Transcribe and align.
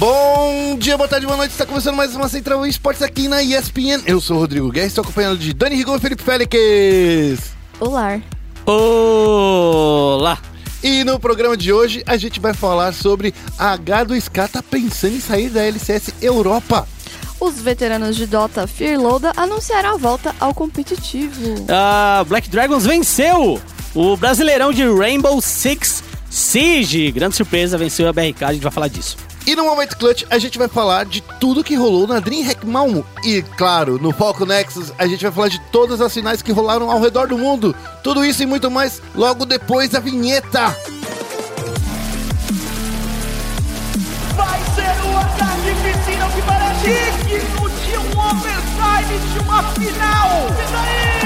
Bom 0.00 0.78
dia, 0.78 0.96
boa 0.96 1.06
tarde, 1.06 1.26
boa 1.26 1.36
noite. 1.36 1.50
Está 1.50 1.66
começando 1.66 1.94
mais 1.94 2.16
uma 2.16 2.26
Central 2.26 2.64
Esportes 2.64 3.02
aqui 3.02 3.28
na 3.28 3.42
ESPN. 3.42 4.02
Eu 4.06 4.18
sou 4.18 4.38
o 4.38 4.40
Rodrigo 4.40 4.72
Guerra, 4.72 4.86
estou 4.86 5.02
acompanhado 5.02 5.36
de 5.36 5.52
Dani 5.52 5.76
Rigon 5.76 5.94
e 5.94 6.00
Felipe 6.00 6.22
Félix. 6.22 7.52
Olá. 7.78 8.18
Olá! 8.64 10.38
E 10.82 11.04
no 11.04 11.20
programa 11.20 11.54
de 11.54 11.70
hoje 11.70 12.02
a 12.06 12.16
gente 12.16 12.40
vai 12.40 12.54
falar 12.54 12.94
sobre 12.94 13.34
a 13.58 13.76
H2K 13.76 14.48
tá 14.48 14.62
pensando 14.62 15.16
em 15.16 15.20
sair 15.20 15.50
da 15.50 15.62
LCS 15.66 16.14
Europa. 16.22 16.88
Os 17.38 17.60
veteranos 17.60 18.16
de 18.16 18.26
Dota 18.26 18.66
Fearloader 18.66 19.32
anunciaram 19.36 19.96
a 19.96 19.96
volta 19.98 20.34
ao 20.40 20.54
competitivo. 20.54 21.66
A 21.68 22.24
Black 22.24 22.48
Dragons 22.48 22.86
venceu 22.86 23.60
o 23.94 24.16
Brasileirão 24.16 24.72
de 24.72 24.82
Rainbow 24.82 25.38
Six 25.42 26.02
Siege. 26.30 27.12
Grande 27.12 27.36
surpresa, 27.36 27.76
venceu 27.76 28.08
a 28.08 28.14
BRK, 28.14 28.44
a 28.44 28.52
gente 28.54 28.62
vai 28.62 28.72
falar 28.72 28.88
disso. 28.88 29.28
E 29.46 29.56
no 29.56 29.64
Momento 29.64 29.96
Clutch 29.96 30.24
a 30.30 30.38
gente 30.38 30.58
vai 30.58 30.68
falar 30.68 31.04
de 31.04 31.22
tudo 31.40 31.64
que 31.64 31.74
rolou 31.74 32.06
na 32.06 32.20
DreamHack 32.20 32.66
Malmo. 32.66 33.04
E 33.24 33.42
claro, 33.42 33.98
no 34.00 34.12
Foco 34.12 34.44
Nexus 34.44 34.92
a 34.98 35.06
gente 35.06 35.22
vai 35.22 35.32
falar 35.32 35.48
de 35.48 35.60
todas 35.72 36.00
as 36.00 36.12
finais 36.12 36.42
que 36.42 36.52
rolaram 36.52 36.90
ao 36.90 37.00
redor 37.00 37.28
do 37.28 37.38
mundo. 37.38 37.74
Tudo 38.02 38.24
isso 38.24 38.42
e 38.42 38.46
muito 38.46 38.70
mais 38.70 39.02
logo 39.14 39.44
depois 39.44 39.90
da 39.90 40.00
vinheta. 40.00 40.76
Vai 44.36 44.60
ser 44.74 45.06
um 45.06 45.18
ataque 45.18 45.74
piscina 45.82 46.28
que 46.28 46.42
parece 46.42 46.84
digno 47.26 47.70
de 47.70 47.96
um 47.96 48.20
overtime 48.20 49.18
de 49.32 49.38
uma 49.40 49.62
final. 49.72 50.46
E 50.48 50.72
daí? 50.72 51.19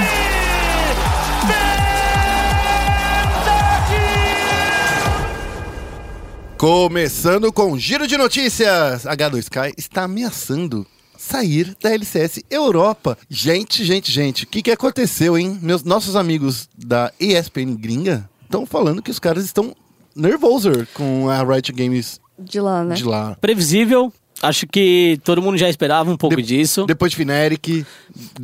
Começando 6.57 7.51
com 7.51 7.77
giro 7.77 8.07
de 8.07 8.17
notícias. 8.17 9.03
H2K 9.03 9.73
está 9.77 10.03
ameaçando 10.03 10.87
sair 11.17 11.75
da 11.81 11.91
LCS 11.93 12.43
Europa. 12.49 13.17
Gente, 13.29 13.83
gente, 13.83 14.09
gente, 14.09 14.45
o 14.45 14.47
que, 14.47 14.61
que 14.61 14.71
aconteceu, 14.71 15.37
hein? 15.37 15.59
Meus, 15.61 15.83
nossos 15.83 16.15
amigos 16.15 16.69
da 16.77 17.11
ESPN 17.19 17.75
gringa 17.75 18.29
estão 18.43 18.65
falando 18.65 19.01
que 19.01 19.11
os 19.11 19.19
caras 19.19 19.43
estão 19.43 19.75
nervosos 20.15 20.87
com 20.93 21.29
a 21.29 21.43
Riot 21.43 21.73
Games 21.73 22.21
De 22.39 22.61
lá, 22.61 22.85
né? 22.85 22.95
de 22.95 23.03
lá. 23.03 23.35
Previsível, 23.41 24.13
acho 24.41 24.65
que 24.65 25.19
todo 25.25 25.41
mundo 25.41 25.57
já 25.57 25.69
esperava 25.69 26.09
um 26.09 26.15
pouco 26.15 26.37
De- 26.37 26.41
disso. 26.41 26.85
Depois 26.85 27.11
de 27.11 27.17
Fnatic. 27.17 27.85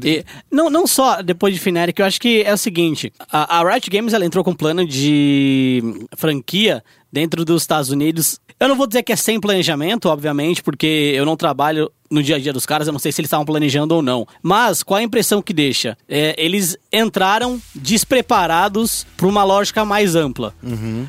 E- 0.04 0.26
não, 0.52 0.70
não 0.70 0.86
só 0.86 1.22
depois 1.22 1.54
de 1.54 1.62
Fnatic, 1.62 1.98
eu 2.00 2.06
acho 2.06 2.20
que 2.20 2.42
é 2.42 2.54
o 2.54 2.58
seguinte: 2.58 3.14
a, 3.32 3.59
a 3.59 3.72
Riot 3.72 3.89
Games 3.89 4.14
ela 4.14 4.26
entrou 4.26 4.44
com 4.44 4.52
um 4.52 4.56
plano 4.56 4.86
de 4.86 5.82
franquia 6.17 6.84
dentro 7.12 7.44
dos 7.44 7.64
Estados 7.64 7.90
Unidos. 7.90 8.40
Eu 8.59 8.67
não 8.67 8.76
vou 8.76 8.88
dizer 8.88 9.04
que 9.04 9.12
é 9.12 9.16
sem 9.16 9.40
planejamento, 9.40 10.08
obviamente, 10.08 10.62
porque 10.64 11.14
eu 11.16 11.26
não 11.26 11.36
trabalho 11.36 11.92
no 12.12 12.22
dia 12.22 12.36
a 12.36 12.40
dia 12.40 12.52
dos 12.52 12.66
caras, 12.66 12.88
eu 12.88 12.92
não 12.92 13.00
sei 13.00 13.12
se 13.12 13.22
eles 13.22 13.28
estavam 13.28 13.45
planejando 13.45 13.95
ou 13.95 14.02
não. 14.02 14.28
Mas 14.44 14.84
qual 14.84 15.00
a 15.00 15.04
impressão 15.04 15.42
que 15.42 15.54
deixa? 15.54 15.98
É, 16.08 16.36
eles 16.38 16.78
entraram 16.92 17.59
despreparados 17.73 19.06
para 19.16 19.28
uma 19.28 19.44
lógica 19.44 19.86
mais 19.86 20.14
ampla. 20.14 20.54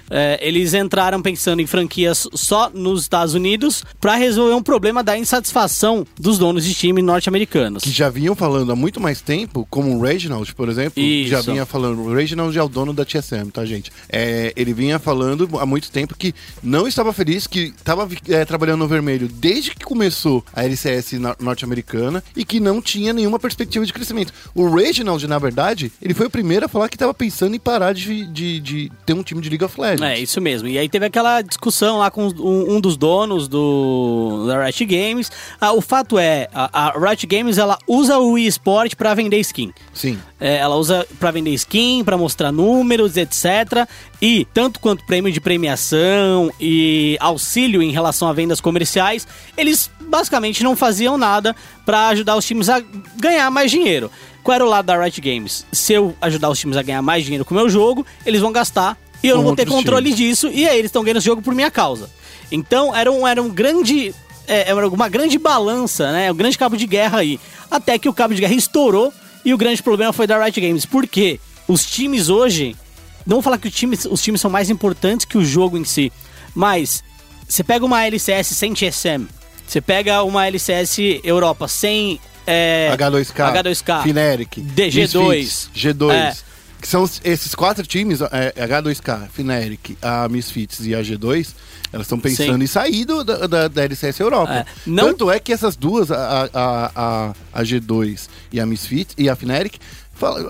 É, 0.08 0.38
eles 0.40 0.72
entraram 0.74 1.20
pensando 1.20 1.60
em 1.60 1.66
franquias 1.66 2.28
só 2.34 2.70
nos 2.70 3.02
Estados 3.02 3.34
Unidos 3.34 3.84
para 4.00 4.14
resolver 4.14 4.54
um 4.54 4.62
problema 4.62 5.02
da 5.02 5.18
insatisfação 5.18 6.06
dos 6.18 6.38
donos 6.38 6.64
de 6.64 6.72
time 6.74 7.02
norte-americanos. 7.02 7.82
Que 7.82 7.90
já 7.90 8.08
vinham 8.08 8.36
falando 8.36 8.70
há 8.70 8.76
muito 8.76 9.00
mais 9.00 9.20
tempo, 9.20 9.66
como 9.68 9.96
o 9.96 10.00
Reginald, 10.00 10.54
por 10.54 10.68
exemplo, 10.68 11.02
Isso. 11.02 11.30
já 11.30 11.40
vinha 11.40 11.66
falando. 11.66 12.02
O 12.02 12.14
Reginald 12.14 12.56
é 12.56 12.62
o 12.62 12.68
dono 12.68 12.92
da 12.92 13.04
TSM, 13.04 13.50
tá, 13.52 13.64
gente? 13.64 13.90
É, 14.08 14.52
ele 14.54 14.72
vinha 14.72 14.98
falando 15.00 15.48
há 15.58 15.66
muito 15.66 15.90
tempo 15.90 16.14
que 16.16 16.32
não 16.62 16.86
estava 16.86 17.12
feliz, 17.12 17.46
que 17.46 17.72
estava 17.76 18.08
é, 18.28 18.44
trabalhando 18.44 18.80
no 18.80 18.88
vermelho 18.88 19.28
desde 19.28 19.70
que 19.70 19.84
começou 19.84 20.44
a 20.54 20.64
LCS 20.64 20.91
no- 21.18 21.34
norte-americana 21.40 22.22
e 22.36 22.44
que 22.44 22.60
não 22.60 22.80
tinha 22.82 23.12
nenhuma 23.12 23.38
perspectiva 23.38 23.84
de 23.86 23.92
crescimento. 23.92 24.32
O 24.54 24.68
Reginald, 24.68 25.26
na 25.26 25.38
verdade, 25.38 25.92
ele 26.00 26.14
foi 26.14 26.26
o 26.26 26.30
primeiro 26.30 26.66
a 26.66 26.68
falar 26.68 26.88
que 26.88 26.96
estava 26.96 27.14
pensando 27.14 27.54
em 27.54 27.58
parar 27.60 27.92
de, 27.94 28.26
de, 28.26 28.60
de 28.60 28.92
ter 29.06 29.12
um 29.14 29.22
time 29.22 29.40
de 29.40 29.48
League 29.48 29.64
of 29.64 29.80
Legends. 29.80 30.02
É, 30.02 30.18
isso 30.18 30.40
mesmo. 30.40 30.68
E 30.68 30.78
aí 30.78 30.88
teve 30.88 31.06
aquela 31.06 31.40
discussão 31.42 31.98
lá 31.98 32.10
com 32.10 32.28
um, 32.28 32.76
um 32.76 32.80
dos 32.80 32.96
donos 32.96 33.48
do 33.48 34.44
da 34.46 34.64
Riot 34.64 34.84
Games. 34.84 35.30
Ah, 35.60 35.72
o 35.72 35.80
fato 35.80 36.18
é, 36.18 36.48
a, 36.52 36.88
a 36.88 36.98
Riot 36.98 37.26
Games 37.26 37.58
ela 37.58 37.78
usa 37.86 38.18
o 38.18 38.36
eSport 38.38 38.94
pra 38.96 39.14
vender 39.14 39.38
skin. 39.40 39.72
Sim. 39.94 40.18
É, 40.40 40.56
ela 40.56 40.76
usa 40.76 41.06
pra 41.18 41.30
vender 41.30 41.50
skin, 41.54 42.02
pra 42.04 42.16
mostrar 42.18 42.50
números, 42.50 43.16
etc. 43.16 43.86
E 44.20 44.46
tanto 44.52 44.80
quanto 44.80 45.04
prêmio 45.04 45.32
de 45.32 45.40
premiação 45.40 46.50
e 46.60 47.16
auxílio 47.20 47.82
em 47.82 47.90
relação 47.90 48.28
a 48.28 48.32
vendas 48.32 48.60
comerciais, 48.60 49.26
eles 49.56 49.90
basicamente 50.12 50.62
não 50.62 50.76
faziam 50.76 51.16
nada 51.16 51.56
pra 51.86 52.08
ajudar 52.08 52.36
os 52.36 52.44
times 52.44 52.68
a 52.68 52.82
ganhar 53.16 53.50
mais 53.50 53.70
dinheiro. 53.70 54.10
Qual 54.42 54.54
era 54.54 54.64
o 54.64 54.68
lado 54.68 54.84
da 54.84 55.02
Riot 55.02 55.18
Games? 55.22 55.64
Se 55.72 55.94
eu 55.94 56.14
ajudar 56.20 56.50
os 56.50 56.58
times 56.58 56.76
a 56.76 56.82
ganhar 56.82 57.00
mais 57.00 57.24
dinheiro 57.24 57.46
com 57.46 57.54
o 57.54 57.56
meu 57.56 57.70
jogo, 57.70 58.04
eles 58.26 58.42
vão 58.42 58.52
gastar 58.52 58.98
e 59.22 59.28
eu 59.28 59.36
Com 59.36 59.38
não 59.38 59.46
vou 59.48 59.56
ter 59.56 59.66
controle 59.66 60.12
disso. 60.12 60.48
E 60.52 60.68
aí 60.68 60.78
eles 60.78 60.90
estão 60.90 61.02
ganhando 61.02 61.16
esse 61.16 61.26
jogo 61.26 61.40
por 61.40 61.54
minha 61.54 61.70
causa. 61.70 62.10
Então 62.50 62.94
era 62.94 63.10
um, 63.10 63.26
era 63.26 63.42
um 63.42 63.48
grande. 63.48 64.14
É, 64.46 64.68
era 64.68 64.86
uma 64.86 65.08
grande 65.08 65.38
balança, 65.38 66.12
né? 66.12 66.30
Um 66.30 66.34
grande 66.36 66.58
cabo 66.58 66.76
de 66.76 66.86
guerra 66.86 67.20
aí. 67.20 67.40
Até 67.70 67.98
que 67.98 68.08
o 68.08 68.12
cabo 68.12 68.34
de 68.34 68.42
guerra 68.42 68.54
estourou 68.54 69.14
e 69.42 69.54
o 69.54 69.56
grande 69.56 69.82
problema 69.82 70.12
foi 70.12 70.26
da 70.26 70.42
Riot 70.44 70.60
Games. 70.60 70.84
Por 70.84 71.06
quê? 71.06 71.40
Os 71.66 71.86
times 71.86 72.28
hoje. 72.28 72.76
Não 73.24 73.36
vou 73.36 73.42
falar 73.42 73.56
que 73.56 73.68
os 73.68 73.74
times, 73.74 74.04
os 74.04 74.20
times 74.20 74.40
são 74.40 74.50
mais 74.50 74.68
importantes 74.68 75.24
que 75.24 75.38
o 75.38 75.44
jogo 75.44 75.78
em 75.78 75.84
si. 75.84 76.12
Mas 76.54 77.02
você 77.48 77.64
pega 77.64 77.86
uma 77.86 78.04
LCS 78.04 78.48
sem 78.48 78.74
TSM. 78.74 79.26
Você 79.72 79.80
pega 79.80 80.22
uma 80.22 80.46
LCS 80.46 80.98
Europa 81.24 81.66
sem. 81.66 82.20
é, 82.46 82.94
H2K, 82.94 83.54
H2K. 83.62 84.02
Fnatic, 84.02 84.56
DG2. 84.58 85.28
Misfits, 85.30 85.70
G2. 85.74 86.10
É. 86.12 86.36
Que 86.78 86.86
são 86.86 87.08
esses 87.24 87.54
quatro 87.54 87.86
times, 87.86 88.20
é, 88.20 88.52
H2K, 88.66 89.28
Fnatic, 89.30 89.96
a 90.02 90.28
Misfits 90.28 90.80
e 90.84 90.94
a 90.94 91.00
G2, 91.00 91.54
elas 91.90 92.04
estão 92.06 92.20
pensando 92.20 92.58
Sim. 92.58 92.64
em 92.64 92.66
sair 92.66 93.06
do- 93.06 93.24
da, 93.24 93.46
da, 93.46 93.68
da 93.68 93.82
LCS 93.84 94.20
Europa. 94.20 94.52
É. 94.52 94.66
Não- 94.84 95.04
Tanto 95.06 95.30
é 95.30 95.40
que 95.40 95.54
essas 95.54 95.74
duas, 95.74 96.10
a, 96.10 96.50
a, 96.52 96.90
a, 96.94 97.34
a 97.54 97.62
G2 97.62 98.28
e 98.52 98.60
a 98.60 98.66
Misfits 98.66 99.14
e 99.16 99.30
a 99.30 99.36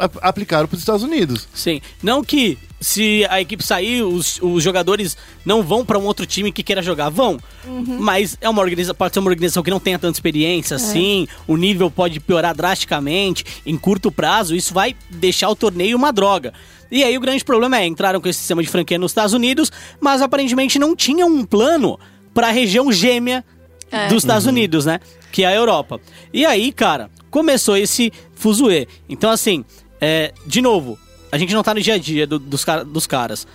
a- 0.01 0.29
aplicaram 0.29 0.67
para 0.67 0.75
os 0.75 0.81
Estados 0.83 1.05
Unidos. 1.05 1.47
Sim. 1.55 1.81
Não 2.03 2.25
que 2.25 2.59
se 2.83 3.25
a 3.31 3.41
equipe 3.41 3.65
sair, 3.65 4.03
os, 4.03 4.39
os 4.43 4.63
jogadores 4.63 5.17
não 5.45 5.63
vão 5.63 5.85
pra 5.85 5.99
um 5.99 6.05
outro 6.05 6.27
time 6.27 6.51
que 6.53 6.63
queira 6.63 6.83
jogar. 6.83 7.09
Vão. 7.09 7.39
Mas 7.99 8.37
é 8.41 8.49
uma 8.49 8.61
organização, 8.61 8.95
pode 8.95 9.15
ser 9.15 9.21
uma 9.21 9.31
organização 9.31 9.63
que 9.63 9.71
não 9.71 9.81
tenha 9.81 9.99
tanta 9.99 10.17
experiência 10.17 10.77
assim. 10.77 11.27
O 11.47 11.57
nível 11.57 11.91
pode 11.91 12.21
piorar 12.21 12.55
drasticamente 12.55 13.45
em 13.65 13.79
curto 13.79 14.11
prazo. 14.11 14.55
Isso 14.55 14.75
vai 14.75 14.95
deixar 15.09 15.49
o 15.49 15.57
torneio 15.57 15.97
uma 15.97 16.13
droga. 16.13 16.53
E 16.91 17.03
aí 17.03 17.17
o 17.17 17.21
grande 17.21 17.43
problema 17.45 17.79
é, 17.79 17.87
entraram 17.87 18.21
com 18.21 18.29
esse 18.29 18.41
sistema 18.41 18.63
de 18.63 18.69
franquia 18.69 18.99
nos 18.99 19.13
Estados 19.13 19.33
Unidos, 19.33 19.73
mas 19.99 20.21
aparentemente 20.21 20.79
não 20.79 20.95
tinham 20.95 21.29
um 21.29 21.45
plano 21.45 21.99
pra 22.35 22.51
região 22.51 22.93
gêmea 22.93 23.43
É. 23.91 24.09
dos 24.09 24.19
Estados 24.25 24.47
Unidos, 24.47 24.85
né? 24.85 25.01
Que 25.31 25.45
é 25.45 25.47
a 25.47 25.55
Europa. 25.55 25.99
E 26.33 26.45
aí, 26.45 26.71
cara, 26.73 27.11
começou 27.31 27.77
esse 27.79 28.13
fuzuê. 28.35 28.87
Então, 29.09 29.31
assim, 29.31 29.65
é, 30.01 30.35
de 30.47 30.61
novo, 30.61 30.99
a 31.33 31.39
gente 31.39 31.53
não 31.55 31.63
tá 31.65 31.75
no 31.75 31.81
dia 31.81 31.95
a 31.95 31.99
dia 31.99 32.27
do- 32.27 32.39
dos, 32.39 32.65
dos 32.87 33.07
caras. 33.07 33.47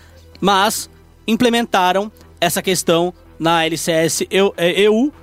Mas 0.41 0.89
implementaram 1.27 2.11
essa 2.41 2.61
questão 2.61 3.13
na 3.39 3.63
LCS 3.65 4.23
EU, 4.29 4.53
é, 4.57 4.81
EU 4.81 5.13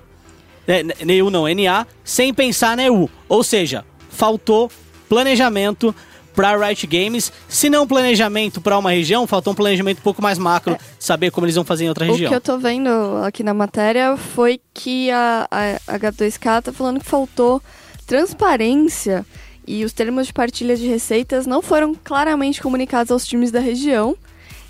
né, 0.67 0.83
EU 1.09 1.29
não, 1.31 1.45
NA, 1.49 1.87
sem 2.03 2.33
pensar 2.33 2.77
na 2.77 2.85
EU. 2.85 3.11
Ou 3.29 3.43
seja, 3.45 3.85
faltou 4.09 4.71
planejamento 5.09 5.95
pra 6.35 6.57
Riot 6.57 6.87
Games. 6.87 7.33
Se 7.49 7.69
não 7.71 7.87
planejamento 7.87 8.61
pra 8.61 8.77
uma 8.79 8.91
região, 8.91 9.27
faltou 9.27 9.53
um 9.53 9.57
planejamento 9.57 9.99
um 9.99 10.03
pouco 10.03 10.21
mais 10.23 10.39
macro, 10.39 10.77
saber 10.99 11.31
como 11.31 11.47
eles 11.47 11.55
vão 11.55 11.65
fazer 11.65 11.85
em 11.85 11.89
outra 11.89 12.05
O 12.07 12.11
região. 12.11 12.29
que 12.31 12.35
eu 12.37 12.41
tô 12.41 12.59
vendo 12.59 12.89
aqui 13.25 13.43
na 13.43 13.55
matéria 13.55 14.17
foi 14.17 14.61
que 14.73 15.11
a, 15.11 15.47
a 15.51 15.97
H2K 15.99 16.63
tá 16.63 16.73
falando 16.73 16.99
que 17.01 17.07
faltou 17.07 17.63
transparência 18.07 19.25
e 19.67 19.85
os 19.85 19.93
termos 19.93 20.27
de 20.27 20.33
partilha 20.33 20.77
de 20.77 20.87
receitas 20.87 21.47
não 21.47 21.63
foram 21.63 21.95
claramente 21.95 22.61
comunicados 22.61 23.11
aos 23.11 23.27
times 23.27 23.51
da 23.51 23.61
região 23.61 24.17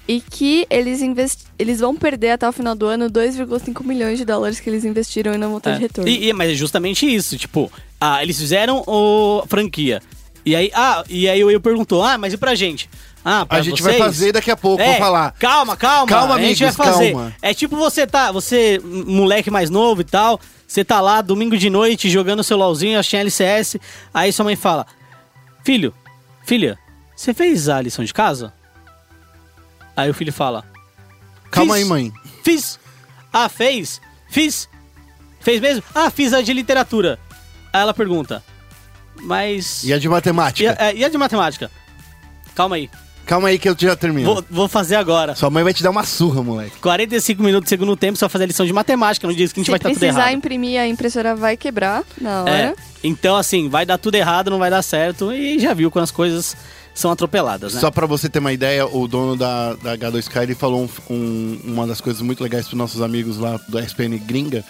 e 0.06 0.20
que 0.20 0.66
eles, 0.68 1.00
invest... 1.00 1.44
eles 1.58 1.80
vão 1.80 1.96
perder 1.96 2.30
até 2.32 2.48
o 2.48 2.52
final 2.52 2.74
do 2.74 2.86
ano 2.86 3.10
2,5 3.10 3.82
milhões 3.84 4.18
de 4.18 4.24
dólares 4.24 4.60
que 4.60 4.68
eles 4.68 4.84
investiram 4.84 5.32
e 5.34 5.38
não 5.38 5.50
vão 5.50 5.60
ter 5.60 5.70
É. 5.70 5.74
de 5.74 5.80
retorno. 5.80 6.10
E, 6.10 6.28
e- 6.28 6.32
mas 6.32 6.50
é 6.50 6.54
justamente 6.54 7.06
isso, 7.12 7.36
tipo, 7.38 7.72
ah, 8.00 8.22
eles 8.22 8.38
fizeram 8.38 8.82
o 8.86 9.42
franquia. 9.48 10.02
E 10.44 10.54
aí, 10.54 10.70
ah, 10.74 11.02
e 11.08 11.26
aí 11.26 11.42
o 11.42 11.46
Will 11.46 11.58
perguntou: 11.60 12.02
"Ah, 12.02 12.18
mas 12.18 12.34
e 12.34 12.36
pra 12.36 12.54
gente?" 12.54 12.88
Ah, 13.24 13.46
A 13.48 13.62
gente 13.62 13.82
vai 13.82 13.94
vocês? 13.94 14.04
fazer 14.04 14.32
daqui 14.32 14.50
a 14.50 14.56
pouco, 14.56 14.82
É, 14.82 14.90
vou 14.90 14.98
falar. 14.98 15.32
Calma, 15.38 15.76
calma. 15.76 16.06
Calma, 16.06 16.34
a 16.34 16.38
gente 16.42 16.58
vai 16.62 16.68
amigos, 16.68 16.86
fazer. 16.86 17.12
calma. 17.12 17.34
É 17.40 17.54
tipo 17.54 17.74
você 17.76 18.06
tá, 18.06 18.30
você, 18.30 18.78
moleque 18.84 19.50
mais 19.50 19.70
novo 19.70 20.02
e 20.02 20.04
tal, 20.04 20.38
você 20.68 20.84
tá 20.84 21.00
lá 21.00 21.22
domingo 21.22 21.56
de 21.56 21.70
noite 21.70 22.10
jogando 22.10 22.44
seu 22.44 22.58
LOLzinho, 22.58 22.98
achando 22.98 23.20
LCS, 23.22 23.76
aí 24.12 24.30
sua 24.30 24.44
mãe 24.44 24.56
fala: 24.56 24.86
"Filho, 25.64 25.94
filha, 26.44 26.78
você 27.16 27.32
fez 27.32 27.66
a 27.68 27.80
lição 27.80 28.04
de 28.04 28.12
casa?" 28.12 28.52
Aí 29.96 30.10
o 30.10 30.14
filho 30.14 30.32
fala: 30.32 30.62
Calma 31.50 31.76
aí, 31.76 31.84
mãe. 31.84 32.12
Fiz. 32.42 32.78
Ah, 33.32 33.48
fez? 33.48 34.00
Fiz. 34.28 34.68
Fez 35.40 35.60
mesmo? 35.60 35.82
Ah, 35.94 36.10
fiz 36.10 36.32
a 36.34 36.42
de 36.42 36.52
literatura. 36.52 37.18
Aí 37.72 37.80
ela 37.80 37.94
pergunta, 37.94 38.42
mas... 39.22 39.82
E 39.84 39.92
a 39.92 39.98
de 39.98 40.08
matemática? 40.08 40.62
E 40.62 40.66
a, 40.66 40.88
é, 40.90 40.94
e 40.96 41.04
a 41.04 41.08
de 41.08 41.16
matemática? 41.18 41.70
Calma 42.54 42.76
aí. 42.76 42.90
Calma 43.26 43.48
aí 43.48 43.58
que 43.58 43.68
eu 43.68 43.74
já 43.78 43.96
termino. 43.96 44.34
Vou, 44.34 44.44
vou 44.50 44.68
fazer 44.68 44.96
agora. 44.96 45.34
Sua 45.34 45.48
mãe 45.50 45.64
vai 45.64 45.72
te 45.72 45.82
dar 45.82 45.90
uma 45.90 46.04
surra, 46.04 46.42
moleque. 46.42 46.78
45 46.80 47.42
minutos 47.42 47.66
do 47.66 47.68
segundo 47.70 47.96
tempo, 47.96 48.18
vai 48.18 48.28
fazer 48.28 48.44
a 48.44 48.46
lição 48.46 48.66
de 48.66 48.72
matemática. 48.72 49.26
Não 49.26 49.34
diz 49.34 49.52
que 49.52 49.60
a 49.60 49.62
gente 49.62 49.66
Se 49.66 49.70
vai 49.70 49.78
estar 49.78 49.88
tudo 49.88 49.98
precisar 49.98 50.20
errado. 50.22 50.34
imprimir, 50.36 50.78
a 50.80 50.86
impressora 50.86 51.34
vai 51.34 51.56
quebrar 51.56 52.04
na 52.20 52.42
hora. 52.42 52.50
É. 52.50 52.74
Então, 53.02 53.34
assim, 53.36 53.68
vai 53.68 53.86
dar 53.86 53.96
tudo 53.98 54.14
errado, 54.14 54.50
não 54.50 54.58
vai 54.58 54.70
dar 54.70 54.82
certo. 54.82 55.32
E 55.32 55.58
já 55.58 55.72
viu 55.74 55.90
quando 55.90 56.04
as 56.04 56.10
coisas 56.10 56.54
são 56.94 57.10
atropeladas, 57.10 57.74
né? 57.74 57.80
Só 57.80 57.90
pra 57.90 58.06
você 58.06 58.28
ter 58.28 58.38
uma 58.38 58.52
ideia, 58.52 58.86
o 58.86 59.08
dono 59.08 59.36
da, 59.36 59.74
da 59.74 59.96
H2K 59.96 60.42
ele 60.42 60.54
falou 60.54 60.84
um- 61.10 61.14
um- 61.14 61.60
uma 61.64 61.86
das 61.86 62.00
coisas 62.00 62.22
muito 62.22 62.42
legais 62.42 62.66
pros 62.66 62.78
nossos 62.78 63.00
amigos 63.02 63.36
lá 63.38 63.58
do 63.68 63.78
SPN 63.80 64.16
Gringa, 64.18 64.62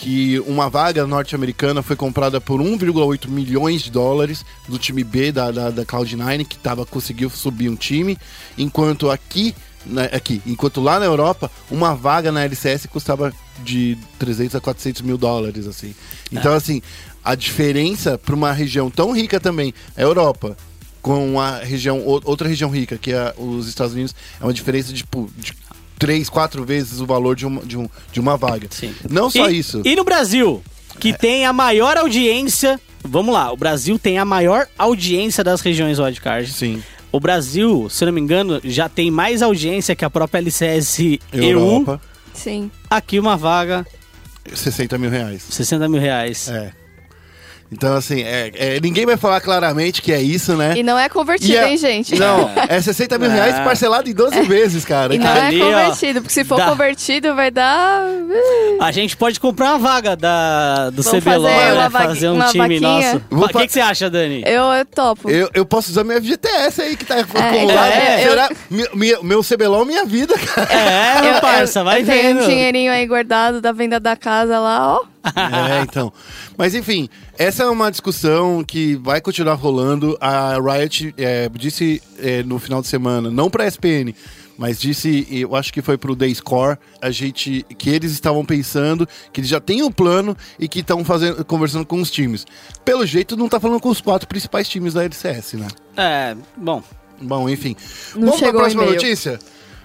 que 0.00 0.40
uma 0.46 0.70
vaga 0.70 1.06
norte-americana 1.06 1.82
foi 1.82 1.94
comprada 1.94 2.40
por 2.40 2.58
1,8 2.58 3.28
milhões 3.28 3.82
de 3.82 3.90
dólares 3.90 4.46
do 4.66 4.78
time 4.78 5.04
B 5.04 5.30
da, 5.30 5.50
da, 5.50 5.68
da 5.68 5.84
Cloud9, 5.84 6.46
que 6.46 6.56
tava, 6.56 6.86
conseguiu 6.86 7.28
subir 7.28 7.68
um 7.68 7.76
time, 7.76 8.16
enquanto 8.56 9.10
aqui, 9.10 9.54
né, 9.84 10.08
aqui, 10.10 10.40
enquanto 10.46 10.80
lá 10.80 10.98
na 10.98 11.04
Europa, 11.04 11.50
uma 11.70 11.94
vaga 11.94 12.32
na 12.32 12.42
LCS 12.44 12.86
custava 12.86 13.30
de 13.62 13.98
300 14.18 14.56
a 14.56 14.60
400 14.62 15.02
mil 15.02 15.18
dólares, 15.18 15.66
assim. 15.66 15.94
Então, 16.32 16.54
assim, 16.54 16.80
a 17.22 17.34
diferença 17.34 18.16
para 18.16 18.34
uma 18.34 18.52
região 18.52 18.88
tão 18.88 19.12
rica 19.12 19.38
também, 19.38 19.74
a 19.94 20.00
Europa, 20.00 20.56
com 21.02 21.38
a 21.38 21.58
região, 21.58 22.02
outra 22.06 22.48
região 22.48 22.70
rica, 22.70 22.96
que 22.96 23.12
é 23.12 23.34
os 23.36 23.68
Estados 23.68 23.92
Unidos, 23.92 24.14
é 24.40 24.44
uma 24.44 24.54
diferença 24.54 24.94
de, 24.94 25.00
tipo, 25.00 25.30
de 25.36 25.52
três, 26.00 26.28
quatro 26.28 26.64
vezes 26.64 26.98
o 27.00 27.06
valor 27.06 27.36
de 27.36 27.46
uma, 27.46 27.60
de 27.62 27.76
um, 27.78 27.88
de 28.10 28.18
uma 28.18 28.36
vaga. 28.36 28.66
Sim. 28.70 28.92
Não 29.08 29.30
só 29.30 29.48
E- 29.48 29.58
isso. 29.58 29.82
E 29.84 29.94
no 29.94 30.02
Brasil, 30.02 30.60
que 30.98 31.12
tem 31.16 31.46
a 31.46 31.52
maior 31.52 31.96
audiência. 31.96 32.80
Vamos 33.04 33.32
lá, 33.32 33.52
o 33.52 33.56
Brasil 33.56 33.98
tem 33.98 34.18
a 34.18 34.24
maior 34.24 34.66
audiência 34.76 35.44
das 35.44 35.60
regiões 35.60 35.98
wildcard. 35.98 36.50
Sim. 36.52 36.82
O 37.12 37.18
Brasil, 37.20 37.88
se 37.90 38.02
eu 38.04 38.06
não 38.06 38.12
me 38.12 38.20
engano, 38.20 38.60
já 38.64 38.88
tem 38.88 39.10
mais 39.10 39.42
audiência 39.42 39.94
que 39.96 40.04
a 40.04 40.10
própria 40.10 40.38
LCS 40.38 40.98
EU. 41.00 41.18
Europa, 41.32 42.00
Sim. 42.34 42.70
Aqui 42.88 43.18
uma 43.18 43.36
vaga, 43.36 43.86
60 44.52 44.96
mil 44.98 45.10
reais. 45.10 45.42
60 45.50 45.88
mil 45.88 46.00
reais. 46.00 46.48
É. 46.48 46.72
Então, 47.72 47.94
assim, 47.96 48.20
é, 48.22 48.50
é, 48.54 48.80
ninguém 48.80 49.06
vai 49.06 49.16
falar 49.16 49.40
claramente 49.40 50.02
que 50.02 50.12
é 50.12 50.20
isso, 50.20 50.56
né? 50.56 50.74
E 50.76 50.82
não 50.82 50.98
é 50.98 51.08
convertido, 51.08 51.56
é- 51.56 51.70
hein, 51.70 51.76
gente? 51.76 52.18
Não, 52.18 52.50
é 52.68 52.80
60 52.80 53.16
mil 53.18 53.30
reais 53.30 53.54
É. 53.54 53.62
parcelado 53.64 54.10
em 54.10 54.12
12 54.14 54.42
vezes, 54.42 54.84
cara. 54.84 55.14
E 55.14 55.18
não 55.18 55.26
Ali, 55.30 55.60
é 55.60 55.64
ó, 55.64 55.66
convertido, 55.70 56.20
porque 56.20 56.34
se 56.34 56.42
for 56.44 56.56
dá. 56.58 56.66
convertido 56.66 57.34
vai 57.34 57.50
dar. 57.50 58.02
A 58.80 58.90
gente 58.90 59.16
pode 59.16 59.38
comprar 59.38 59.70
uma 59.70 59.78
vaga 59.78 60.16
da, 60.16 60.90
do 60.90 61.02
Vamos 61.02 61.20
CBLOL, 61.22 61.42
fazer 61.48 61.74
né? 61.76 61.90
Fazer 61.90 62.28
um 62.28 62.40
time 62.48 62.80
vaquinha? 62.80 63.12
nosso. 63.12 63.22
O 63.30 63.48
que, 63.48 63.66
que 63.66 63.72
você 63.72 63.80
acha, 63.80 64.10
Dani? 64.10 64.42
Eu, 64.44 64.64
eu 64.72 64.84
topo. 64.86 65.30
Eu, 65.30 65.48
eu 65.54 65.64
posso 65.64 65.90
usar 65.90 66.02
minha 66.02 66.20
FGTS 66.20 66.82
aí 66.82 66.96
que 66.96 67.04
tá 67.04 67.20
acumulada. 67.20 67.94
é, 67.94 68.24
eu- 68.26 68.30
Será? 68.30 68.48
Mi- 68.68 68.88
minha- 68.94 69.22
meu 69.22 69.42
CBLOL, 69.44 69.84
minha 69.84 70.04
vida, 70.04 70.34
cara. 70.36 70.72
É, 70.72 71.20
meu 71.22 71.34
Eu- 71.34 71.40
parça, 71.40 71.84
vai 71.84 72.02
eu 72.02 72.06
tenho 72.06 72.22
vendo. 72.34 72.42
um 72.44 72.48
dinheirinho 72.48 72.90
aí 72.92 73.06
guardado 73.06 73.60
da 73.60 73.70
venda 73.72 74.00
da 74.00 74.16
casa 74.16 74.58
lá, 74.58 74.96
ó. 74.96 75.04
É, 75.24 75.82
então. 75.82 76.12
Mas 76.56 76.74
enfim, 76.74 77.08
essa 77.38 77.64
é 77.64 77.66
uma 77.66 77.90
discussão 77.90 78.64
que 78.64 78.96
vai 78.96 79.20
continuar 79.20 79.54
rolando. 79.54 80.16
A 80.20 80.54
Riot 80.58 81.14
é, 81.16 81.48
disse 81.48 82.02
é, 82.18 82.42
no 82.42 82.58
final 82.58 82.80
de 82.80 82.88
semana, 82.88 83.30
não 83.30 83.50
pra 83.50 83.66
SPN, 83.66 84.14
mas 84.56 84.78
disse, 84.78 85.26
eu 85.30 85.56
acho 85.56 85.72
que 85.72 85.80
foi 85.80 85.96
pro 85.96 86.14
Day 86.14 86.34
Score, 86.34 86.76
a 87.00 87.10
gente, 87.10 87.64
que 87.78 87.88
eles 87.88 88.12
estavam 88.12 88.44
pensando, 88.44 89.08
que 89.32 89.40
eles 89.40 89.48
já 89.48 89.60
têm 89.60 89.82
um 89.82 89.90
plano 89.90 90.36
e 90.58 90.68
que 90.68 90.80
estão 90.80 91.02
fazendo, 91.04 91.42
conversando 91.44 91.86
com 91.86 92.00
os 92.00 92.10
times. 92.10 92.46
Pelo 92.84 93.06
jeito, 93.06 93.36
não 93.36 93.48
tá 93.48 93.58
falando 93.58 93.80
com 93.80 93.88
os 93.88 94.00
quatro 94.00 94.28
principais 94.28 94.68
times 94.68 94.94
da 94.94 95.02
LCS, 95.02 95.54
né? 95.54 95.68
É, 95.96 96.36
bom. 96.56 96.82
Bom, 97.22 97.48
enfim. 97.48 97.76
Não 98.14 98.26
Vamos 98.26 98.36
pra 98.36 98.46
chegou 98.48 98.60
o 98.60 98.64
próxima 98.64 98.84
notícia? 98.84 99.38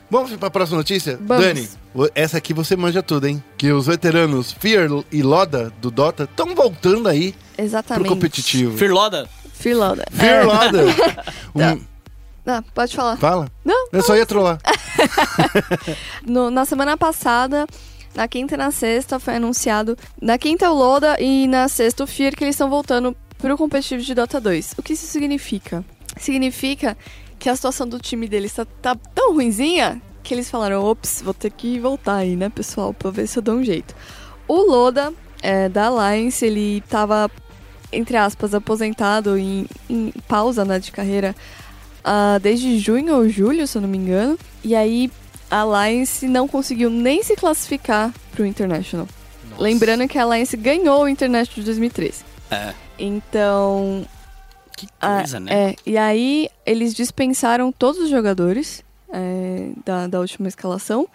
Vamos 0.09 0.31
pra 0.37 0.49
próxima 0.49 0.77
notícia? 0.77 1.17
Vamos. 1.21 1.43
Dani, 1.45 1.67
essa 2.13 2.37
aqui 2.37 2.53
você 2.53 2.75
manja 2.75 3.01
tudo, 3.01 3.27
hein? 3.27 3.43
Que 3.57 3.71
os 3.71 3.87
veteranos 3.87 4.51
Fear 4.51 4.87
e 5.11 5.21
Loda 5.23 5.71
do 5.81 5.89
Dota 5.89 6.23
estão 6.25 6.53
voltando 6.55 7.09
aí 7.09 7.33
pro 7.55 7.65
Exatamente. 7.65 8.07
competitivo. 8.09 8.77
Firloda. 8.77 9.27
Firloda. 9.53 10.05
Fear 10.11 10.41
É. 10.41 10.43
Loda. 10.43 10.83
Tá. 11.57 11.73
Um- 11.73 11.81
Ah, 12.47 12.63
pode 12.75 12.95
falar. 12.95 13.17
Fala. 13.17 13.49
Não, 13.63 13.87
Eu 13.91 14.03
só 14.03 14.15
ia 14.15 14.25
trollar. 14.25 14.59
No- 16.25 16.49
na 16.51 16.63
semana 16.65 16.95
passada, 16.97 17.65
na 18.13 18.27
quinta 18.27 18.53
e 18.53 18.57
na 18.57 18.69
sexta, 18.71 19.19
foi 19.19 19.35
anunciado. 19.37 19.97
Na 20.21 20.37
quinta, 20.37 20.69
o 20.69 20.73
Loda 20.75 21.17
e 21.19 21.47
na 21.47 21.67
sexta, 21.67 22.03
o 22.03 22.07
Fear, 22.07 22.35
que 22.35 22.43
eles 22.43 22.55
estão 22.55 22.69
voltando 22.69 23.15
pro 23.37 23.57
competitivo 23.57 24.01
de 24.03 24.13
Dota 24.13 24.39
2. 24.39 24.75
O 24.77 24.83
que 24.83 24.93
isso 24.93 25.07
significa? 25.07 25.83
Significa 26.17 26.95
que 27.45 27.49
a 27.49 27.55
situação 27.55 27.87
do 27.87 27.99
time 27.99 28.27
deles 28.27 28.53
tá, 28.53 28.65
tá 28.81 28.95
tão 29.13 29.35
ruinzinha 29.35 30.01
que 30.23 30.33
eles 30.33 30.49
falaram: 30.49 30.83
ops, 30.83 31.21
vou 31.21 31.31
ter 31.31 31.51
que 31.51 31.79
voltar 31.79 32.15
aí, 32.15 32.35
né, 32.35 32.49
pessoal, 32.49 32.91
pra 32.91 33.11
ver 33.11 33.27
se 33.27 33.37
eu 33.37 33.43
dou 33.43 33.57
um 33.57 33.63
jeito. 33.63 33.95
O 34.47 34.63
Loda, 34.63 35.13
é, 35.43 35.69
da 35.69 35.85
Alliance, 35.85 36.43
ele 36.43 36.81
tava, 36.89 37.29
entre 37.93 38.17
aspas, 38.17 38.55
aposentado 38.55 39.37
em, 39.37 39.67
em 39.87 40.11
pausa 40.27 40.65
né, 40.65 40.79
de 40.79 40.91
carreira 40.91 41.35
ah, 42.03 42.39
desde 42.41 42.79
junho 42.79 43.15
ou 43.15 43.29
julho, 43.29 43.67
se 43.67 43.77
eu 43.77 43.83
não 43.83 43.89
me 43.89 43.99
engano. 43.99 44.39
E 44.63 44.75
aí 44.75 45.11
a 45.51 45.59
Alliance 45.59 46.27
não 46.27 46.47
conseguiu 46.47 46.89
nem 46.89 47.21
se 47.21 47.35
classificar 47.35 48.11
pro 48.31 48.43
International. 48.43 49.07
Lembrando 49.59 50.07
que 50.07 50.17
a 50.17 50.23
Alliance 50.23 50.57
ganhou 50.57 51.03
o 51.03 51.07
International 51.07 51.59
de 51.59 51.63
2013. 51.63 52.25
É. 52.49 52.73
Então, 52.97 54.03
Que 54.75 54.87
ah, 54.99 55.17
coisa, 55.19 55.39
né? 55.39 55.71
é, 55.71 55.75
e 55.85 55.97
aí 55.97 56.49
eles 56.65 56.93
dispensaram 56.93 57.71
todos 57.71 58.01
os 58.01 58.09
jogadores 58.09 58.83
é, 59.09 59.69
da, 59.85 60.07
da 60.07 60.19
última 60.19 60.47
escalação. 60.47 61.07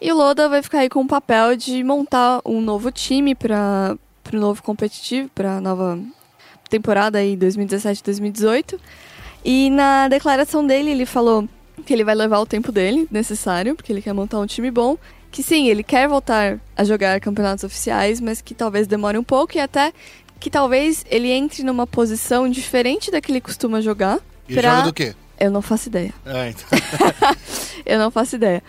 E 0.00 0.10
o 0.10 0.16
Loda 0.16 0.48
vai 0.48 0.62
ficar 0.62 0.78
aí 0.80 0.88
com 0.88 1.02
o 1.02 1.06
papel 1.06 1.56
de 1.56 1.84
montar 1.84 2.40
um 2.44 2.60
novo 2.60 2.90
time 2.90 3.34
para 3.34 3.96
o 4.32 4.36
novo 4.36 4.62
competitivo, 4.62 5.28
para 5.34 5.58
a 5.58 5.60
nova 5.60 5.98
temporada 6.68 7.18
aí 7.18 7.36
2017-2018. 7.36 8.78
E 9.44 9.70
na 9.70 10.08
declaração 10.08 10.66
dele, 10.66 10.90
ele 10.90 11.06
falou 11.06 11.48
que 11.84 11.92
ele 11.92 12.04
vai 12.04 12.14
levar 12.14 12.38
o 12.40 12.46
tempo 12.46 12.72
dele 12.72 13.06
necessário, 13.10 13.74
porque 13.74 13.92
ele 13.92 14.02
quer 14.02 14.12
montar 14.12 14.38
um 14.38 14.46
time 14.46 14.70
bom. 14.70 14.96
Que 15.30 15.42
sim, 15.42 15.68
ele 15.68 15.82
quer 15.82 16.08
voltar 16.08 16.60
a 16.76 16.84
jogar 16.84 17.20
campeonatos 17.20 17.64
oficiais, 17.64 18.20
mas 18.20 18.42
que 18.42 18.54
talvez 18.54 18.86
demore 18.86 19.16
um 19.16 19.24
pouco 19.24 19.56
e 19.56 19.60
até 19.60 19.92
que 20.42 20.50
talvez 20.50 21.04
ele 21.08 21.30
entre 21.30 21.62
numa 21.62 21.86
posição 21.86 22.48
diferente 22.48 23.10
da 23.10 23.20
que 23.20 23.30
ele 23.30 23.40
costuma 23.40 23.80
jogar. 23.80 24.18
E 24.48 24.54
pra- 24.54 24.70
joga 24.76 24.82
do 24.88 24.92
quê? 24.92 25.14
Eu 25.38 25.50
não 25.50 25.62
faço 25.62 25.88
ideia. 25.88 26.12
É, 26.26 26.50
então. 26.50 26.68
Eu 27.86 27.98
não 27.98 28.10
faço 28.10 28.36
ideia. 28.36 28.62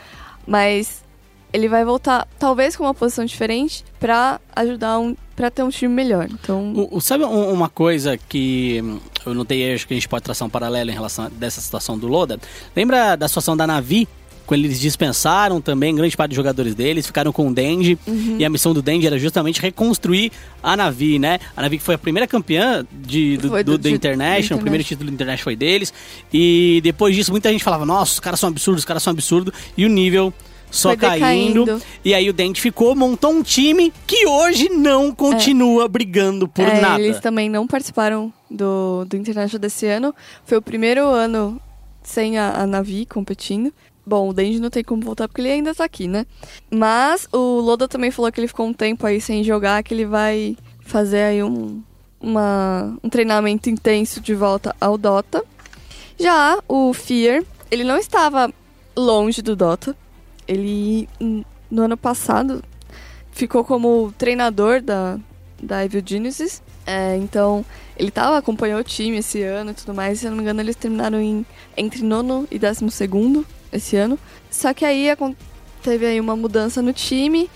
Mas 0.47 1.03
ele 1.51 1.67
vai 1.69 1.85
voltar, 1.85 2.27
talvez 2.39 2.75
com 2.75 2.83
uma 2.83 2.93
posição 2.95 3.23
diferente, 3.25 3.83
pra 3.99 4.39
ajudar 4.55 4.97
um. 4.99 5.15
para 5.35 5.51
ter 5.51 5.61
um 5.63 5.69
time 5.69 5.93
melhor. 5.93 6.27
Então. 6.31 6.73
O- 6.91 6.99
sabe 7.01 7.23
um- 7.25 7.51
uma 7.51 7.69
coisa 7.69 8.17
que 8.17 8.81
hum, 8.83 8.99
eu 9.25 9.33
notei, 9.33 9.73
acho 9.73 9.87
que 9.87 9.93
a 9.93 9.97
gente 9.97 10.07
pode 10.09 10.23
traçar 10.23 10.47
um 10.47 10.51
paralelo 10.51 10.89
em 10.89 10.93
relação 10.93 11.25
a 11.25 11.29
dessa 11.29 11.61
situação 11.61 11.97
do 11.97 12.07
Loda? 12.07 12.39
Lembra 12.75 13.15
da 13.15 13.27
situação 13.27 13.55
da 13.57 13.65
Navi? 13.67 14.07
Eles 14.53 14.79
dispensaram 14.79 15.59
também 15.61 15.95
grande 15.95 16.15
parte 16.15 16.29
dos 16.29 16.35
jogadores 16.35 16.75
deles, 16.75 17.05
ficaram 17.05 17.31
com 17.31 17.47
o 17.47 17.53
Dendi. 17.53 17.97
Uhum. 18.07 18.37
E 18.39 18.45
a 18.45 18.49
missão 18.49 18.73
do 18.73 18.81
Dendi 18.81 19.07
era 19.07 19.17
justamente 19.17 19.61
reconstruir 19.61 20.31
a 20.61 20.75
Navi, 20.75 21.19
né? 21.19 21.39
A 21.55 21.61
Navi 21.61 21.77
que 21.77 21.83
foi 21.83 21.95
a 21.95 21.97
primeira 21.97 22.27
campeã 22.27 22.85
de, 22.91 23.37
do, 23.37 23.63
do, 23.63 23.77
do- 23.77 23.89
International, 23.89 24.57
o 24.59 24.61
primeiro 24.61 24.83
título 24.83 25.09
do 25.09 25.13
International 25.13 25.43
foi 25.43 25.55
deles. 25.55 25.93
E 26.33 26.79
depois 26.83 27.15
disso, 27.15 27.31
muita 27.31 27.51
gente 27.51 27.63
falava: 27.63 27.85
nossa, 27.85 28.13
os 28.13 28.19
caras 28.19 28.39
são 28.39 28.49
absurdos, 28.49 28.81
os 28.81 28.85
caras 28.85 29.03
são 29.03 29.11
absurdos. 29.11 29.53
E 29.77 29.85
o 29.85 29.89
nível 29.89 30.33
só 30.73 30.95
caindo. 30.97 31.79
E 32.03 32.13
aí 32.13 32.27
o 32.29 32.33
Dendi 32.33 32.59
ficou, 32.59 32.95
montou 32.95 33.31
um 33.31 33.43
time 33.43 33.93
que 34.07 34.25
hoje 34.25 34.69
não 34.69 35.13
continua 35.13 35.87
brigando 35.87 36.47
por 36.47 36.65
é, 36.67 36.81
nada. 36.81 37.01
Eles 37.01 37.19
também 37.19 37.47
não 37.47 37.67
participaram 37.67 38.33
do, 38.49 39.05
do 39.05 39.15
International 39.15 39.59
desse 39.59 39.85
ano. 39.85 40.13
Foi 40.45 40.57
o 40.57 40.61
primeiro 40.61 41.05
ano 41.05 41.61
sem 42.01 42.37
a, 42.37 42.61
a 42.61 42.67
Navi 42.67 43.05
competindo. 43.05 43.71
Bom, 44.05 44.29
o 44.29 44.33
Denji 44.33 44.59
não 44.59 44.69
tem 44.69 44.83
como 44.83 45.01
voltar 45.01 45.27
porque 45.27 45.41
ele 45.41 45.51
ainda 45.51 45.73
tá 45.73 45.85
aqui, 45.85 46.07
né? 46.07 46.25
Mas 46.69 47.27
o 47.31 47.59
Loda 47.61 47.87
também 47.87 48.11
falou 48.11 48.31
que 48.31 48.39
ele 48.39 48.47
ficou 48.49 48.65
um 48.65 48.73
tempo 48.73 49.05
aí 49.07 49.21
sem 49.21 49.43
jogar, 49.43 49.81
que 49.81 49.93
ele 49.93 50.05
vai 50.05 50.57
fazer 50.81 51.21
aí 51.23 51.43
um, 51.43 51.81
uma, 52.19 52.97
um 53.01 53.09
treinamento 53.09 53.69
intenso 53.69 54.19
de 54.19 54.35
volta 54.35 54.75
ao 54.81 54.97
Dota. 54.97 55.43
Já 56.19 56.59
o 56.67 56.93
Fear, 56.93 57.43
ele 57.71 57.85
não 57.85 57.97
estava 57.97 58.51
longe 58.95 59.41
do 59.41 59.55
Dota. 59.55 59.95
Ele, 60.45 61.07
n- 61.19 61.45
no 61.71 61.83
ano 61.83 61.95
passado, 61.95 62.61
ficou 63.31 63.63
como 63.63 64.13
treinador 64.17 64.81
da, 64.81 65.17
da 65.61 65.85
Evil 65.85 66.03
Genesis. 66.05 66.61
É, 66.85 67.15
então, 67.15 67.65
ele 67.97 68.11
tava, 68.11 68.37
acompanhou 68.37 68.81
o 68.81 68.83
time 68.83 69.17
esse 69.19 69.41
ano 69.41 69.71
e 69.71 69.73
tudo 69.73 69.93
mais. 69.93 70.19
Se 70.19 70.25
eu 70.25 70.31
não 70.31 70.37
me 70.37 70.43
engano, 70.43 70.59
eles 70.59 70.75
terminaram 70.75 71.21
em, 71.21 71.45
entre 71.77 72.03
nono 72.03 72.45
e 72.51 72.59
décimo 72.59 72.91
segundo 72.91 73.45
esse 73.73 73.95
ano. 73.95 74.17
Só 74.49 74.73
que 74.73 74.85
aí 74.85 75.07
teve 75.81 76.05
aí 76.05 76.19
uma 76.19 76.35
mudança 76.35 76.81
no 76.81 76.93
time 76.93 77.49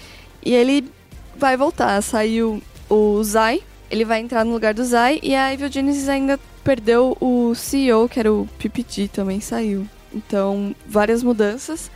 e 0.43 0.53
ele 0.53 0.91
vai 1.37 1.55
voltar. 1.55 2.01
Saiu 2.01 2.61
o 2.89 3.23
Zai, 3.23 3.61
ele 3.89 4.03
vai 4.03 4.19
entrar 4.19 4.43
no 4.43 4.51
lugar 4.51 4.73
do 4.73 4.83
Zai, 4.83 5.19
e 5.21 5.35
a 5.35 5.53
Evil 5.53 5.71
Genesis 5.71 6.09
ainda 6.09 6.39
perdeu 6.63 7.15
o 7.21 7.53
CEO, 7.55 8.09
que 8.09 8.19
era 8.19 8.31
o 8.31 8.47
PPG, 8.57 9.07
também 9.07 9.39
saiu. 9.39 9.87
Então, 10.13 10.75
várias 10.85 11.23
mudanças, 11.23 11.91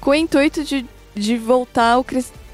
com 0.00 0.10
o 0.10 0.14
intuito 0.14 0.64
de, 0.64 0.84
de 1.14 1.36
voltar 1.36 1.96
a 1.96 2.04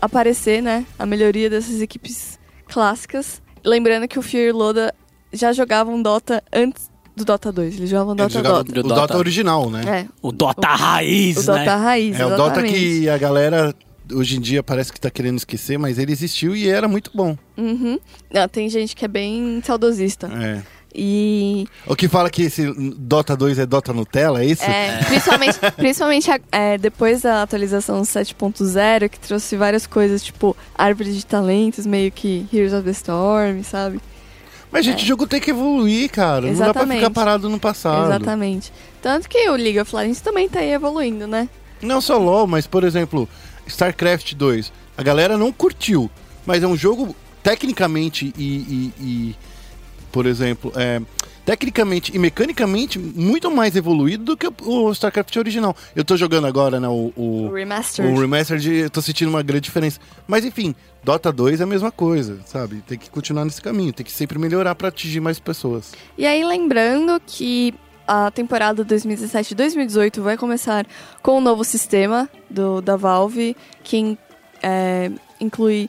aparecer, 0.00 0.62
né, 0.62 0.84
a 0.98 1.06
melhoria 1.06 1.48
dessas 1.48 1.80
equipes 1.80 2.38
clássicas. 2.66 3.40
Lembrando 3.64 4.08
que 4.08 4.18
o 4.18 4.22
Fear 4.22 4.48
e 4.48 4.52
Loda 4.52 4.94
já 5.32 5.52
jogavam 5.52 6.02
Dota 6.02 6.42
antes 6.52 6.91
do 7.16 7.24
Dota 7.24 7.52
2, 7.52 7.76
eles 7.76 7.90
jogavam 7.90 8.12
Ele 8.14 8.22
Dota 8.22 8.32
jogava 8.34 8.56
Dota. 8.64 8.70
o 8.70 8.74
Do 8.82 8.88
Dota, 8.88 9.00
Dota. 9.00 9.18
original, 9.18 9.70
né? 9.70 9.82
É, 9.86 10.06
O 10.22 10.32
Dota 10.32 10.68
Raiz, 10.68 11.36
o 11.36 11.42
Dota 11.46 11.58
né? 11.58 11.74
Raiz, 11.76 12.18
É 12.20 12.26
o 12.26 12.36
Dota 12.36 12.62
que 12.62 13.08
a 13.08 13.18
galera 13.18 13.74
hoje 14.12 14.36
em 14.36 14.40
dia 14.40 14.62
parece 14.62 14.92
que 14.92 15.00
tá 15.00 15.10
querendo 15.10 15.38
esquecer, 15.38 15.78
mas 15.78 15.98
ele 15.98 16.12
existiu 16.12 16.54
e 16.56 16.68
era 16.68 16.86
muito 16.88 17.10
bom. 17.14 17.36
Uhum. 17.56 17.98
Não, 18.32 18.48
tem 18.48 18.68
gente 18.68 18.94
que 18.96 19.04
é 19.04 19.08
bem 19.08 19.62
saudosista. 19.64 20.26
É. 20.28 20.62
E 20.94 21.66
O 21.86 21.96
que 21.96 22.06
fala 22.06 22.28
que 22.28 22.42
esse 22.42 22.70
Dota 22.98 23.34
2 23.34 23.58
é 23.60 23.64
Dota 23.64 23.94
Nutella, 23.94 24.42
é 24.42 24.46
isso? 24.46 24.62
é, 24.62 25.02
principalmente, 25.04 25.58
principalmente 25.76 26.30
é, 26.50 26.76
depois 26.76 27.22
da 27.22 27.42
atualização 27.42 28.02
7.0, 28.02 29.08
que 29.08 29.18
trouxe 29.18 29.56
várias 29.56 29.86
coisas, 29.86 30.22
tipo 30.22 30.54
árvore 30.74 31.14
de 31.14 31.24
talentos, 31.24 31.86
meio 31.86 32.12
que 32.12 32.46
Heroes 32.52 32.74
of 32.74 32.84
the 32.84 32.90
Storm, 32.90 33.62
sabe? 33.62 34.00
Mas, 34.72 34.84
gente, 34.86 35.04
o 35.04 35.06
jogo 35.06 35.26
tem 35.26 35.38
que 35.40 35.50
evoluir, 35.50 36.10
cara. 36.10 36.46
Não 36.46 36.54
dá 36.54 36.56
pra 36.56 36.64
Exatamente. 36.70 36.98
ficar 37.00 37.10
parado 37.10 37.48
no 37.50 37.60
passado. 37.60 38.06
Exatamente. 38.06 38.72
Tanto 39.02 39.28
que 39.28 39.48
o 39.50 39.54
League 39.54 39.78
of 39.78 39.94
Legends 39.94 40.20
também 40.22 40.48
tá 40.48 40.60
aí 40.60 40.70
evoluindo, 40.72 41.26
né? 41.26 41.48
Não 41.82 42.00
só 42.00 42.16
LoL, 42.16 42.46
mas, 42.46 42.66
por 42.66 42.82
exemplo, 42.82 43.28
StarCraft 43.66 44.32
2. 44.34 44.72
A 44.96 45.02
galera 45.02 45.36
não 45.36 45.52
curtiu, 45.52 46.10
mas 46.46 46.62
é 46.62 46.66
um 46.66 46.76
jogo 46.76 47.14
tecnicamente 47.42 48.32
e, 48.38 48.42
e- 48.42 48.92
e, 49.00 49.36
por 50.10 50.24
exemplo, 50.26 50.72
é, 50.74 51.00
tecnicamente 51.44 52.14
e 52.14 52.18
mecanicamente 52.18 52.98
muito 52.98 53.50
mais 53.50 53.74
evoluído 53.76 54.24
do 54.24 54.36
que 54.36 54.46
o- 54.46 54.54
o 54.86 54.92
StarCraft 54.92 55.34
original. 55.36 55.74
Eu 55.96 56.04
tô 56.04 56.16
jogando 56.16 56.46
agora, 56.46 56.78
né, 56.78 56.88
o, 56.88 57.12
o, 57.16 57.46
O 57.48 57.52
Remastered. 57.54 58.14
o 58.14 58.20
Remastered, 58.20 58.72
eu 58.72 58.90
tô 58.90 59.02
sentindo 59.02 59.28
uma 59.28 59.42
grande 59.42 59.62
diferença. 59.64 59.98
Mas 60.26 60.44
enfim, 60.44 60.74
Dota 61.02 61.32
2 61.32 61.60
é 61.60 61.64
a 61.64 61.66
mesma 61.66 61.90
coisa, 61.90 62.38
sabe? 62.46 62.76
Tem 62.86 62.96
que 62.96 63.10
continuar 63.10 63.44
nesse 63.44 63.60
caminho, 63.60 63.92
tem 63.92 64.06
que 64.06 64.12
sempre 64.12 64.38
melhorar 64.38 64.74
pra 64.76 64.88
atingir 64.88 65.20
mais 65.20 65.40
pessoas. 65.40 65.92
E 66.16 66.24
aí, 66.24 66.44
lembrando 66.44 67.20
que 67.26 67.74
a 68.06 68.30
temporada 68.30 68.84
2017-2018 68.84 70.20
vai 70.20 70.36
começar 70.36 70.86
com 71.22 71.38
um 71.38 71.40
novo 71.40 71.64
sistema 71.64 72.28
do, 72.48 72.80
da 72.80 72.94
Valve, 72.96 73.56
que 73.82 74.16
é, 74.62 75.10
inclui 75.40 75.88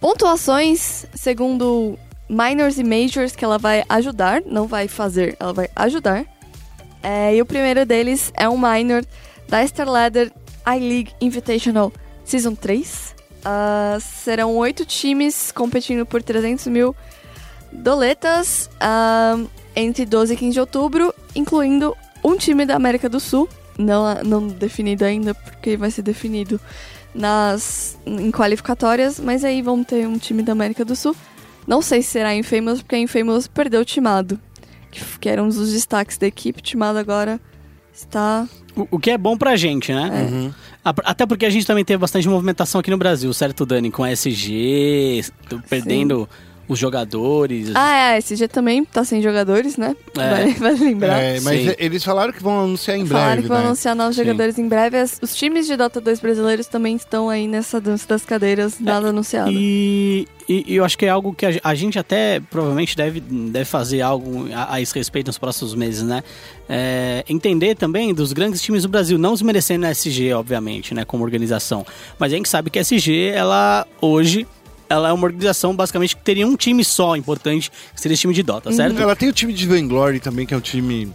pontuações 0.00 1.06
segundo 1.14 1.98
minors 2.30 2.78
e 2.78 2.84
majors, 2.84 3.34
que 3.34 3.44
ela 3.44 3.58
vai 3.58 3.82
ajudar, 3.88 4.40
não 4.46 4.68
vai 4.68 4.86
fazer, 4.86 5.36
ela 5.40 5.52
vai 5.52 5.68
ajudar. 5.74 6.24
É, 7.02 7.34
e 7.34 7.42
o 7.42 7.46
primeiro 7.46 7.84
deles 7.84 8.32
é 8.36 8.48
um 8.48 8.56
minor 8.56 9.04
da 9.48 9.64
StarLadder 9.64 10.30
I-League 10.64 11.12
Invitational 11.20 11.92
Season 12.24 12.54
3. 12.54 13.16
Ah, 13.44 13.98
serão 14.00 14.54
oito 14.56 14.84
times 14.84 15.50
competindo 15.50 16.06
por 16.06 16.22
300 16.22 16.66
mil 16.68 16.94
doletas 17.72 18.70
ah, 18.78 19.36
entre 19.74 20.06
12 20.06 20.34
e 20.34 20.36
15 20.36 20.52
de 20.52 20.60
outubro, 20.60 21.14
incluindo 21.34 21.96
um 22.22 22.36
time 22.36 22.64
da 22.64 22.76
América 22.76 23.08
do 23.08 23.18
Sul, 23.18 23.48
não, 23.78 24.14
não 24.22 24.46
definido 24.46 25.04
ainda, 25.04 25.34
porque 25.34 25.76
vai 25.76 25.90
ser 25.90 26.02
definido 26.02 26.60
nas 27.12 27.98
em 28.06 28.30
qualificatórias, 28.30 29.18
mas 29.18 29.42
aí 29.42 29.62
vamos 29.62 29.86
ter 29.86 30.06
um 30.06 30.18
time 30.18 30.42
da 30.42 30.52
América 30.52 30.84
do 30.84 30.94
Sul. 30.94 31.16
Não 31.70 31.80
sei 31.80 32.02
se 32.02 32.10
será 32.10 32.30
a 32.30 32.34
Infamous, 32.34 32.82
porque 32.82 32.96
a 32.96 32.98
Infamous 32.98 33.46
perdeu 33.46 33.80
o 33.80 33.84
Timado, 33.84 34.40
que, 34.90 35.00
que 35.20 35.28
era 35.28 35.40
um 35.40 35.48
dos 35.48 35.72
destaques 35.72 36.18
da 36.18 36.26
equipe. 36.26 36.58
O 36.58 36.62
Timado 36.62 36.98
agora 36.98 37.40
está... 37.94 38.48
O, 38.74 38.88
o 38.96 38.98
que 38.98 39.10
é 39.12 39.16
bom 39.16 39.36
pra 39.38 39.54
gente, 39.56 39.92
né? 39.92 40.10
Uhum. 40.32 40.52
A- 40.84 40.94
Até 41.04 41.24
porque 41.26 41.46
a 41.46 41.50
gente 41.50 41.64
também 41.64 41.84
teve 41.84 41.98
bastante 41.98 42.28
movimentação 42.28 42.80
aqui 42.80 42.90
no 42.90 42.98
Brasil, 42.98 43.32
certo, 43.32 43.64
Dani? 43.64 43.88
Com 43.88 44.02
a 44.02 44.10
SG, 44.10 45.22
perdendo 45.68 46.28
os 46.72 46.78
jogadores. 46.78 47.70
Ah, 47.74 47.94
é, 47.96 48.14
a 48.14 48.18
SG 48.18 48.46
também 48.48 48.84
tá 48.84 49.04
sem 49.04 49.20
jogadores, 49.22 49.76
né? 49.76 49.96
É. 50.16 50.30
Vale, 50.30 50.52
vale 50.58 50.78
lembrar. 50.84 51.18
É, 51.20 51.40
mas 51.40 51.60
Sim. 51.60 51.74
eles 51.78 52.04
falaram 52.04 52.32
que 52.32 52.42
vão 52.42 52.60
anunciar 52.60 52.96
em 52.96 53.06
Falaram 53.06 53.26
breve, 53.28 53.42
que 53.42 53.48
vão 53.48 53.58
né? 53.58 53.64
anunciar 53.66 53.96
novos 53.96 54.16
Sim. 54.16 54.22
jogadores 54.24 54.58
em 54.58 54.68
breve. 54.68 54.96
As- 54.98 55.18
os 55.22 55.34
times 55.34 55.66
de 55.66 55.76
Dota 55.76 56.00
2 56.00 56.20
brasileiros 56.20 56.66
também 56.66 56.96
estão 56.96 57.28
aí 57.28 57.48
nessa 57.48 57.80
dança 57.80 58.06
das 58.08 58.24
cadeiras, 58.24 58.78
nada 58.80 59.08
anunciado. 59.08 59.50
E, 59.50 60.26
e- 60.48 60.64
e 60.68 60.76
eu 60.76 60.84
acho 60.84 60.96
que 60.96 61.06
é 61.06 61.08
algo 61.08 61.34
que 61.34 61.46
a, 61.46 61.50
a 61.64 61.74
gente 61.74 61.98
até 61.98 62.40
provavelmente 62.50 62.96
deve, 62.96 63.20
deve 63.20 63.64
fazer 63.64 64.00
algo 64.00 64.46
a, 64.54 64.74
a 64.74 64.80
esse 64.80 64.94
respeito 64.94 65.26
nos 65.26 65.38
próximos 65.38 65.74
meses, 65.74 66.02
né? 66.02 66.22
É, 66.68 67.24
entender 67.28 67.74
também 67.74 68.14
dos 68.14 68.32
grandes 68.32 68.62
times 68.62 68.84
do 68.84 68.88
Brasil, 68.88 69.18
não 69.18 69.32
desmerecendo 69.32 69.86
a 69.86 69.90
SG, 69.90 70.32
obviamente, 70.34 70.94
né? 70.94 71.04
Como 71.04 71.24
organização. 71.24 71.84
Mas 72.18 72.32
a 72.32 72.36
gente 72.36 72.48
sabe 72.48 72.70
que 72.70 72.78
a 72.78 72.82
SG, 72.82 73.32
ela 73.34 73.84
hoje. 74.00 74.46
Ela 74.90 75.10
é 75.10 75.12
uma 75.12 75.24
organização 75.24 75.74
basicamente 75.74 76.16
que 76.16 76.22
teria 76.22 76.44
um 76.46 76.56
time 76.56 76.84
só 76.84 77.14
importante, 77.14 77.70
que 77.94 78.00
seria 78.00 78.14
esse 78.14 78.22
time 78.22 78.34
de 78.34 78.42
Dota, 78.42 78.72
certo? 78.72 79.00
Ela 79.00 79.14
tem 79.14 79.28
o 79.28 79.32
time 79.32 79.52
de 79.52 79.66
Vainglory 79.68 80.18
também, 80.18 80.44
que 80.44 80.52
é 80.52 80.56
um 80.56 80.60
time. 80.60 81.12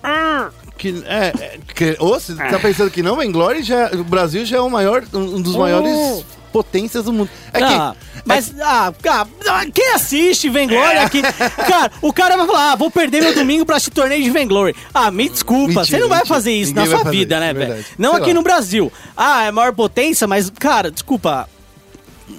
Que, 0.77 1.03
é, 1.05 1.27
é, 1.39 1.58
que, 1.74 1.96
ou 2.00 2.20
você 2.20 2.36
tá 2.36 2.58
pensando 2.60 2.89
que 2.89 3.01
não, 3.03 3.15
Vainglory 3.17 3.63
já. 3.63 3.91
O 3.94 4.03
Brasil 4.03 4.46
já 4.46 4.58
é 4.58 4.62
o 4.62 4.70
maior, 4.70 5.03
um 5.13 5.41
dos 5.41 5.55
maiores 5.55 6.25
potências 6.51 7.03
do 7.03 7.12
mundo. 7.12 7.29
É 7.53 7.62
Ah, 7.62 7.94
que. 8.13 8.22
mas, 8.25 8.53
ah, 8.62 8.94
cara, 9.01 9.27
quem 9.74 9.94
assiste 9.94 10.50
Venglory 10.50 10.98
aqui? 11.00 11.22
Cara, 11.22 11.91
o 12.01 12.13
cara 12.13 12.38
vai 12.38 12.46
falar, 12.48 12.72
ah, 12.72 12.75
vou 12.77 12.89
perder 12.89 13.22
meu 13.22 13.34
domingo 13.36 13.65
pra 13.65 13.75
assistir 13.75 13.91
torneio 13.94 14.24
de 14.24 14.29
Venglory. 14.29 14.74
Ah, 14.94 15.12
me 15.12 15.27
desculpa, 15.29 15.67
Mentira, 15.82 15.86
você 15.86 15.98
não 16.00 16.08
vai 16.08 16.20
mentira. 16.20 16.34
fazer 16.36 16.51
isso 16.53 16.74
Ninguém 16.74 16.86
na 16.89 16.96
vai 16.96 17.01
sua 17.03 17.12
vida, 17.12 17.36
isso, 17.36 17.41
né, 17.44 17.50
é 17.50 17.53
velho? 17.53 17.86
Não 17.98 18.12
Sei 18.12 18.20
aqui 18.22 18.29
lá. 18.29 18.34
no 18.36 18.41
Brasil. 18.41 18.91
Ah, 19.17 19.44
é 19.44 19.48
a 19.50 19.51
maior 19.51 19.74
potência, 19.74 20.25
mas, 20.27 20.50
cara, 20.50 20.89
desculpa. 20.91 21.50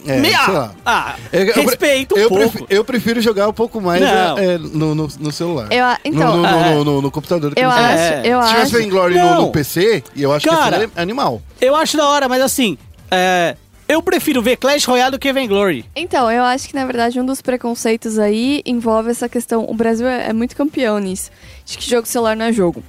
É, 0.07 0.19
me- 0.21 0.35
ah, 0.35 0.49
lá. 0.51 0.75
ah, 0.85 1.15
Eu- 1.33 1.45
eu 1.45 1.53
pre- 1.53 1.63
respeita 1.63 2.15
um 2.15 2.19
eu 2.19 2.29
pouco. 2.29 2.43
prefiro, 2.49 2.67
eu 2.71 2.85
prefiro 2.85 3.21
jogar 3.21 3.49
um 3.49 3.53
pouco 3.53 3.81
mais 3.81 4.03
é, 4.03 4.55
é, 4.55 4.59
no, 4.59 4.95
no, 4.95 5.09
no 5.19 5.33
celular. 5.33 5.69
Eu 5.73 5.85
então, 6.05 6.37
no, 6.37 6.43
no, 6.43 6.49
É. 6.49 6.75
no, 6.75 6.85
no- 6.85 7.03
no 7.03 7.11
computador. 7.11 7.55
que 7.55 7.61
eu 7.61 7.71
acho. 7.71 8.03
É. 8.03 8.23
eu 8.25 8.43
Se 8.43 8.49
tivesse. 8.51 8.73
Vainglory 8.73 9.15
no, 9.19 9.35
no 9.43 9.51
PC, 9.53 10.03
eu 10.17 10.33
acho 10.33 10.47
Cara. 10.49 10.65
que 10.65 10.71
seria 10.89 10.91
animal. 10.97 11.41
Eu 11.61 11.75
acho 11.77 11.97
da 11.97 12.09
hora, 12.09 12.29
mas 12.29 12.43
assim, 12.43 12.77
é, 13.11 13.57
eu 13.89 14.03
prefiro 14.03 14.43
ver 14.43 14.57
Clash 14.57 14.85
Royale 14.85 15.13
do 15.13 15.19
que 15.21 15.33
Venglory. 15.33 15.85
Então, 15.95 16.31
eu 16.31 16.43
acho 16.43 16.69
que 16.69 16.75
na 16.75 16.85
verdade 16.85 17.21
um 17.21 17.25
dos 17.27 17.41
preconceitos 17.41 18.19
aí 18.19 18.63
envolve 18.67 19.11
essa 19.11 19.29
questão. 19.29 19.65
O 19.69 19.75
Brasil 19.75 20.07
é, 20.09 20.31
é 20.31 20.33
muito 20.33 20.57
campeão 20.57 20.99
nisso. 20.99 21.31
De 21.65 21.79
que 21.79 21.89
jogo 21.89 22.07
celular 22.09 22.35
não 22.37 22.47
é 22.47 22.53
jogo. 22.53 22.83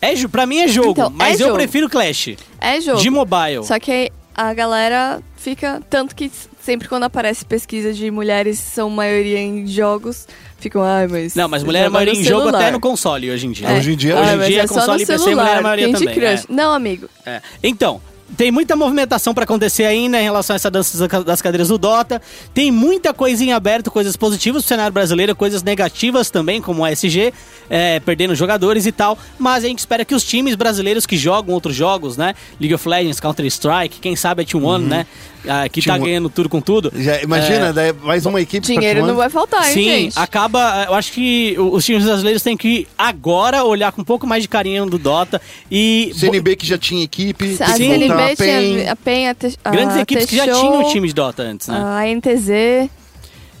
É, 0.00 0.14
pra 0.28 0.46
mim 0.46 0.58
é 0.58 0.68
jogo, 0.68 0.90
Então, 0.90 1.10
mas 1.10 1.40
é 1.40 1.42
eu 1.42 1.46
jogo. 1.48 1.58
prefiro 1.58 1.88
Clash. 1.88 2.36
É 2.60 2.80
jogo. 2.80 3.00
De 3.00 3.10
mobile. 3.10 3.64
Só 3.64 3.78
que 3.80 4.12
a 4.34 4.52
galera 4.52 5.20
fica. 5.50 5.80
Tanto 5.88 6.14
que 6.14 6.30
sempre 6.60 6.88
quando 6.88 7.04
aparece 7.04 7.44
pesquisa 7.44 7.92
de 7.92 8.10
mulheres 8.10 8.58
são 8.58 8.90
maioria 8.90 9.38
em 9.38 9.66
jogos, 9.66 10.26
ficam, 10.58 10.82
ai, 10.82 11.06
mas. 11.06 11.34
Não, 11.36 11.48
mas 11.48 11.62
mulher 11.62 11.86
é 11.86 11.88
maioria 11.88 12.14
em 12.20 12.24
jogo 12.24 12.40
celular." 12.42 12.58
até 12.62 12.70
no 12.72 12.80
console 12.80 13.30
hoje 13.30 13.46
em 13.46 13.52
dia. 13.52 13.68
Hoje 13.68 13.92
em 13.92 13.96
dia- 13.96 14.16
Ah, 14.16 14.20
hoje 14.20 14.34
em 14.34 14.46
dia 14.48 14.62
é 14.62 14.66
só 14.66 14.74
console 14.74 14.96
no 14.98 15.02
e 15.02 15.06
PC, 15.06 15.18
celular, 15.24 15.44
mulher 15.44 15.58
é 15.58 15.60
maioria 15.62 15.86
Candy 15.92 15.98
também, 16.06 16.14
Crush. 16.20 16.46
Não, 16.48 16.72
amigo. 16.72 17.08
É. 17.24 17.40
Então, 17.62 18.00
tem 18.36 18.50
muita 18.50 18.74
movimentação 18.74 19.34
pra 19.34 19.44
acontecer 19.44 19.84
ainda 19.84 20.18
em 20.20 20.24
relação 20.24 20.54
a 20.54 20.56
essa 20.56 20.70
dança 20.70 21.06
das 21.24 21.42
cadeiras 21.42 21.68
do 21.68 21.78
Dota. 21.78 22.20
Tem 22.54 22.70
muita 22.70 23.12
coisa 23.14 23.44
em 23.44 23.52
aberto, 23.52 23.90
coisas 23.90 24.16
positivas 24.16 24.62
pro 24.62 24.68
cenário 24.68 24.92
brasileiro, 24.92 25.34
coisas 25.36 25.62
negativas 25.62 26.30
também, 26.30 26.60
como 26.60 26.84
a 26.84 26.90
SG, 26.92 27.32
é, 27.70 28.00
perdendo 28.00 28.34
jogadores 28.34 28.86
e 28.86 28.92
tal. 28.92 29.18
Mas 29.38 29.64
a 29.64 29.68
gente 29.68 29.78
espera 29.80 30.04
que 30.04 30.14
os 30.14 30.24
times 30.24 30.54
brasileiros 30.54 31.06
que 31.06 31.16
jogam 31.16 31.54
outros 31.54 31.76
jogos, 31.76 32.16
né? 32.16 32.34
League 32.60 32.74
of 32.74 32.88
Legends, 32.88 33.20
Counter-Strike, 33.20 34.00
quem 34.00 34.16
sabe 34.16 34.42
a 34.42 34.44
T1, 34.44 34.78
né? 34.80 35.06
ah, 35.48 35.68
que 35.68 35.80
tá 35.80 35.96
T1. 35.96 36.02
ganhando 36.04 36.28
tudo 36.28 36.48
com 36.48 36.60
tudo. 36.60 36.92
Já, 36.96 37.22
imagina, 37.22 37.72
daí 37.72 37.92
mais 38.02 38.26
uma 38.26 38.40
equipe 38.40 38.66
Dinheiro 38.66 39.02
T1. 39.02 39.06
não 39.06 39.14
vai 39.14 39.30
faltar, 39.30 39.68
hein, 39.68 39.74
Sim, 39.74 39.84
gente? 39.84 40.18
acaba. 40.18 40.84
Eu 40.88 40.94
acho 40.94 41.12
que 41.12 41.54
o- 41.56 41.72
os 41.76 41.84
times 41.84 42.02
brasileiros 42.04 42.42
têm 42.42 42.56
que 42.56 42.88
agora 42.98 43.62
olhar 43.62 43.92
com 43.92 44.00
um 44.02 44.04
pouco 44.04 44.26
mais 44.26 44.42
de 44.42 44.48
carinho 44.48 44.84
do 44.86 44.98
Dota 44.98 45.40
e. 45.70 46.10
CNB 46.16 46.56
que 46.56 46.66
já 46.66 46.76
tinha 46.76 47.04
equipe. 47.04 47.56
A 47.60 47.68
CNB 47.74 48.15
voltar, 48.16 48.32
a 48.32 48.36
PEN. 48.36 48.60
tinha 48.78 48.92
a 48.92 48.96
PEN, 48.96 49.28
a, 49.28 49.34
T- 49.34 49.58
a 49.64 49.70
Grandes 49.70 49.96
equipes 49.96 50.26
que 50.26 50.36
já 50.36 50.44
tinham 50.44 50.84
time 50.90 51.08
de 51.08 51.14
Dota 51.14 51.42
antes, 51.42 51.68
né? 51.68 51.76
A 51.82 52.06
NTZ. 52.06 52.90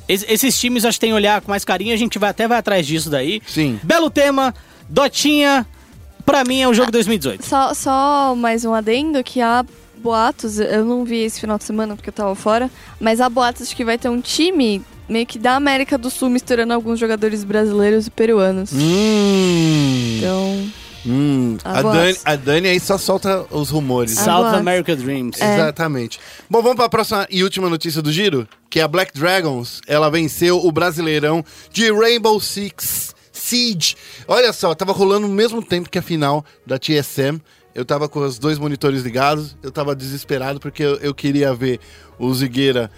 Es- 0.08 0.24
esses 0.28 0.58
times 0.58 0.84
acho 0.84 0.96
que 0.96 1.00
tem 1.00 1.10
que 1.10 1.14
olhar 1.16 1.40
com 1.40 1.50
mais 1.50 1.64
carinho, 1.64 1.92
a 1.92 1.96
gente 1.96 2.18
vai 2.18 2.30
até 2.30 2.46
vai 2.46 2.58
atrás 2.58 2.86
disso 2.86 3.10
daí. 3.10 3.40
Sim. 3.46 3.78
Belo 3.82 4.08
tema, 4.10 4.54
Dotinha, 4.88 5.66
pra 6.24 6.44
mim 6.44 6.60
é 6.60 6.68
o 6.68 6.74
jogo 6.74 6.90
2018. 6.92 7.44
Só, 7.44 7.74
só 7.74 8.34
mais 8.36 8.64
um 8.64 8.72
adendo 8.72 9.22
que 9.24 9.40
há 9.40 9.64
boatos, 9.98 10.58
eu 10.60 10.84
não 10.84 11.04
vi 11.04 11.24
esse 11.24 11.40
final 11.40 11.58
de 11.58 11.64
semana 11.64 11.96
porque 11.96 12.10
eu 12.10 12.14
tava 12.14 12.34
fora, 12.34 12.70
mas 13.00 13.20
há 13.20 13.28
boatos 13.28 13.68
de 13.68 13.74
que 13.74 13.84
vai 13.84 13.98
ter 13.98 14.08
um 14.08 14.20
time 14.20 14.80
meio 15.08 15.26
que 15.26 15.38
da 15.38 15.54
América 15.56 15.96
do 15.98 16.10
Sul 16.10 16.28
misturando 16.28 16.72
alguns 16.72 16.98
jogadores 17.00 17.42
brasileiros 17.42 18.06
e 18.06 18.10
peruanos. 18.10 18.70
Hum. 18.72 20.16
Então, 20.18 20.64
Hum, 21.06 21.56
a. 21.62 21.82
Dani, 21.82 22.18
a 22.24 22.36
Dani 22.36 22.68
aí 22.68 22.80
só 22.80 22.98
solta 22.98 23.46
os 23.50 23.70
rumores. 23.70 24.12
South 24.12 24.42
boatos. 24.42 24.60
America 24.60 24.96
Dreams. 24.96 25.40
É. 25.40 25.54
Exatamente. 25.54 26.18
Bom, 26.50 26.60
vamos 26.60 26.76
para 26.76 26.86
a 26.86 26.88
próxima 26.88 27.26
e 27.30 27.44
última 27.44 27.70
notícia 27.70 28.02
do 28.02 28.10
giro, 28.10 28.48
que 28.68 28.80
é 28.80 28.82
a 28.82 28.88
Black 28.88 29.16
Dragons. 29.18 29.80
Ela 29.86 30.10
venceu 30.10 30.64
o 30.64 30.72
Brasileirão 30.72 31.44
de 31.72 31.92
Rainbow 31.92 32.40
Six 32.40 33.14
Siege. 33.32 33.94
Olha 34.26 34.52
só, 34.52 34.74
tava 34.74 34.92
rolando 34.92 35.28
no 35.28 35.34
mesmo 35.34 35.62
tempo 35.62 35.88
que 35.88 35.98
a 35.98 36.02
final 36.02 36.44
da 36.66 36.78
TSM. 36.78 37.40
Eu 37.74 37.84
tava 37.84 38.08
com 38.08 38.20
os 38.20 38.38
dois 38.38 38.58
monitores 38.58 39.02
ligados, 39.02 39.54
eu 39.62 39.70
tava 39.70 39.94
desesperado 39.94 40.58
porque 40.58 40.82
eu, 40.82 40.96
eu 40.96 41.14
queria 41.14 41.52
ver 41.54 41.78
o 42.18 42.32
Zigueira 42.32 42.90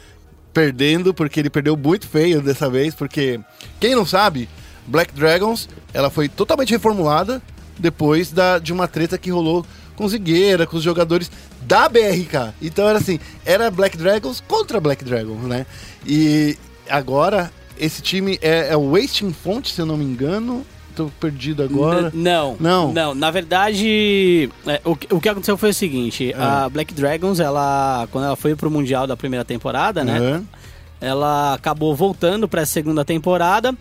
perdendo, 0.55 1.12
porque 1.12 1.41
ele 1.41 1.50
perdeu 1.50 1.77
muito 1.77 2.07
feio 2.07 2.41
dessa 2.41 2.71
vez, 2.71 2.95
porque 2.95 3.41
quem 3.81 3.97
não 3.97 4.07
sabe, 4.07 4.49
Black 4.87 5.12
Dragons, 5.12 5.69
ela 5.93 6.11
foi 6.11 6.29
totalmente 6.29 6.71
reformulada 6.71 7.43
depois 7.78 8.30
da, 8.32 8.58
de 8.58 8.73
uma 8.73 8.87
treta 8.88 9.16
que 9.18 9.30
rolou 9.30 9.64
com 9.97 10.08
Zigueira, 10.08 10.66
com 10.66 10.76
os 10.76 10.82
jogadores 10.82 11.30
da 11.62 11.88
BRK. 11.88 12.54
Então 12.62 12.88
era 12.88 12.99
assim, 12.99 13.18
era 13.44 13.70
Black 13.70 13.97
Dragons 13.97 14.42
contra 14.47 14.80
Black 14.80 15.04
Dragons, 15.04 15.42
né? 15.44 15.66
E 16.06 16.56
agora 16.88 17.50
esse 17.78 18.00
time 18.02 18.38
é, 18.42 18.68
é 18.73 18.76
o 18.76 18.92
Wasting 18.92 19.32
Font, 19.32 19.68
se 19.70 19.80
eu 19.80 19.87
não 19.87 19.97
me 19.97 20.04
engano. 20.04 20.64
Tô 20.97 21.06
perdido 21.20 21.62
agora. 21.62 22.11
N- 22.12 22.23
Não, 22.23 22.56
Não. 22.58 22.92
não. 22.92 23.14
Na 23.14 23.30
verdade, 23.30 24.50
é, 24.66 24.80
o, 24.85 24.97
que- 24.97 25.14
o 25.14 25.20
que 25.20 25.28
aconteceu 25.28 25.56
foi 25.56 25.70
o 25.70 25.75
seguinte: 25.75 26.35
Ah. 26.37 26.64
a 26.64 26.68
Black 26.68 26.92
Dragons, 26.92 27.38
ela, 27.38 28.08
quando 28.11 28.25
ela 28.25 28.35
foi 28.37 28.56
pro 28.56 28.68
Mundial 28.70 29.06
da 29.06 29.16
primeira 29.16 29.44
temporada, 29.44 30.02
né? 30.02 30.42
Ela 31.00 31.54
acabou 31.54 31.94
voltando 31.94 32.49
pra 32.49 32.66
segunda 32.66 33.04
temporada 33.04 33.73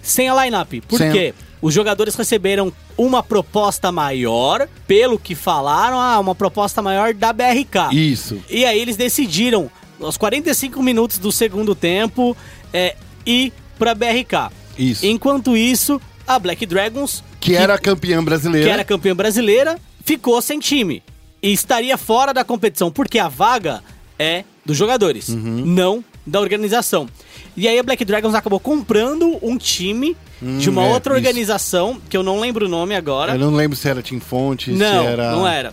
sem 0.00 0.28
a 0.30 0.44
lineup. 0.44 0.72
Por 0.88 0.96
Sem 0.98 1.08
a- 1.08 1.12
quê? 1.12 1.34
Os 1.60 1.74
jogadores 1.74 2.14
receberam 2.14 2.72
uma 2.96 3.22
proposta 3.22 3.90
maior, 3.90 4.68
pelo 4.86 5.18
que 5.18 5.34
falaram, 5.34 5.98
ah, 6.00 6.18
uma 6.20 6.34
proposta 6.34 6.80
maior 6.80 7.12
da 7.14 7.32
BRK. 7.32 7.92
Isso. 7.92 8.40
E 8.48 8.64
aí 8.64 8.78
eles 8.78 8.96
decidiram, 8.96 9.70
aos 10.00 10.16
45 10.16 10.80
minutos 10.82 11.18
do 11.18 11.32
segundo 11.32 11.74
tempo, 11.74 12.36
é, 12.72 12.94
ir 13.26 13.52
pra 13.78 13.94
BRK. 13.94 14.50
Isso. 14.78 15.04
Enquanto 15.04 15.56
isso, 15.56 16.00
a 16.26 16.38
Black 16.38 16.64
Dragons, 16.64 17.24
Que 17.40 17.54
era 17.56 17.74
a 17.74 17.78
campeã 17.78 18.22
brasileira. 18.22 18.66
que 18.66 18.72
era 18.72 18.84
campeã 18.84 19.14
brasileira, 19.16 19.78
ficou 20.04 20.40
sem 20.40 20.58
time. 20.60 21.02
E 21.42 21.52
estaria 21.52 21.96
fora 21.98 22.32
da 22.34 22.44
competição, 22.44 22.90
porque 22.90 23.18
a 23.18 23.28
vaga 23.28 23.82
é 24.18 24.44
dos 24.64 24.76
jogadores, 24.76 25.28
Uhum. 25.28 25.64
não 25.64 26.04
da 26.26 26.40
organização. 26.40 27.08
E 27.56 27.66
aí 27.66 27.78
a 27.78 27.82
Black 27.82 28.04
Dragons 28.04 28.34
acabou 28.34 28.60
comprando 28.60 29.38
um 29.42 29.56
time 29.56 30.16
de 30.40 30.70
uma 30.70 30.84
é, 30.84 30.88
outra 30.90 31.14
isso. 31.14 31.18
organização, 31.18 32.00
que 32.08 32.16
eu 32.16 32.22
não 32.22 32.40
lembro 32.40 32.66
o 32.66 32.68
nome 32.68 32.94
agora. 32.94 33.32
Eu 33.32 33.38
não 33.38 33.54
lembro 33.54 33.76
se 33.76 33.88
era 33.88 34.02
Team 34.02 34.20
Fonte, 34.20 34.70
não, 34.70 35.02
se 35.02 35.06
era. 35.08 35.32
não 35.32 35.46
era. 35.46 35.72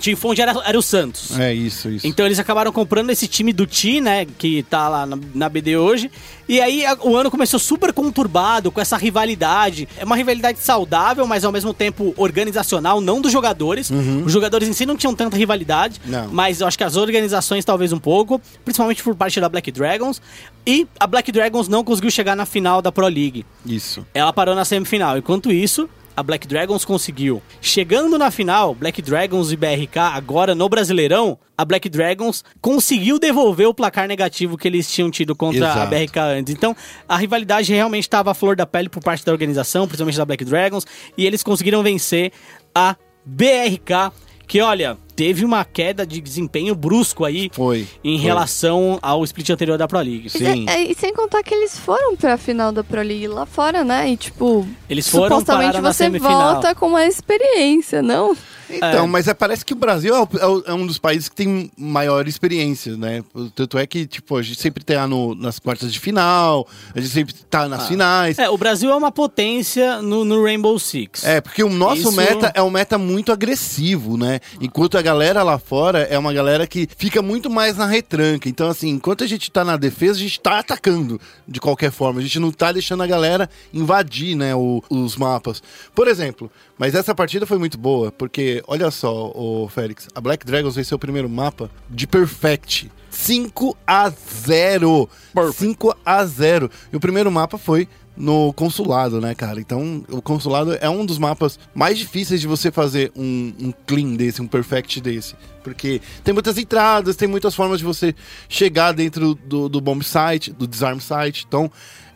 Team 0.00 0.16
Fonte 0.16 0.40
era, 0.40 0.52
era 0.64 0.78
o 0.78 0.82
Santos. 0.82 1.38
É 1.38 1.52
isso, 1.52 1.88
isso. 1.90 2.06
Então 2.06 2.24
eles 2.24 2.38
acabaram 2.38 2.70
comprando 2.72 3.10
esse 3.10 3.26
time 3.26 3.52
do 3.52 3.66
Ti, 3.66 4.00
né? 4.00 4.24
Que 4.38 4.62
tá 4.62 4.88
lá 4.88 5.04
na, 5.04 5.18
na 5.34 5.48
BD 5.48 5.76
hoje. 5.76 6.10
E 6.48 6.60
aí 6.60 6.86
a- 6.86 6.96
o 7.02 7.16
ano 7.16 7.30
começou 7.30 7.58
super 7.58 7.92
conturbado 7.92 8.70
com 8.70 8.80
essa 8.80 8.96
rivalidade. 8.96 9.88
É 9.98 10.04
uma 10.04 10.16
rivalidade 10.16 10.58
saudável, 10.60 11.26
mas 11.26 11.44
ao 11.44 11.52
mesmo 11.52 11.74
tempo 11.74 12.14
organizacional, 12.16 13.00
não 13.00 13.20
dos 13.20 13.32
jogadores. 13.32 13.90
Os 14.24 14.32
jogadores 14.32 14.68
em 14.68 14.72
si 14.72 14.86
não 14.86 14.96
tinham 14.96 15.14
tanta 15.14 15.36
rivalidade. 15.36 16.00
Não. 16.06 16.28
Mas 16.28 16.60
eu 16.60 16.66
acho 16.66 16.78
que 16.78 16.84
as 16.84 16.96
organizações 16.96 17.64
talvez 17.64 17.92
um 17.92 17.98
pouco, 17.98 18.40
principalmente 18.64 19.02
por 19.02 19.14
parte 19.14 19.40
da 19.40 19.48
Black 19.48 19.70
Dragons. 19.72 20.22
E 20.66 20.86
a 20.98 21.06
Black 21.06 21.30
Dragons 21.32 21.68
não 21.68 21.82
conseguiu 21.84 22.10
chegar 22.10 22.36
na 22.36 22.46
final 22.46 22.80
da 22.80 22.92
Pro 22.92 23.06
League. 23.08 23.44
Isso. 23.66 24.06
Ela 24.14 24.32
parou 24.32 24.54
na 24.54 24.64
semifinal. 24.64 25.18
Enquanto 25.18 25.50
isso, 25.52 25.88
a 26.16 26.22
Black 26.22 26.46
Dragons 26.46 26.84
conseguiu. 26.84 27.42
Chegando 27.60 28.18
na 28.18 28.30
final, 28.30 28.74
Black 28.74 29.00
Dragons 29.02 29.52
e 29.52 29.56
BRK, 29.56 29.98
agora 30.14 30.54
no 30.54 30.68
Brasileirão, 30.68 31.38
a 31.56 31.64
Black 31.64 31.88
Dragons 31.88 32.44
conseguiu 32.60 33.18
devolver 33.18 33.68
o 33.68 33.74
placar 33.74 34.08
negativo 34.08 34.56
que 34.56 34.66
eles 34.66 34.90
tinham 34.90 35.10
tido 35.10 35.34
contra 35.36 35.66
a 35.66 35.70
Exato. 35.70 35.90
BRK 35.90 36.18
antes. 36.18 36.54
Então, 36.54 36.76
a 37.08 37.16
rivalidade 37.16 37.72
realmente 37.72 38.04
estava 38.04 38.30
à 38.30 38.34
flor 38.34 38.56
da 38.56 38.66
pele 38.66 38.88
por 38.88 39.02
parte 39.02 39.24
da 39.24 39.32
organização, 39.32 39.86
principalmente 39.86 40.18
da 40.18 40.24
Black 40.24 40.44
Dragons, 40.44 40.86
e 41.16 41.26
eles 41.26 41.42
conseguiram 41.42 41.82
vencer 41.82 42.32
a 42.74 42.96
BRK, 43.24 44.12
que 44.50 44.60
olha, 44.60 44.98
teve 45.14 45.44
uma 45.44 45.64
queda 45.64 46.04
de 46.04 46.20
desempenho 46.20 46.74
brusco 46.74 47.24
aí 47.24 47.48
Foi. 47.52 47.86
em 48.02 48.16
Foi. 48.18 48.26
relação 48.26 48.98
ao 49.00 49.22
split 49.22 49.48
anterior 49.50 49.78
da 49.78 49.86
Pro 49.86 49.98
League. 50.00 50.26
E, 50.26 50.30
Sim. 50.30 50.66
é- 50.68 50.90
e 50.90 50.94
sem 50.96 51.14
contar 51.14 51.40
que 51.44 51.54
eles 51.54 51.78
foram 51.78 52.16
pra 52.16 52.36
final 52.36 52.72
da 52.72 52.82
Pro 52.82 53.00
League 53.00 53.28
lá 53.28 53.46
fora, 53.46 53.84
né? 53.84 54.10
E 54.10 54.16
tipo, 54.16 54.66
Eles 54.88 55.08
foram 55.08 55.38
supostamente 55.38 55.80
você 55.80 56.10
volta 56.18 56.74
com 56.74 56.88
uma 56.88 57.06
experiência, 57.06 58.02
não? 58.02 58.36
Então, 58.76 59.04
É. 59.04 59.06
mas 59.06 59.26
é, 59.28 59.34
parece 59.34 59.64
que 59.64 59.72
o 59.72 59.76
Brasil 59.76 60.14
é, 60.14 60.20
é 60.20 60.70
é 60.70 60.74
um 60.74 60.86
dos 60.86 60.98
países 60.98 61.28
que 61.28 61.34
tem 61.36 61.70
maior 61.76 62.26
experiência, 62.28 62.96
né? 62.96 63.22
Tanto 63.54 63.78
é 63.78 63.86
que, 63.86 64.06
tipo, 64.06 64.36
a 64.36 64.42
gente 64.42 64.60
sempre 64.60 64.84
tá 64.84 65.06
no- 65.06 65.34
nas 65.34 65.58
quartas 65.58 65.92
de 65.92 65.98
final, 65.98 66.66
a 66.94 67.00
gente 67.00 67.12
sempre 67.12 67.34
tá 67.48 67.68
nas 67.68 67.88
finais. 67.88 68.38
É, 68.38 68.48
o 68.48 68.56
Brasil 68.58 68.90
é 68.90 68.94
uma 68.94 69.10
potência 69.12 70.00
no, 70.02 70.24
no 70.24 70.42
Rainbow 70.42 70.78
Six. 70.78 71.24
É, 71.24 71.40
porque 71.40 71.62
o 71.64 71.70
nosso 71.70 72.02
Isso- 72.02 72.12
meta 72.12 72.52
é 72.54 72.62
um 72.62 72.70
meta 72.70 72.96
muito 72.98 73.32
agressivo, 73.32 74.16
né? 74.16 74.40
Enquanto 74.60 74.96
a 74.98 75.02
galera 75.02 75.42
lá 75.42 75.58
fora 75.58 76.00
é 76.02 76.18
uma 76.18 76.32
galera 76.32 76.66
que 76.66 76.88
fica 76.96 77.20
muito 77.22 77.48
mais 77.50 77.76
na 77.76 77.86
retranca. 77.86 78.48
Então, 78.48 78.68
assim, 78.68 78.88
enquanto 78.90 79.24
a 79.24 79.26
gente 79.26 79.50
tá 79.50 79.64
na 79.64 79.76
defesa, 79.76 80.18
a 80.18 80.22
gente 80.22 80.40
tá 80.40 80.58
atacando 80.58 81.20
de 81.46 81.60
qualquer 81.60 81.90
forma. 81.90 82.20
A 82.20 82.22
gente 82.22 82.38
não 82.38 82.50
tá 82.52 82.70
deixando 82.72 83.02
a 83.02 83.06
galera 83.06 83.48
invadir, 83.72 84.34
né, 84.36 84.54
o- 84.54 84.82
os 84.90 85.16
mapas. 85.16 85.62
Por 85.94 86.06
exemplo, 86.08 86.50
mas 86.80 86.94
essa 86.94 87.14
partida 87.14 87.44
foi 87.44 87.58
muito 87.58 87.76
boa, 87.76 88.10
porque, 88.10 88.64
olha 88.66 88.90
só, 88.90 89.30
o 89.34 89.68
Félix, 89.68 90.08
a 90.14 90.20
Black 90.20 90.46
Dragons 90.46 90.76
venceu 90.76 90.96
o 90.96 90.98
primeiro 90.98 91.28
mapa 91.28 91.70
de 91.90 92.06
Perfect. 92.06 92.90
5 93.10 93.76
a 93.86 94.08
0 94.08 95.06
5 95.52 95.94
a 96.06 96.24
0 96.24 96.70
E 96.90 96.96
o 96.96 97.00
primeiro 97.00 97.30
mapa 97.30 97.58
foi 97.58 97.86
no 98.16 98.50
consulado, 98.54 99.20
né, 99.20 99.34
cara? 99.34 99.60
Então, 99.60 100.02
o 100.08 100.22
consulado 100.22 100.72
é 100.80 100.88
um 100.88 101.04
dos 101.04 101.18
mapas 101.18 101.58
mais 101.74 101.98
difíceis 101.98 102.40
de 102.40 102.46
você 102.46 102.70
fazer 102.70 103.12
um, 103.14 103.52
um 103.60 103.72
clean 103.86 104.14
desse, 104.14 104.40
um 104.40 104.46
perfect 104.46 105.02
desse. 105.02 105.34
Porque 105.62 106.00
tem 106.24 106.32
muitas 106.32 106.56
entradas, 106.56 107.14
tem 107.14 107.28
muitas 107.28 107.54
formas 107.54 107.80
de 107.80 107.84
você 107.84 108.14
chegar 108.48 108.92
dentro 108.92 109.34
do, 109.34 109.68
do 109.68 109.82
bomb 109.82 110.02
site, 110.02 110.50
do 110.50 110.66
disarm 110.66 110.98
site. 110.98 111.44
Então, 111.46 111.70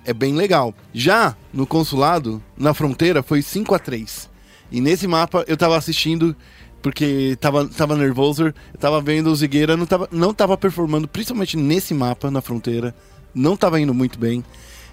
é 0.06 0.14
bem 0.14 0.34
legal. 0.34 0.72
Já 0.94 1.36
no 1.52 1.66
consulado, 1.66 2.42
na 2.56 2.72
fronteira, 2.72 3.22
foi 3.22 3.42
5 3.42 3.74
a 3.74 3.78
3 3.78 4.32
E 4.74 4.80
nesse 4.80 5.06
mapa, 5.06 5.44
eu 5.46 5.56
tava 5.56 5.76
assistindo 5.76 6.34
porque 6.82 7.36
tava, 7.40 7.66
tava 7.66 7.96
nervoso, 7.96 8.46
eu 8.46 8.78
tava 8.78 9.00
vendo 9.00 9.30
o 9.30 9.36
Zigueira, 9.36 9.76
não 9.76 9.86
tava, 9.86 10.08
não 10.10 10.34
tava 10.34 10.56
performando, 10.56 11.06
principalmente 11.06 11.56
nesse 11.56 11.94
mapa 11.94 12.28
na 12.30 12.42
fronteira, 12.42 12.94
não 13.32 13.56
tava 13.56 13.80
indo 13.80 13.94
muito 13.94 14.18
bem. 14.18 14.44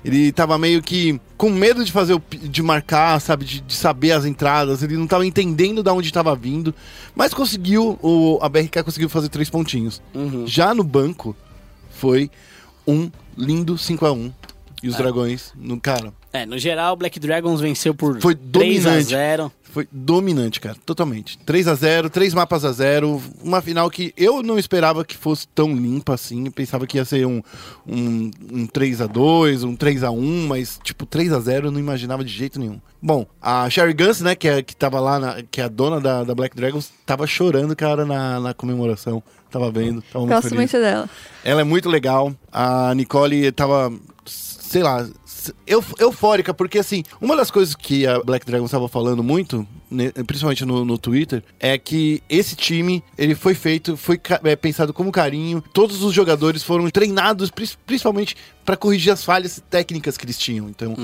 Ele 0.06 0.32
tava 0.32 0.58
meio 0.58 0.84
que 0.84 1.20
com 1.36 1.50
medo 1.50 1.84
de 1.84 1.92
fazer 1.92 2.14
o, 2.14 2.22
de 2.30 2.62
marcar, 2.62 3.20
sabe, 3.20 3.44
de, 3.44 3.62
de 3.62 3.74
saber 3.74 4.12
as 4.12 4.24
entradas, 4.24 4.84
ele 4.84 4.96
não 4.98 5.08
tava 5.08 5.26
entendendo 5.26 5.82
de 5.82 5.90
onde 5.90 6.14
tava 6.14 6.36
vindo, 6.36 6.74
mas 7.16 7.34
conseguiu, 7.34 7.98
o, 8.02 8.38
a 8.40 8.48
BRK 8.48 8.84
conseguiu 8.84 9.10
fazer 9.10 9.30
três 9.30 9.50
pontinhos. 9.50 10.00
Uhum. 10.14 10.46
Já 10.46 10.76
no 10.76 10.84
banco, 10.84 11.36
foi 11.90 12.30
um 12.88 13.12
lindo 13.36 13.78
5 13.78 14.06
a 14.06 14.12
1 14.12 14.32
E 14.84 14.88
os 14.88 14.96
dragões, 14.96 15.54
no 15.56 15.80
cara, 15.80 16.14
É, 16.32 16.46
no 16.46 16.58
geral, 16.58 16.96
Black 16.96 17.20
Dragons 17.20 17.60
venceu 17.60 17.94
por 17.94 18.22
Foi 18.22 18.34
3 18.34 18.86
a 18.86 18.90
dominante. 18.90 19.10
0 19.10 19.52
Foi 19.72 19.88
dominante, 19.92 20.60
cara, 20.60 20.76
totalmente. 20.86 21.38
3 21.40 21.68
a 21.68 21.74
0 21.76 22.10
três 22.10 22.34
mapas 22.34 22.66
a 22.66 22.72
0 22.74 23.22
uma 23.42 23.62
final 23.62 23.90
que 23.90 24.14
eu 24.18 24.44
não 24.44 24.60
esperava 24.60 25.06
que 25.06 25.16
fosse 25.16 25.48
tão 25.48 25.74
limpa 25.74 26.14
assim. 26.16 26.46
Eu 26.46 26.52
pensava 26.52 26.86
que 26.86 26.98
ia 26.98 27.06
ser 27.06 27.26
um, 27.26 27.42
um, 27.88 28.30
um 28.52 28.68
3 28.68 29.00
a 29.02 29.08
2 29.08 29.64
um 29.64 29.76
3 29.76 30.04
a 30.04 30.12
1 30.12 30.48
mas 30.48 30.78
tipo 30.84 31.06
3 31.06 31.32
a 31.32 31.40
0 31.40 31.68
eu 31.68 31.72
não 31.72 31.80
imaginava 31.80 32.24
de 32.24 32.32
jeito 32.34 32.60
nenhum. 32.60 32.82
Bom, 33.02 33.26
a 33.42 33.70
Sherry 33.70 33.94
Guns, 33.94 34.20
né, 34.22 34.36
que, 34.36 34.48
é, 34.48 34.62
que 34.62 34.76
tava 34.76 35.00
lá, 35.00 35.18
na- 35.20 35.42
que 35.50 35.62
é 35.62 35.64
a 35.64 35.68
dona 35.70 36.00
da, 36.02 36.24
da 36.24 36.36
Black 36.36 36.56
Dragons, 36.56 36.92
tava 37.06 37.26
chorando, 37.26 37.76
cara, 37.76 38.06
na, 38.06 38.40
na 38.40 38.54
comemoração. 38.54 39.24
Tava 39.50 39.72
vendo, 39.72 40.02
tava 40.04 40.20
muito 40.26 40.36
Gosto 40.36 40.44
feliz. 40.50 40.58
muito 40.58 40.72
dela. 40.86 41.10
Ela 41.44 41.62
é 41.62 41.64
muito 41.64 41.90
legal. 41.90 42.34
A 42.52 42.94
Nicole 42.96 43.52
tava, 43.52 43.92
sei 44.26 44.84
lá, 44.84 45.06
eu, 45.66 45.84
eufórica, 46.00 46.54
porque 46.54 46.80
assim, 46.80 47.04
uma 47.20 47.36
das 47.36 47.50
coisas 47.50 47.76
que 47.76 48.06
a 48.06 48.20
Black 48.20 48.46
Dragon 48.46 48.66
estava 48.66 48.88
falando 48.88 49.24
muito, 49.24 49.68
né, 49.90 50.12
principalmente 50.26 50.66
no, 50.66 50.86
no 50.86 50.98
Twitter, 50.98 51.44
é 51.60 51.78
que 51.78 52.22
esse 52.30 52.56
time, 52.56 53.04
ele 53.18 53.36
foi 53.36 53.54
feito, 53.54 53.98
foi 53.98 54.20
é, 54.44 54.56
pensado 54.56 54.94
como 54.94 55.12
carinho. 55.12 55.64
Todos 55.74 56.04
os 56.04 56.14
jogadores 56.14 56.64
foram 56.64 56.90
treinados, 56.90 57.52
principalmente 57.86 58.36
para 58.66 58.78
corrigir 58.78 59.12
as 59.12 59.24
falhas 59.24 59.62
técnicas 59.70 60.18
que 60.18 60.26
eles 60.26 60.38
tinham. 60.38 60.70
Então, 60.70 60.96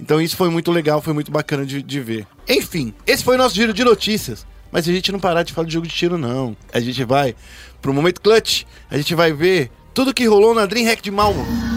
então 0.00 0.20
isso 0.20 0.36
foi 0.36 0.48
muito 0.48 0.70
legal, 0.70 1.02
foi 1.02 1.12
muito 1.12 1.30
bacana 1.30 1.66
de, 1.66 1.82
de 1.82 2.00
ver. 2.00 2.26
Enfim, 2.48 2.94
esse 3.06 3.22
foi 3.22 3.34
o 3.34 3.38
nosso 3.38 3.54
giro 3.54 3.72
de 3.72 3.84
notícias. 3.84 4.46
Mas 4.70 4.88
a 4.88 4.92
gente 4.92 5.12
não 5.12 5.20
parar 5.20 5.42
de 5.42 5.52
falar 5.52 5.66
de 5.66 5.74
jogo 5.74 5.86
de 5.86 5.94
tiro, 5.94 6.16
não. 6.16 6.56
A 6.72 6.80
gente 6.80 7.04
vai 7.04 7.36
pro 7.82 7.92
momento 7.92 8.22
clutch. 8.22 8.64
A 8.90 8.96
gente 8.96 9.14
vai 9.14 9.30
ver 9.30 9.70
tudo 9.92 10.14
que 10.14 10.24
rolou 10.26 10.54
na 10.54 10.64
Dreamhack 10.64 11.02
de 11.02 11.10
Malmo. 11.10 11.71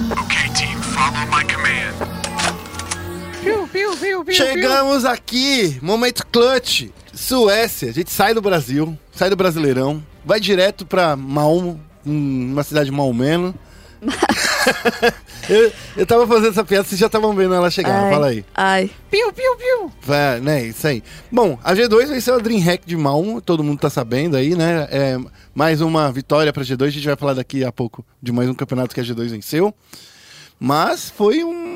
Chegamos 4.36 5.06
aqui, 5.06 5.78
momento 5.82 6.26
clutch. 6.28 6.90
Suécia, 7.14 7.90
a 7.90 7.94
gente 7.94 8.12
sai 8.12 8.34
do 8.34 8.42
Brasil, 8.42 8.98
sai 9.12 9.30
do 9.30 9.36
Brasileirão, 9.38 10.04
vai 10.26 10.40
direto 10.40 10.86
pra 10.86 11.16
Malmo, 11.16 11.80
um- 12.06 12.52
uma 12.52 12.64
cidade 12.64 12.92
malmeno. 12.92 13.56
eu, 15.50 15.72
eu 15.96 16.06
tava 16.06 16.28
fazendo 16.28 16.50
essa 16.50 16.64
piada, 16.66 16.84
vocês 16.86 17.00
já 17.00 17.06
estavam 17.08 17.34
vendo 17.34 17.54
ela 17.56 17.72
chegar, 17.72 18.04
Ai, 18.04 18.12
fala 18.12 18.28
aí. 18.28 18.46
Ai. 18.54 18.92
Piu, 19.10 19.32
piu, 19.32 19.56
piu. 19.56 19.92
É, 20.14 20.40
né, 20.42 20.66
isso 20.66 20.86
aí. 20.86 21.02
Bom, 21.32 21.58
a 21.64 21.74
G2 21.74 22.08
venceu 22.10 22.36
a 22.36 22.40
Dreamhack 22.40 22.86
de 22.86 22.98
Malmo, 22.98 23.40
todo 23.42 23.64
mundo 23.64 23.80
tá 23.80 23.90
sabendo 23.90 24.36
aí, 24.36 24.54
né? 24.54 24.88
É, 24.92 25.18
mais 25.54 25.80
uma 25.80 26.12
vitória 26.12 26.52
pra 26.52 26.62
G2, 26.64 26.88
a 26.88 26.90
gente 26.90 27.08
vai 27.08 27.16
falar 27.16 27.34
daqui 27.36 27.64
a 27.64 27.72
pouco 27.72 28.06
de 28.22 28.34
mais 28.34 28.50
um 28.50 28.54
campeonato 28.54 28.94
que 28.94 29.00
a 29.00 29.04
G2 29.04 29.30
venceu. 29.30 29.74
Mas 30.60 31.10
foi 31.10 31.44
um- 31.44 31.75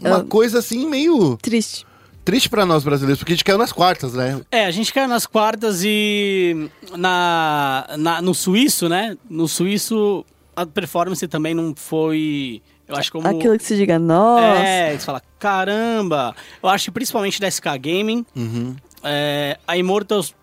uma 0.00 0.18
Eu- 0.18 0.24
coisa 0.26 0.58
assim 0.58 0.86
meio 0.88 1.36
Triste. 1.38 1.86
triste 2.24 2.48
pra 2.48 2.66
nós 2.66 2.82
brasileiros, 2.84 3.18
porque 3.18 3.32
a 3.32 3.36
gente 3.36 3.44
caiu 3.44 3.58
nas 3.58 3.72
quartas, 3.72 4.12
né? 4.14 4.40
É, 4.50 4.64
a 4.66 4.70
gente 4.70 4.92
caiu 4.92 5.08
nas 5.08 5.26
quartas 5.26 5.82
e 5.84 6.68
na, 6.96 7.86
na- 7.98 8.20
no 8.22 8.34
suíço, 8.34 8.88
né? 8.88 9.16
No 9.28 9.46
suíço 9.48 10.24
a 10.54 10.64
performance 10.66 11.26
também 11.28 11.54
não 11.54 11.74
foi, 11.76 12.62
eu 12.88 12.96
acho 12.96 13.12
como 13.12 13.28
Aquilo 13.28 13.56
que 13.58 13.64
se 13.64 13.76
diga, 13.76 13.98
nossa. 13.98 14.42
É, 14.44 14.98
você 14.98 15.04
fala, 15.04 15.22
caramba. 15.38 16.34
Eu 16.62 16.68
acho 16.68 16.86
que 16.86 16.90
principalmente 16.90 17.40
da 17.40 17.46
SK 17.50 17.66
Gaming, 17.78 18.24
Uhum. 18.34 18.74
é, 19.04 19.58
a 19.68 19.76
Immortals 19.76 20.34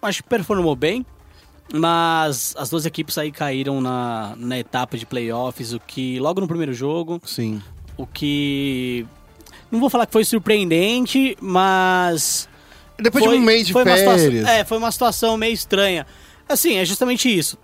acho 0.00 0.22
que 0.22 0.28
performou 0.28 0.76
bem, 0.76 1.04
mas 1.74 2.54
as 2.56 2.70
duas 2.70 2.86
equipes 2.86 3.18
aí 3.18 3.30
caíram 3.30 3.80
na, 3.80 4.34
na 4.36 4.58
etapa 4.58 4.96
de 4.96 5.04
playoffs, 5.04 5.72
o 5.72 5.80
que 5.80 6.18
logo 6.20 6.40
no 6.40 6.46
primeiro 6.48 6.72
jogo, 6.72 7.20
Sim. 7.24 7.60
O 7.98 8.06
que 8.06 9.04
não 9.70 9.80
vou 9.80 9.90
falar 9.90 10.06
que 10.06 10.12
foi 10.12 10.24
surpreendente, 10.24 11.36
mas 11.40 12.48
Depois 12.98 13.22
foi, 13.24 13.34
de 13.34 13.40
um 13.42 13.44
mês 13.44 13.66
de 13.66 13.72
foi 13.74 13.82
uma 13.82 13.96
férias. 13.96 14.22
situação, 14.22 14.50
é, 14.54 14.64
foi 14.64 14.78
uma 14.78 14.92
situação 14.92 15.36
meio 15.36 15.52
estranha. 15.52 16.06
Assim, 16.48 16.76
é 16.76 16.84
justamente 16.84 17.28
isso. 17.28 17.58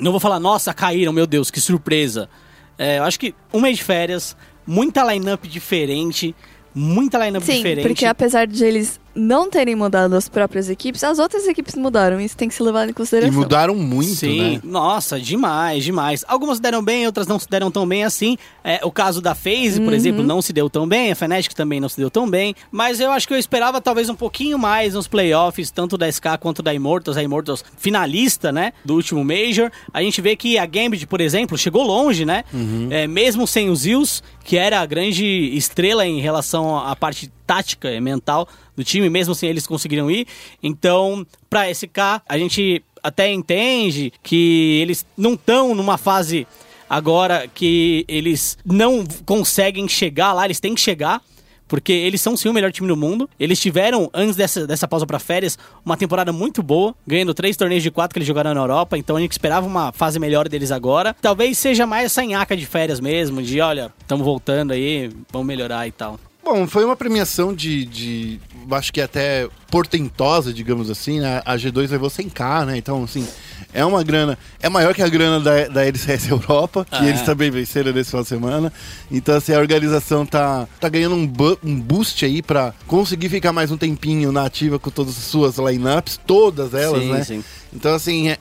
Não 0.00 0.10
vou 0.10 0.18
falar, 0.20 0.40
nossa, 0.40 0.74
caíram, 0.74 1.12
meu 1.12 1.26
Deus, 1.26 1.50
que 1.50 1.60
surpresa. 1.60 2.28
É, 2.76 2.98
eu 2.98 3.04
acho 3.04 3.20
que 3.20 3.34
um 3.52 3.60
mês 3.60 3.76
de 3.76 3.84
férias, 3.84 4.36
muita 4.66 5.04
lineup 5.04 5.44
diferente, 5.46 6.34
muita 6.74 7.24
lineup 7.24 7.42
Sim, 7.42 7.56
diferente. 7.56 7.86
porque 7.86 8.06
apesar 8.06 8.46
de 8.46 8.64
eles 8.64 9.00
não 9.18 9.50
terem 9.50 9.74
mudado 9.74 10.14
as 10.14 10.28
próprias 10.28 10.70
equipes, 10.70 11.02
as 11.04 11.18
outras 11.18 11.46
equipes 11.46 11.74
mudaram. 11.74 12.20
Isso 12.20 12.36
tem 12.36 12.48
que 12.48 12.54
ser 12.54 12.62
levado 12.62 12.88
em 12.88 12.90
E 12.90 12.94
consideração. 12.94 13.34
mudaram 13.38 13.74
muito, 13.74 14.14
Sim, 14.14 14.54
né? 14.54 14.60
nossa, 14.64 15.18
demais, 15.20 15.84
demais. 15.84 16.24
Algumas 16.28 16.56
se 16.56 16.62
deram 16.62 16.82
bem, 16.82 17.04
outras 17.06 17.26
não 17.26 17.38
se 17.38 17.48
deram 17.48 17.70
tão 17.70 17.86
bem 17.86 18.04
assim. 18.04 18.36
É, 18.62 18.80
o 18.84 18.90
caso 18.92 19.20
da 19.20 19.34
FaZe, 19.34 19.78
Uhum. 19.80 19.84
por 19.84 19.92
exemplo, 19.94 20.22
não 20.22 20.40
se 20.40 20.52
deu 20.52 20.70
tão 20.70 20.86
bem, 20.86 21.10
a 21.10 21.14
Fnatic 21.16 21.52
também 21.54 21.80
não 21.80 21.88
se 21.88 21.96
deu 21.96 22.10
tão 22.10 22.28
bem. 22.28 22.54
Mas 22.70 23.00
eu 23.00 23.10
acho 23.10 23.26
que 23.26 23.34
eu 23.34 23.38
esperava 23.38 23.80
talvez 23.80 24.08
um 24.08 24.14
pouquinho 24.14 24.58
mais 24.58 24.94
nos 24.94 25.08
playoffs, 25.08 25.70
tanto 25.70 25.98
da 25.98 26.06
SK 26.08 26.38
quanto 26.40 26.62
da 26.62 26.72
Immortals. 26.72 27.16
A 27.16 27.22
Immortals 27.22 27.64
finalista, 27.76 28.52
né, 28.52 28.72
do 28.84 28.94
último 28.94 29.24
Major. 29.24 29.70
A 29.92 30.02
gente 30.02 30.20
vê 30.20 30.36
que 30.36 30.58
a 30.58 30.66
Gambit, 30.66 31.06
por 31.06 31.20
exemplo, 31.20 31.56
chegou 31.58 31.82
longe, 31.82 32.24
né? 32.24 32.44
Uhum. 32.52 32.88
É, 32.90 33.06
mesmo 33.06 33.46
sem 33.46 33.70
os 33.70 33.80
Zeus, 33.80 34.22
que 34.44 34.56
era 34.56 34.80
a 34.80 34.86
grande 34.86 35.24
estrela 35.56 36.06
em 36.06 36.20
relação 36.20 36.76
à 36.78 36.94
parte 36.94 37.30
tática 37.46 37.90
e 37.90 38.00
mental 38.00 38.46
do 38.78 38.84
time, 38.84 39.10
mesmo 39.10 39.34
sem 39.34 39.48
eles 39.50 39.66
conseguiram 39.66 40.08
ir. 40.08 40.26
Então, 40.62 41.26
pra 41.50 41.68
SK, 41.68 42.22
a 42.26 42.38
gente 42.38 42.80
até 43.02 43.30
entende 43.30 44.12
que 44.22 44.78
eles 44.80 45.04
não 45.16 45.34
estão 45.34 45.74
numa 45.74 45.98
fase 45.98 46.46
agora 46.88 47.48
que 47.52 48.04
eles 48.06 48.56
não 48.64 49.04
conseguem 49.26 49.88
chegar 49.88 50.32
lá, 50.32 50.44
eles 50.44 50.60
têm 50.60 50.76
que 50.76 50.80
chegar. 50.80 51.20
Porque 51.66 51.92
eles 51.92 52.22
são 52.22 52.34
sim 52.34 52.48
o 52.48 52.52
melhor 52.54 52.72
time 52.72 52.88
do 52.88 52.96
mundo. 52.96 53.28
Eles 53.38 53.60
tiveram, 53.60 54.08
antes 54.14 54.34
dessa, 54.34 54.66
dessa 54.66 54.88
pausa 54.88 55.06
pra 55.06 55.18
férias, 55.18 55.58
uma 55.84 55.98
temporada 55.98 56.32
muito 56.32 56.62
boa, 56.62 56.94
ganhando 57.06 57.34
três 57.34 57.58
torneios 57.58 57.82
de 57.82 57.90
quatro 57.90 58.14
que 58.14 58.18
eles 58.18 58.26
jogaram 58.26 58.54
na 58.54 58.60
Europa. 58.62 58.96
Então 58.96 59.16
a 59.16 59.20
gente 59.20 59.32
esperava 59.32 59.66
uma 59.66 59.92
fase 59.92 60.18
melhor 60.18 60.48
deles 60.48 60.72
agora. 60.72 61.14
Talvez 61.20 61.58
seja 61.58 61.86
mais 61.86 62.06
essa 62.06 62.24
nhaca 62.24 62.56
de 62.56 62.64
férias 62.64 63.00
mesmo, 63.00 63.42
de 63.42 63.60
olha, 63.60 63.92
estamos 64.00 64.24
voltando 64.24 64.72
aí, 64.72 65.10
vamos 65.30 65.46
melhorar 65.46 65.86
e 65.86 65.92
tal. 65.92 66.18
Bom, 66.50 66.66
foi 66.66 66.82
uma 66.82 66.96
premiação 66.96 67.52
de, 67.52 67.84
de. 67.84 68.40
Acho 68.70 68.90
que 68.90 69.02
até 69.02 69.46
portentosa, 69.70 70.52
digamos 70.52 70.90
assim. 70.90 71.20
Né? 71.20 71.42
A 71.44 71.56
G2 71.56 71.90
levou 71.90 72.10
100k, 72.10 72.64
né? 72.66 72.76
Então, 72.76 73.02
assim, 73.04 73.26
é 73.72 73.84
uma 73.84 74.02
grana. 74.02 74.38
É 74.60 74.68
maior 74.68 74.94
que 74.94 75.02
a 75.02 75.08
grana 75.08 75.40
da, 75.40 75.68
da 75.68 75.84
LCS 75.86 76.28
Europa, 76.30 76.84
que 76.90 76.96
Ah, 76.96 77.06
eles 77.06 77.20
é. 77.20 77.24
também 77.24 77.50
venceram 77.50 77.92
nesse 77.92 78.10
final 78.10 78.22
de 78.22 78.28
semana. 78.28 78.72
Então, 79.10 79.36
assim, 79.36 79.52
a 79.52 79.58
organização 79.58 80.24
tá, 80.26 80.66
tá 80.80 80.88
ganhando 80.88 81.14
um, 81.14 81.26
bu- 81.26 81.58
um 81.62 81.78
boost 81.80 82.24
aí 82.24 82.42
pra 82.42 82.72
conseguir 82.86 83.28
ficar 83.28 83.52
mais 83.52 83.70
um 83.70 83.76
tempinho 83.76 84.32
na 84.32 84.44
ativa 84.44 84.78
com 84.78 84.90
todas 84.90 85.16
as 85.16 85.24
suas 85.24 85.56
lineups, 85.58 86.18
todas 86.26 86.74
elas, 86.74 87.02
Sim, 87.02 87.12
né? 87.12 87.24
sim. 87.24 87.44
Então, 87.70 87.94
assim, 87.94 88.28
é- 88.30 88.38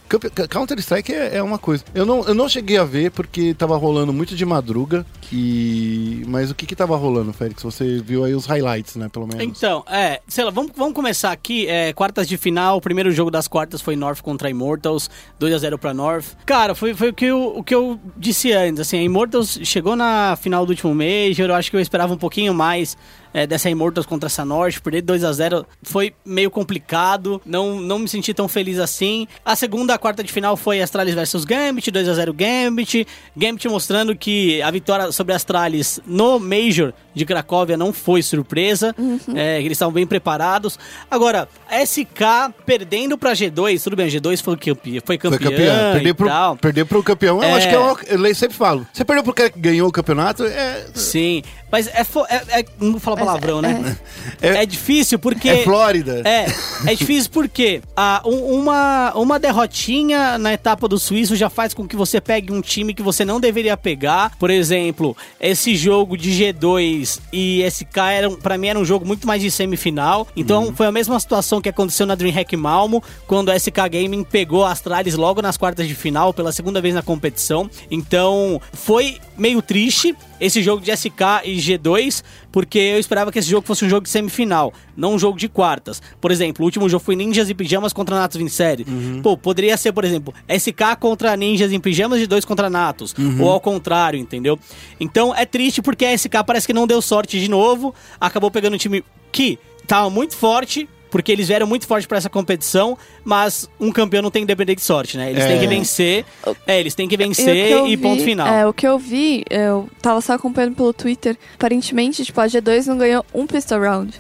Counter-Strike 0.50 1.12
é, 1.13 1.36
é 1.36 1.44
uma 1.44 1.58
coisa. 1.58 1.84
Eu 1.94 2.06
não, 2.06 2.24
eu 2.24 2.34
não 2.34 2.48
cheguei 2.48 2.78
a 2.78 2.86
ver 2.86 3.12
porque 3.12 3.54
tava 3.54 3.76
rolando 3.76 4.13
muito 4.13 4.34
de 4.36 4.46
madruga. 4.46 5.06
E. 5.30 6.24
Mas 6.28 6.50
o 6.50 6.56
que 6.56 6.66
que 6.66 6.76
tava 6.76 6.96
rolando, 6.96 7.34
Félix? 7.34 7.62
Você 7.62 8.02
viu 8.02 8.24
aí 8.24 8.34
os 8.34 8.46
highlights, 8.46 8.96
né? 8.96 9.10
Pelo 9.12 9.28
menos. 9.28 9.44
Então, 9.44 9.84
é, 9.90 10.22
sei 10.28 10.46
lá, 10.46 10.50
vamos, 10.52 10.72
vamos 10.76 10.94
começar 10.94 11.16
aqui. 11.25 11.67
É, 11.67 11.93
quartas 11.93 12.27
de 12.27 12.38
final, 12.38 12.77
o 12.77 12.82
primeiro 12.82 13.12
jogo 13.12 13.32
das 13.32 13.47
quartas 13.47 13.82
foi 13.82 13.95
North 13.95 14.21
contra 14.21 14.49
Immortals, 14.49 15.10
2 15.39 15.53
a 15.53 15.58
0 15.58 15.77
pra 15.77 15.93
North. 15.93 16.36
Cara, 16.45 16.75
foi, 16.75 16.93
foi 16.93 17.10
o, 17.10 17.13
que 17.13 17.25
eu, 17.25 17.53
o 17.56 17.63
que 17.63 17.73
eu 17.73 17.99
disse 18.15 18.51
antes, 18.51 18.82
assim, 18.82 18.99
a 18.99 19.01
Immortals 19.01 19.60
chegou 19.63 19.95
na 19.95 20.36
final 20.36 20.65
do 20.65 20.69
último 20.69 20.93
Major, 20.93 21.49
eu 21.49 21.56
acho 21.56 21.69
que 21.69 21.77
eu 21.77 21.82
esperava 21.82 22.13
um 22.13 22.17
pouquinho 22.17 22.53
mais 22.53 22.97
é, 23.34 23.46
dessa 23.48 23.70
Immortals 23.70 24.06
contra 24.06 24.28
essa 24.28 24.44
North, 24.46 24.80
perder 24.82 25.02
2 25.02 25.24
a 25.24 25.32
0 25.34 25.66
foi 25.84 26.13
meio 26.26 26.50
complicado, 26.52 27.42
não, 27.46 27.80
não 27.80 28.00
me 28.00 28.08
senti 28.08 28.34
tão 28.34 28.48
feliz 28.48 28.80
assim. 28.80 29.28
A 29.46 29.56
segunda, 29.56 29.94
a 29.94 29.98
quarta 29.98 30.24
de 30.24 30.32
final 30.32 30.56
foi 30.58 30.82
Astralis 30.82 31.13
versus 31.13 31.46
Gambit, 31.46 31.90
2 31.92 32.10
a 32.10 32.13
0 32.13 32.34
Gambit, 32.34 33.08
Gambit 33.36 33.68
mostrando 33.68 34.16
que 34.16 34.62
a 34.62 34.72
vitória 34.72 35.12
sobre 35.12 35.34
Astralis 35.34 36.00
no 36.06 36.40
Major 36.40 36.94
de 37.13 37.26
Cracóvia 37.26 37.76
não 37.78 37.92
foi 37.94 38.22
surpresa, 38.22 38.96
é, 39.36 39.60
eles 39.60 39.74
estavam 39.74 39.94
bem 39.94 40.06
preparados. 40.06 40.78
Agora, 41.10 41.48
SK 41.86 42.54
perdendo 42.66 43.18
pra 43.18 43.34
G2, 43.34 43.84
tudo 43.84 43.96
bem, 43.96 44.06
a 44.08 44.10
G2 44.10 44.42
foi, 44.44 44.56
campe- 44.58 45.02
foi 45.06 45.18
Foi 45.18 45.18
campeã, 45.18 45.40
campeão. 45.50 45.94
Perder 45.94 46.13
pro, 46.13 46.28
tal. 46.28 46.56
perder 46.58 46.86
pro 46.86 47.04
campeão, 47.04 47.38
eu 47.38 47.44
É. 47.50 47.54
acho 47.54 47.70
que 47.70 47.76
é 47.76 47.80
uma, 47.80 47.98
eu 48.28 48.36
sempre 48.36 48.56
falo. 48.58 48.86
Você 48.94 49.04
perdeu 49.04 49.24
pro 49.24 49.34
cara 49.34 49.50
que 49.50 49.60
ganhou 49.60 49.88
o 49.88 49.92
campeonato, 49.92 50.44
é, 50.44 50.86
Sim, 50.94 51.42
mas 51.71 51.88
é, 51.88 52.06
é- 52.30 52.60
é- 52.62 52.65
não 52.80 52.91
vou 52.91 52.99
falar 52.99 53.17
Mas 53.17 53.25
palavrão, 53.25 53.62
né? 53.62 53.97
é, 54.41 54.47
É 54.63 54.65
difícil 54.65 55.19
porque. 55.19 55.49
é 55.49 55.63
Flórida. 55.63 56.21
É, 56.25 56.45
é 56.91 56.95
difícil 56.95 57.30
porque 57.32 57.82
ah, 57.95 58.21
um- 58.25 58.56
uma, 58.60 59.13
uma 59.15 59.39
derrotinha 59.39 60.38
na 60.38 60.53
etapa 60.53 60.88
do 60.88 60.97
Suíço 60.97 61.36
já 61.36 61.49
faz 61.49 61.73
com 61.73 61.88
que 61.88 61.95
você 61.95 62.21
pegue 62.21 62.51
um 62.53 62.62
time 62.62 62.93
que 62.93 63.01
você 63.03 63.23
não 63.25 63.39
deveria 63.39 63.75
pegar. 63.77 64.32
Por 64.39 64.49
exemplo, 64.49 65.15
esse 65.39 65.75
jogo 65.75 66.17
de 66.17 66.32
G2 66.32 67.19
e 67.34 67.62
SK 67.63 67.97
era, 68.13 68.30
um- 68.30 68.36
pra 68.36 68.58
mim 68.58 68.67
era 68.67 68.80
um 68.80 68.86
jogo 68.86 69.06
muito 69.06 69.27
mais 69.27 69.41
de 69.41 69.51
semifinal. 69.51 70.27
Então 70.36 70.73
foi 70.75 70.88
a 70.88 70.91
mesma 70.91 71.19
situação 71.19 71.62
que 71.62 71.69
aconteceu 71.69 72.06
na 72.06 72.15
DreamHack 72.15 72.56
Malmo, 72.56 73.03
quando 73.25 73.49
a 73.49 73.56
SK 73.56 73.89
Gaming 73.91 74.23
pegou 74.23 74.63
a 74.65 74.71
Astralis 74.71 75.15
logo 75.15 75.41
nas 75.41 75.58
quartas 75.58 75.88
de 75.88 75.95
final, 75.95 76.34
pela 76.34 76.51
segunda 76.51 76.80
vez 76.82 76.93
na 76.95 77.01
competição. 77.01 77.69
Então 77.89 78.62
foi 78.73 79.17
meio 79.38 79.62
triste 79.62 80.15
esse 80.39 80.62
jogo 80.62 80.82
de 80.84 80.91
SK 80.91 81.41
e 81.43 81.57
G2, 81.60 82.24
porque 82.52 82.80
eu 82.80 83.00
esperava 83.00 83.32
que 83.32 83.39
esse 83.39 83.50
jogo 83.50 83.65
fosse 83.65 83.86
um 83.86 83.89
jogo 83.89 84.04
de 84.04 84.10
semifinal, 84.10 84.74
não 84.96 85.15
um 85.15 85.20
jogo 85.20 85.38
de 85.38 85.48
quartas. 85.48 86.02
Por 86.20 86.32
exemplo, 86.32 86.63
o 86.63 86.65
último 86.65 86.88
jogo 86.89 87.04
foi 87.04 87.15
Ninjas 87.15 87.50
e 87.50 87.54
Pijamas 87.54 87.93
contra 87.93 88.15
Natos 88.15 88.38
Vincere. 88.38 88.86
Pô, 89.22 89.38
poderia 89.38 89.76
ser, 89.78 89.91
por 89.91 90.06
exemplo, 90.06 90.34
SK 90.48 90.98
contra 91.00 91.36
Ninjas 91.36 91.72
em 91.72 91.80
Pijamas 91.80 92.22
e 92.22 92.28
2 92.28 92.46
contra 92.46 92.70
Natos. 92.70 93.13
Ou 93.39 93.50
ao 93.50 93.60
contrário, 93.60 94.20
entendeu? 94.20 94.60
Então 95.00 95.34
é 95.36 95.46
triste 95.46 95.82
porque 95.82 96.06
a 96.06 96.17
SK 96.17 96.43
parece 96.46 96.67
que 96.67 96.74
não 96.74 96.88
deu 96.88 97.02
sorte 97.02 97.39
de 97.39 97.50
novo, 97.50 97.93
acabou 98.20 98.50
pegando 98.52 98.76
um 98.76 98.78
time 98.78 99.04
que 99.32 99.60
tava 99.86 100.10
muito 100.10 100.36
forte, 100.36 100.88
porque 101.10 101.32
eles 101.32 101.48
vieram 101.48 101.65
muito 101.67 101.88
forte 101.88 102.08
pra 102.08 102.17
essa 102.17 102.30
competição, 102.30 102.98
mas 103.24 103.70
um 103.80 103.91
campeão 103.91 104.22
não 104.22 104.32
tem 104.32 104.43
que 104.43 104.48
depender 104.48 104.76
de 104.76 104.82
sorte, 104.82 105.17
né? 105.17 105.30
Eles 105.32 105.43
É. 105.43 105.48
têm 105.48 105.60
que 105.60 105.67
vencer, 105.67 106.26
é, 106.65 106.80
eles 106.80 106.93
têm 106.96 107.08
que 107.08 107.15
E 107.15 107.17
o 107.17 107.20
que 107.20 107.26
vencer 107.28 107.86
e 107.86 107.96
vi- 107.96 107.98
ponto 107.98 108.24
final. 108.24 108.48
É, 108.48 108.65
o 108.67 108.74
que 108.74 108.88
eu 108.88 108.98
vi, 109.00 109.43
eu 109.50 109.89
tava 110.02 110.20
só 110.22 110.34
acompanhando 110.34 110.76
pelo 110.76 110.93
Twitter. 110.93 111.38
Aparentemente, 111.56 112.24
tipo, 112.26 112.39
a 112.41 112.48
G2 112.48 112.86
não 112.88 112.98
ganhou 112.98 113.26
um 113.34 113.46
pistol 113.48 113.80
round. 113.80 114.20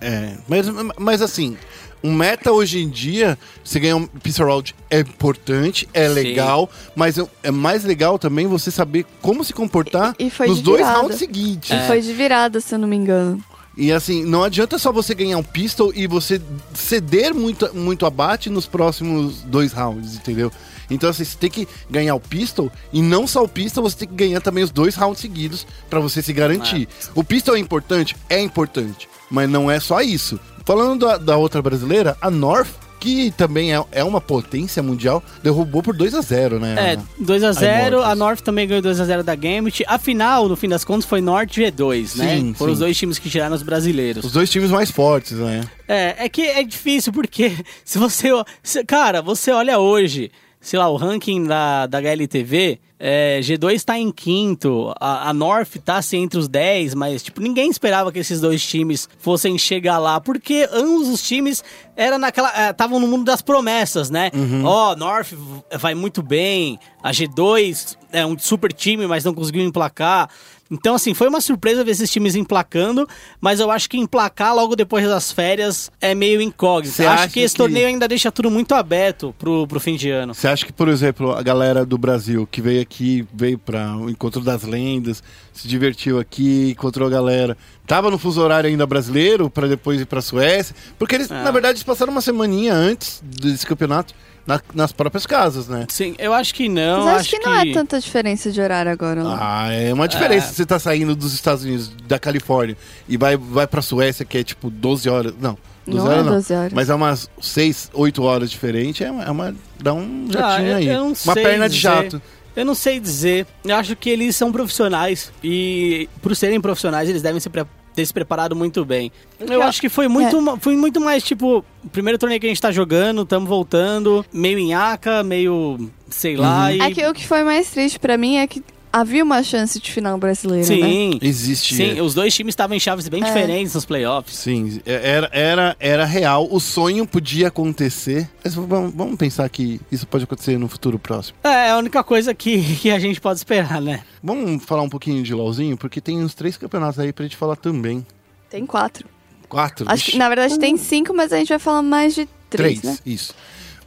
É, 0.00 0.34
mas, 0.48 0.66
mas 0.98 1.20
assim, 1.22 1.56
um 2.02 2.14
meta 2.14 2.50
hoje 2.52 2.78
em 2.80 2.88
dia, 2.88 3.36
você 3.62 3.78
ganhar 3.78 3.96
um 3.96 4.06
pistol 4.06 4.46
round 4.46 4.74
é 4.88 5.00
importante, 5.00 5.86
é 5.92 6.08
Sim. 6.08 6.14
legal, 6.14 6.70
mas 6.96 7.18
é- 7.18 7.26
é 7.42 7.50
mais 7.50 7.84
legal 7.84 8.18
também 8.18 8.46
você 8.46 8.70
saber 8.70 9.04
como 9.20 9.44
se 9.44 9.52
comportar 9.52 10.14
E- 10.18 10.28
e 10.28 10.30
foi 10.30 10.48
nos 10.48 10.62
dois 10.62 10.86
rounds 10.86 11.18
seguintes. 11.18 11.70
E 11.70 11.86
foi 11.86 12.00
de 12.00 12.12
virada, 12.14 12.60
se 12.60 12.74
eu 12.74 12.78
não 12.78 12.88
me 12.88 12.96
engano. 12.96 13.44
E 13.80 13.90
assim, 13.90 14.26
não 14.26 14.44
adianta 14.44 14.78
só 14.78 14.92
você 14.92 15.14
ganhar 15.14 15.38
um 15.38 15.42
pistol 15.42 15.90
e 15.94 16.06
você 16.06 16.38
ceder 16.74 17.32
muito, 17.34 17.74
muito 17.74 18.04
abate 18.04 18.50
nos 18.50 18.66
próximos 18.66 19.40
dois 19.40 19.72
rounds, 19.72 20.16
entendeu? 20.16 20.52
Então 20.90 21.08
assim, 21.08 21.24
você 21.24 21.38
tem 21.38 21.50
que 21.50 21.66
ganhar 21.88 22.14
o 22.14 22.20
pistol 22.20 22.70
e 22.92 23.00
não 23.00 23.26
só 23.26 23.42
o 23.42 23.48
pistol, 23.48 23.82
você 23.82 23.96
tem 23.96 24.08
que 24.08 24.14
ganhar 24.14 24.42
também 24.42 24.62
os 24.62 24.70
dois 24.70 24.94
rounds 24.94 25.22
seguidos 25.22 25.66
pra 25.88 25.98
você 25.98 26.20
se 26.20 26.30
garantir. 26.30 26.86
O 27.14 27.24
pistol 27.24 27.56
é 27.56 27.58
importante? 27.58 28.14
É 28.28 28.38
importante, 28.38 29.08
mas 29.30 29.48
não 29.48 29.70
é 29.70 29.80
só 29.80 30.02
isso. 30.02 30.38
Falando 30.66 31.06
da, 31.06 31.16
da 31.16 31.36
outra 31.38 31.62
brasileira, 31.62 32.18
a 32.20 32.30
North, 32.30 32.68
que 33.00 33.30
também 33.32 33.74
é, 33.74 33.82
é 33.90 34.04
uma 34.04 34.20
potência 34.20 34.82
mundial, 34.82 35.22
derrubou 35.42 35.82
por 35.82 35.96
2 35.96 36.14
a 36.14 36.20
0 36.20 36.60
né? 36.60 36.92
É, 36.92 36.96
2x0, 37.22 37.78
Immortals. 37.88 38.04
a 38.04 38.14
North 38.14 38.40
também 38.42 38.68
ganhou 38.68 38.82
2x0 38.82 39.22
da 39.22 39.34
Gambit. 39.34 39.82
A 39.88 39.98
final, 39.98 40.48
no 40.48 40.54
fim 40.56 40.68
das 40.68 40.84
contas, 40.84 41.04
foi 41.06 41.20
North 41.20 41.48
G2, 41.50 42.16
né? 42.16 42.36
Sim, 42.36 42.54
Foram 42.54 42.70
sim. 42.70 42.74
os 42.74 42.78
dois 42.78 42.96
times 42.96 43.18
que 43.18 43.30
tiraram 43.30 43.56
os 43.56 43.62
brasileiros. 43.62 44.24
Os 44.24 44.32
dois 44.32 44.50
times 44.50 44.70
mais 44.70 44.90
fortes, 44.90 45.32
né? 45.38 45.62
É, 45.88 46.26
é 46.26 46.28
que 46.28 46.42
é 46.42 46.62
difícil 46.62 47.12
porque 47.12 47.52
se 47.84 47.98
você. 47.98 48.28
se- 48.62 48.84
cara, 48.84 49.20
você 49.22 49.50
olha 49.50 49.78
hoje, 49.78 50.30
sei 50.60 50.78
lá, 50.78 50.88
o 50.88 50.96
ranking 50.96 51.44
da, 51.44 51.86
da 51.86 51.98
HLTV, 51.98 52.78
é, 52.98 53.40
G2 53.42 53.82
tá 53.82 53.98
em 53.98 54.12
quinto, 54.12 54.92
a, 55.00 55.30
a 55.30 55.32
North 55.32 55.76
tá 55.82 55.96
assim, 55.96 56.18
entre 56.18 56.38
os 56.38 56.46
10, 56.48 56.94
mas 56.94 57.22
tipo, 57.22 57.40
ninguém 57.40 57.70
esperava 57.70 58.12
que 58.12 58.18
esses 58.18 58.42
dois 58.42 58.62
times 58.62 59.08
fossem 59.18 59.56
chegar 59.56 59.96
lá, 59.96 60.20
porque 60.20 60.68
ambos 60.70 61.08
os 61.08 61.22
times 61.26 61.64
era 61.96 62.18
naquela. 62.18 62.70
estavam 62.70 63.00
no 63.00 63.06
mundo 63.06 63.24
das 63.24 63.40
promessas, 63.40 64.10
né? 64.10 64.30
Ó, 64.64 64.94
North 64.94 65.32
vai 65.78 65.94
muito 65.94 66.22
bem, 66.22 66.78
a 67.02 67.10
G2 67.10 67.96
é 68.12 68.26
um 68.26 68.38
super 68.38 68.70
time, 68.70 69.06
mas 69.06 69.24
não 69.24 69.32
conseguiu 69.32 69.62
emplacar. 69.64 70.28
Então, 70.70 70.94
assim, 70.94 71.12
foi 71.14 71.26
uma 71.28 71.40
surpresa 71.40 71.82
ver 71.82 71.90
esses 71.90 72.08
times 72.10 72.36
emplacando, 72.36 73.08
mas 73.40 73.58
eu 73.58 73.70
acho 73.72 73.90
que 73.90 73.98
emplacar 73.98 74.54
logo 74.54 74.76
depois 74.76 75.04
das 75.04 75.32
férias 75.32 75.90
é 76.00 76.14
meio 76.14 76.40
incógnito. 76.40 77.02
Eu 77.02 77.10
acho 77.10 77.28
que 77.32 77.40
esse 77.40 77.54
que- 77.54 77.58
torneio 77.58 77.88
ainda 77.88 78.06
deixa 78.06 78.30
tudo 78.30 78.50
muito 78.50 78.72
aberto 78.74 79.34
pro, 79.36 79.66
pro 79.66 79.80
fim 79.80 79.96
de 79.96 80.10
ano. 80.10 80.32
Você 80.32 80.46
acha 80.46 80.64
que, 80.64 80.72
por 80.72 80.86
exemplo, 80.88 81.32
a 81.32 81.42
galera 81.42 81.84
do 81.84 81.98
Brasil 81.98 82.46
que 82.48 82.62
veio 82.62 82.80
aqui, 82.80 83.26
veio 83.34 83.58
para 83.58 83.96
o 83.96 84.08
Encontro 84.08 84.42
das 84.42 84.62
Lendas, 84.62 85.22
se 85.52 85.66
divertiu 85.66 86.20
aqui, 86.20 86.70
encontrou 86.70 87.08
a 87.08 87.10
galera, 87.10 87.56
tava 87.84 88.08
no 88.08 88.16
fuso 88.18 88.40
horário 88.40 88.70
ainda 88.70 88.86
brasileiro 88.86 89.50
para 89.50 89.66
depois 89.66 90.00
ir 90.00 90.06
para 90.06 90.22
Suécia? 90.22 90.74
Porque 90.96 91.16
eles, 91.16 91.30
Ah. 91.32 91.42
na 91.42 91.50
verdade, 91.50 91.72
eles 91.72 91.82
passaram 91.82 92.12
uma 92.12 92.20
semaninha 92.20 92.72
antes 92.74 93.20
desse 93.24 93.66
campeonato 93.66 94.14
na- 94.46 94.60
nas 94.74 94.92
próprias 94.92 95.26
casas, 95.26 95.68
né? 95.68 95.86
Sim, 95.88 96.14
eu 96.18 96.32
acho 96.32 96.54
que 96.54 96.68
não. 96.68 97.04
Mas 97.04 97.20
acho, 97.22 97.30
que, 97.30 97.38
não 97.46 97.54
é 97.54 97.72
tanta 97.72 98.00
diferença 98.00 98.50
de 98.50 98.60
horário 98.60 98.90
agora. 98.90 99.22
não. 99.22 99.36
Ah, 99.38 99.68
é 99.72 99.92
uma 99.92 100.08
diferença 100.08 100.46
É. 100.46 100.48
se 100.50 100.54
você 100.56 100.66
tá 100.66 100.78
saindo 100.78 101.14
dos 101.14 101.32
Estados 101.34 101.64
Unidos, 101.64 101.90
da 102.06 102.18
Califórnia, 102.18 102.76
e 103.08 103.16
vai, 103.16 103.36
vai 103.36 103.66
pra 103.66 103.82
Suécia, 103.82 104.24
que 104.24 104.38
é 104.38 104.44
tipo 104.44 104.70
12 104.70 105.08
horas. 105.08 105.34
Não, 105.40 105.56
12 105.86 105.98
Não 105.98 106.04
horas 106.06 106.18
é 106.18 106.22
não. 106.24 106.32
12 106.34 106.52
horas. 106.54 106.72
Mas 106.72 106.90
é 106.90 106.94
umas 106.94 107.30
6, 107.40 107.90
8 107.94 108.22
horas 108.22 108.50
diferente, 108.50 109.02
é 109.04 109.10
uma. 109.10 109.24
é 109.24 109.30
uma- 109.30 109.54
dá 109.80 109.92
um 109.94 110.26
jatinho 110.30 110.68
eu- 110.68 110.76
aí. 110.76 110.88
eu 110.88 111.04
não 111.04 111.12
uma 111.24 111.34
perna 111.34 111.68
de 111.68 111.74
dizer. 111.76 111.88
jato. 111.88 112.22
Eu 112.56 112.64
não 112.64 112.74
sei 112.74 112.98
dizer. 112.98 113.46
Eu 113.64 113.76
acho 113.76 113.94
que 113.94 114.10
eles 114.10 114.34
são 114.34 114.50
profissionais 114.50 115.32
e, 115.42 116.08
por 116.20 116.34
serem 116.34 116.60
profissionais, 116.60 117.08
eles 117.08 117.22
devem 117.22 117.38
se 117.40 117.48
pre- 117.48 117.64
ter 118.00 118.06
se 118.06 118.12
preparado 118.14 118.56
muito 118.56 118.84
bem. 118.84 119.12
Eu 119.38 119.62
É. 119.62 119.66
acho 119.66 119.80
que 119.80 119.88
foi 119.88 120.08
muito, 120.08 120.40
ma- 120.40 120.56
foi 120.58 120.76
muito 120.76 121.00
mais 121.00 121.22
tipo, 121.22 121.64
o 121.84 121.88
primeiro 121.90 122.18
torneio 122.18 122.40
que 122.40 122.46
a 122.46 122.48
gente 122.50 122.60
tá 122.60 122.70
jogando, 122.72 123.24
tamo 123.24 123.46
voltando, 123.46 124.24
meio 124.32 124.58
nhaca, 124.66 125.22
meio 125.22 125.90
sei 126.08 126.36
lá. 126.36 126.64
Uhum. 126.66 126.70
E... 126.70 126.80
É 126.80 126.90
que 126.90 127.06
o 127.06 127.12
que 127.14 127.26
foi 127.26 127.44
mais 127.44 127.70
triste 127.70 127.98
pra 127.98 128.16
mim 128.16 128.36
é 128.38 128.46
que 128.46 128.62
havia 128.92 129.22
uma 129.22 129.42
chance 129.42 129.78
de 129.80 129.90
final 129.90 130.18
brasileira, 130.18 130.66
né? 130.68 130.74
Sim, 130.76 131.18
Existe. 131.22 131.74
sim, 131.74 132.00
os 132.00 132.14
dois 132.14 132.34
times 132.34 132.52
estavam 132.52 132.76
em 132.76 132.80
chaves 132.80 133.08
bem 133.08 133.22
É. 133.22 133.26
diferentes 133.26 133.74
nos 133.74 133.84
playoffs. 133.84 134.36
Sim, 134.36 134.80
é, 134.84 135.10
era, 135.10 135.30
era, 135.32 135.76
era 135.78 136.04
real. 136.04 136.48
O 136.50 136.58
sonho 136.60 137.06
podia 137.06 137.48
acontecer. 137.48 138.28
Mas 138.44 138.54
vamos, 138.54 138.92
vamos 138.94 139.16
pensar 139.16 139.48
que 139.48 139.80
isso 139.90 140.06
pode 140.06 140.24
acontecer 140.24 140.58
no 140.58 140.68
futuro 140.68 140.98
próximo. 140.98 141.38
É, 141.44 141.68
é 141.68 141.70
a 141.70 141.78
única 141.78 142.02
coisa 142.02 142.34
que, 142.34 142.62
que 142.76 142.90
a 142.90 142.98
gente 142.98 143.20
pode 143.20 143.38
esperar, 143.38 143.80
né? 143.80 144.00
Vamos 144.22 144.64
falar 144.64 144.82
um 144.82 144.88
pouquinho 144.88 145.22
de 145.22 145.32
LOLzinho, 145.34 145.76
porque 145.76 146.00
tem 146.00 146.22
uns 146.22 146.34
três 146.34 146.56
campeonatos 146.56 146.98
aí 146.98 147.12
pra 147.12 147.24
gente 147.24 147.36
falar 147.36 147.56
também. 147.56 148.04
Tem 148.48 148.66
quatro. 148.66 149.06
Quatro? 149.48 149.84
Acho 149.88 150.12
que, 150.12 150.18
na 150.18 150.28
verdade, 150.28 150.58
tem 150.58 150.76
cinco, 150.76 151.12
mas 151.14 151.32
a 151.32 151.36
gente 151.38 151.48
vai 151.48 151.58
falar 151.58 151.82
mais 151.82 152.14
de 152.14 152.28
três, 152.48 152.80
Três, 152.80 152.82
né? 152.82 152.98
isso. 153.06 153.34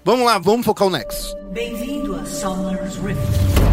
Vamos 0.06 0.26
lá, 0.26 0.38
vamos 0.38 0.66
focar 0.66 0.88
o 0.88 0.92
Nexus. 0.92 1.34
Bem-vindo 1.54 2.16
a 2.16 2.26
Summoner's 2.26 2.96
Rift. 2.98 3.73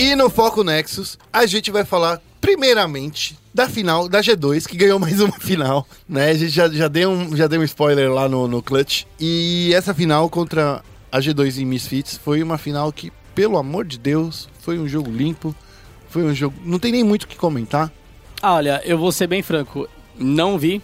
E 0.00 0.16
no 0.16 0.30
Foco 0.30 0.64
Nexus, 0.64 1.18
a 1.30 1.44
gente 1.44 1.70
vai 1.70 1.84
falar 1.84 2.22
primeiramente 2.40 3.38
da 3.52 3.68
final 3.68 4.08
da 4.08 4.22
G2, 4.22 4.66
que 4.66 4.74
ganhou 4.74 4.98
mais 4.98 5.20
uma 5.20 5.30
final, 5.38 5.86
né? 6.08 6.30
A 6.30 6.32
gente 6.32 6.48
já, 6.48 6.70
já, 6.70 6.88
deu, 6.88 7.10
um, 7.10 7.36
já 7.36 7.46
deu 7.46 7.60
um 7.60 7.64
spoiler 7.64 8.10
lá 8.10 8.26
no, 8.26 8.48
no 8.48 8.62
Clutch. 8.62 9.04
E 9.20 9.70
essa 9.74 9.92
final 9.92 10.30
contra 10.30 10.82
a 11.12 11.18
G2 11.18 11.58
em 11.58 11.66
Misfits 11.66 12.16
foi 12.16 12.42
uma 12.42 12.56
final 12.56 12.90
que, 12.90 13.12
pelo 13.34 13.58
amor 13.58 13.84
de 13.84 13.98
Deus, 13.98 14.48
foi 14.60 14.78
um 14.78 14.88
jogo 14.88 15.10
limpo. 15.10 15.54
Foi 16.08 16.24
um 16.24 16.34
jogo. 16.34 16.56
Não 16.64 16.78
tem 16.78 16.92
nem 16.92 17.04
muito 17.04 17.24
o 17.24 17.28
que 17.28 17.36
comentar. 17.36 17.92
Ah, 18.40 18.54
olha, 18.54 18.80
eu 18.86 18.96
vou 18.96 19.12
ser 19.12 19.26
bem 19.26 19.42
franco, 19.42 19.86
não 20.18 20.56
vi 20.56 20.80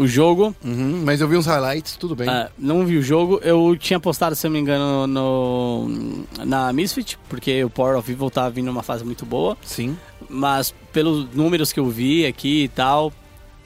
o 0.00 0.06
jogo, 0.06 0.54
Uhum, 0.64 1.02
mas 1.04 1.20
eu 1.20 1.28
vi 1.28 1.36
uns 1.36 1.46
highlights, 1.46 1.96
tudo 1.96 2.16
bem. 2.16 2.28
Ah, 2.28 2.50
não 2.58 2.86
vi 2.86 2.96
o 2.96 3.02
jogo. 3.02 3.38
Eu 3.42 3.76
tinha 3.78 4.00
postado, 4.00 4.34
se 4.34 4.46
eu 4.46 4.50
não 4.50 4.54
me 4.54 4.60
engano, 4.60 5.06
no, 5.06 6.24
na 6.44 6.72
Misfit, 6.72 7.18
porque 7.28 7.62
o 7.62 7.68
Power 7.70 7.98
of 7.98 8.10
Evil 8.10 8.30
tava 8.30 8.50
vindo 8.50 8.66
numa 8.66 8.82
fase 8.82 9.04
muito 9.04 9.26
boa. 9.26 9.56
Sim. 9.62 9.96
Mas 10.28 10.74
pelos 10.92 11.28
números 11.34 11.72
que 11.72 11.78
eu 11.80 11.88
vi 11.88 12.24
aqui 12.24 12.64
e 12.64 12.68
tal, 12.68 13.12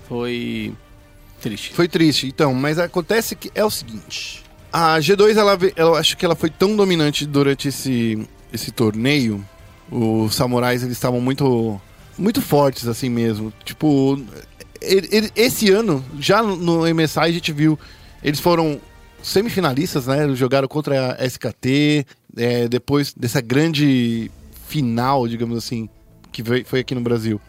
foi 0.08 0.74
triste. 1.40 1.72
Foi 1.72 1.86
triste, 1.86 2.26
então, 2.26 2.52
mas 2.52 2.78
acontece 2.78 3.36
que 3.36 3.50
é 3.54 3.64
o 3.64 3.70
seguinte. 3.70 4.42
A 4.72 4.98
G2, 4.98 5.36
ela, 5.36 5.56
eu 5.76 5.94
acho 5.94 6.16
que 6.16 6.24
ela 6.24 6.34
foi 6.34 6.50
tão 6.50 6.74
dominante 6.74 7.24
durante 7.26 7.68
esse, 7.68 8.26
esse 8.52 8.72
torneio. 8.72 9.44
Os 9.90 10.34
samurais, 10.34 10.82
eles 10.82 10.96
estavam 10.96 11.20
muito 11.20 11.80
muito 12.18 12.40
fortes 12.40 12.86
assim 12.88 13.08
mesmo. 13.08 13.52
Tipo, 13.64 14.20
ele- 14.84 15.08
ele- 15.10 15.32
esse 15.36 15.70
ano, 15.70 16.04
já 16.18 16.42
no- 16.42 16.86
MSI 16.86 17.20
a 17.20 17.32
gente 17.32 17.52
viu, 17.52 17.78
eles 18.22 18.40
foram 18.40 18.80
semifinalistas, 19.22 20.06
né? 20.06 20.28
Jogaram 20.34 20.68
contra 20.68 21.16
a 21.18 21.24
SKT, 21.26 22.06
é, 22.36 22.68
depois 22.68 23.12
dessa 23.16 23.40
grande 23.40 24.30
final, 24.66 25.26
digamos 25.26 25.56
assim, 25.56 25.88
que 26.30 26.42
foi 26.64 26.80
aqui 26.80 26.94
no 26.94 27.00
Brasil. 27.00 27.40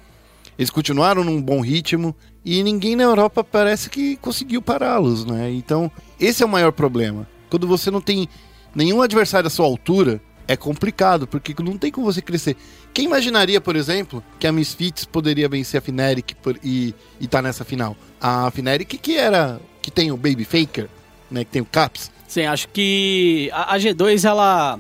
Eles 0.58 0.70
continuaram 0.70 1.24
num 1.24 1.42
bom 1.42 1.60
ritmo 1.60 2.16
e 2.46 2.64
ninguém 2.64 2.96
na 2.96 3.04
Europa 3.04 3.44
parece 3.44 3.90
que 3.90 4.16
conseguiu 4.18 4.62
pará-los, 4.62 5.26
né? 5.26 5.52
Então, 5.52 5.92
esse 6.20 6.44
é 6.44 6.46
o 6.46 6.50
maior 6.50 6.72
problema. 6.72 7.28
Quando 7.50 7.68
você 7.68 7.92
não 7.92 8.00
tem 8.00 8.28
nenhum 8.74 9.02
adversário 9.02 9.48
à 9.48 9.50
sua 9.50 9.66
altura, 9.66 10.22
é 10.48 10.56
complicado, 10.56 11.26
porque 11.28 11.56
não 11.64 11.78
tem 11.78 11.92
como 11.92 12.06
você 12.06 12.22
crescer. 12.22 12.56
Quem 12.94 13.06
imaginaria, 13.06 13.60
por 13.60 13.76
exemplo, 13.76 14.24
que 14.40 14.46
a 14.48 14.52
Misfits 14.52 15.06
poderia 15.06 15.50
vencer 15.50 15.78
a 15.78 15.82
Fnatic 15.82 16.34
por- 16.42 16.60
e, 16.64 16.94
e 17.20 17.28
tá 17.28 17.42
nessa 17.42 17.66
final? 17.66 17.96
A 18.22 18.50
Fnatic 18.52 18.98
que 19.02 19.16
era 19.18 19.60
que 19.82 19.90
tem 19.92 20.12
o 20.12 20.18
Baby 20.18 20.46
Faker, 20.46 20.88
né, 21.30 21.44
que 21.44 21.52
tem 21.52 21.62
o 21.62 21.66
Caps. 21.66 22.12
Sim, 22.28 22.46
acho 22.46 22.68
que 22.70 23.50
a, 23.54 23.76
a 23.76 23.78
G2, 23.80 24.24
ela... 24.28 24.80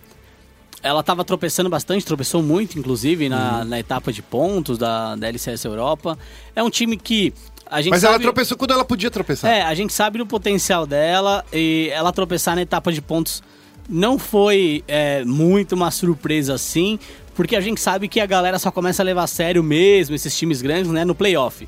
Ela 0.83 1.01
tava 1.01 1.23
tropeçando 1.25 1.67
bastante, 1.67 2.05
tropeçou 2.05 2.43
muito, 2.43 2.77
inclusive, 2.77 3.27
na, 3.27 3.59
Uhum. 3.59 3.65
na 3.65 3.79
etapa 3.79 4.13
de 4.13 4.21
pontos 4.21 4.77
da, 4.77 5.15
da 5.15 5.27
LCS 5.27 5.65
Europa. 5.65 6.15
É 6.55 6.61
um 6.61 6.69
time 6.69 6.95
que 6.95 7.33
a 7.65 7.81
gente 7.81 7.89
Mas 7.89 8.01
sabe... 8.01 8.13
ela 8.13 8.21
tropeçou 8.21 8.55
quando 8.55 8.69
ela 8.71 8.85
podia 8.85 9.09
tropeçar. 9.09 9.49
É, 9.51 9.63
a 9.63 9.73
gente 9.73 9.91
sabe 9.93 10.19
do 10.19 10.27
potencial 10.27 10.85
dela 10.85 11.43
e 11.51 11.89
ela 11.91 12.13
tropeçar 12.13 12.55
na 12.55 12.61
etapa 12.61 12.91
de 12.91 13.01
pontos 13.01 13.41
não 13.89 14.17
foi 14.17 14.83
é, 14.87 15.23
muito 15.25 15.73
uma 15.73 15.91
surpresa 15.91 16.53
assim, 16.53 16.99
porque 17.33 17.55
a 17.55 17.61
gente 17.61 17.79
sabe 17.81 18.07
que 18.07 18.19
a 18.19 18.25
galera 18.25 18.57
só 18.59 18.71
começa 18.71 19.03
a 19.03 19.05
levar 19.05 19.23
a 19.23 19.27
sério 19.27 19.63
mesmo 19.63 20.15
esses 20.15 20.35
times 20.37 20.61
grandes, 20.61 20.91
né, 20.91 21.05
no 21.05 21.15
playoff. 21.15 21.67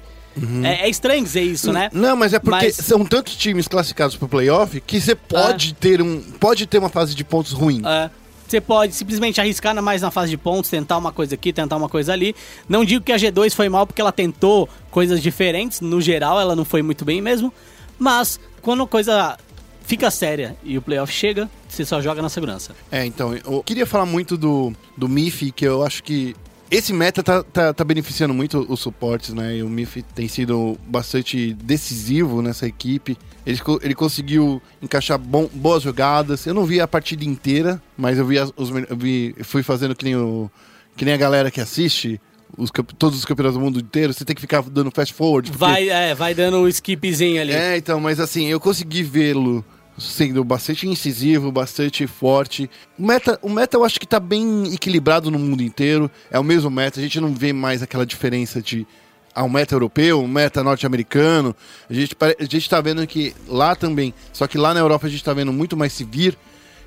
É, 0.64 0.86
é 0.86 0.90
estranho 0.90 1.24
dizer 1.24 1.42
isso, 1.42 1.74
né? 1.74 1.90
Não, 1.92 2.16
mas 2.16 2.34
é 2.34 2.40
porque 2.40 2.66
Mas- 2.66 2.76
são 2.76 3.04
tantos 3.04 3.36
times 3.36 3.68
classificados 3.68 4.16
pro 4.16 4.28
playoff 4.28 4.80
que 4.82 5.02
você 5.02 5.16
pode 5.16 5.74
ter 5.74 6.02
um 6.02 6.22
pode 6.40 6.68
ter 6.68 6.78
uma 6.78 6.90
fase 6.90 7.16
de 7.16 7.24
pontos 7.24 7.54
ruim. 7.54 7.82
É, 7.84 8.10
você 8.48 8.62
pode 8.62 8.94
simplesmente 8.94 9.42
arriscar 9.42 9.76
mais 9.82 10.02
na 10.02 10.12
fase 10.12 10.30
de 10.30 10.38
pontos, 10.38 10.70
tentar 10.70 10.98
uma 10.98 11.12
coisa 11.12 11.36
aqui, 11.36 11.52
tentar 11.52 11.76
uma 11.76 11.90
coisa 11.90 12.14
ali. 12.14 12.36
Não 12.70 12.86
digo 12.86 13.04
que 13.04 13.12
a 13.12 13.18
G2 13.18 13.54
foi 13.54 13.68
mal 13.68 13.88
porque 13.88 14.00
ela 14.00 14.12
tentou 14.12 14.70
coisas 14.92 15.22
diferentes, 15.22 15.82
no 15.82 16.00
geral 16.00 16.40
ela 16.40 16.56
não 16.56 16.64
foi 16.64 16.82
muito 16.82 17.04
bem 17.04 17.20
mesmo, 17.22 17.52
mas 17.98 18.40
quando 18.62 18.84
a 18.84 18.88
coisa 18.88 19.38
fica 19.86 20.12
séria 20.12 20.56
e 20.64 20.78
o 20.78 20.82
playoff 20.82 21.12
chega, 21.12 21.50
você 21.68 21.86
só 21.86 22.02
joga 22.02 22.22
na 22.22 22.30
segurança. 22.30 22.74
É, 22.92 23.06
então, 23.06 23.36
eu 23.36 23.64
queria 23.64 23.86
falar 23.86 24.06
muito 24.06 24.38
do, 24.38 24.74
do 24.96 25.08
MIF, 25.10 25.52
que 25.52 25.66
eu 25.66 25.84
acho 25.84 26.04
que 26.04 26.36
esse 26.70 26.92
meta 26.92 27.24
tá, 27.24 27.44
tá, 27.44 27.74
tá 27.74 27.84
beneficiando 27.84 28.34
muito 28.34 28.66
os 28.70 28.80
suportes, 28.82 29.34
né? 29.34 29.58
E 29.58 29.64
o 29.64 29.70
MIF 29.70 30.02
tem 30.14 30.28
sido 30.28 30.78
bastante 30.86 31.54
decisivo 31.54 32.42
nessa 32.42 32.68
equipe. 32.68 33.18
Ele, 33.46 33.58
ele 33.82 33.96
conseguiu 33.96 34.62
encaixar 34.82 35.18
bom- 35.18 35.50
boas 35.54 35.82
jogadas. 35.84 36.46
Eu 36.46 36.54
não 36.54 36.66
vi 36.66 36.82
a 36.82 36.88
partida 36.88 37.24
inteira, 37.24 37.82
mas 37.98 38.18
eu 38.18 38.26
vi, 38.26 38.38
as- 38.38 38.52
os, 38.58 38.70
eu 38.70 38.98
vi 38.98 39.34
fui 39.44 39.64
fazendo 39.64 39.96
que 39.96 40.04
nem, 40.04 40.18
o, 40.18 40.52
que 40.98 41.06
nem 41.06 41.14
a 41.14 41.18
galera 41.18 41.50
que 41.50 41.62
assiste 41.62 42.20
os 42.58 42.70
todos 42.98 43.18
os 43.20 43.26
campeonatos 43.26 43.58
do 43.60 43.64
mundo 43.64 43.80
inteiro, 43.80 44.14
você 44.14 44.26
tem 44.26 44.36
que 44.36 44.42
ficar 44.42 44.62
dando 44.64 44.90
fast 44.92 45.14
forward. 45.14 45.50
porque- 45.52 45.64
Vai, 45.66 45.88
é, 45.90 46.14
vai 46.16 46.34
dando 46.34 46.58
o 46.58 46.68
skipzinho 46.68 47.42
ali. 47.42 47.54
É, 47.54 47.78
então, 47.78 48.00
mas 48.02 48.20
assim, 48.20 48.46
eu 48.48 48.60
consegui 48.60 49.04
vê-lo 49.04 49.64
sendo 49.98 50.44
bastante 50.44 50.88
incisivo, 50.88 51.52
bastante 51.52 52.06
forte. 52.06 52.70
O 52.98 53.06
meta, 53.06 53.40
o 53.42 53.50
meta 53.50 53.78
eu 53.78 53.84
acho 53.84 54.00
que 54.00 54.06
tá 54.06 54.20
bem 54.20 54.74
equilibrado 54.74 55.32
no 55.32 55.40
mundo 55.40 55.64
inteiro. 55.64 56.10
É 56.30 56.40
o 56.40 56.44
mesmo 56.44 56.70
meta, 56.70 57.00
a 57.00 57.04
gente 57.04 57.20
não 57.20 57.34
vê 57.34 57.52
mais 57.52 57.82
aquela 57.82 58.06
diferença 58.06 58.62
de 58.62 58.86
ah, 59.34 59.44
um 59.44 59.50
meta 59.50 59.76
europeu, 59.76 60.22
um 60.22 60.28
meta 60.28 60.64
norte-americano. 60.64 61.56
A 61.90 61.94
gente, 61.94 62.16
a 62.20 62.44
gente 62.44 62.70
tá 62.70 62.82
vendo 62.82 63.06
que 63.06 63.36
lá 63.48 63.76
também, 63.76 64.14
só 64.34 64.48
que 64.48 64.58
lá 64.58 64.74
na 64.74 64.80
Europa 64.80 65.08
a 65.08 65.10
gente 65.10 65.24
tá 65.24 65.34
vendo 65.34 65.54
muito 65.54 65.78
mais 65.78 65.94
Sivir. 65.94 66.38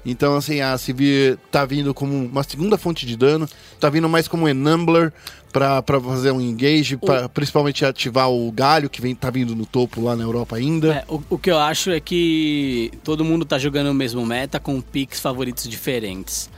Então, 0.04 0.36
assim, 0.36 0.60
a 0.60 0.76
Sivir 0.78 1.38
tá 1.50 1.64
vindo 1.64 1.92
como 1.92 2.14
uma 2.14 2.42
segunda 2.42 2.78
fonte 2.78 3.04
de 3.04 3.16
dano, 3.16 3.48
tá 3.78 3.90
vindo 3.90 4.08
mais 4.08 4.26
como 4.26 4.44
um 4.44 4.48
enumbler 4.48 5.12
pra, 5.52 5.82
pra 5.82 6.00
fazer 6.00 6.30
um 6.30 6.40
engage, 6.40 6.96
pra, 6.96 7.28
principalmente 7.28 7.84
ativar 7.84 8.30
o 8.30 8.50
galho, 8.50 8.88
que 8.88 9.00
vem, 9.00 9.14
tá 9.14 9.30
vindo 9.30 9.54
no 9.54 9.66
topo 9.66 10.00
lá 10.00 10.16
na 10.16 10.24
Europa 10.24 10.56
ainda. 10.56 10.94
É, 10.94 11.04
o, 11.08 11.22
o 11.30 11.38
que 11.38 11.50
eu 11.50 11.58
acho 11.58 11.90
é 11.90 12.00
que 12.00 12.90
todo 13.04 13.24
mundo 13.24 13.44
tá 13.44 13.58
jogando 13.58 13.90
o 13.90 13.94
mesmo 13.94 14.24
meta 14.24 14.58
com 14.58 14.80
picks 14.80 15.20
favoritos 15.20 15.68
diferentes. 15.68 16.48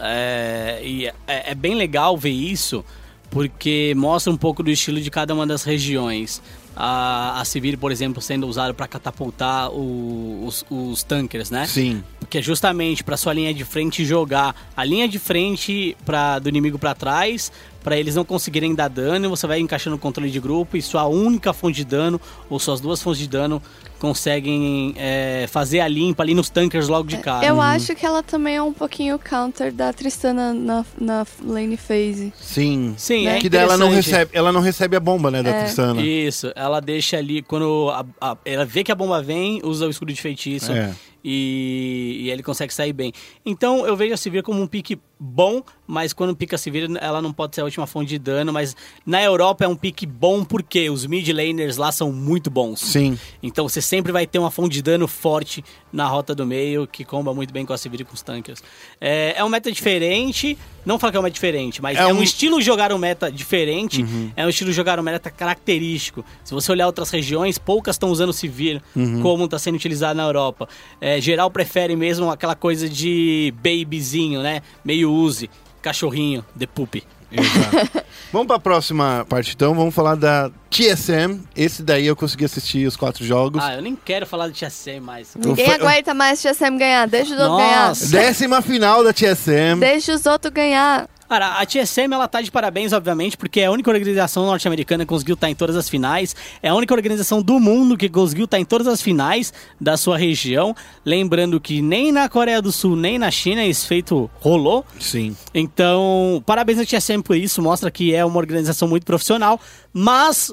É, 0.00 0.80
e 0.82 1.06
é, 1.06 1.14
é 1.26 1.54
bem 1.54 1.74
legal 1.74 2.16
ver 2.16 2.30
isso, 2.30 2.84
porque 3.30 3.92
mostra 3.96 4.32
um 4.32 4.36
pouco 4.36 4.62
do 4.62 4.70
estilo 4.70 5.00
de 5.00 5.10
cada 5.10 5.34
uma 5.34 5.46
das 5.46 5.64
regiões. 5.64 6.40
A, 6.82 7.40
a 7.40 7.44
Sivir, 7.44 7.76
por 7.76 7.92
exemplo, 7.92 8.22
sendo 8.22 8.46
usada 8.46 8.72
para 8.72 8.88
catapultar 8.88 9.70
os, 9.70 10.64
os 10.70 11.02
tankers, 11.02 11.50
né? 11.50 11.66
Sim. 11.66 12.02
que 12.30 12.38
é 12.38 12.42
justamente 12.42 13.04
para 13.04 13.18
sua 13.18 13.34
linha 13.34 13.52
de 13.52 13.64
frente 13.64 14.02
jogar 14.04 14.54
a 14.74 14.82
linha 14.82 15.06
de 15.06 15.18
frente 15.18 15.94
pra, 16.06 16.38
do 16.38 16.48
inimigo 16.48 16.78
para 16.78 16.94
trás, 16.94 17.52
para 17.82 17.96
eles 17.96 18.14
não 18.14 18.24
conseguirem 18.24 18.74
dar 18.74 18.88
dano, 18.88 19.28
você 19.30 19.46
vai 19.46 19.58
encaixando 19.60 19.96
o 19.96 19.98
controle 19.98 20.30
de 20.30 20.38
grupo 20.40 20.76
e 20.76 20.82
sua 20.82 21.06
única 21.06 21.52
fonte 21.52 21.76
de 21.76 21.84
dano 21.84 22.20
ou 22.48 22.58
suas 22.58 22.80
duas 22.80 23.02
fontes 23.02 23.20
de 23.20 23.28
dano 23.28 23.62
conseguem 23.98 24.94
é, 24.96 25.46
fazer 25.48 25.80
a 25.80 25.88
limpa 25.88 26.22
ali 26.22 26.34
nos 26.34 26.48
tankers 26.50 26.88
logo 26.88 27.06
de 27.08 27.18
cara. 27.18 27.44
Eu 27.46 27.60
acho 27.60 27.94
que 27.94 28.04
ela 28.04 28.22
também 28.22 28.56
é 28.56 28.62
um 28.62 28.72
pouquinho 28.72 29.18
counter 29.18 29.72
da 29.72 29.92
Tristana 29.92 30.52
na, 30.54 30.84
na 30.98 31.26
lane 31.44 31.76
phase. 31.76 32.32
Sim. 32.40 32.94
Sim, 32.96 33.24
Né? 33.26 33.36
é 33.36 33.40
que 33.40 33.48
daí 33.48 33.62
ela 33.62 33.76
não 33.76 33.90
recebe, 33.90 34.30
ela 34.34 34.50
não 34.52 34.60
recebe 34.60 34.96
a 34.96 35.00
bomba, 35.00 35.30
né, 35.30 35.42
da 35.42 35.50
É. 35.50 35.60
Tristana. 35.64 36.00
Isso, 36.02 36.50
ela 36.56 36.80
deixa 36.80 37.18
ali, 37.18 37.42
quando 37.42 37.90
a- 37.90 38.04
a- 38.32 38.36
ela 38.44 38.64
vê 38.64 38.82
que 38.82 38.90
a 38.90 38.94
bomba 38.94 39.22
vem, 39.22 39.60
usa 39.62 39.86
o 39.86 39.90
escudo 39.90 40.12
de 40.12 40.20
feitiço 40.20 40.72
É. 40.72 40.94
e, 41.22 42.22
e 42.24 42.30
ele 42.30 42.42
consegue 42.42 42.72
sair 42.72 42.92
bem. 42.92 43.12
Então 43.44 43.86
eu 43.86 43.94
vejo 43.96 44.14
a 44.14 44.16
Sivir 44.16 44.42
como 44.42 44.60
um 44.62 44.66
pique 44.66 44.98
bom, 45.22 45.62
mas 45.86 46.14
quando 46.14 46.34
pica 46.34 46.56
a 46.56 46.58
Sivir, 46.58 46.88
ela 46.98 47.20
não 47.20 47.30
pode 47.32 47.54
ser 47.54 47.60
a 47.60 47.64
última 47.64 47.86
fonte 47.86 48.08
de 48.08 48.18
dano, 48.18 48.52
mas 48.54 48.74
na 49.04 49.22
Europa 49.22 49.64
é 49.64 49.68
um 49.68 49.76
pique 49.76 50.06
bom 50.06 50.42
porque 50.42 50.88
os 50.88 51.04
mid 51.04 51.28
laners 51.28 51.76
lá 51.76 51.92
são 51.92 52.10
muito 52.10 52.48
bons. 52.50 52.80
Sim. 52.80 53.18
Então 53.42 53.68
você 53.68 53.82
sempre 53.82 54.12
vai 54.12 54.26
ter 54.26 54.38
uma 54.38 54.50
fonte 54.50 54.72
de 54.72 54.82
dano 54.82 55.06
forte 55.06 55.62
na 55.92 56.06
rota 56.06 56.34
do 56.34 56.46
meio, 56.46 56.86
que 56.86 57.04
comba 57.04 57.34
muito 57.34 57.52
bem 57.52 57.66
com 57.66 57.72
a 57.74 57.78
Sivir 57.78 58.00
e 58.00 58.04
com 58.04 58.14
os 58.14 58.22
tankers. 58.22 58.62
É, 59.00 59.34
é 59.36 59.44
um 59.44 59.48
meta 59.50 59.70
diferente, 59.70 60.56
não 60.86 60.98
falo 60.98 61.10
que 61.10 61.16
é 61.16 61.20
um 61.20 61.22
meta 61.24 61.34
diferente, 61.34 61.82
mas 61.82 61.98
É 61.98 62.02
é, 62.02 62.06
um... 62.06 62.18
um- 62.18 62.22
estilo 62.22 62.58
de 62.58 62.64
jogar 62.64 62.92
um 62.92 62.98
meta 62.98 63.30
diferente, 63.30 64.04
é 64.34 64.46
um 64.46 64.48
estilo 64.48 64.70
de 64.70 64.76
jogar 64.76 64.98
um 64.98 65.02
meta 65.02 65.30
característico. 65.30 66.24
Se 66.44 66.54
você 66.54 66.72
olhar 66.72 66.86
outras 66.86 67.10
regiões, 67.10 67.58
poucas 67.58 67.96
estão 67.96 68.08
usando 68.10 68.32
Sivir 68.32 68.80
como 69.20 69.44
está 69.44 69.58
sendo 69.58 69.74
utilizado 69.74 70.16
na 70.16 70.22
Europa. 70.22 70.66
É, 71.00 71.20
geral 71.20 71.50
prefere 71.50 71.94
mesmo 71.94 72.30
aquela 72.30 72.54
coisa 72.54 72.88
de 72.88 73.52
babyzinho, 73.62 74.42
né? 74.42 74.62
Meio 74.84 75.09
use, 75.10 75.50
cachorrinho, 75.82 76.44
the 76.58 76.66
poop. 76.66 77.02
Exato. 77.32 78.04
vamos 78.32 78.48
pra 78.48 78.58
próxima 78.58 79.24
parte 79.28 79.52
então, 79.54 79.74
vamos 79.74 79.94
falar 79.94 80.16
da 80.16 80.50
TSM. 80.68 81.40
Esse 81.56 81.82
daí 81.82 82.06
eu 82.06 82.16
consegui 82.16 82.44
assistir 82.44 82.86
os 82.86 82.96
quatro 82.96 83.24
jogos. 83.24 83.62
Ah, 83.62 83.74
eu 83.74 83.82
nem 83.82 83.94
quero 83.94 84.26
falar 84.26 84.48
de 84.48 84.54
TSM 84.54 85.00
mais. 85.00 85.34
Ninguém 85.36 85.70
aguenta 85.70 86.12
mais 86.12 86.44
o 86.44 86.48
TSM 86.48 86.76
ganhar. 86.76 87.06
Deixa 87.06 87.34
os 87.34 87.40
outros 87.40 87.58
Nossa. 87.58 88.10
ganhar. 88.10 88.26
Décima 88.26 88.62
final 88.62 89.04
da 89.04 89.12
TSM. 89.12 89.78
Deixa 89.78 90.14
os 90.14 90.26
outros 90.26 90.52
ganhar. 90.52 91.08
Cara, 91.30 91.60
a 91.60 91.64
TSM 91.64 92.12
ela 92.12 92.26
tá 92.26 92.42
de 92.42 92.50
parabéns, 92.50 92.92
obviamente, 92.92 93.36
porque 93.36 93.60
é 93.60 93.66
a 93.66 93.70
única 93.70 93.88
organização 93.88 94.46
norte-americana 94.46 95.04
que 95.04 95.08
conseguiu 95.10 95.34
estar 95.34 95.48
em 95.48 95.54
todas 95.54 95.76
as 95.76 95.88
finais. 95.88 96.34
É 96.60 96.70
a 96.70 96.74
única 96.74 96.92
organização 96.92 97.40
do 97.40 97.60
mundo 97.60 97.96
que 97.96 98.08
conseguiu 98.08 98.46
estar 98.46 98.58
em 98.58 98.64
todas 98.64 98.88
as 98.88 99.00
finais 99.00 99.52
da 99.80 99.96
sua 99.96 100.18
região. 100.18 100.74
Lembrando 101.04 101.60
que 101.60 101.80
nem 101.80 102.10
na 102.10 102.28
Coreia 102.28 102.60
do 102.60 102.72
Sul, 102.72 102.96
nem 102.96 103.16
na 103.16 103.30
China 103.30 103.64
esse 103.64 103.86
feito 103.86 104.28
rolou. 104.40 104.84
Sim. 104.98 105.36
Então, 105.54 106.42
parabéns 106.44 106.80
à 106.80 106.84
TSM 106.84 107.22
por 107.22 107.36
isso, 107.36 107.62
mostra 107.62 107.92
que 107.92 108.12
é 108.12 108.24
uma 108.24 108.38
organização 108.38 108.88
muito 108.88 109.06
profissional, 109.06 109.60
mas 109.92 110.52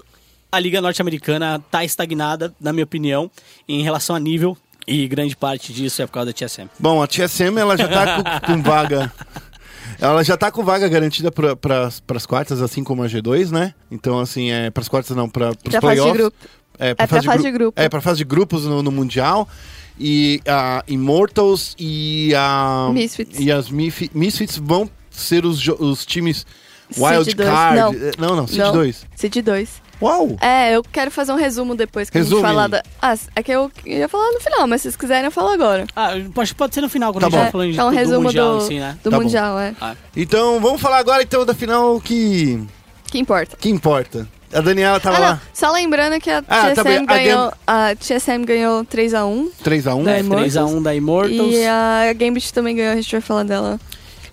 a 0.52 0.60
Liga 0.60 0.80
Norte-Americana 0.80 1.60
tá 1.72 1.84
estagnada, 1.84 2.54
na 2.62 2.72
minha 2.72 2.84
opinião, 2.84 3.32
em 3.68 3.82
relação 3.82 4.16
a 4.16 4.20
nível, 4.20 4.56
e 4.88 5.06
grande 5.06 5.36
parte 5.36 5.74
disso 5.74 6.02
é 6.02 6.06
por 6.06 6.14
causa 6.14 6.32
da 6.32 6.34
TSM. 6.34 6.70
Bom, 6.80 7.02
a 7.02 7.08
TSM 7.08 7.58
ela 7.58 7.76
já 7.76 7.88
tá 7.90 8.40
com, 8.42 8.54
com 8.54 8.62
vaga. 8.64 9.12
Ela 10.00 10.24
já 10.24 10.38
tá 10.38 10.52
com 10.52 10.64
vaga 10.64 10.88
garantida 10.88 11.32
para 11.32 11.90
as 12.16 12.26
quartas, 12.26 12.62
assim 12.62 12.84
como 12.84 13.04
a 13.04 13.08
G2, 13.08 13.50
né? 13.52 13.74
Então, 13.90 14.20
assim, 14.20 14.52
é 14.52 14.70
para 14.70 14.82
as 14.82 14.88
quartas 14.88 15.16
não, 15.16 15.28
para 15.28 15.50
os 15.50 15.56
Pra 15.56 15.82
fase 15.82 15.96
de 15.96 16.02
playoffs. 16.12 16.32
É, 16.80 16.90
É 16.90 16.94
pra 16.96 17.08
fase 17.08 17.28
gru- 17.28 17.42
de 17.44 17.52
grupo. 17.52 17.82
É, 17.82 17.90
pra 17.90 18.02
fase 18.02 18.18
de 18.20 18.24
grupos 18.24 18.66
no, 18.66 18.84
no 18.84 18.92
Mundial. 18.92 19.48
E 20.00 20.40
a 20.48 20.84
Immortals 20.88 21.76
e 21.80 22.32
a. 22.36 22.90
Misfits. 22.94 23.40
E 23.40 23.52
as 23.52 23.70
Mif- 23.72 24.12
Misfits 24.14 24.58
vão 24.58 24.88
ser 25.10 25.44
os, 25.44 25.68
os 25.68 26.06
times 26.06 26.46
Wild 26.96 27.26
Seed 27.26 27.36
dois. 27.38 27.50
Card. 27.50 27.76
Não. 27.80 27.92
Não, 28.30 28.36
não, 28.36 28.46
Não. 28.46 28.72
2. 28.74 29.06
Seed 29.16 29.38
2. 29.44 29.82
Uau! 30.02 30.36
É, 30.42 30.76
eu 30.76 30.84
quero 30.84 31.10
fazer 31.10 31.32
um 31.32 31.36
resumo 31.36 31.76
depois 31.76 32.10
que 32.10 32.18
Resume 32.18 32.42
a 32.44 32.46
gente 32.48 32.54
falar 32.56 32.68
da. 32.68 32.84
Ah, 33.02 33.16
é 33.36 33.42
que 33.44 33.52
eu 33.52 33.72
ia 33.86 34.08
falar 34.08 34.32
no 34.32 34.40
final, 34.40 34.68
mas 34.68 34.82
se 34.82 34.84
vocês 34.84 34.96
quiserem 34.96 35.26
eu 35.26 35.32
falo 35.32 35.50
agora. 35.50 35.86
Ah, 35.96 36.12
pode, 36.34 36.54
pode 36.54 36.76
ser 36.76 36.82
no 36.82 36.90
final, 36.90 37.12
quando 37.12 37.22
Tá 37.22 37.28
a 37.28 37.30
gente 37.32 37.40
bom. 37.40 37.46
tá 37.46 37.52
falando 37.52 37.72
de, 37.72 37.80
é 37.80 37.84
um 37.84 37.90
do 37.90 37.96
resumo 37.96 38.22
Mundial 38.24 38.58
do, 38.58 38.62
si, 38.62 38.80
né? 38.80 38.98
do 39.04 39.10
Tá 39.10 39.18
bom. 39.18 39.24
Mundial, 39.24 39.60
é. 39.60 39.74
Ah. 39.82 39.96
Então, 40.16 40.60
vamos 40.60 40.80
falar 40.82 40.98
agora 41.00 41.24
então 41.24 41.46
da 41.46 41.54
final 41.54 42.00
que. 42.02 42.64
Que 43.12 43.18
importa. 43.20 43.56
que 43.58 43.70
importa. 43.70 44.28
A 44.54 44.62
Daniela 44.62 45.00
tava 45.00 45.18
ah, 45.18 45.20
lá. 45.20 45.42
Só 45.54 45.72
lembrando 45.72 46.20
que 46.22 46.30
a 46.30 46.38
Ah, 46.48 46.74
tá. 46.74 46.84
TSM 46.84 47.04
A 47.08 47.14
ganhou. 47.18 47.54
A 47.66 47.96
TSM 47.96 48.46
ganhou 48.46 48.86
3x1. 48.86 49.50
3x1. 49.64 50.04
Da 50.04 50.12
É, 50.14 50.20
Immortals. 50.20 50.54
3x1 50.54 50.82
da 50.84 50.96
Immortals. 50.96 51.54
E 51.54 51.66
a 51.66 52.14
Gambit 52.14 52.54
também 52.54 52.76
ganhou, 52.76 52.94
a 52.94 52.96
gente 52.96 53.12
vai 53.12 53.22
falar 53.22 53.44
dela. 53.44 53.80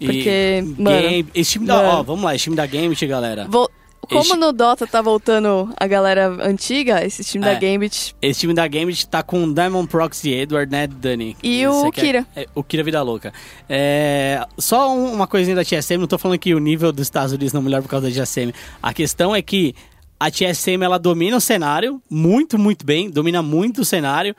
E 0.01 0.07
porque, 0.07 0.65
mano, 0.79 1.01
Game- 1.01 1.29
esse 1.35 1.53
time 1.53 1.67
da, 1.67 1.77
mano. 1.77 1.89
ó, 1.89 2.03
vamos 2.03 2.25
lá, 2.25 2.35
esse 2.35 2.45
time 2.45 2.55
da 2.57 2.67
Gambit, 2.67 3.05
galera. 3.07 3.47
Vol- 3.49 3.71
Como 4.07 4.37
no 4.37 4.53
Dota 4.53 4.87
tá 4.87 5.01
voltando 5.03 5.73
a 5.79 5.87
galera 5.87 6.29
antiga, 6.47 7.05
esse 7.05 7.23
time 7.25 7.45
É. 7.47 7.53
da 7.55 7.59
Gambit. 7.61 8.15
Esse 8.21 8.41
time 8.41 8.55
da 8.55 8.67
Gambit 8.69 9.07
tá 9.09 9.23
com 9.23 9.45
o 9.45 9.55
Diamond 9.55 9.89
Proxy 9.89 10.31
Edward, 10.33 10.71
né, 10.71 10.87
Dani? 10.87 11.37
E 11.43 11.67
o 11.67 11.91
Kira. 11.93 12.27
é, 12.37 12.47
o 12.55 12.63
Kira 12.63 12.83
Vida 12.83 13.01
Louca. 13.03 13.33
É, 13.69 14.45
só 14.59 14.95
um- 14.95 15.13
uma 15.13 15.27
coisinha 15.27 15.57
da 15.57 15.65
TSM, 15.65 15.99
não 16.01 16.07
tô 16.07 16.19
falando 16.19 16.39
que 16.39 16.55
o 16.55 16.59
nível 16.59 16.93
dos 16.93 17.07
Estados 17.07 17.33
Unidos 17.33 17.53
não 17.53 17.61
é 17.61 17.65
melhor 17.65 17.83
por 17.83 17.89
causa 17.89 18.07
da 18.09 18.13
TSM. 18.15 18.53
A 18.83 18.93
questão 18.93 19.35
é 19.35 19.41
que 19.43 19.75
a 20.19 20.31
TSM, 20.31 20.83
ela 20.85 20.99
domina 20.99 21.37
o 21.37 21.41
cenário 21.41 22.01
muito, 22.09 22.59
muito 22.59 22.85
bem, 22.87 23.11
domina 23.11 23.43
muito 23.43 23.83
o 23.83 23.85
cenário, 23.85 24.35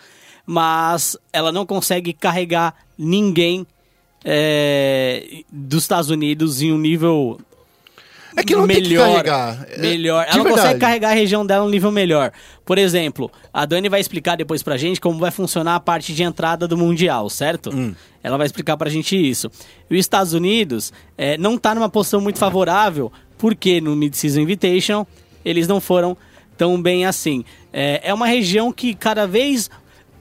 mas 0.45 1.17
ela 1.33 1.51
não 1.51 1.65
consegue 1.65 2.13
carregar 2.13 2.73
ninguém 2.97 3.65
é, 4.23 5.43
dos 5.51 5.83
Estados 5.83 6.09
Unidos 6.09 6.61
em 6.61 6.71
um 6.71 6.77
nível 6.77 7.39
É 8.35 8.43
que 8.43 8.55
não 8.55 8.67
tem 8.67 8.81
que 8.81 8.89
melhor, 8.89 9.11
carregar. 9.23 9.67
É, 9.69 9.77
melhor. 9.79 10.23
de 10.25 10.29
Ela 10.29 10.37
não 10.37 10.43
verdade. 10.43 10.61
consegue 10.61 10.79
carregar 10.79 11.09
a 11.11 11.13
região 11.13 11.45
dela 11.45 11.65
um 11.65 11.69
nível 11.69 11.91
melhor. 11.91 12.31
Por 12.65 12.77
exemplo, 12.77 13.31
a 13.53 13.65
Dani 13.65 13.87
vai 13.87 13.99
explicar 14.01 14.35
depois 14.35 14.61
pra 14.61 14.77
gente 14.77 14.99
como 14.99 15.19
vai 15.19 15.31
funcionar 15.31 15.75
a 15.75 15.79
parte 15.79 16.13
de 16.13 16.23
entrada 16.23 16.67
do 16.67 16.77
Mundial, 16.77 17.29
certo? 17.29 17.69
Hum. 17.73 17.95
Ela 18.21 18.37
vai 18.37 18.45
explicar 18.45 18.75
pra 18.75 18.89
gente 18.89 19.15
isso. 19.15 19.49
E 19.89 19.93
os 19.93 19.99
Estados 19.99 20.33
Unidos 20.33 20.91
é, 21.17 21.37
não 21.37 21.57
tá 21.57 21.73
numa 21.73 21.89
posição 21.89 22.19
muito 22.19 22.39
favorável, 22.39 23.11
porque 23.37 23.79
no 23.79 23.95
Mid-Season 23.95 24.41
Invitation 24.41 25.05
eles 25.43 25.67
não 25.67 25.79
foram 25.79 26.17
tão 26.57 26.81
bem 26.81 27.05
assim. 27.05 27.45
É, 27.71 28.01
é 28.03 28.13
uma 28.13 28.27
região 28.27 28.71
que 28.71 28.93
cada 28.95 29.27
vez, 29.27 29.69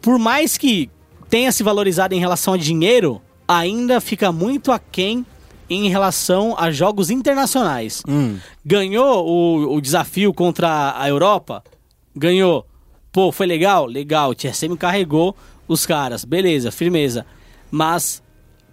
por 0.00 0.18
mais 0.18 0.58
que 0.58 0.90
tenha 1.28 1.50
se 1.50 1.62
valorizado 1.62 2.14
em 2.14 2.20
relação 2.20 2.54
a 2.54 2.58
dinheiro, 2.58 3.20
ainda 3.48 4.00
fica 4.00 4.30
muito 4.30 4.70
aquém 4.70 5.24
em 5.68 5.88
relação 5.88 6.54
a 6.58 6.70
jogos 6.70 7.10
internacionais. 7.10 8.02
Hum. 8.08 8.38
Ganhou 8.64 9.26
o, 9.26 9.74
o 9.76 9.80
desafio 9.80 10.32
contra 10.34 10.94
a 10.98 11.08
Europa? 11.08 11.62
Ganhou. 12.14 12.66
Pô, 13.12 13.30
foi 13.32 13.46
legal? 13.46 13.86
Legal. 13.86 14.30
O 14.30 14.34
TSM 14.34 14.76
carregou 14.76 15.36
os 15.66 15.86
caras. 15.86 16.24
Beleza, 16.24 16.70
firmeza. 16.70 17.24
Mas 17.70 18.22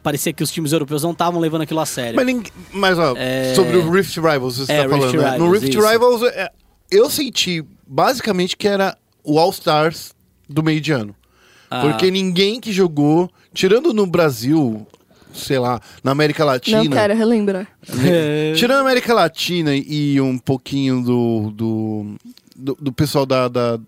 parecia 0.03 0.33
que 0.33 0.43
os 0.43 0.51
times 0.51 0.71
europeus 0.73 1.03
não 1.03 1.11
estavam 1.11 1.39
levando 1.39 1.61
aquilo 1.61 1.79
a 1.79 1.85
sério. 1.85 2.15
Mas, 2.15 2.25
ninguém- 2.25 2.51
mas, 2.73 2.97
ó, 2.97 3.13
É- 3.15 3.53
sobre 3.55 3.77
o 3.77 3.89
Rift 3.91 4.15
Rivals, 4.19 4.57
você 4.57 4.71
É, 4.71 4.83
tá 4.83 4.89
falando, 4.89 5.13
né? 5.17 5.37
No 5.37 5.45
Rivals, 5.45 5.61
Rift 5.61 5.77
isso. 5.77 5.87
Rivals, 5.87 6.23
é, 6.23 6.51
eu 6.89 7.09
senti 7.09 7.63
basicamente 7.87 8.57
que 8.57 8.67
era 8.67 8.97
o 9.23 9.37
All-Stars 9.39 10.13
do 10.49 10.63
meio 10.63 10.81
de 10.81 10.91
ano. 10.91 11.15
Ah. 11.69 11.81
Porque 11.81 12.09
ninguém 12.11 12.59
que 12.59 12.71
jogou, 12.73 13.29
tirando 13.53 13.93
no 13.93 14.05
Brasil, 14.07 14.85
sei 15.33 15.59
lá, 15.59 15.79
na 16.03 16.11
América 16.11 16.43
Latina. 16.45 16.83
Não 16.83 16.91
quero 16.91 17.15
relembrar. 17.15 17.67
Tirando 18.55 18.79
a 18.79 18.81
América 18.81 19.13
Latina 19.13 19.75
e 19.75 20.19
um 20.21 20.37
pouquinho 20.37 21.01
do. 21.03 21.51
do, 21.51 22.15
do, 22.55 22.77
do 22.79 22.93
pessoal 22.93 23.25
da. 23.25 23.47
da 23.47 23.79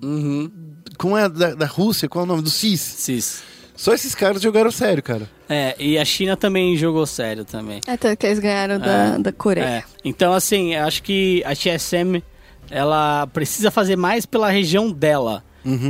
Uhum. 0.00 0.48
como 0.96 1.16
é? 1.18 1.28
Da, 1.28 1.54
da 1.56 1.66
Rússia, 1.66 2.08
qual 2.08 2.22
é 2.22 2.24
o 2.24 2.28
nome? 2.28 2.42
Do 2.42 2.50
CIS. 2.50 2.80
Cis. 2.80 3.42
Só 3.74 3.92
esses 3.94 4.14
caras 4.14 4.40
jogaram 4.42 4.70
sério, 4.70 5.02
cara. 5.02 5.28
É, 5.48 5.74
e 5.78 5.98
a 5.98 6.04
China 6.04 6.36
também 6.36 6.76
jogou 6.76 7.06
sério 7.06 7.44
também. 7.44 7.80
É, 7.86 7.96
tanto 7.96 8.16
que 8.16 8.26
eles 8.26 8.38
ganharam 8.38 8.78
da, 8.78 9.18
da 9.18 9.32
Coreia. 9.32 9.64
É. 9.66 9.84
Então, 10.04 10.32
assim, 10.32 10.74
eu 10.74 10.84
acho 10.84 11.02
que 11.02 11.42
a 11.44 11.54
TSM 11.54 12.22
ela 12.70 13.26
precisa 13.28 13.70
fazer 13.70 13.96
mais 13.96 14.26
pela 14.26 14.50
região 14.50 14.90
dela, 14.90 15.42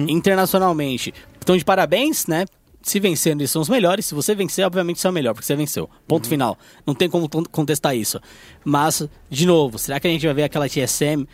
internacionalmente. 0.09 1.13
Então, 1.43 1.57
de 1.57 1.65
parabéns, 1.65 2.27
né? 2.27 2.45
Se 2.89 2.99
vencendo, 3.01 3.41
eles 3.43 3.51
são 3.51 3.61
os 3.61 3.69
melhores. 3.69 4.07
Se 4.07 4.15
você 4.15 4.35
vencer, 4.35 4.65
obviamente 4.65 4.99
você 5.01 5.07
é 5.07 5.11
o 5.11 5.13
melhor, 5.13 5.35
porque 5.35 5.47
você 5.47 5.55
venceu. 5.55 5.89
Ponto 6.07 6.27
final. 6.29 6.57
Não 6.87 6.95
tem 6.95 7.09
como 7.09 7.29
con- 7.29 7.45
contestar 7.45 7.95
isso. 7.97 8.19
Mas, 8.65 9.07
de 9.29 9.47
novo, 9.47 9.79
será 9.79 10.01
que 10.01 10.07
a 10.07 10.11
gente 10.11 10.25
vai 10.25 10.35
ver 10.35 10.45
aquela 10.45 10.69
TSM 10.69 11.27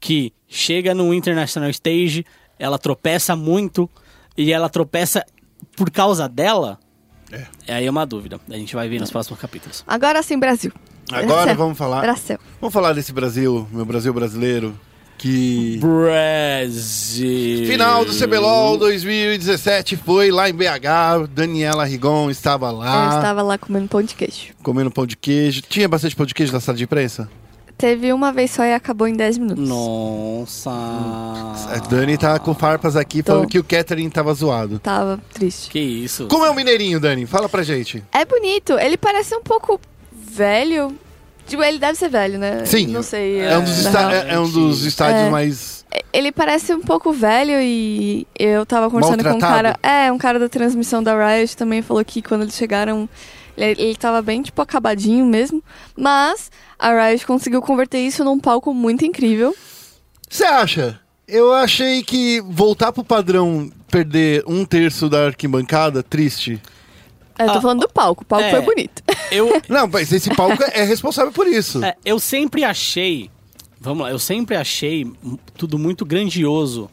que 0.00 0.32
chega 0.48 0.94
no 0.94 1.12
International 1.14 1.70
Stage, 1.70 2.24
ela 2.58 2.78
tropeça 2.78 3.36
muito 3.36 3.88
e 4.36 4.52
ela 4.52 4.68
tropeça 4.68 5.24
por 5.76 5.90
causa 5.90 6.28
dela? 6.28 6.78
É. 7.30 7.46
Aí 7.74 7.86
é 7.86 7.90
uma 7.90 8.04
dúvida. 8.06 8.40
A 8.50 8.56
gente 8.56 8.74
vai 8.74 8.88
ver 8.88 8.98
nos 9.00 9.10
próximos 9.10 9.38
capítulos. 9.38 9.84
Agora 9.86 10.22
sim, 10.22 10.38
Brasil. 10.38 10.72
Agora 11.12 11.26
Brasil. 11.42 11.54
vamos 11.56 11.78
falar. 11.78 12.00
Brasil. 12.00 12.38
Vamos 12.60 12.72
falar 12.74 12.92
desse 12.92 13.12
Brasil, 13.12 13.68
meu 13.70 13.84
Brasil 13.84 14.12
brasileiro, 14.12 14.78
que. 15.18 15.78
Brasil. 15.80 17.66
Final 17.66 18.04
do 18.04 18.12
CBLOL 18.16 18.76
2017 18.78 19.96
foi 19.96 20.30
lá 20.30 20.48
em 20.48 20.54
BH. 20.54 21.26
Daniela 21.30 21.84
Rigon 21.84 22.30
estava 22.30 22.70
lá, 22.70 23.10
Eu 23.12 23.16
estava 23.18 23.42
lá 23.42 23.58
comendo 23.58 23.88
pão 23.88 24.02
de 24.02 24.14
queijo. 24.14 24.54
comendo 24.62 24.90
pão 24.90 25.06
de 25.06 25.16
queijo. 25.16 25.62
Tinha 25.62 25.88
bastante 25.88 26.14
pão 26.16 26.24
de 26.24 26.34
queijo 26.34 26.52
na 26.52 26.60
sala 26.60 26.78
de 26.78 26.84
imprensa? 26.84 27.28
Teve 27.76 28.12
uma 28.12 28.32
vez 28.32 28.50
só 28.50 28.64
e 28.64 28.74
acabou 28.74 29.06
em 29.06 29.14
10 29.14 29.38
minutos. 29.38 29.68
Nossa. 29.68 30.68
A 30.70 31.78
Dani 31.88 32.18
tá 32.18 32.36
com 32.40 32.52
farpas 32.52 32.96
aqui 32.96 33.22
Tô. 33.22 33.32
falando 33.32 33.48
que 33.48 33.58
o 33.58 33.62
catering 33.62 34.10
tava 34.10 34.34
zoado. 34.34 34.80
Tava 34.80 35.20
triste. 35.32 35.70
Que 35.70 35.78
isso? 35.78 36.26
Como 36.26 36.44
é 36.44 36.50
o 36.50 36.54
Mineirinho, 36.54 36.98
Dani? 36.98 37.24
Fala 37.24 37.48
pra 37.48 37.62
gente. 37.62 38.02
É 38.12 38.24
bonito. 38.24 38.72
Ele 38.78 38.96
parece 38.96 39.32
um 39.36 39.42
pouco 39.42 39.80
velho. 40.12 40.92
Tipo, 41.48 41.62
ele 41.62 41.78
deve 41.78 41.98
ser 41.98 42.08
velho, 42.08 42.38
né? 42.38 42.64
Sim. 42.66 42.88
Não 42.88 43.02
sei. 43.02 43.40
É 43.40 43.56
um 43.58 43.64
dos, 43.64 43.86
real. 43.86 44.10
é- 44.10 44.34
é 44.34 44.38
um 44.40 44.48
dos 44.50 44.84
estádios 44.84 45.22
É. 45.22 45.30
mais. 45.30 45.84
Ele 46.12 46.30
parece 46.30 46.74
um 46.74 46.80
pouco 46.82 47.12
velho 47.12 47.58
e 47.60 48.26
eu 48.38 48.66
tava 48.66 48.90
conversando 48.90 49.24
com 49.24 49.30
um 49.30 49.38
cara. 49.38 49.78
É, 49.82 50.12
um 50.12 50.18
cara 50.18 50.38
da 50.38 50.48
transmissão 50.48 51.02
da 51.02 51.14
Riot 51.16 51.56
também 51.56 51.80
falou 51.82 52.04
que 52.04 52.20
quando 52.22 52.42
eles 52.42 52.54
chegaram. 52.54 53.08
Ele, 53.56 53.82
ele 53.82 53.96
tava 53.96 54.22
bem, 54.22 54.40
tipo, 54.42 54.60
acabadinho 54.62 55.24
mesmo. 55.26 55.62
Mas 55.96 56.50
a 56.78 56.92
Riot 57.08 57.26
conseguiu 57.26 57.60
converter 57.60 57.98
isso 57.98 58.22
num 58.22 58.38
palco 58.38 58.72
muito 58.72 59.04
incrível. 59.04 59.52
Você 60.28 60.44
acha? 60.44 61.00
Eu 61.26 61.52
achei 61.52 62.02
que 62.02 62.40
voltar 62.42 62.92
pro 62.92 63.02
padrão 63.02 63.70
perder 63.90 64.44
um 64.46 64.64
terço 64.64 65.08
da 65.08 65.26
arquibancada, 65.26 66.02
triste. 66.02 66.60
Eu 67.38 67.46
tô 67.46 67.58
Ah, 67.58 67.60
falando 67.60 67.80
do 67.80 67.88
palco. 67.88 68.22
O 68.22 68.26
palco 68.26 68.44
é. 68.44 68.50
foi 68.50 68.60
bonito. 68.62 69.02
Eu, 69.30 69.62
Não, 69.68 69.86
mas 69.86 70.12
esse 70.12 70.34
palco 70.34 70.62
é 70.72 70.82
responsável 70.84 71.32
por 71.32 71.46
isso. 71.46 71.82
é, 71.84 71.94
eu 72.04 72.18
sempre 72.18 72.64
achei. 72.64 73.30
Vamos 73.80 74.02
lá, 74.04 74.10
eu 74.10 74.18
sempre 74.18 74.56
achei 74.56 75.06
tudo 75.56 75.78
muito 75.78 76.04
grandioso 76.04 76.90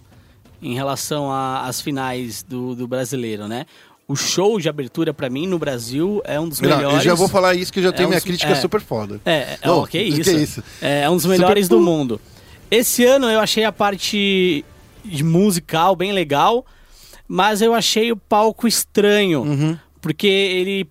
em 0.62 0.76
relação 0.76 1.32
a- 1.32 1.64
às 1.68 1.82
finais 1.82 2.44
do, 2.44 2.76
do 2.76 2.88
brasileiro, 2.88 3.48
né? 3.48 3.66
O 4.08 4.16
show 4.16 4.60
de 4.60 4.70
abertura, 4.70 5.12
pra 5.12 5.28
mim, 5.32 5.48
no 5.48 5.58
Brasil, 5.58 6.22
é 6.26 6.40
um 6.40 6.48
dos 6.48 6.62
Não, 6.62 6.70
melhores. 6.70 6.98
eu 6.98 7.02
já 7.04 7.16
vou 7.16 7.28
falar 7.28 7.56
isso 7.56 7.74
que 7.74 7.80
eu 7.80 7.84
já 7.84 7.92
tenho 7.92 8.06
É 8.06 8.10
minha 8.10 8.18
uns- 8.20 8.24
crítica 8.24 8.52
é. 8.52 8.56
super 8.56 8.80
foda. 8.82 9.20
É, 9.26 9.32
é 9.34 9.60
Não, 9.66 9.80
ó, 9.80 9.86
que 9.88 9.98
que 10.12 10.22
isso. 10.22 10.30
isso? 10.38 10.64
É, 10.80 11.02
é 11.02 11.10
um 11.10 11.14
dos 11.14 11.24
Super- 11.24 11.40
melhores 11.40 11.68
do 11.68 11.80
mundo. 11.82 12.22
Esse 12.70 13.04
ano 13.04 13.28
eu 13.32 13.40
achei 13.40 13.64
a 13.64 13.72
parte 13.72 14.64
de 15.04 15.24
musical 15.24 15.96
bem 15.96 16.12
legal, 16.12 16.64
mas 17.28 17.64
eu 17.64 17.74
achei 17.74 18.12
o 18.12 18.16
palco 18.18 18.68
estranho, 18.68 19.42
Uhum. 19.42 19.78
Porque 20.06 20.28
ele 20.28 20.88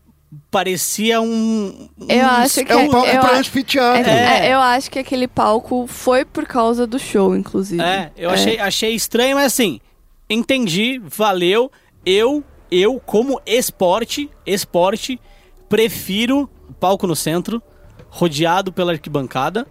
parecia 0.50 1.20
um. 1.20 1.88
um 1.96 2.06
Eu 2.08 2.26
acho 2.26 2.64
que 2.64 2.72
É 2.72 2.76
um 2.76 2.90
palco 2.90 3.06
eu 3.06 3.20
pra 3.20 3.38
anfiteatro. 3.38 4.10
É, 4.10 4.48
é, 4.48 4.52
eu 4.52 4.58
acho 4.58 4.90
que 4.90 4.98
aquele 4.98 5.28
palco 5.28 5.86
foi 5.86 6.24
por 6.24 6.44
causa 6.44 6.84
do 6.84 6.98
show, 6.98 7.36
inclusive. 7.36 7.80
É, 7.80 8.10
eu 8.16 8.28
Achei, 8.28 8.58
achei 8.58 8.92
estranho, 8.92 9.36
mas 9.36 9.46
assim, 9.46 9.80
entendi, 10.28 11.00
valeu. 11.04 11.70
Eu, 12.04 12.42
eu 12.68 12.98
como 13.06 13.40
esporte, 13.46 14.28
esporte, 14.44 15.20
prefiro 15.68 16.50
palco 16.80 17.06
no 17.06 17.14
centro, 17.14 17.62
rodeado 18.10 18.72
pela 18.72 18.90
arquibancada, 18.90 19.64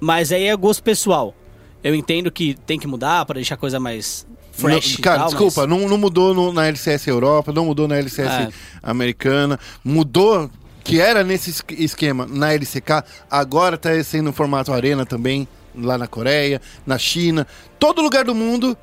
mas 0.00 0.32
aí 0.32 0.46
é 0.48 0.56
gosto 0.56 0.82
pessoal. 0.82 1.32
Eu 1.80 1.94
entendo 1.94 2.28
que 2.32 2.54
tem 2.66 2.76
que 2.76 2.88
mudar 2.88 3.24
para 3.24 3.36
deixar 3.36 3.54
a 3.54 3.58
coisa 3.58 3.78
mais 3.78 4.26
fresh. 4.60 4.94
Não, 4.94 5.00
cara, 5.02 5.18
tal, 5.20 5.28
desculpa, 5.28 5.66
mas- 5.66 5.70
não, 5.80 5.88
não 5.88 5.98
mudou 5.98 6.34
no- 6.34 6.52
na 6.52 6.66
LCS 6.66 7.08
Europa, 7.08 7.52
não 7.52 7.64
mudou 7.66 7.86
na 7.88 7.96
LCS 7.96 8.28
É. 8.32 8.48
americana, 8.82 9.58
mudou 9.84 10.50
que 10.84 11.00
era 11.00 11.22
nesse 11.22 11.50
es- 11.50 11.62
esquema 11.70 12.26
na 12.28 12.52
LCK, 12.52 13.04
agora 13.30 13.76
tá 13.76 13.90
sendo 14.02 14.26
no 14.26 14.32
formato 14.32 14.72
arena 14.72 15.04
também, 15.06 15.46
lá 15.74 15.96
na 15.98 16.06
Coreia, 16.06 16.60
na 16.86 16.98
China, 16.98 17.46
todo 17.78 18.02
lugar 18.02 18.24
do 18.24 18.34
mundo. 18.34 18.76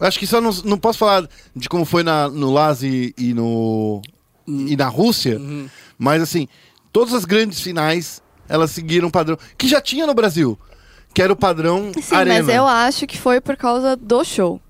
Acho 0.00 0.18
que 0.18 0.26
só 0.26 0.40
não, 0.40 0.50
não 0.64 0.78
posso 0.78 0.98
falar 0.98 1.28
de 1.54 1.68
como 1.68 1.84
foi 1.84 2.02
na, 2.02 2.28
no 2.28 2.50
LAS 2.50 2.82
e, 2.82 3.12
e 3.18 3.34
no 3.34 4.00
e 4.48 4.74
na 4.76 4.88
Rússia, 4.88 5.38
Uhum. 5.38 5.68
mas 5.98 6.22
assim, 6.22 6.48
todas 6.92 7.12
as 7.14 7.24
grandes 7.24 7.60
finais 7.60 8.22
elas 8.48 8.70
seguiram 8.70 9.08
um 9.08 9.10
padrão 9.10 9.36
que 9.58 9.68
já 9.68 9.80
tinha 9.80 10.06
no 10.06 10.14
Brasil, 10.14 10.58
que 11.14 11.20
era 11.22 11.32
o 11.32 11.36
padrão 11.36 11.92
Sim, 12.00 12.14
arena. 12.14 12.42
mas 12.42 12.54
eu 12.56 12.66
acho 12.66 13.06
que 13.06 13.18
foi 13.18 13.40
por 13.40 13.56
causa 13.56 13.94
do 13.94 14.24
show. 14.24 14.60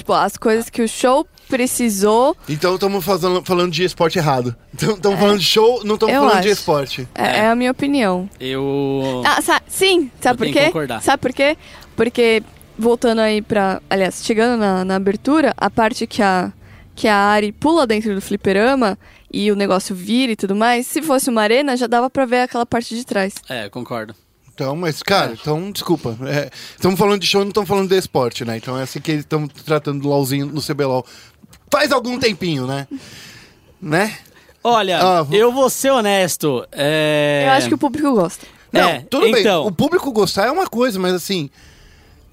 Tipo, 0.00 0.14
as 0.14 0.36
coisas 0.38 0.70
que 0.70 0.80
o 0.80 0.88
show 0.88 1.26
precisou. 1.46 2.34
Então 2.48 2.74
estamos 2.76 3.04
falando 3.04 3.70
de 3.70 3.84
esporte 3.84 4.18
errado. 4.18 4.56
Então 4.74 4.94
estamos 4.94 5.20
falando 5.20 5.38
de 5.38 5.44
show, 5.44 5.84
não 5.84 5.94
estamos 5.96 6.14
falando 6.14 6.32
de 6.32 6.38
acho. 6.38 6.48
esporte. 6.48 7.08
É, 7.14 7.22
É. 7.22 7.36
é 7.40 7.46
a 7.48 7.54
minha 7.54 7.70
opinião. 7.70 8.28
Eu. 8.40 9.22
Ah, 9.26 9.42
sa- 9.42 9.60
sim, 9.68 10.10
sabe 10.20 10.42
Eu 10.42 10.46
por 10.52 10.58
quê? 10.58 10.66
concordar. 10.66 11.02
Sabe 11.02 11.20
por 11.20 11.32
quê? 11.34 11.56
Porque, 11.94 12.42
voltando 12.78 13.18
aí 13.20 13.42
pra. 13.42 13.82
Aliás, 13.90 14.22
chegando 14.24 14.58
na, 14.58 14.84
na 14.86 14.96
abertura, 14.96 15.52
a 15.56 15.68
parte 15.68 16.06
que 16.06 16.22
a, 16.22 16.50
que 16.96 17.06
a 17.06 17.16
Ari 17.16 17.52
pula 17.52 17.86
dentro 17.86 18.14
do 18.14 18.22
fliperama 18.22 18.98
e 19.30 19.52
o 19.52 19.54
negócio 19.56 19.94
vira 19.94 20.32
e 20.32 20.36
tudo 20.36 20.56
mais, 20.56 20.86
se 20.86 21.02
fosse 21.02 21.28
uma 21.28 21.42
arena, 21.42 21.76
já 21.76 21.86
dava 21.86 22.08
pra 22.08 22.24
ver 22.24 22.40
aquela 22.40 22.64
parte 22.64 22.94
de 22.96 23.04
trás. 23.04 23.34
É, 23.50 23.68
concordo. 23.68 24.14
Então, 24.60 24.76
mas, 24.76 25.02
cara, 25.02 25.32
então, 25.32 25.72
desculpa. 25.72 26.14
É, 26.26 26.50
Estamos 26.76 26.98
falando 26.98 27.18
de 27.18 27.26
show, 27.26 27.40
não 27.40 27.48
estamos 27.48 27.66
falando 27.66 27.88
de 27.88 27.96
esporte, 27.96 28.44
né? 28.44 28.58
Então 28.58 28.78
é 28.78 28.82
assim 28.82 29.00
que 29.00 29.10
eles 29.10 29.22
estão 29.24 29.48
tratando 29.48 30.02
do 30.02 30.08
LOLzinho 30.08 30.44
no 30.44 30.60
CBLOL. 30.60 31.04
Faz 31.72 31.90
algum 31.90 32.18
tempinho, 32.18 32.66
né? 32.66 32.86
Né? 33.80 34.18
Olha, 34.62 34.98
Ah, 35.00 35.22
vou- 35.22 35.34
eu 35.38 35.50
vou 35.50 35.70
ser 35.70 35.90
honesto. 35.90 36.66
É... 36.72 37.44
Eu 37.46 37.52
acho 37.52 37.68
que 37.68 37.74
o 37.74 37.78
público 37.78 38.12
gosta. 38.12 38.46
Não, 38.70 38.82
É, 38.90 39.00
tudo 39.08 39.26
então. 39.28 39.62
bem. 39.62 39.68
O 39.70 39.72
público 39.74 40.12
gostar 40.12 40.44
é 40.46 40.50
uma 40.50 40.66
coisa, 40.66 40.98
mas 40.98 41.14
assim. 41.14 41.48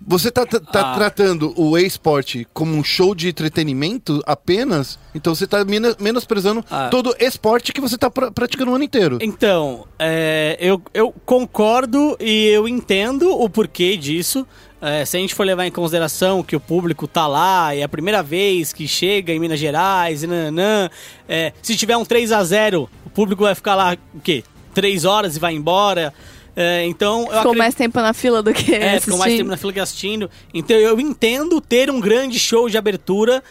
Você 0.05 0.29
tá, 0.31 0.45
tá- 0.45 0.59
Ah. 0.73 0.95
tratando 0.95 1.53
o 1.59 1.77
esporte 1.77 2.47
como 2.53 2.73
um 2.75 2.83
show 2.83 3.13
de 3.15 3.27
entretenimento 3.29 4.21
apenas, 4.25 4.97
então 5.13 5.33
você 5.35 5.45
tá 5.47 5.65
meno- 5.65 5.95
menosprezando 5.99 6.63
Ah. 6.69 6.87
todo 6.89 7.15
esporte 7.19 7.73
que 7.73 7.81
você 7.81 7.97
tá 7.97 8.09
pra- 8.09 8.31
praticando 8.31 8.71
o 8.71 8.75
ano 8.75 8.83
inteiro. 8.83 9.17
Então, 9.21 9.85
é, 9.99 10.55
eu, 10.61 10.81
eu 10.93 11.11
concordo 11.25 12.15
e 12.19 12.45
eu 12.47 12.67
entendo 12.67 13.29
o 13.31 13.49
porquê 13.49 13.97
disso. 13.97 14.45
É, 14.79 15.03
se 15.03 15.17
a 15.17 15.19
gente 15.19 15.33
for 15.33 15.43
levar 15.43 15.65
em 15.65 15.71
consideração 15.71 16.43
que 16.43 16.55
o 16.55 16.59
público 16.59 17.07
tá 17.07 17.25
lá 17.25 17.75
e 17.75 17.79
é 17.79 17.83
a 17.83 17.89
primeira 17.89 18.21
vez 18.21 18.71
que 18.71 18.87
chega 18.87 19.33
em 19.33 19.39
Minas 19.39 19.59
Gerais 19.59 20.21
e 20.21 20.27
é, 21.27 21.51
se 21.63 21.75
tiver 21.75 21.97
um 21.97 22.05
3 22.05 22.31
a 22.31 22.43
0 22.43 22.87
o 23.03 23.09
público 23.09 23.41
vai 23.43 23.55
ficar 23.55 23.73
lá, 23.73 23.97
o 24.13 24.19
quê? 24.19 24.43
3 24.75 25.03
horas 25.05 25.35
e 25.35 25.39
vai 25.39 25.55
embora. 25.55 26.13
É, 26.59 26.83
então, 26.85 27.19
Ficou 27.25 27.37
acredito- 27.37 27.57
mais 27.59 27.75
tempo 27.75 27.99
na 28.01 28.13
fila 28.13 28.41
do 28.41 28.51
que 28.51 28.73
é, 28.73 28.99
ficou 28.99 29.19
mais 29.19 29.27
assistindo. 29.27 29.37
tempo 29.37 29.51
na 29.51 29.57
fila 29.57 29.73
que 29.73 29.79
assistindo. 29.79 30.31
Então 30.51 30.75
eu 30.75 30.99
entendo 30.99 31.61
ter 31.61 31.91
um 31.91 31.99
grande 31.99 32.39
show 32.39 32.67
de 32.67 32.75
abertura, 32.79 33.43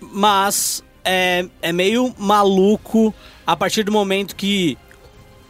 mas 0.00 0.82
é, 1.04 1.46
é 1.60 1.72
meio 1.72 2.14
maluco 2.18 3.14
a 3.46 3.54
partir 3.56 3.82
do 3.82 3.92
momento 3.92 4.34
que 4.36 4.78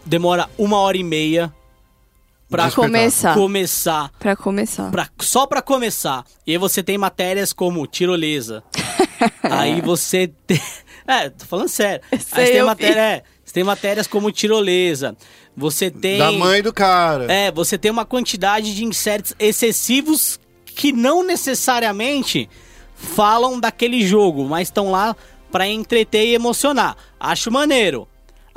demora 0.05 0.48
uma 0.59 0.78
hora 0.78 0.96
e 0.96 1.05
meia 1.05 1.53
pra. 2.48 2.70
Começar. 2.70 3.34
começar. 3.34 4.11
Pra 4.18 4.34
começar. 4.36 4.90
Pra, 4.90 5.09
só 5.20 5.46
pra 5.46 5.62
começar. 5.62 6.24
E 6.46 6.53
aí 6.53 6.59
você 6.59 6.82
tem 6.82 6.98
matérias 6.98 7.53
como 7.53 7.86
tirolesa. 7.86 8.62
aí 9.42 9.80
você 9.80 10.32
tem. 10.46 10.61
É, 11.07 11.28
tô 11.28 11.44
falando 11.44 11.68
sério. 11.68 12.05
Aí 12.12 12.20
Sei, 12.20 12.46
você 12.46 12.53
tem, 12.53 12.62
matéria, 12.62 12.94
vi. 12.94 13.01
é, 13.01 13.22
você 13.51 13.55
tem 13.55 13.64
matérias 13.64 14.07
como 14.07 14.30
tirolesa. 14.30 15.16
Você 15.57 15.90
tem. 15.90 16.18
Da 16.18 16.30
mãe 16.30 16.62
do 16.62 16.72
cara. 16.72 17.30
É, 17.30 17.51
você 17.51 17.76
tem 17.76 17.90
uma 17.90 18.05
quantidade 18.05 18.72
de 18.72 18.84
inserts 18.84 19.34
excessivos 19.40 20.38
que 20.64 20.92
não 20.92 21.24
necessariamente 21.24 22.48
falam 22.94 23.59
daquele 23.59 24.07
jogo, 24.07 24.44
mas 24.44 24.68
estão 24.68 24.92
lá 24.92 25.16
pra 25.51 25.66
entreter 25.66 26.28
e 26.28 26.34
emocionar. 26.34 26.96
Acho 27.18 27.51
maneiro. 27.51 28.07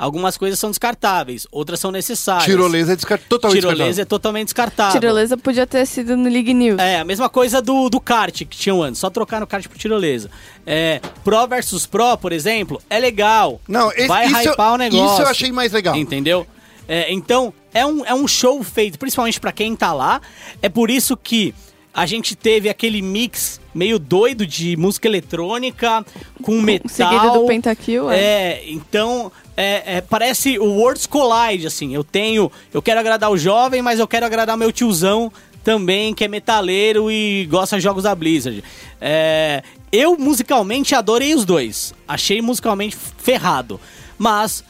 Algumas 0.04 0.36
coisas 0.36 0.58
são 0.58 0.68
descartáveis, 0.68 1.46
outras 1.50 1.80
são 1.80 1.90
necessárias. 1.90 2.44
Tirolesa 2.44 2.92
é 2.92 2.96
descart... 2.96 3.22
totalmente 3.26 3.60
Tirolesa 3.60 3.82
é 3.82 3.86
descartável. 3.86 4.06
totalmente 4.06 4.46
descartável. 4.48 5.00
Tirolesa 5.00 5.36
podia 5.38 5.66
ter 5.66 5.86
sido 5.86 6.14
no 6.14 6.28
League 6.28 6.52
News. 6.52 6.78
É, 6.78 6.98
a 6.98 7.04
mesma 7.04 7.30
coisa 7.30 7.62
do, 7.62 7.88
do 7.88 7.98
kart 7.98 8.34
que 8.44 8.44
tinham 8.58 8.82
antes, 8.82 9.00
só 9.00 9.08
trocar 9.08 9.40
no 9.40 9.46
kart 9.46 9.66
por 9.66 9.78
tirolesa. 9.78 10.30
É, 10.66 11.00
Pro 11.24 11.46
versus 11.46 11.86
Pro, 11.86 12.18
por 12.18 12.32
exemplo, 12.32 12.82
é 12.90 12.98
legal. 12.98 13.58
Não, 13.66 13.90
esse- 13.92 14.06
vai 14.06 14.26
isso, 14.26 14.50
hypar 14.50 14.74
o 14.74 14.76
negócio. 14.76 15.12
isso 15.14 15.22
eu 15.22 15.28
achei 15.28 15.50
mais 15.50 15.72
legal. 15.72 15.96
Entendeu? 15.96 16.46
É, 16.86 17.10
então, 17.10 17.54
é 17.72 17.86
um, 17.86 18.04
é 18.04 18.12
um 18.14 18.28
show 18.28 18.62
feito, 18.62 18.98
principalmente 18.98 19.40
pra 19.40 19.52
quem 19.52 19.74
tá 19.74 19.94
lá. 19.94 20.20
É 20.60 20.68
por 20.68 20.90
isso 20.90 21.16
que 21.16 21.54
a 21.94 22.04
gente 22.04 22.34
teve 22.36 22.68
aquele 22.68 23.00
mix 23.00 23.58
meio 23.74 23.98
doido 23.98 24.46
de 24.46 24.76
música 24.76 25.08
eletrônica 25.08 26.04
com 26.42 26.60
metal. 26.60 26.88
seguido 26.90 27.32
do 27.32 27.46
Pentakill, 27.46 28.10
é. 28.10 28.18
É, 28.18 28.64
então. 28.66 29.32
É, 29.56 29.96
é, 29.96 30.00
parece 30.00 30.58
o 30.58 30.64
Worlds 30.64 31.06
Collide, 31.06 31.66
assim. 31.66 31.94
Eu 31.94 32.02
tenho. 32.04 32.50
Eu 32.72 32.82
quero 32.82 33.00
agradar 33.00 33.30
o 33.30 33.38
jovem, 33.38 33.82
mas 33.82 33.98
eu 34.00 34.08
quero 34.08 34.26
agradar 34.26 34.56
meu 34.56 34.72
tiozão 34.72 35.32
também, 35.62 36.12
que 36.14 36.24
é 36.24 36.28
metaleiro 36.28 37.10
e 37.10 37.46
gosta 37.46 37.76
de 37.76 37.82
jogos 37.82 38.02
da 38.04 38.14
Blizzard. 38.14 38.62
É, 39.00 39.62
eu, 39.90 40.16
musicalmente, 40.18 40.94
adorei 40.94 41.34
os 41.34 41.44
dois. 41.44 41.94
Achei 42.06 42.42
musicalmente 42.42 42.96
ferrado. 43.18 43.80
Mas 44.18 44.62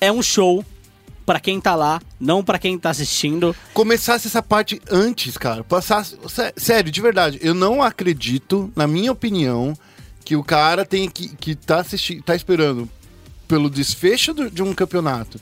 é 0.00 0.10
um 0.10 0.22
show 0.22 0.64
pra 1.26 1.38
quem 1.38 1.60
tá 1.60 1.74
lá, 1.76 2.00
não 2.18 2.42
pra 2.42 2.58
quem 2.58 2.78
tá 2.78 2.90
assistindo. 2.90 3.54
Começasse 3.74 4.26
essa 4.26 4.42
parte 4.42 4.80
antes, 4.90 5.36
cara. 5.36 5.62
Passasse. 5.62 6.16
sé- 6.28 6.52
Sério, 6.56 6.90
de 6.90 7.00
verdade, 7.00 7.38
eu 7.42 7.54
não 7.54 7.82
acredito, 7.82 8.72
na 8.74 8.86
minha 8.86 9.12
opinião, 9.12 9.74
que 10.24 10.34
o 10.36 10.42
cara 10.42 10.84
tem 10.84 11.08
que, 11.08 11.28
que 11.36 11.54
tá 11.54 11.80
assistindo, 11.80 12.22
tá 12.22 12.34
esperando 12.34 12.88
pelo 13.50 13.68
desfecho 13.68 14.32
do- 14.32 14.48
de 14.48 14.62
um 14.62 14.72
campeonato 14.72 15.40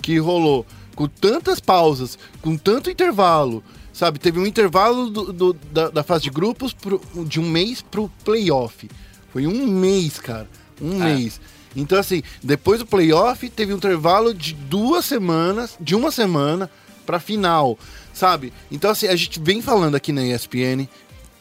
que 0.00 0.16
rolou 0.18 0.64
com 0.94 1.08
tantas 1.08 1.58
pausas, 1.58 2.16
com 2.40 2.56
tanto 2.56 2.88
intervalo, 2.88 3.64
sabe? 3.92 4.20
Teve 4.20 4.38
um 4.38 4.46
intervalo 4.46 5.10
do- 5.10 5.32
do- 5.32 5.52
da, 5.72 5.90
da 5.90 6.02
fase 6.04 6.22
de 6.24 6.30
grupos 6.30 6.72
pro- 6.72 7.00
de 7.26 7.40
um 7.40 7.50
mês 7.50 7.82
pro 7.82 8.08
playoff. 8.24 8.88
Foi 9.32 9.44
um 9.48 9.66
mês, 9.66 10.20
cara. 10.20 10.48
Um 10.80 11.00
mês. 11.16 11.40
Então, 11.74 11.98
assim, 11.98 12.22
depois 12.42 12.78
do 12.78 12.86
playoff, 12.86 13.48
teve 13.50 13.72
um 13.74 13.76
intervalo 13.78 14.32
de 14.32 14.54
duas 14.54 15.04
semanas, 15.04 15.74
de 15.80 15.96
uma 15.96 16.12
semana 16.12 16.70
pra 17.04 17.18
final, 17.18 17.76
sabe? 18.14 18.52
Então, 18.70 18.90
assim, 18.90 19.08
a 19.08 19.16
gente 19.16 19.40
vem 19.40 19.60
falando 19.60 19.96
aqui 19.96 20.12
na 20.12 20.22
ESPN 20.24 20.86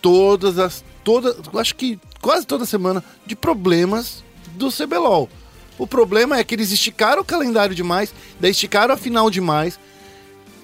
todas 0.01 0.57
as. 0.57 0.83
Toda, 1.03 1.35
acho 1.59 1.75
que 1.75 1.99
quase 2.21 2.45
toda 2.47 2.65
semana 2.65 3.03
de 3.25 3.35
problemas 3.35 4.23
do 4.55 4.71
CBLOL. 4.71 5.29
O 5.81 5.87
problema 5.87 6.37
é 6.37 6.43
que 6.43 6.53
eles 6.53 6.71
esticaram 6.71 7.23
o 7.23 7.25
calendário 7.25 7.73
demais, 7.73 8.13
daí 8.39 8.51
esticaram 8.51 8.93
a 8.93 8.97
final 8.97 9.31
demais. 9.31 9.79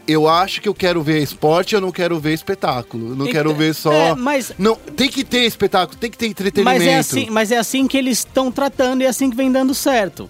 Eu 0.08 0.28
acho 0.30 0.62
que 0.62 0.70
eu 0.70 0.76
quero 0.76 1.02
ver 1.02 1.24
esporte, 1.24 1.74
eu 1.74 1.82
não 1.82 1.92
quero 1.92 2.20
ver 2.20 2.36
espetáculo. 2.36 3.10
Eu 3.10 3.16
não 3.16 3.26
quero 3.26 3.52
ver 3.52 3.74
só. 3.74 3.92
é, 3.92 4.14
mas- 4.14 4.52
Não, 4.60 4.76
tem 4.76 5.10
que 5.10 5.24
ter 5.24 5.44
espetáculo, 5.46 5.98
tem 6.00 6.12
que 6.12 6.18
ter 6.20 6.28
entretenimento. 6.28 6.78
Mas 6.86 6.88
é 6.88 6.98
assim, 6.98 7.28
mas 7.32 7.52
é 7.52 7.58
assim 7.58 7.88
que 7.88 7.98
eles 7.98 8.20
estão 8.20 8.52
tratando 8.52 9.02
e 9.02 9.06
é 9.06 9.08
assim 9.10 9.28
que 9.32 9.36
vem 9.36 9.52
dando 9.52 9.74
certo. 9.74 10.30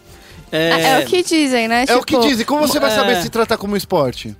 É, 0.53 0.81
é 0.93 0.99
o 0.99 1.05
que 1.05 1.21
dizem, 1.21 1.67
né? 1.67 1.83
É 1.85 1.95
o 1.97 2.03
que 2.03 2.13
Tipo, 2.15 2.25
dizem. 2.25 2.45
Como 2.45 2.65
você 2.65 2.79
vai 2.79 2.89
é. 2.91 2.95
saber 2.95 3.21
se 3.21 3.29
tratar 3.29 3.57
como 3.57 3.75
esporte? 3.75 4.33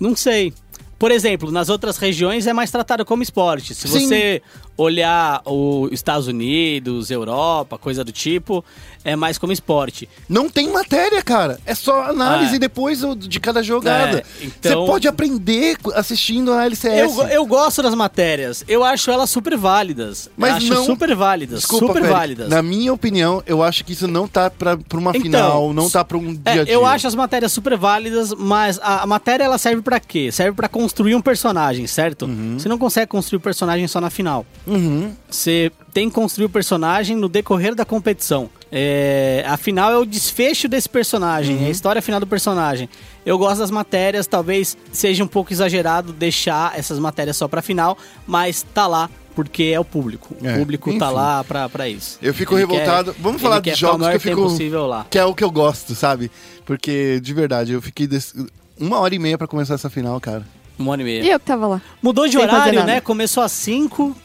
Não 0.00 0.14
sei. 0.14 0.54
Por 1.00 1.10
exemplo, 1.10 1.50
nas 1.50 1.68
outras 1.68 1.98
regiões 1.98 2.46
é 2.46 2.52
mais 2.52 2.70
tratado 2.70 3.04
como 3.04 3.24
esporte. 3.24 3.74
Se 3.74 3.88
Sim. 3.88 4.06
você 4.08 4.42
olhar 4.76 5.40
os 5.44 5.92
Estados 5.92 6.26
Unidos, 6.26 7.10
Europa, 7.10 7.78
coisa 7.78 8.02
do 8.04 8.10
tipo, 8.12 8.64
é 9.04 9.14
mais 9.14 9.38
como 9.38 9.52
esporte. 9.52 10.08
Não 10.28 10.48
tem 10.48 10.72
matéria, 10.72 11.22
cara. 11.22 11.58
É 11.66 11.74
só 11.74 12.04
análise 12.04 12.56
É. 12.56 12.58
depois 12.58 13.00
de 13.18 13.38
cada 13.40 13.62
jogada. 13.62 14.18
É, 14.18 14.44
então- 14.44 14.80
Você 14.84 14.90
pode 14.90 15.06
aprender 15.08 15.76
assistindo 15.94 16.52
a 16.52 16.64
LCS. 16.64 17.18
Eu, 17.18 17.26
eu 17.28 17.46
gosto 17.46 17.82
das 17.82 17.94
matérias. 17.94 18.64
Eu 18.66 18.82
acho 18.82 19.10
elas 19.10 19.30
super 19.30 19.56
válidas. 19.56 20.30
Mas 20.36 20.50
eu 20.50 20.56
acho 20.56 20.74
não- 20.74 20.84
super 20.86 21.14
válidas. 21.14 21.60
Desculpa, 21.60 21.86
super 21.86 22.00
Félix. 22.02 22.18
válidas. 22.18 22.48
Na 22.48 22.62
minha 22.62 22.92
opinião, 22.92 23.42
eu 23.46 23.62
acho 23.62 23.84
que 23.84 23.92
isso 23.92 24.08
não 24.08 24.26
tá 24.26 24.50
pra, 24.50 24.76
pra 24.76 24.98
uma 24.98 25.10
Então, 25.10 25.22
final, 25.22 25.72
não 25.72 25.88
tá 25.90 26.04
pra 26.04 26.16
um 26.16 26.32
dia 26.34 26.40
É, 26.46 26.60
a 26.60 26.64
dia. 26.64 26.72
eu 26.74 26.84
acho 26.86 27.06
as 27.06 27.14
matérias 27.14 27.52
super 27.52 27.76
válidas, 27.76 28.32
mas 28.36 28.78
a, 28.82 29.02
a 29.02 29.06
matéria 29.06 29.44
ela 29.44 29.58
serve 29.58 29.82
pra 29.82 30.00
quê? 30.00 30.32
Serve 30.32 30.56
pra 30.56 30.68
construir 30.68 31.14
um 31.14 31.20
personagem, 31.20 31.86
certo? 31.86 32.26
Você 32.58 32.68
não 32.68 32.78
consegue 32.78 33.06
construir 33.08 33.36
o 33.36 33.40
personagem 33.40 33.86
só 33.86 34.00
na 34.00 34.10
final. 34.10 34.44
Uhum. 34.66 35.12
Você 35.30 35.70
tem 35.92 36.08
que 36.08 36.14
construir 36.14 36.46
o 36.46 36.48
personagem 36.48 37.16
no 37.16 37.28
decorrer 37.28 37.74
da 37.74 37.84
competição. 37.84 38.48
É, 38.72 39.44
a 39.46 39.56
final 39.56 39.92
é 39.92 39.96
o 39.98 40.04
desfecho 40.04 40.66
desse 40.68 40.88
personagem, 40.88 41.56
Uhum. 41.56 41.64
é 41.64 41.66
a 41.66 41.70
história 41.70 42.02
final 42.02 42.18
do 42.18 42.26
personagem. 42.26 42.88
Eu 43.24 43.38
gosto 43.38 43.58
das 43.60 43.70
matérias, 43.70 44.26
talvez 44.26 44.76
seja 44.92 45.22
um 45.22 45.26
pouco 45.28 45.52
exagerado 45.52 46.12
deixar 46.12 46.76
essas 46.78 46.98
matérias 46.98 47.36
só 47.36 47.46
pra 47.46 47.62
final, 47.62 47.96
mas 48.26 48.64
tá 48.74 48.86
lá 48.86 49.08
porque 49.34 49.64
é 49.64 49.78
o 49.78 49.84
público. 49.84 50.34
O 50.40 50.46
É, 50.46 50.58
público 50.58 50.90
tá 50.98 51.06
enfim. 51.06 51.14
lá 51.14 51.44
pra, 51.44 51.68
pra 51.68 51.88
isso. 51.88 52.18
Eu 52.22 52.32
fico 52.34 52.54
Ele 52.54 52.60
revoltado. 52.62 53.12
quer- 53.14 53.20
Vamos 53.22 53.40
falar 53.42 53.60
de 53.60 53.74
jogos 53.74 54.06
que 54.08 54.14
eu 54.16 54.20
fico. 54.20 54.42
possível 54.42 54.86
lá. 54.86 55.06
Que 55.10 55.18
é 55.18 55.24
o 55.24 55.34
que 55.34 55.44
eu 55.44 55.50
gosto, 55.50 55.94
sabe? 55.94 56.30
Porque, 56.64 57.20
de 57.20 57.34
verdade, 57.34 57.72
eu 57.72 57.82
fiquei 57.82 58.06
des- 58.06 58.34
uma 58.78 58.98
hora 58.98 59.14
e 59.14 59.18
meia 59.18 59.36
pra 59.38 59.46
começar 59.46 59.74
essa 59.74 59.90
final, 59.90 60.20
cara. 60.20 60.44
Um 60.78 60.90
ano 60.90 61.02
e 61.02 61.04
meio. 61.04 61.24
E 61.24 61.30
eu 61.30 61.38
que 61.38 61.46
tava 61.46 61.66
lá. 61.68 61.82
Mudou 62.02 62.26
de 62.26 62.32
Sem 62.32 62.42
horário, 62.42 62.84
né? 62.84 63.00
Começou 63.00 63.42
às 63.42 63.52
5. 63.52 64.16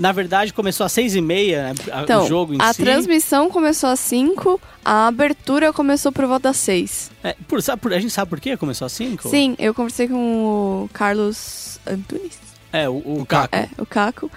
Na 0.00 0.12
verdade, 0.12 0.52
começou 0.54 0.86
às 0.86 0.92
6 0.92 1.14
e 1.14 1.20
meia 1.20 1.62
né, 1.62 1.74
a- 1.92 2.02
Então, 2.04 2.24
o 2.24 2.26
jogo 2.28 2.54
em 2.54 2.58
a 2.58 2.72
si. 2.72 2.82
transmissão 2.82 3.50
começou 3.50 3.90
às 3.90 4.00
5, 4.00 4.58
a 4.82 5.06
abertura 5.08 5.72
começou 5.74 6.10
por 6.10 6.24
volta 6.24 6.48
das 6.48 6.56
6. 6.56 7.10
É, 7.22 7.36
por, 7.46 7.60
sabe, 7.62 7.82
por- 7.82 7.92
a 7.92 7.98
gente 8.00 8.10
sabe 8.12 8.30
por 8.30 8.40
quê? 8.40 8.56
Começou 8.56 8.86
às 8.86 8.92
5? 8.92 9.28
Sim, 9.28 9.54
eu 9.58 9.74
conversei 9.74 10.08
com 10.08 10.84
o 10.84 10.90
Carlos 10.92 11.78
Antunes. 11.86 12.38
É, 12.72 12.88
o, 12.88 12.94
o, 12.96 13.26
Caco. 13.26 13.54
É, 13.54 13.68
o 13.76 13.84
Caco. 13.84 14.30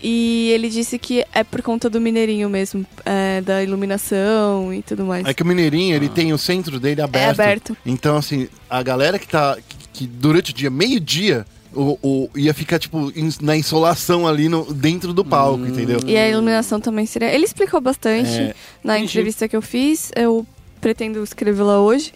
E 0.00 0.50
ele 0.54 0.68
disse 0.68 0.96
que 1.00 1.24
é 1.34 1.42
por 1.42 1.60
conta 1.62 1.90
do 1.90 2.00
Mineirinho 2.00 2.48
mesmo, 2.48 2.86
é, 3.04 3.40
da 3.40 3.60
iluminação 3.64 4.72
e 4.72 4.82
tudo 4.82 5.04
mais. 5.04 5.26
É 5.26 5.34
que 5.34 5.42
o 5.42 5.46
Mineirinho, 5.46 5.96
ele 5.96 6.08
tem 6.08 6.32
o 6.32 6.38
centro 6.38 6.78
dele 6.78 7.02
aberto. 7.02 7.26
É 7.26 7.30
aberto. 7.42 7.76
Então, 7.84 8.16
assim, 8.16 8.48
a 8.70 8.80
galera 8.84 9.18
que 9.18 9.26
tá. 9.26 9.56
que, 9.68 9.76
que 9.92 10.06
durante 10.06 10.52
o 10.52 10.54
dia, 10.54 10.70
meio-dia, 10.70 11.44
o, 11.80 11.98
o- 12.02 12.30
ia 12.38 12.52
ficar, 12.52 12.78
tipo, 12.78 13.12
in- 13.14 13.32
na 13.40 13.56
insolação 13.56 14.26
ali 14.26 14.48
no, 14.48 14.72
dentro 14.72 15.12
do 15.12 15.24
palco, 15.24 15.62
Hum. 15.64 15.68
entendeu? 15.68 16.00
E 16.06 16.16
a 16.16 16.28
iluminação 16.28 16.80
também 16.80 17.06
seria. 17.06 17.32
Ele 17.32 17.44
explicou 17.44 17.80
bastante 17.80 18.30
É, 18.30 18.54
na 18.82 18.96
entendi. 18.98 19.10
entrevista 19.12 19.48
que 19.48 19.56
eu 19.56 19.62
fiz. 19.62 20.10
Eu 20.16 20.46
pretendo 20.80 21.22
escrevê-la 21.22 21.80
hoje. 21.80 22.12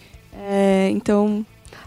É, 0.49 0.89
então. 0.91 1.45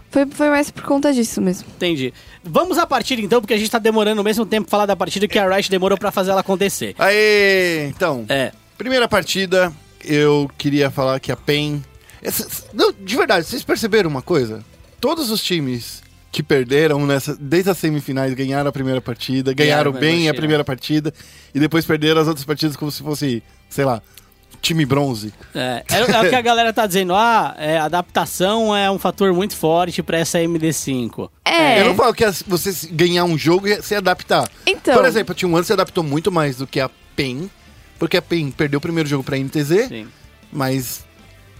Foi, 0.09 0.25
foi 0.25 0.49
mais 0.49 0.71
por 0.71 0.83
conta 0.83 1.13
disso 1.13 1.41
mesmo. 1.41 1.67
Entendi. 1.75 2.13
Vamos 2.43 2.77
à 2.77 2.87
partida 2.87 3.21
então, 3.21 3.41
porque 3.41 3.53
a 3.53 3.57
gente 3.57 3.69
tá 3.69 3.77
demorando 3.77 4.21
o 4.21 4.23
mesmo 4.23 4.45
tempo 4.45 4.65
pra 4.65 4.71
falar 4.71 4.85
da 4.85 4.95
partida 4.95 5.27
que 5.27 5.37
a 5.37 5.47
Riot 5.53 5.69
demorou 5.69 5.97
pra 5.97 6.11
fazer 6.11 6.31
ela 6.31 6.39
acontecer. 6.39 6.95
Aê! 6.97 7.87
Então, 7.89 8.25
É. 8.29 8.53
primeira 8.77 9.07
partida, 9.07 9.71
eu 10.05 10.49
queria 10.57 10.89
falar 10.89 11.19
que 11.19 11.29
a 11.31 11.35
PEN. 11.35 11.83
essa- 12.23 12.47
não, 12.73 12.93
de 12.93 13.15
verdade, 13.17 13.45
vocês 13.45 13.63
perceberam 13.63 14.09
uma 14.09 14.21
coisa? 14.21 14.63
Todos 14.99 15.29
os 15.29 15.43
times 15.43 16.01
que 16.37 16.43
perderam 16.43 17.03
nessa, 17.03 17.35
desde 17.35 17.71
as 17.71 17.79
semifinais 17.79 18.31
ganharam 18.35 18.69
a 18.69 18.71
primeira 18.71 19.01
partida, 19.01 19.55
ganharam 19.55 19.89
a 19.89 19.93
bem 19.99 20.29
a 20.29 20.33
primeira 20.35 20.63
partida 20.63 21.11
e 21.51 21.59
depois 21.59 21.83
perderam 21.83 22.21
as 22.21 22.27
outras 22.27 22.45
partidas 22.45 22.75
como 22.75 22.91
se 22.91 23.01
fosse, 23.01 23.41
sei 23.67 23.83
lá, 23.83 24.03
time 24.61 24.85
bronze. 24.85 25.33
É, 25.55 25.83
é, 25.89 25.97
é 25.97 26.21
o 26.21 26.29
que 26.29 26.35
a 26.35 26.41
galera 26.41 26.71
tá 26.71 26.85
dizendo. 26.85 27.15
Ah, 27.15 27.55
é, 27.57 27.79
adaptação 27.79 28.75
é 28.75 28.91
um 28.91 28.99
fator 28.99 29.33
muito 29.33 29.55
forte 29.55 30.03
pra 30.03 30.19
essa 30.19 30.37
MD5. 30.37 31.27
É. 31.43 31.81
Eu 31.81 31.85
não 31.85 31.95
falo 31.95 32.13
que 32.13 32.23
as- 32.23 32.43
você 32.45 32.71
ganhar 32.91 33.23
um 33.23 33.35
jogo 33.35 33.67
e 33.67 33.81
se 33.81 33.95
adaptar. 33.95 34.47
Então. 34.67 34.93
Por 34.93 35.05
exemplo, 35.05 35.31
a 35.31 35.35
T1 35.35 35.63
se 35.63 35.73
adaptou 35.73 36.03
muito 36.03 36.31
mais 36.31 36.57
do 36.57 36.67
que 36.67 36.79
a 36.79 36.87
PEN, 37.15 37.49
porque 37.97 38.15
a 38.15 38.21
PEN 38.21 38.51
perdeu 38.51 38.77
o 38.77 38.81
primeiro 38.81 39.09
jogo 39.09 39.23
pra 39.23 39.39
NTZ, 39.39 39.87
Sim. 39.87 40.07
mas 40.53 41.03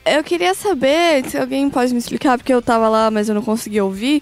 Eu 0.06 0.24
queria 0.24 0.54
saber 0.54 1.28
se 1.28 1.36
alguém 1.36 1.68
pode 1.68 1.92
me 1.94 1.98
explicar, 1.98 2.38
porque 2.38 2.54
eu 2.54 2.62
tava 2.62 2.88
lá, 2.88 3.10
mas 3.10 3.28
eu 3.28 3.34
não 3.34 3.42
consegui 3.42 3.82
ouvir. 3.82 4.22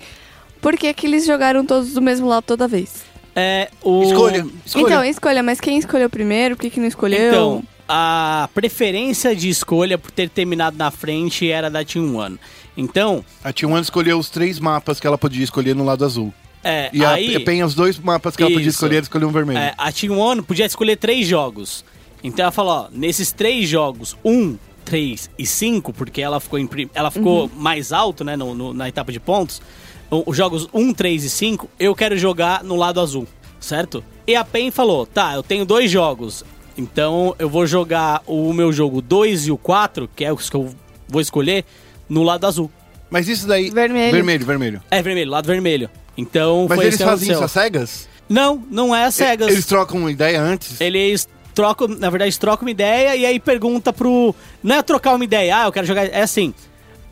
Por 0.66 0.76
que, 0.78 0.92
que 0.96 1.06
eles 1.06 1.28
jogaram 1.28 1.64
todos 1.64 1.94
do 1.94 2.02
mesmo 2.02 2.28
lado 2.28 2.44
toda 2.44 2.68
vez? 2.68 3.04
É, 3.36 3.70
o... 3.84 4.02
escolha, 4.02 4.48
escolha. 4.66 4.84
Então, 4.84 5.06
escolha, 5.06 5.44
mas 5.44 5.60
quem 5.62 5.78
escolheu 5.78 6.10
primeiro? 6.10 6.56
Por 6.56 6.64
que, 6.64 6.72
que 6.72 6.80
não 6.80 6.88
escolheu? 6.88 7.28
Então, 7.30 7.64
a 7.88 8.50
preferência 8.52 9.36
de 9.36 9.48
escolha 9.48 9.96
por 9.96 10.10
ter 10.10 10.28
terminado 10.28 10.76
na 10.76 10.90
frente 10.90 11.52
era 11.52 11.70
da 11.70 11.86
Team 11.86 12.16
One. 12.16 12.40
Então, 12.76 13.24
A 13.44 13.54
T1 13.54 13.80
escolheu 13.80 14.18
os 14.18 14.32
três 14.32 14.60
mapas 14.60 15.00
que 15.00 15.06
ela 15.06 15.20
podia 15.20 15.44
escolher 15.44 15.76
no 15.76 15.86
lado 15.86 16.04
azul. 16.04 16.34
é, 16.64 16.90
E 16.92 17.06
aí... 17.06 17.36
a 17.36 17.40
PEN, 17.42 17.64
os 17.64 17.76
dois 17.76 18.00
mapas 18.00 18.36
que 18.36 18.42
ela 18.42 18.50
podia 18.52 18.68
Isso. 18.68 18.78
escolher, 18.78 18.96
ela 18.96 19.04
escolheu 19.04 19.28
um 19.28 19.32
vermelho. 19.32 19.60
É, 19.60 19.76
a 19.78 19.92
Team 19.92 20.18
One 20.18 20.42
podia 20.42 20.66
escolher 20.66 20.96
três 20.96 21.28
jogos. 21.28 21.86
Então 22.24 22.42
ela 22.42 22.52
falou, 22.52 22.74
ó, 22.74 22.88
nesses 22.92 23.32
três 23.32 23.70
jogos, 23.70 24.18
um, 24.26 24.58
três 24.84 25.30
e 25.38 25.46
cinco, 25.46 25.94
porque 25.94 26.24
ela 26.24 26.40
ficou, 26.40 26.58
em 26.58 26.68
ela 26.96 27.12
ficou 27.12 27.52
mais 27.56 27.94
alto, 27.94 28.24
né, 28.24 28.36
no- 28.36 28.56
no- 28.56 28.74
na 28.74 28.90
etapa 28.90 29.12
de 29.12 29.20
pontos. 29.20 29.62
Os 30.10 30.38
jogos 30.38 30.68
1, 30.74 30.94
3 30.94 31.24
e 31.24 31.30
5, 31.30 31.70
eu 31.80 31.96
quero 31.96 32.18
jogar 32.18 32.64
no 32.64 32.76
lado 32.76 33.02
azul, 33.02 33.28
certo? 33.60 34.04
E 34.28 34.36
a 34.36 34.44
PEN 34.44 34.72
falou, 34.72 35.06
tá, 35.06 35.34
eu 35.34 35.44
tenho 35.44 35.66
dois 35.66 35.90
jogos. 35.90 36.44
Então 36.78 37.36
eu 37.40 37.50
vou 37.50 37.66
jogar 37.66 38.22
o 38.28 38.52
meu 38.54 38.72
jogo 38.72 39.02
2 39.02 39.48
e 39.48 39.52
o 39.52 39.58
4, 39.58 40.10
que 40.16 40.26
é 40.26 40.32
os 40.32 40.50
que 40.50 40.56
eu 40.56 40.70
vou 41.08 41.22
escolher, 41.22 41.66
no 42.08 42.24
lado 42.24 42.46
azul. 42.46 42.72
Mas 43.10 43.28
isso 43.28 43.48
daí. 43.48 43.70
Vermelho. 43.70 44.12
Vermelho, 44.12 44.46
vermelho. 44.46 44.84
É 44.92 45.02
vermelho, 45.02 45.32
lado 45.32 45.48
vermelho. 45.48 45.90
Então 46.18 46.66
Mas 46.68 46.76
foi 46.76 46.86
eles 46.88 47.02
fazem 47.02 47.32
isso 47.32 47.44
às 47.44 47.52
cegas? 47.52 48.10
Não, 48.28 48.64
não 48.70 48.96
é 48.96 49.06
às 49.06 49.16
cegas. 49.16 49.48
Eles 49.48 49.66
trocam 49.66 50.00
uma 50.00 50.12
ideia 50.12 50.42
antes? 50.42 50.80
Eles 50.82 51.28
trocam, 51.54 51.88
na 51.88 52.10
verdade, 52.10 52.38
trocam 52.40 52.66
uma 52.66 52.72
ideia 52.72 53.16
e 53.16 53.26
aí 53.26 53.40
pergunta 53.40 53.94
pro. 53.94 54.36
Não 54.64 54.76
é 54.76 54.82
trocar 54.82 55.16
uma 55.16 55.24
ideia, 55.24 55.62
ah, 55.62 55.66
eu 55.66 55.72
quero 55.72 55.86
jogar. 55.86 56.06
É 56.06 56.22
assim. 56.22 56.54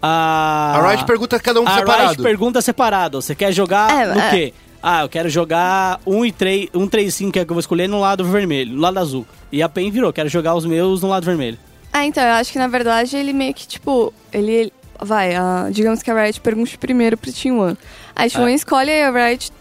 A, 0.06 0.74
A 0.80 0.89
Riot 0.89 1.06
pergunta 1.06 1.39
cada 1.39 1.62
um 1.62 1.68
a 1.68 1.76
separado. 1.76 2.10
Riot 2.10 2.22
pergunta 2.22 2.62
separado. 2.62 3.22
Você 3.22 3.34
quer 3.34 3.54
jogar 3.54 3.89
É, 3.89 4.14
no 4.14 4.20
é. 4.20 4.30
quê? 4.30 4.54
Ah, 4.82 5.04
eu 5.04 5.08
quero 5.10 5.30
jogar 5.30 5.97
1 6.06 6.26
e 6.26 6.32
3, 6.34 6.70
1, 6.74 6.88
3 6.89 7.14
5, 7.14 7.32
que 7.32 7.39
é 7.39 7.43
o 7.43 7.45
que 7.45 7.51
eu 7.51 7.56
vou 7.56 7.62
escolher, 7.62 7.88
no 7.88 8.01
lado 8.01 8.26
vermelho, 8.26 8.74
no 8.74 8.82
lado 8.82 8.99
azul. 8.99 9.26
E 9.49 9.64
a 9.64 9.70
PEN 9.70 9.89
virou, 9.91 10.12
quero 10.12 10.28
jogar 10.28 10.56
os 10.56 10.66
meus 10.66 11.01
no 11.01 11.08
lado 11.08 11.24
vermelho. 11.26 11.58
Ah, 11.93 12.06
então, 12.06 12.22
eu 12.22 12.34
acho 12.34 12.51
que 12.51 12.60
na 12.60 12.68
verdade 12.68 13.16
ele 13.16 13.32
meio 13.32 13.54
que, 13.54 13.66
tipo, 13.66 14.14
ele. 14.34 14.74
Vai, 15.01 15.36
ah, 15.36 15.70
digamos 15.72 16.04
que 16.04 16.12
a 16.12 16.22
Riot 16.24 16.41
pergunte 16.41 16.78
primeiro 16.78 17.18
pro 17.18 17.32
Team 17.32 17.60
One. 17.60 17.78
Aí 18.16 18.30
Team 18.30 18.41
É. 18.41 18.45
One 18.47 18.56
escolhe 18.56 18.91
e 18.91 19.01
a 19.04 19.10
Riot, 19.12 19.51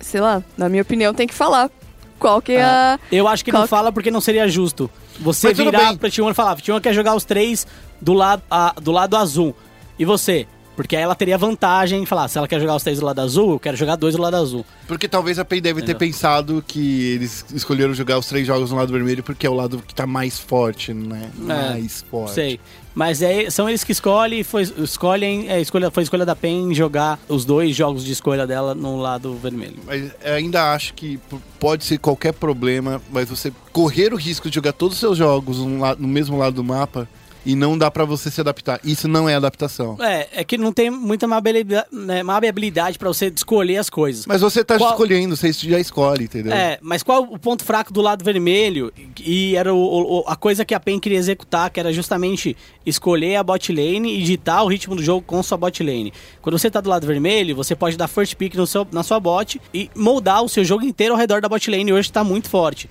sei 0.00 0.20
lá, 0.20 0.42
na 0.56 0.68
minha 0.68 0.82
opinião, 0.82 1.14
tem 1.14 1.26
que 1.28 1.34
falar 1.34 1.70
qual 2.18 2.42
que 2.42 2.52
é 2.52 2.62
a. 2.64 2.98
Eu 3.10 3.28
acho 3.28 3.44
que 3.44 3.50
Qual 3.52 3.60
não 3.60 3.66
que- 3.66 3.70
fala 3.70 3.92
porque 3.92 4.10
não 4.10 4.20
seria 4.20 4.48
justo. 4.48 4.90
Você 5.20 5.52
virar 5.54 5.90
bem. 5.90 5.96
pra 5.96 6.08
T1 6.08 6.30
e 6.30 6.34
falar, 6.34 6.56
T1 6.56 6.80
quer 6.80 6.92
jogar 6.92 7.14
os 7.14 7.24
três 7.24 7.66
do 8.00 8.12
lado, 8.14 8.42
ah, 8.50 8.74
do 8.80 8.90
lado 8.90 9.16
azul. 9.16 9.54
E 9.98 10.04
você? 10.04 10.46
Porque 10.74 10.96
aí 10.96 11.02
ela 11.02 11.14
teria 11.14 11.36
vantagem 11.36 12.02
em 12.02 12.06
falar, 12.06 12.28
se 12.28 12.38
ela 12.38 12.48
quer 12.48 12.58
jogar 12.58 12.76
os 12.76 12.82
três 12.82 12.98
do 12.98 13.04
lado 13.04 13.20
azul, 13.20 13.52
eu 13.52 13.60
quero 13.60 13.76
jogar 13.76 13.96
dois 13.96 14.14
do 14.14 14.22
lado 14.22 14.36
azul. 14.36 14.64
Porque 14.86 15.06
talvez 15.06 15.38
a 15.38 15.44
PEN 15.44 15.60
deve 15.60 15.80
ter 15.80 15.92
Entendeu? 15.92 15.98
pensado 15.98 16.64
que 16.66 17.12
eles 17.12 17.44
escolheram 17.54 17.92
jogar 17.92 18.18
os 18.18 18.26
três 18.26 18.46
jogos 18.46 18.70
no 18.70 18.76
lado 18.76 18.90
vermelho 18.90 19.22
porque 19.22 19.46
é 19.46 19.50
o 19.50 19.54
lado 19.54 19.82
que 19.86 19.94
tá 19.94 20.06
mais 20.06 20.38
forte, 20.38 20.94
né? 20.94 21.30
Mais 21.36 22.02
forte. 22.10 22.34
Sei. 22.34 22.60
Mas 22.94 23.22
é, 23.22 23.48
são 23.50 23.68
eles 23.68 23.84
que 23.84 23.92
escolhem, 23.92 24.42
foi, 24.42 24.62
escolhem, 24.62 25.50
é, 25.50 25.60
escolha, 25.60 25.90
foi 25.90 26.02
escolha 26.02 26.26
da 26.26 26.36
PEN 26.36 26.74
jogar 26.74 27.18
os 27.28 27.44
dois 27.44 27.74
jogos 27.76 28.04
de 28.04 28.12
escolha 28.12 28.46
dela 28.46 28.74
no 28.74 29.00
lado 29.00 29.34
vermelho. 29.34 29.78
Mas 29.86 30.10
ainda 30.24 30.72
acho 30.72 30.94
que 30.94 31.18
pode 31.58 31.84
ser 31.84 31.98
qualquer 31.98 32.32
problema, 32.32 33.00
mas 33.10 33.28
você 33.28 33.52
correr 33.72 34.12
o 34.12 34.16
risco 34.16 34.48
de 34.48 34.54
jogar 34.54 34.72
todos 34.72 34.94
os 34.94 35.00
seus 35.00 35.18
jogos 35.18 35.58
no, 35.58 35.96
no 35.96 36.08
mesmo 36.08 36.36
lado 36.36 36.56
do 36.56 36.64
mapa 36.64 37.08
e 37.44 37.54
não 37.56 37.76
dá 37.76 37.90
pra 37.90 38.04
você 38.04 38.30
se 38.30 38.40
adaptar. 38.40 38.80
Isso 38.84 39.08
não 39.08 39.28
é 39.28 39.34
adaptação. 39.34 39.96
É, 40.00 40.28
é 40.32 40.44
que 40.44 40.56
não 40.56 40.72
tem 40.72 40.90
muita 40.90 41.26
maleabilidade, 41.26 42.92
né, 42.92 42.98
pra 42.98 43.08
você 43.08 43.32
escolher 43.34 43.76
as 43.78 43.90
coisas. 43.90 44.26
Mas 44.26 44.40
você 44.40 44.64
tá 44.64 44.78
Qual- 44.78 44.90
escolhendo, 44.90 45.36
você 45.36 45.52
já 45.52 45.78
escolhe, 45.78 46.24
entendeu? 46.24 46.52
É, 46.52 46.78
mas 46.80 47.02
qual 47.02 47.22
o 47.22 47.38
ponto 47.38 47.64
fraco 47.64 47.92
do 47.92 48.00
lado 48.00 48.24
vermelho? 48.24 48.92
E 49.20 49.56
era 49.56 49.72
o- 49.74 50.20
o- 50.20 50.24
a 50.26 50.36
coisa 50.36 50.64
que 50.64 50.74
a 50.74 50.80
PEN 50.80 50.98
queria 51.00 51.18
executar, 51.18 51.70
que 51.70 51.80
era 51.80 51.92
justamente 51.92 52.56
escolher 52.86 53.36
a 53.36 53.42
bot 53.42 53.72
lane 53.72 54.18
e 54.18 54.22
ditar 54.22 54.62
o 54.62 54.68
ritmo 54.68 54.94
do 54.96 55.02
jogo 55.02 55.22
com 55.26 55.42
sua 55.42 55.56
bot 55.58 55.82
lane. 55.82 56.12
Quando 56.40 56.58
você 56.58 56.70
tá 56.70 56.80
do 56.80 56.88
lado 56.90 57.06
vermelho, 57.06 57.54
você 57.56 57.74
pode 57.74 57.96
dar 57.96 58.08
first 58.08 58.34
pick 58.36 58.54
no 58.54 58.66
seu, 58.66 58.86
na 58.92 59.02
sua 59.02 59.18
bot 59.20 59.60
e 59.72 59.90
moldar 59.96 60.42
o 60.42 60.48
seu 60.48 60.64
jogo 60.64 60.84
inteiro 60.84 61.14
ao 61.14 61.18
redor 61.18 61.40
da 61.40 61.48
bot 61.48 61.70
lane. 61.70 61.92
Hoje 61.92 62.10
tá 62.10 62.22
muito 62.24 62.48
forte. 62.48 62.88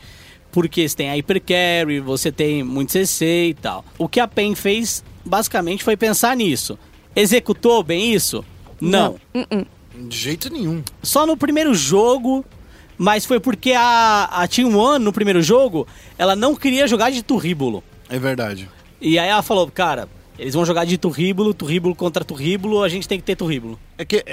Porque 0.52 0.88
você 0.88 0.96
tem 0.96 1.10
a 1.10 1.14
hyper 1.14 1.42
carry, 1.42 2.00
você 2.00 2.32
tem 2.32 2.64
muito 2.64 2.92
CC 2.92 3.48
e 3.50 3.54
tal. 3.54 3.86
O 3.98 4.08
que 4.08 4.20
a 4.20 4.28
PEN 4.28 4.54
fez, 4.56 5.04
basicamente, 5.26 5.84
foi 5.84 5.96
pensar 5.96 6.36
nisso. 6.36 6.78
Executou 7.16 7.84
bem 7.84 8.14
isso? 8.14 8.44
Não. 8.80 9.20
De 9.96 10.18
jeito 10.18 10.52
nenhum. 10.52 10.84
Só 11.04 11.26
no 11.26 11.38
primeiro 11.38 11.74
jogo, 11.74 12.44
mas 12.98 13.26
foi 13.26 13.40
porque 13.40 13.74
a, 13.74 14.26
a 14.26 14.48
Team 14.48 14.76
One, 14.76 15.04
no 15.04 15.14
primeiro 15.14 15.42
jogo, 15.42 15.88
ela 16.18 16.36
não 16.36 16.56
queria 16.56 16.88
jogar 16.88 17.12
de 17.12 17.24
turríbulo. 17.24 17.84
É 18.10 18.20
verdade. 18.20 18.70
E 19.00 19.18
aí 19.18 19.30
ela 19.30 19.42
falou, 19.42 19.70
cara, 19.70 20.08
eles 20.38 20.54
vão 20.54 20.66
jogar 20.66 20.86
de 20.86 20.98
turríbulo, 20.98 21.54
turríbulo 21.54 21.96
contra 21.96 22.26
turríbulo, 22.26 22.84
a 22.84 22.90
gente 22.90 23.08
tem 23.08 23.20
que 23.20 23.26
ter 23.26 23.36
turríbulo. 23.36 23.80
É 23.98 24.06
que, 24.06 24.24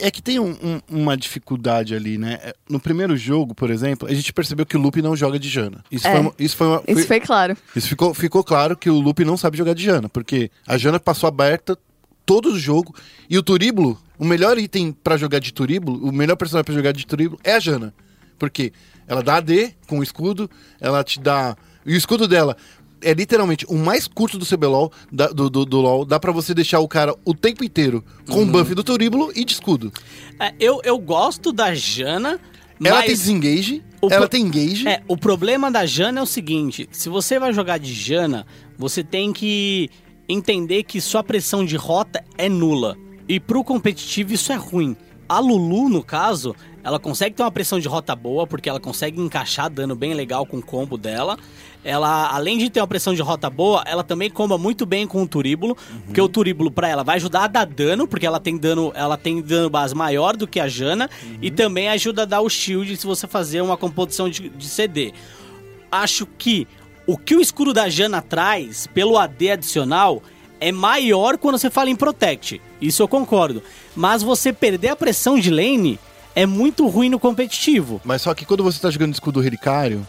é, 0.00 0.10
que 0.10 0.20
tem 0.22 0.38
um- 0.38 0.56
um- 0.62 0.80
uma 0.90 1.16
dificuldade 1.16 1.94
ali, 1.94 2.18
né? 2.18 2.38
É, 2.42 2.54
No 2.68 2.78
primeiro 2.80 3.16
jogo, 3.16 3.54
por 3.54 3.70
exemplo, 3.70 4.08
a 4.08 4.14
gente 4.14 4.32
percebeu 4.32 4.66
que 4.66 4.76
o 4.76 4.80
Lupe 4.80 5.00
não 5.00 5.14
joga 5.16 5.38
de 5.38 5.48
Jana. 5.48 5.84
Isso 5.90 6.06
É. 6.06 6.22
foi, 6.22 6.32
isso 6.38 6.56
foi, 6.56 6.66
uma- 6.66 6.82
Isso 6.88 7.06
foi- 7.06 7.20
claro. 7.20 7.56
Isso 7.74 7.88
ficou, 7.88 8.12
ficou 8.14 8.42
claro 8.44 8.76
que 8.76 8.90
o 8.90 8.98
Lupe 8.98 9.24
não 9.24 9.36
sabe 9.36 9.56
jogar 9.56 9.74
de 9.74 9.82
Jana, 9.84 10.08
porque 10.08 10.50
a 10.66 10.76
Jana 10.76 10.98
passou 11.00 11.28
aberta 11.28 11.78
todo 12.24 12.50
o 12.52 12.58
jogo 12.58 12.94
e 13.30 13.38
o 13.38 13.42
Turíbulo, 13.42 13.98
o 14.18 14.24
melhor 14.24 14.58
item 14.58 14.92
pra 14.92 15.16
jogar 15.16 15.38
de 15.38 15.52
Turíbulo, 15.52 16.06
o 16.08 16.12
melhor 16.12 16.36
personagem 16.36 16.64
pra 16.64 16.74
jogar 16.74 16.92
de 16.92 17.06
Turíbulo 17.06 17.40
é 17.44 17.52
a 17.54 17.60
Jana. 17.60 17.94
Porque 18.38 18.72
ela 19.06 19.22
dá 19.22 19.36
AD 19.36 19.74
com 19.86 20.00
o 20.00 20.02
escudo, 20.02 20.50
ela 20.80 21.02
te 21.04 21.18
dá. 21.20 21.56
E 21.86 21.94
o 21.94 21.96
escudo 21.96 22.26
dela 22.26 22.56
é 23.02 23.12
literalmente 23.12 23.64
o 23.68 23.74
mais 23.76 24.06
curto 24.08 24.38
do 24.38 24.46
CBLOL, 24.46 24.90
da- 25.12 25.28
do, 25.28 25.48
do, 25.50 25.64
do 25.64 25.80
LoL. 25.80 26.04
Dá 26.04 26.18
pra 26.18 26.32
você 26.32 26.54
deixar 26.54 26.80
o 26.80 26.88
cara 26.88 27.14
o 27.24 27.34
tempo 27.34 27.62
inteiro 27.64 28.04
com 28.28 28.38
Uhum. 28.40 28.42
o 28.42 28.46
buff 28.46 28.74
do 28.74 28.82
Turíbulo 28.84 29.30
e 29.34 29.44
de 29.44 29.52
escudo. 29.52 29.92
É, 30.40 30.54
eu, 30.58 30.80
eu 30.84 30.98
gosto 30.98 31.52
da 31.52 31.74
Jana, 31.74 32.40
Ela 32.82 32.96
mas... 32.96 33.06
tem 33.06 33.14
desengage, 33.14 33.82
o 34.02 34.06
ela 34.10 34.20
pro- 34.22 34.28
tem 34.28 34.42
engage. 34.46 34.86
É, 34.88 35.02
o 35.08 35.16
problema 35.16 35.70
da 35.70 35.84
Jana 35.86 36.20
é 36.20 36.22
o 36.22 36.26
seguinte: 36.26 36.88
se 36.92 37.08
você 37.08 37.38
vai 37.38 37.52
jogar 37.52 37.78
de 37.78 37.92
Jana, 37.92 38.46
você 38.78 39.02
tem 39.04 39.32
que 39.32 39.88
entender 40.28 40.82
que 40.82 41.00
sua 41.00 41.22
pressão 41.22 41.64
de 41.64 41.76
rota 41.76 42.24
é 42.36 42.48
nula. 42.48 42.96
E 43.28 43.38
pro 43.40 43.62
competitivo 43.64 44.32
isso 44.32 44.52
é 44.52 44.56
ruim. 44.56 44.96
A 45.28 45.40
Lulu, 45.40 45.88
no 45.88 46.04
caso, 46.04 46.54
ela 46.86 47.00
consegue 47.00 47.34
ter 47.34 47.42
uma 47.42 47.50
pressão 47.50 47.80
de 47.80 47.88
rota 47.88 48.14
boa, 48.14 48.46
porque 48.46 48.68
ela 48.68 48.78
consegue 48.78 49.20
encaixar 49.20 49.68
dano 49.68 49.96
bem 49.96 50.14
legal 50.14 50.46
com 50.46 50.58
o 50.58 50.62
combo 50.62 50.96
dela. 50.96 51.36
Ela, 51.82 52.28
além 52.28 52.58
de 52.58 52.70
ter 52.70 52.78
uma 52.78 52.86
pressão 52.86 53.12
de 53.12 53.20
rota 53.20 53.50
boa, 53.50 53.82
ela 53.84 54.04
também 54.04 54.30
comba 54.30 54.56
muito 54.56 54.86
bem 54.86 55.04
com 55.04 55.20
o 55.20 55.26
Turíbulo, 55.26 55.76
porque 56.04 56.20
o 56.20 56.28
Turíbulo 56.28 56.70
pra 56.70 56.88
ela 56.88 57.02
vai 57.02 57.16
ajudar 57.16 57.42
a 57.42 57.46
dar 57.48 57.66
dano, 57.66 58.06
porque 58.06 58.24
ela 58.24 58.38
tem 58.38 58.56
dano, 58.56 58.92
ela 58.94 59.16
tem 59.16 59.42
dano 59.42 59.68
base 59.68 59.96
maior 59.96 60.36
do 60.36 60.46
que 60.46 60.60
a 60.60 60.68
Jana, 60.68 61.10
e 61.42 61.50
também 61.50 61.88
ajuda 61.88 62.22
a 62.22 62.24
dar 62.24 62.40
o 62.40 62.48
shield 62.48 62.96
se 62.96 63.04
você 63.04 63.26
fazer 63.26 63.60
uma 63.62 63.76
composição 63.76 64.30
de, 64.30 64.48
de 64.48 64.66
CD. 64.68 65.12
Acho 65.90 66.24
que 66.38 66.68
o 67.04 67.18
que 67.18 67.34
o 67.34 67.40
escudo 67.40 67.74
da 67.74 67.88
Jana 67.88 68.22
traz 68.22 68.86
pelo 68.86 69.18
AD 69.18 69.50
adicional 69.50 70.22
é 70.60 70.70
maior 70.70 71.36
quando 71.36 71.58
você 71.58 71.68
fala 71.68 71.90
em 71.90 71.96
Protect. 71.96 72.62
Isso 72.80 73.02
eu 73.02 73.08
concordo. 73.08 73.60
Mas 73.96 74.22
você 74.22 74.52
perder 74.52 74.90
a 74.90 74.96
pressão 74.96 75.36
de 75.36 75.50
lane 75.50 75.98
é 76.36 76.46
muito 76.46 76.86
ruim 76.86 77.08
no 77.08 77.18
competitivo. 77.18 78.00
Mas 78.04 78.22
só 78.22 78.32
que 78.34 78.44
quando 78.44 78.62
você 78.62 78.78
tá 78.78 78.90
jogando 78.90 79.14
escudo 79.14 79.40
relicário, 79.40 80.06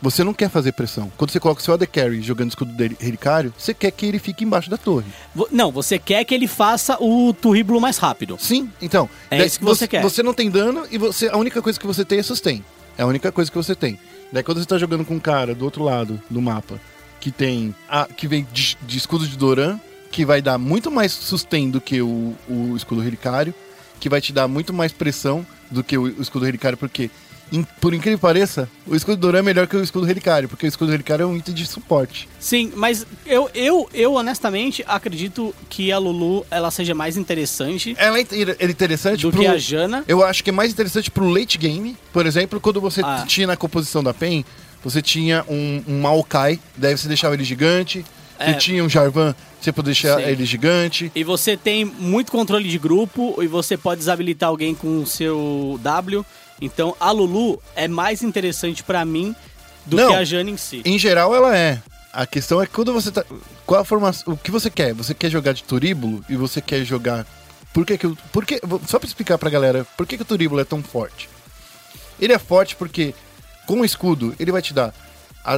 você 0.00 0.24
não 0.24 0.32
quer 0.32 0.48
fazer 0.48 0.72
pressão. 0.72 1.12
Quando 1.16 1.30
você 1.30 1.38
coloca 1.38 1.60
o 1.60 1.64
seu 1.64 1.74
AD 1.74 1.86
Carry 1.86 2.22
jogando 2.22 2.48
escudo 2.50 2.72
dele- 2.72 2.96
relicário, 2.98 3.52
você 3.56 3.74
quer 3.74 3.90
que 3.90 4.06
ele 4.06 4.18
fique 4.18 4.44
embaixo 4.44 4.70
da 4.70 4.78
torre. 4.78 5.06
Não, 5.50 5.70
você 5.70 5.98
quer 5.98 6.24
que 6.24 6.34
ele 6.34 6.46
faça 6.48 6.96
o 7.00 7.32
turríbulo 7.34 7.80
mais 7.80 7.98
rápido. 7.98 8.36
Sim, 8.40 8.70
então. 8.80 9.10
É 9.30 9.38
daí 9.38 9.46
isso 9.46 9.58
que 9.58 9.64
você 9.64 9.86
quer. 9.86 10.02
Você 10.02 10.22
não 10.22 10.32
tem 10.32 10.50
dano 10.50 10.86
e 10.90 10.96
você, 10.96 11.28
a 11.28 11.36
única 11.36 11.60
coisa 11.60 11.78
que 11.78 11.86
você 11.86 12.04
tem 12.04 12.18
é 12.18 12.22
sustain. 12.22 12.64
É 12.96 13.02
a 13.02 13.06
única 13.06 13.30
coisa 13.30 13.50
que 13.50 13.56
você 13.56 13.74
tem. 13.74 13.98
Daí 14.32 14.42
quando 14.42 14.58
você 14.60 14.66
tá 14.66 14.78
jogando 14.78 15.04
com 15.04 15.14
um 15.14 15.20
cara 15.20 15.54
do 15.54 15.64
outro 15.64 15.84
lado 15.84 16.20
do 16.30 16.40
mapa, 16.40 16.80
que 17.20 17.30
tem. 17.30 17.74
A, 17.88 18.06
que 18.06 18.26
vem 18.26 18.46
de, 18.52 18.76
de 18.80 18.96
escudo 18.98 19.26
de 19.26 19.36
Doran, 19.36 19.78
que 20.10 20.24
vai 20.24 20.40
dar 20.40 20.56
muito 20.58 20.90
mais 20.90 21.12
sustain 21.12 21.68
do 21.70 21.80
que 21.80 22.00
o, 22.00 22.34
o 22.48 22.74
escudo 22.76 23.00
relicário, 23.00 23.52
que 24.00 24.08
vai 24.08 24.20
te 24.20 24.32
dar 24.32 24.46
muito 24.48 24.72
mais 24.72 24.92
pressão 24.92 25.44
do 25.70 25.82
que 25.84 25.96
o, 25.98 26.08
escudo 26.20 26.44
relicário, 26.44 26.76
porque. 26.78 27.10
por 27.80 27.94
incrível 27.94 28.18
que 28.18 28.22
pareça, 28.22 28.68
o 28.86 28.94
escudo 28.94 29.16
Doran 29.16 29.38
é 29.38 29.42
melhor 29.42 29.66
que 29.66 29.76
o 29.76 29.82
escudo 29.82 30.04
relicário, 30.04 30.48
porque 30.48 30.66
o 30.66 30.68
escudo 30.68 30.90
relicário 30.92 31.22
é 31.22 31.26
um 31.26 31.36
item 31.36 31.54
de 31.54 31.66
suporte. 31.66 32.28
Sim, 32.38 32.72
mas 32.76 33.06
eu, 33.24 33.50
eu, 33.54 33.88
eu 33.94 34.14
honestamente 34.14 34.84
acredito 34.86 35.54
que 35.70 35.90
a 35.90 35.98
Lulu 35.98 36.44
ela 36.50 36.70
seja 36.70 36.94
mais 36.94 37.16
interessante 37.16 37.94
Ela 37.98 38.18
é 38.18 38.22
é 38.58 38.64
interessante 38.66 39.22
do 39.22 39.30
pro- 39.30 39.40
que 39.40 39.46
a 39.46 39.56
Jana. 39.56 40.04
Eu 40.06 40.22
acho 40.24 40.44
que 40.44 40.50
é 40.50 40.52
mais 40.52 40.70
interessante 40.72 41.10
pro 41.10 41.28
late 41.28 41.56
game. 41.56 41.96
Por 42.12 42.26
exemplo, 42.26 42.60
quando 42.60 42.80
você 42.80 43.00
Ah. 43.02 43.24
tinha 43.26 43.46
na 43.46 43.56
composição 43.56 44.02
da 44.04 44.12
PEN, 44.12 44.44
você 44.84 45.00
tinha 45.02 45.44
um, 45.48 45.82
um 45.88 46.00
Maokai, 46.00 46.60
daí 46.76 46.96
você 46.96 47.08
deixava 47.08 47.34
ele 47.34 47.44
gigante. 47.44 48.04
É. 48.38 48.52
Você 48.52 48.58
tinha 48.58 48.84
um 48.84 48.88
Jarvan, 48.88 49.34
você 49.60 49.72
podia 49.72 49.92
deixar 49.92 50.16
Sim. 50.18 50.22
ele 50.22 50.44
gigante. 50.44 51.12
E 51.14 51.24
você 51.24 51.56
tem 51.56 51.84
muito 51.84 52.30
controle 52.30 52.68
de 52.68 52.78
grupo 52.78 53.42
e 53.42 53.46
você 53.46 53.76
pode 53.76 53.98
desabilitar 53.98 54.48
alguém 54.48 54.74
com 54.74 55.00
o 55.00 55.06
seu 55.06 55.78
W. 55.82 56.24
Então 56.60 56.96
a 56.98 57.10
Lulu 57.10 57.60
é 57.74 57.88
mais 57.88 58.22
interessante 58.22 58.82
pra 58.82 59.04
mim 59.04 59.34
do 59.86 59.96
Não. 59.96 60.08
que 60.08 60.14
a 60.14 60.24
Jana 60.24 60.50
em 60.50 60.56
si. 60.56 60.82
Em 60.84 60.98
geral, 60.98 61.34
ela 61.34 61.56
é. 61.56 61.80
A 62.12 62.26
questão 62.26 62.62
é 62.62 62.66
quando 62.66 62.92
você 62.92 63.10
tá. 63.10 63.24
Qual 63.66 63.80
a 63.80 63.84
formação. 63.84 64.32
O 64.32 64.36
que 64.36 64.50
você 64.50 64.70
quer? 64.70 64.94
Você 64.94 65.14
quer 65.14 65.30
jogar 65.30 65.52
de 65.52 65.62
turíbulo 65.62 66.24
e 66.28 66.36
você 66.36 66.60
quer 66.60 66.84
jogar. 66.84 67.26
Por 67.72 67.84
que 67.84 67.98
que 67.98 68.06
o. 68.06 68.16
Por 68.32 68.44
que, 68.44 68.60
só 68.86 68.98
pra 68.98 69.06
explicar 69.06 69.38
pra 69.38 69.50
galera, 69.50 69.86
por 69.96 70.06
que, 70.06 70.16
que 70.16 70.22
o 70.22 70.26
turíbulo 70.26 70.60
é 70.60 70.64
tão 70.64 70.82
forte? 70.82 71.28
Ele 72.18 72.32
é 72.32 72.38
forte 72.38 72.74
porque, 72.74 73.14
com 73.66 73.80
o 73.80 73.84
escudo, 73.84 74.34
ele 74.40 74.50
vai 74.50 74.62
te 74.62 74.74
dar 74.74 74.92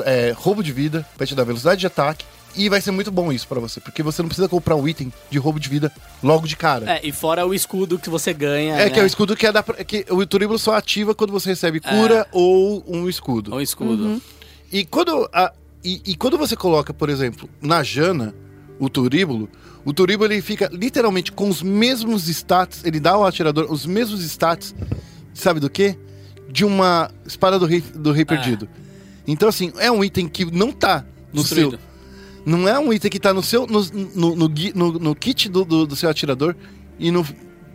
é, 0.04 0.34
roubo 0.36 0.62
de 0.62 0.72
vida, 0.72 1.06
vai 1.16 1.26
te 1.26 1.34
dar 1.34 1.44
velocidade 1.44 1.80
de 1.80 1.86
ataque. 1.86 2.24
E 2.56 2.68
vai 2.68 2.80
ser 2.80 2.90
muito 2.90 3.10
bom 3.10 3.32
isso 3.32 3.46
pra 3.46 3.60
você, 3.60 3.80
porque 3.80 4.02
você 4.02 4.22
não 4.22 4.28
precisa 4.28 4.48
comprar 4.48 4.74
um 4.76 4.86
item 4.88 5.12
de 5.30 5.38
roubo 5.38 5.60
de 5.60 5.68
vida 5.68 5.92
logo 6.22 6.46
de 6.48 6.56
cara. 6.56 6.96
É, 6.96 7.00
e 7.06 7.12
fora 7.12 7.46
o 7.46 7.54
escudo 7.54 7.98
que 7.98 8.10
você 8.10 8.32
ganha. 8.32 8.74
É, 8.74 8.84
né? 8.86 8.90
que 8.90 8.98
é 8.98 9.02
o 9.02 9.06
escudo 9.06 9.36
que 9.36 9.46
é 9.46 9.52
da. 9.52 9.62
Que 9.62 10.04
o 10.10 10.26
turíbulo 10.26 10.58
só 10.58 10.74
ativa 10.74 11.14
quando 11.14 11.30
você 11.32 11.50
recebe 11.50 11.80
cura 11.80 12.26
ou 12.32 12.84
um 12.88 13.08
escudo. 13.08 13.54
O 13.54 13.60
escudo. 13.60 14.20
E 14.72 14.84
quando 14.84 15.28
a- 15.32 15.52
e, 15.84 16.02
e 16.06 16.14
quando 16.16 16.36
você 16.36 16.56
coloca, 16.56 16.92
por 16.92 17.08
exemplo, 17.08 17.48
na 17.62 17.82
Jana, 17.82 18.34
o 18.78 18.88
turíbulo, 18.88 19.48
o 19.84 19.92
turíbulo 19.92 20.30
ele 20.32 20.42
fica 20.42 20.68
literalmente 20.72 21.32
com 21.32 21.48
os 21.48 21.62
mesmos 21.62 22.28
stats, 22.28 22.84
ele 22.84 23.00
dá 23.00 23.12
ao 23.12 23.24
atirador 23.24 23.66
os 23.72 23.86
mesmos 23.86 24.22
stats, 24.22 24.74
sabe 25.32 25.58
do 25.60 25.70
quê? 25.70 25.96
De 26.48 26.64
uma 26.64 27.10
espada 27.24 27.58
do 27.58 27.64
rei, 27.66 27.80
do 27.80 28.12
rei 28.12 28.24
perdido. 28.24 28.68
Então, 29.26 29.48
assim, 29.48 29.72
é 29.78 29.90
um 29.90 30.02
item 30.02 30.28
que 30.28 30.44
não 30.44 30.72
tá 30.72 31.04
no 31.32 31.40
Destruído. 31.42 31.70
seu. 31.70 31.89
Não 32.44 32.68
é 32.68 32.78
um 32.78 32.92
item 32.92 33.10
que 33.10 33.20
tá 33.20 33.32
no 33.34 33.42
seu. 33.42 33.66
no, 33.66 33.80
no, 34.14 34.34
no, 34.36 34.48
no- 34.74 34.92
no 34.98 35.14
kit 35.14 35.48
do, 35.48 35.64
do, 35.64 35.86
do 35.86 35.96
seu 35.96 36.08
atirador 36.10 36.54
e 36.98 37.10
no. 37.10 37.26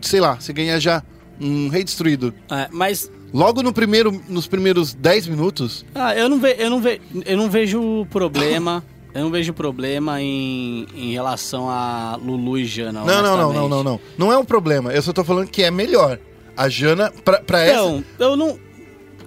Sei 0.01 0.19
lá, 0.19 0.35
você 0.35 0.51
ganha 0.53 0.79
já 0.79 1.01
um 1.39 1.67
rei 1.69 1.83
destruído. 1.83 2.33
É, 2.51 2.67
mas 2.71 3.11
Logo 3.33 3.61
no 3.61 3.73
primeiro, 3.73 4.21
nos 4.29 4.47
primeiros 4.47 4.93
10 4.93 5.27
minutos, 5.27 5.85
ah, 5.93 6.15
eu, 6.15 6.29
não 6.29 6.39
ve, 6.39 6.55
eu, 6.57 6.69
não 6.69 6.79
ve, 6.81 7.01
eu 7.25 7.35
não 7.35 7.49
vejo 7.49 8.05
problema. 8.09 8.81
Eu 9.13 9.23
não 9.23 9.31
vejo 9.31 9.51
problema 9.53 10.21
em, 10.21 10.85
em 10.95 11.11
relação 11.13 11.69
a 11.69 12.17
Lulu 12.21 12.57
e 12.57 12.65
Jana. 12.65 13.03
Não, 13.03 13.21
não, 13.21 13.37
não, 13.37 13.53
não, 13.53 13.69
não, 13.69 13.83
não. 13.83 13.99
Não 14.17 14.31
é 14.31 14.37
um 14.37 14.45
problema. 14.45 14.91
Eu 14.93 15.01
só 15.01 15.11
tô 15.11 15.23
falando 15.23 15.47
que 15.49 15.63
é 15.63 15.71
melhor. 15.71 16.17
A 16.55 16.69
Jana, 16.69 17.11
pra, 17.25 17.39
pra 17.41 17.61
essa. 17.61 17.75
Não, 17.81 18.03
eu 18.19 18.35
não. 18.37 18.57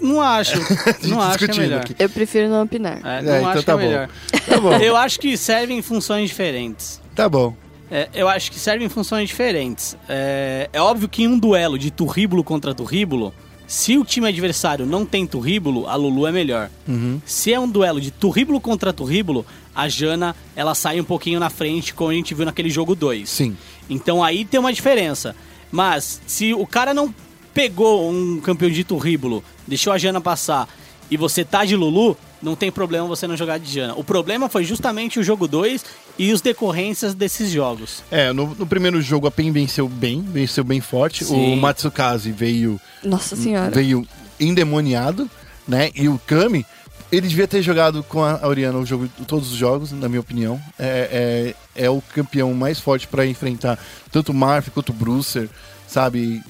Não 0.01 0.21
acho. 0.21 0.57
Não 1.09 1.21
acho 1.21 1.39
que 1.39 1.51
é 1.51 1.55
melhor. 1.55 1.81
aqui. 1.81 1.97
Eu 1.99 2.09
prefiro 2.09 2.49
não 2.49 2.63
opinar. 2.63 3.01
É, 3.05 3.19
É, 3.19 3.23
não 3.23 3.37
então 3.37 3.49
acho 3.51 3.63
tá 3.63 3.73
que 3.77 3.81
é 3.81 3.83
bom. 3.85 3.89
melhor. 3.91 4.09
Tá 4.47 4.61
bom. 4.61 4.73
Eu 4.77 4.97
acho 4.97 5.19
que 5.21 5.37
servem 5.37 5.79
em 5.79 5.83
funções 5.83 6.29
diferentes. 6.29 7.01
Tá 7.15 7.29
bom. 7.29 7.55
É, 7.91 8.09
eu 8.15 8.29
acho 8.29 8.51
que 8.53 8.59
servem 8.59 8.87
em 8.87 8.91
funções 8.91 9.29
diferentes. 9.29 9.97
É, 10.09 10.69
é 10.73 10.81
óbvio 10.81 11.09
que 11.09 11.23
em 11.23 11.29
um 11.29 11.39
duelo 11.39 11.79
de 11.79 11.91
turríbulo 11.91 12.45
contra 12.45 12.75
turríbulo, 12.75 13.33
se 13.67 13.97
o 13.99 14.05
time 14.05 14.29
adversário 14.29 14.85
não 14.87 15.05
tem 15.07 15.27
turríbulo, 15.27 15.87
a 15.87 15.95
Lulu 15.95 16.27
é 16.27 16.33
melhor. 16.33 16.71
Uhum. 16.87 17.21
Se 17.25 17.53
é 17.53 17.59
um 17.59 17.69
duelo 17.69 18.01
de 18.01 18.11
turríbulo 18.11 18.61
contra 18.61 18.93
turríbulo, 18.93 19.45
a 19.75 19.89
Jana 19.89 20.35
ela 20.55 20.75
sai 20.75 21.01
um 21.01 21.05
pouquinho 21.05 21.41
na 21.41 21.49
frente, 21.51 21.95
como 21.95 22.11
a 22.11 22.15
gente 22.15 22.35
viu 22.35 22.45
naquele 22.45 22.69
jogo 22.71 22.95
2. 22.95 23.29
Sim. 23.29 23.57
Então 23.89 24.23
aí 24.23 24.45
tem 24.45 24.61
uma 24.61 24.73
diferença. 24.73 25.35
Mas 25.71 26.21
se 26.27 26.55
o 26.55 26.67
cara 26.67 26.93
não 26.95 27.15
pegou 27.59 28.09
um 28.09 28.41
campeão 28.41 28.71
de 28.71 28.85
turríbulo, 28.85 29.43
deixou 29.67 29.93
a 29.93 29.99
Jana 29.99 30.21
passar 30.21 30.69
e 31.11 31.17
você 31.17 31.45
tá 31.45 31.65
de 31.65 31.75
Lulu, 31.75 32.17
não 32.41 32.55
tem 32.55 32.71
problema 32.71 33.09
você 33.09 33.27
não 33.27 33.37
jogar 33.37 33.59
de 33.59 33.69
Jana. 33.69 33.95
O 33.97 34.05
problema 34.05 34.49
foi 34.49 34.63
justamente 34.63 35.19
o 35.19 35.25
jogo 35.25 35.49
2 35.49 35.85
e 36.17 36.33
os 36.33 36.41
decorrências 36.41 37.15
desses 37.15 37.51
jogos. 37.51 38.05
É, 38.13 38.33
no, 38.33 38.55
no 38.55 38.65
primeiro 38.65 39.03
jogo 39.03 39.27
a 39.27 39.31
PEN 39.33 39.51
venceu 39.51 39.89
bem, 39.89 40.23
venceu 40.23 40.63
bem 40.63 40.81
forte. 40.81 41.25
Sim. 41.25 41.55
O 41.55 41.57
Matsukaze 41.57 42.31
veio, 42.31 42.81
Nossa 43.03 43.35
senhora. 43.35 43.73
veio 43.73 44.07
endemoniado, 44.39 45.29
né? 45.67 45.91
E 45.97 46.09
o 46.09 46.17
Kami, 46.29 46.65
ele 47.11 47.27
devia 47.27 47.49
ter 47.49 47.61
jogado 47.61 48.05
com 48.05 48.23
a 48.23 48.47
Oriana 48.47 48.79
o 48.79 48.87
jogo, 48.87 49.09
todos 49.27 49.51
os 49.51 49.59
jogos, 49.59 49.91
na 49.91 50.09
minha 50.09 50.21
opinião. 50.21 50.61
É, 50.79 51.55
é, 51.75 51.87
é 51.87 51.91
o 51.91 52.01
campeão 52.15 52.55
mais 52.55 52.79
forte 52.79 53.09
pra 53.09 53.27
enfrentar 53.27 53.77
tanto 54.13 54.31
o 54.31 54.35
Marf 54.35 54.69
quanto 54.69 54.91
o 54.91 54.95
Brucer, 54.95 55.49
sabe? 55.89 56.41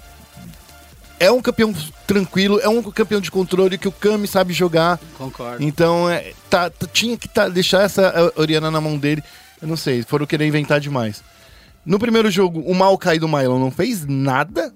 É 1.21 1.31
um 1.31 1.41
campeão 1.43 1.75
tranquilo, 2.07 2.61
é 2.61 2.69
um 2.69 2.83
campeão 2.83 3.21
de 3.21 3.31
controle 3.31 3.77
que 3.77 3.89
o 3.89 3.93
Kami 3.93 4.27
sabe 4.29 4.53
jogar. 4.53 4.99
Concordo. 5.17 5.63
Então, 5.63 6.09
é, 6.09 6.33
tá, 6.49 6.71
tá- 6.71 6.87
tinha 6.93 7.17
que 7.17 7.29
tá- 7.29 7.49
deixar 7.49 7.83
essa 7.83 8.33
Oriana 8.37 8.71
na 8.71 8.81
mão 8.81 8.97
dele. 8.97 9.23
Eu 9.61 9.67
não 9.67 9.77
sei, 9.77 10.03
foram 10.03 10.27
querer 10.27 10.47
inventar 10.47 10.79
demais. 10.81 11.23
No 11.85 11.99
primeiro 11.99 12.31
jogo, 12.31 12.61
o 12.61 12.75
Maokai 12.75 13.19
do 13.19 13.27
Mylon 13.29 13.59
não 13.59 13.71
fez 13.71 14.07
nada. 14.07 14.73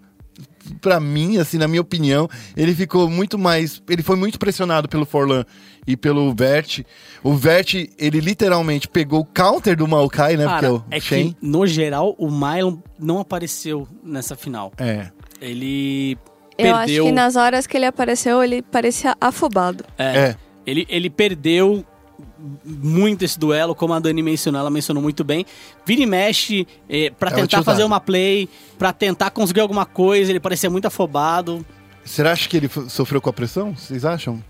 Pra 0.81 0.99
mim, 1.01 1.39
assim, 1.39 1.59
na 1.59 1.67
minha 1.69 1.81
opinião, 1.81 2.29
ele 2.57 2.75
ficou 2.75 3.09
muito 3.11 3.37
mais. 3.39 3.83
Ele 3.89 4.03
foi 4.03 4.17
muito 4.17 4.39
pressionado 4.39 4.89
pelo 4.89 5.05
Forlan 5.05 5.45
e 5.87 5.97
pelo 5.97 6.33
Vert. 6.35 6.81
O 7.23 7.35
Vert, 7.35 7.75
ele 7.99 8.21
literalmente 8.21 8.89
pegou 8.89 9.21
o 9.21 9.25
counter 9.25 9.77
do 9.77 9.87
Maokai, 9.89 10.37
né? 10.37 10.45
Cara, 10.45 10.69
porque 10.71 10.95
é 10.95 10.97
é 10.97 10.99
o 10.99 11.03
Shen. 11.03 11.33
que, 11.33 11.47
no 11.47 11.67
geral, 11.67 12.15
o 12.17 12.31
Mylon 12.31 12.79
não 12.99 13.19
apareceu 13.19 13.87
nessa 14.05 14.37
final. 14.37 14.73
É. 14.79 15.11
Ele 15.41 16.17
Eu 16.69 16.75
acho 16.75 16.87
perdeu... 16.87 17.05
que 17.07 17.13
nas 17.13 17.37
horas 17.37 17.67
que 17.67 17.77
ele 17.77 17.87
apareceu, 17.87 18.43
ele 18.43 18.63
parecia 18.63 19.17
afobado. 19.21 19.85
É, 19.99 20.19
É. 20.19 20.37
Ele, 20.65 20.87
ele 20.89 21.11
perdeu 21.11 21.85
muito 22.65 23.25
esse 23.25 23.39
duelo, 23.39 23.75
como 23.75 23.93
a 23.95 23.99
Dani 23.99 24.23
mencionou, 24.23 24.61
ela 24.61 24.71
mencionou 24.71 25.03
muito 25.03 25.25
bem. 25.25 25.45
Vira 25.85 26.03
e 26.03 26.07
mexe 26.07 26.67
eh, 26.89 27.11
pra 27.11 27.31
Tava 27.31 27.43
tentar 27.43 27.63
fazer 27.63 27.85
uma 27.85 28.01
play, 28.01 28.49
pra 28.79 28.93
tentar 28.93 29.31
conseguir 29.31 29.61
alguma 29.61 29.87
coisa, 29.87 30.31
ele 30.31 30.41
parecia 30.41 30.71
muito 30.71 30.87
afobado. 30.87 31.65
Será 32.05 32.37
que 32.37 32.57
ele 32.57 32.71
sofreu 32.89 33.21
com 33.21 33.31
a 33.31 33.33
pressão? 33.33 33.77
Vocês 33.77 34.05
acham? 34.05 34.43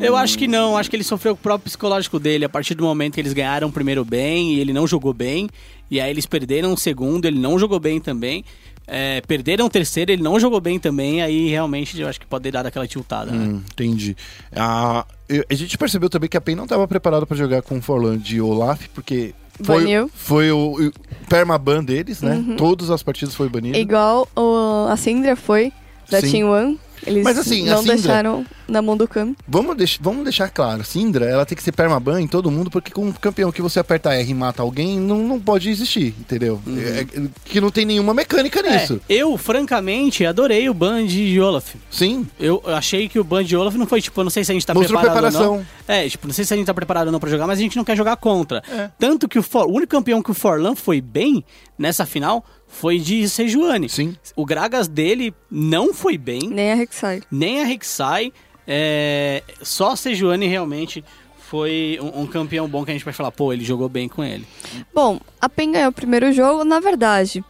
Eu 0.00 0.16
acho 0.16 0.38
que 0.38 0.46
não, 0.46 0.76
acho 0.76 0.88
que 0.88 0.94
ele 0.94 1.02
sofreu 1.02 1.34
com 1.34 1.40
o 1.40 1.42
próprio 1.42 1.64
psicológico 1.64 2.20
dele, 2.20 2.44
a 2.44 2.48
partir 2.48 2.74
do 2.74 2.84
momento 2.84 3.14
que 3.14 3.20
eles 3.20 3.32
ganharam 3.32 3.68
o 3.68 3.72
primeiro 3.72 4.04
bem 4.04 4.54
e 4.54 4.60
ele 4.60 4.72
não 4.72 4.86
jogou 4.86 5.12
bem, 5.12 5.48
e 5.90 6.00
aí 6.00 6.10
eles 6.10 6.26
perderam 6.26 6.72
o 6.72 6.76
segundo, 6.76 7.24
ele 7.24 7.40
não 7.40 7.58
jogou 7.58 7.80
bem 7.80 8.00
também. 8.00 8.44
É, 8.86 9.20
perderam 9.20 9.66
o 9.66 9.70
terceiro, 9.70 10.10
ele 10.10 10.22
não 10.22 10.40
jogou 10.40 10.60
bem 10.60 10.78
também, 10.78 11.22
aí 11.22 11.48
realmente 11.48 12.00
eu 12.00 12.08
acho 12.08 12.18
que 12.18 12.26
pode 12.26 12.50
dar 12.50 12.66
aquela 12.66 12.88
tiltada, 12.88 13.30
né? 13.30 13.46
Hum, 13.46 13.62
entendi. 13.72 14.16
Ah, 14.54 15.04
eu- 15.28 15.44
a 15.48 15.54
gente 15.54 15.78
percebeu 15.78 16.10
também 16.10 16.28
que 16.28 16.36
a 16.36 16.40
PEN 16.40 16.56
não 16.56 16.64
estava 16.64 16.88
preparada 16.88 17.24
para 17.24 17.36
jogar 17.36 17.62
com 17.62 17.78
o 17.78 17.82
Forlan 17.82 18.18
de 18.18 18.40
Olaf, 18.40 18.88
porque 18.92 19.32
foi, 19.62 19.82
Baniu. 19.84 20.10
foi 20.12 20.50
o, 20.50 20.88
o 20.88 20.92
permaban 21.28 21.84
deles, 21.84 22.20
né? 22.20 22.42
Todas 22.58 22.90
as 22.90 23.02
partidas 23.02 23.34
foi 23.34 23.48
banido. 23.48 23.78
Igual 23.78 24.26
o, 24.34 24.86
a 24.90 24.96
Syndra 24.96 25.36
foi, 25.36 25.72
da 26.10 26.20
Sim. 26.20 26.30
Team 26.32 26.50
One. 26.50 26.80
Eles 27.06 27.24
Mas 27.24 27.38
assim, 27.38 27.68
a 27.68 27.72
não 27.74 27.78
Syndra- 27.82 27.94
deixaram 27.96 28.46
na 28.68 28.80
mão 28.82 28.96
do 28.96 29.08
Kami. 29.08 29.36
Vamos, 29.48 29.76
deix 29.76 29.98
vamos 30.00 30.22
deixar 30.24 30.48
claro, 30.50 30.84
Syndra, 30.84 31.24
ela 31.26 31.44
tem 31.46 31.56
que 31.56 31.62
ser 31.62 31.72
permaban 31.72 32.20
em 32.20 32.26
todo 32.28 32.50
mundo, 32.50 32.70
porque 32.70 32.90
com 32.92 33.06
um 33.06 33.12
campeão 33.12 33.50
que 33.50 33.60
você 33.62 33.80
aperta 33.80 34.12
R 34.14 34.30
e 34.30 34.34
mata 34.34 34.62
alguém, 34.62 34.98
não, 35.00 35.18
não 35.18 35.40
pode 35.40 35.68
existir, 35.70 36.14
entendeu? 36.18 36.60
É- 36.68 37.00
é- 37.00 37.06
que 37.44 37.60
não 37.60 37.70
tem 37.70 37.84
nenhuma 37.84 38.14
mecânica 38.14 38.62
nisso. 38.62 39.00
É, 39.08 39.14
eu, 39.14 39.36
francamente, 39.36 40.24
adorei 40.24 40.68
o 40.68 40.74
ban 40.74 41.04
de 41.06 41.40
Olaf. 41.40 41.74
Sim, 41.90 42.26
Eu 42.38 42.62
achei 42.66 43.08
que 43.08 43.18
o 43.18 43.24
ban 43.24 43.42
de 43.44 43.56
Olaf 43.56 43.74
não 43.76 43.86
foi 43.86 44.00
tipo, 44.00 44.22
não 44.22 44.30
sei 44.30 44.44
se 44.44 44.52
a 44.52 44.54
gente 44.54 44.66
tá 44.66 44.74
Mostrou 44.74 45.00
preparado 45.00 45.24
ou 45.24 45.30
preparação. 45.30 45.56
não. 45.88 45.94
É, 45.94 46.08
tipo, 46.08 46.26
não 46.26 46.34
sei 46.34 46.44
se 46.44 46.54
a 46.54 46.56
gente 46.56 46.66
tá 46.66 46.74
preparado 46.74 47.06
ou 47.06 47.12
não 47.12 47.18
pra 47.20 47.28
jogar, 47.30 47.46
mas 47.46 47.58
a 47.58 47.62
gente 47.62 47.76
não 47.76 47.84
quer 47.84 47.96
jogar 47.96 48.16
contra. 48.16 48.62
É. 48.70 48.90
Tanto 48.98 49.28
que 49.28 49.38
o, 49.38 49.42
For- 49.42 49.66
o 49.66 49.72
único 49.72 49.90
campeão 49.90 50.22
que 50.22 50.30
o 50.30 50.34
Forlan 50.34 50.74
foi 50.74 51.00
bem 51.00 51.44
nessa 51.78 52.04
final 52.06 52.44
foi 52.70 52.98
de 52.98 53.28
Sejuani. 53.28 53.88
sim. 53.88 54.16
O 54.34 54.46
Gragas 54.46 54.88
dele 54.88 55.34
não 55.50 55.92
foi 55.92 56.16
bem, 56.16 56.48
Nem 56.48 56.72
a 56.72 56.74
Rek'Sai. 56.74 57.22
nem 57.30 57.60
a 57.60 57.64
Rek'Sai. 57.64 58.32
É, 58.66 59.42
só 59.60 59.90
a 59.92 59.96
Sejuani 59.96 60.46
realmente 60.46 61.04
foi 61.38 61.98
um, 62.00 62.22
um 62.22 62.26
campeão 62.26 62.68
bom 62.68 62.84
que 62.84 62.90
a 62.92 62.94
gente 62.94 63.04
vai 63.04 63.12
falar, 63.12 63.32
pô, 63.32 63.52
ele 63.52 63.64
jogou 63.64 63.88
bem 63.88 64.08
com 64.08 64.22
ele. 64.22 64.46
Bom, 64.94 65.18
a 65.40 65.48
PEN 65.48 65.72
ganhou 65.72 65.88
o 65.90 65.92
primeiro 65.92 66.32
jogo. 66.32 66.64
Na 66.64 66.78
verdade, 66.78 67.44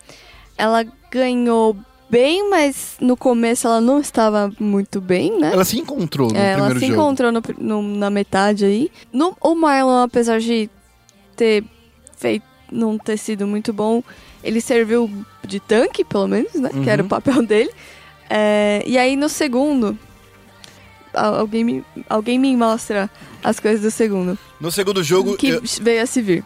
ela 0.56 0.84
ganhou 1.10 1.76
bem, 2.08 2.48
mas 2.48 2.96
no 3.00 3.16
começo 3.16 3.66
ela 3.66 3.80
não 3.80 4.00
estava 4.00 4.50
muito 4.58 5.00
bem, 5.00 5.38
né? 5.38 5.50
Ela 5.52 5.64
se 5.66 5.78
encontrou 5.78 6.30
no 6.32 6.36
É, 6.38 6.52
ela 6.52 6.54
primeiro 6.68 6.80
se 6.80 6.86
jogo. 6.86 7.00
encontrou 7.00 7.30
no- 7.32 7.42
no- 7.58 7.82
na 7.98 8.08
metade 8.10 8.64
aí. 8.64 8.90
No, 9.12 9.36
o 9.40 9.54
Marlon, 9.54 10.02
apesar 10.04 10.40
de 10.40 10.70
ter 11.36 11.62
feito, 12.16 12.44
não 12.72 12.96
ter 12.96 13.18
sido 13.18 13.46
muito 13.46 13.72
bom, 13.72 14.02
ele 14.42 14.60
serviu 14.60 15.10
de 15.46 15.60
tanque, 15.60 16.04
pelo 16.04 16.26
menos, 16.28 16.54
né? 16.54 16.70
Que 16.82 16.88
era 16.90 17.02
o 17.02 17.04
Uhum. 17.04 17.08
papel 17.08 17.42
dele. 17.44 17.70
É, 18.28 18.82
e 18.86 18.96
aí 18.96 19.16
no 19.16 19.28
segundo, 19.28 19.98
al- 21.12 21.34
alguém 21.40 21.64
me, 21.64 21.84
alguém 22.08 22.38
me 22.38 22.56
mostra 22.56 23.10
as 23.42 23.58
coisas 23.58 23.80
do 23.82 23.90
segundo. 23.90 24.38
No 24.60 24.70
segundo 24.70 25.02
jogo, 25.02 25.36
que 25.36 25.48
eu- 25.48 25.62
veio 25.80 26.02
a 26.02 26.06
se 26.06 26.22
vir. 26.22 26.44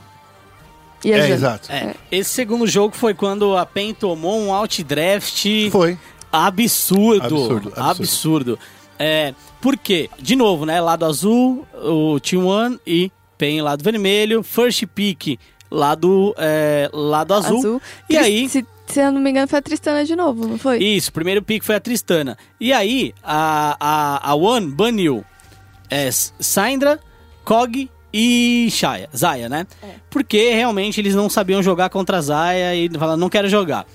E 1.05 1.13
a 1.13 1.19
é, 1.19 1.23
Jana. 1.23 1.35
exato. 1.35 1.71
É, 1.73 1.95
esse 2.11 2.31
segundo 2.31 2.67
jogo 2.67 2.97
foi 2.97 3.13
quando 3.13 3.57
a 3.57 3.67
PEN 3.67 3.93
tomou 3.93 4.41
um 4.41 4.53
outdraft 4.55 5.71
Foi. 5.71 5.99
absurdo. 6.33 7.23
Absurdo, 7.25 7.69
absurdo. 7.69 7.73
Absurdo. 7.77 8.59
É, 8.99 9.35
por 9.61 9.77
quê? 9.77 10.09
De 10.19 10.35
novo, 10.37 10.65
né? 10.65 10.81
Lado 10.81 11.05
azul, 11.05 11.67
o 11.75 12.19
Team 12.21 12.47
One 12.47 12.79
e 12.87 13.11
PEN 13.37 13.61
lado 13.61 13.83
vermelho. 13.85 14.43
First 14.43 14.85
pick 14.95 15.39
lado, 15.71 16.35
é, 16.39 16.89
lado 16.93 17.35
azul. 17.35 17.59
Azul. 17.59 17.83
E 18.09 18.17
aí... 18.17 18.49
Se, 18.49 18.67
se 18.87 19.01
eu 19.01 19.11
não 19.11 19.21
me 19.21 19.31
engano, 19.31 19.49
foi 19.49 19.59
a 19.59 19.63
Tristana 19.63 20.05
de 20.05 20.15
novo, 20.15 20.47
não 20.47 20.59
foi? 20.59 20.79
Isso, 20.79 21.11
o 21.11 21.13
primeiro 21.13 21.43
pick 21.43 21.63
foi 21.65 21.75
a 21.75 21.81
Tristana. 21.81 22.37
E 22.61 22.73
aí, 22.73 23.15
a, 23.23 23.77
a, 23.81 24.31
a 24.31 24.35
One 24.35 24.71
baniu 24.71 25.25
é, 25.91 26.11
Syndra, 26.11 26.99
Kog 27.45 27.91
e 28.13 28.69
Shaya, 28.71 29.09
Zaya, 29.15 29.49
né? 29.49 29.67
Porque 30.09 30.51
realmente 30.55 31.01
eles 31.01 31.15
não 31.15 31.29
sabiam 31.29 31.63
jogar 31.63 31.91
contra 31.91 32.19
a 32.19 32.21
Zaya 32.21 32.75
e 32.75 32.89
falaram, 32.91 33.19
não 33.19 33.29
quero 33.29 33.49
jogar. 33.49 33.87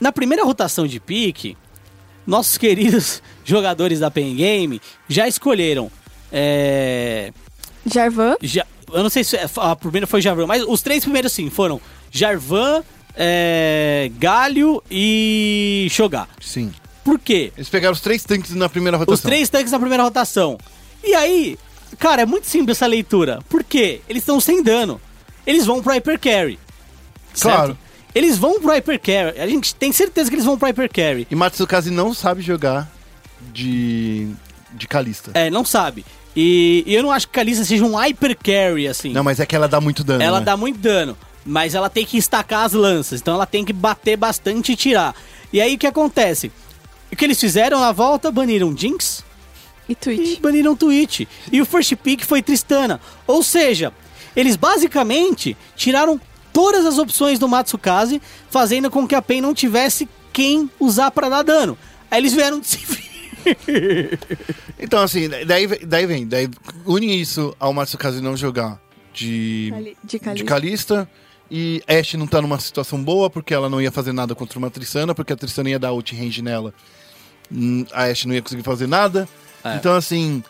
Na 0.00 0.10
primeira 0.10 0.44
rotação 0.44 0.86
de 0.86 0.98
pique, 0.98 1.56
nossos 2.26 2.58
queridos 2.58 3.22
jogadores 3.44 4.00
da 4.00 4.10
Pen 4.10 4.34
Game 4.34 4.80
já 5.08 5.28
escolheram. 5.28 5.90
É, 6.32 7.32
Jarvan, 7.86 8.36
já, 8.42 8.66
eu 8.92 9.02
não 9.02 9.10
sei 9.10 9.24
se 9.24 9.38
a 9.56 9.76
primeira 9.76 10.06
foi 10.06 10.20
Jarvan, 10.20 10.46
mas 10.46 10.62
os 10.66 10.82
três 10.82 11.02
primeiros 11.02 11.32
sim 11.32 11.50
foram 11.50 11.80
Jarvan, 12.10 12.82
é, 13.16 14.10
Galho 14.18 14.82
e 14.90 15.86
Shogar. 15.90 16.28
Sim. 16.40 16.72
Por 17.04 17.18
quê? 17.18 17.52
Eles 17.56 17.68
pegaram 17.68 17.92
os 17.92 18.00
três 18.00 18.24
tanques 18.24 18.54
na 18.54 18.68
primeira 18.68 18.96
rotação. 18.96 19.14
Os 19.14 19.20
três 19.20 19.48
tanques 19.48 19.72
na 19.72 19.78
primeira 19.78 20.02
rotação. 20.02 20.58
E 21.02 21.14
aí, 21.14 21.58
Cara, 21.98 22.22
é 22.22 22.26
muito 22.26 22.46
simples 22.46 22.78
essa 22.78 22.86
leitura. 22.86 23.40
Por 23.48 23.64
quê? 23.64 24.00
Eles 24.08 24.22
estão 24.22 24.40
sem 24.40 24.62
dano. 24.62 25.00
Eles 25.46 25.66
vão 25.66 25.82
pro 25.82 25.92
Hyper 25.92 26.18
Carry. 26.18 26.58
certo? 27.34 27.54
Claro. 27.56 27.78
Eles 28.14 28.38
vão 28.38 28.60
pro 28.60 28.70
Hyper 28.70 29.00
Carry. 29.00 29.40
A 29.40 29.46
gente 29.46 29.74
tem 29.74 29.92
certeza 29.92 30.28
que 30.30 30.36
eles 30.36 30.44
vão 30.44 30.58
pro 30.58 30.68
Hyper 30.68 30.90
Carry. 30.90 31.26
E 31.30 31.34
Matsukaze 31.34 31.90
não 31.90 32.14
sabe 32.14 32.42
jogar 32.42 32.90
de. 33.52 34.28
de 34.72 34.86
Kalista. 34.86 35.32
É, 35.34 35.50
não 35.50 35.64
sabe. 35.64 36.04
E, 36.34 36.84
e 36.86 36.94
eu 36.94 37.02
não 37.02 37.10
acho 37.10 37.26
que 37.26 37.32
Kalista 37.32 37.64
seja 37.64 37.84
um 37.84 37.96
Hyper 37.96 38.36
Carry, 38.36 38.86
assim. 38.86 39.12
Não, 39.12 39.24
mas 39.24 39.40
é 39.40 39.46
que 39.46 39.56
ela 39.56 39.66
dá 39.68 39.80
muito 39.80 40.04
dano. 40.04 40.22
ela 40.22 40.38
né? 40.38 40.44
dá 40.44 40.56
muito 40.56 40.78
dano. 40.78 41.16
Mas 41.44 41.74
ela 41.74 41.88
tem 41.88 42.04
que 42.04 42.18
estacar 42.18 42.64
as 42.64 42.72
lanças. 42.72 43.20
Então 43.20 43.34
ela 43.34 43.46
tem 43.46 43.64
que 43.64 43.72
bater 43.72 44.16
bastante 44.16 44.72
e 44.72 44.76
tirar. 44.76 45.14
E 45.52 45.60
aí 45.60 45.74
o 45.74 45.78
que 45.78 45.86
acontece? 45.86 46.52
O 47.10 47.16
que 47.16 47.24
eles 47.24 47.40
fizeram 47.40 47.80
na 47.80 47.92
volta? 47.92 48.30
Baniram 48.30 48.76
Jinx 48.76 49.24
E 49.88 49.92
e 49.92 49.94
Twitch. 49.94 50.40
baniram 50.40 50.76
Twitch. 50.76 51.22
E 51.50 51.60
o 51.60 51.66
first 51.66 51.96
pick 51.96 52.24
foi 52.24 52.42
Tristana. 52.42 53.00
Ou 53.26 53.42
seja, 53.42 53.92
eles 54.36 54.54
basicamente 54.54 55.56
tiraram 55.74 56.20
todas 56.52 56.86
as 56.86 56.98
opções 56.98 57.38
do 57.38 57.48
Matsukaze, 57.48 58.20
fazendo 58.48 58.90
com 58.90 59.06
que 59.06 59.14
a 59.14 59.22
PEN 59.22 59.40
não 59.40 59.54
tivesse 59.54 60.08
quem 60.32 60.70
usar 60.78 61.10
pra 61.10 61.28
dar 61.28 61.42
dano. 61.42 61.76
Aí 62.10 62.20
eles 62.20 62.32
vieram 62.32 62.60
de 62.60 62.66
civil. 62.68 63.09
Então, 64.78 65.02
assim, 65.02 65.28
daí, 65.46 65.66
daí 65.86 66.06
vem, 66.06 66.26
daí 66.26 66.48
une 66.86 67.20
isso 67.20 67.54
ao 67.58 67.72
Matsukaze 67.72 68.20
não 68.20 68.36
jogar 68.36 68.80
de, 69.12 69.68
Cali- 69.70 69.96
de 70.02 70.10
de 70.10 70.18
Kalista. 70.18 70.46
Kalista. 70.46 71.10
E 71.52 71.82
Ashe 71.88 72.16
não 72.16 72.28
tá 72.28 72.40
numa 72.40 72.60
situação 72.60 73.02
boa, 73.02 73.28
porque 73.28 73.52
ela 73.52 73.68
não 73.68 73.80
ia 73.82 73.90
fazer 73.90 74.12
nada 74.12 74.36
contra 74.36 74.56
uma 74.58 74.70
Tristana, 74.70 75.14
porque 75.14 75.32
a 75.32 75.36
Tristana 75.36 75.68
ia 75.70 75.78
dar 75.80 75.92
ult 75.92 76.14
range 76.14 76.40
nela. 76.42 76.72
Hum, 77.52 77.84
A 77.92 78.04
Ashe 78.04 78.28
não 78.28 78.34
ia 78.34 78.40
conseguir 78.40 78.62
fazer 78.62 78.86
nada. 78.86 79.28
É. 79.64 79.74
Então, 79.74 79.92
assim, 79.94 80.44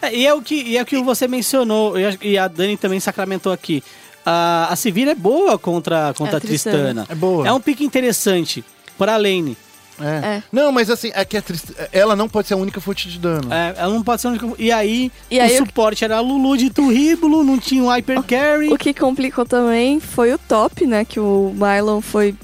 É, 0.00 0.14
e, 0.14 0.24
é 0.24 0.32
o 0.32 0.40
que, 0.40 0.54
e 0.54 0.76
é 0.78 0.82
o 0.82 0.86
que 0.86 1.02
você 1.02 1.26
mencionou, 1.26 1.94
e 2.22 2.38
a, 2.38 2.44
a 2.44 2.48
Dani 2.48 2.76
também 2.76 3.00
sacramentou 3.00 3.52
aqui. 3.52 3.82
A, 4.24 4.68
a 4.70 4.76
Sivir 4.76 5.08
é 5.08 5.14
boa 5.16 5.58
contra, 5.58 6.14
contra 6.14 6.34
É, 6.34 6.38
a 6.38 6.40
Tristana. 6.40 6.76
Tristana. 6.78 7.06
É 7.10 7.14
boa. 7.16 7.48
É 7.48 7.52
um 7.52 7.60
pique 7.60 7.84
interessante 7.84 8.64
pra 8.96 9.16
lane. 9.16 9.56
É. 10.00 10.36
É. 10.36 10.42
Não, 10.52 10.72
mas 10.72 10.90
assim, 10.90 11.10
é 11.14 11.24
que 11.24 11.36
a 11.36 11.42
Trist... 11.42 11.66
ela 11.92 12.14
não 12.16 12.28
pode 12.28 12.48
ser 12.48 12.54
a 12.54 12.56
única 12.56 12.80
fonte 12.80 13.08
de 13.08 13.18
dano. 13.18 13.52
É, 13.52 13.74
ela 13.76 13.94
não 13.94 14.02
pode 14.02 14.20
ser 14.20 14.28
a 14.28 14.30
única. 14.30 14.50
E 14.58 14.70
aí, 14.72 15.10
E 15.30 15.38
o 15.38 15.42
aí, 15.42 15.54
o- 15.54 15.58
suporte 15.58 16.04
era 16.04 16.16
a 16.16 16.20
Lulu 16.20 16.56
de 16.56 16.70
Turríbulo, 16.70 17.44
não 17.44 17.58
tinha 17.58 17.82
o 17.82 17.88
Hyper 17.88 18.22
Carry. 18.22 18.72
O 18.72 18.78
que 18.78 18.92
complicou 18.94 19.44
também 19.44 20.00
foi 20.00 20.32
o 20.32 20.38
top, 20.38 20.86
né? 20.86 21.04
Que 21.04 21.20
o 21.20 21.54
Mylon 21.56 22.00
foi. 22.00 22.34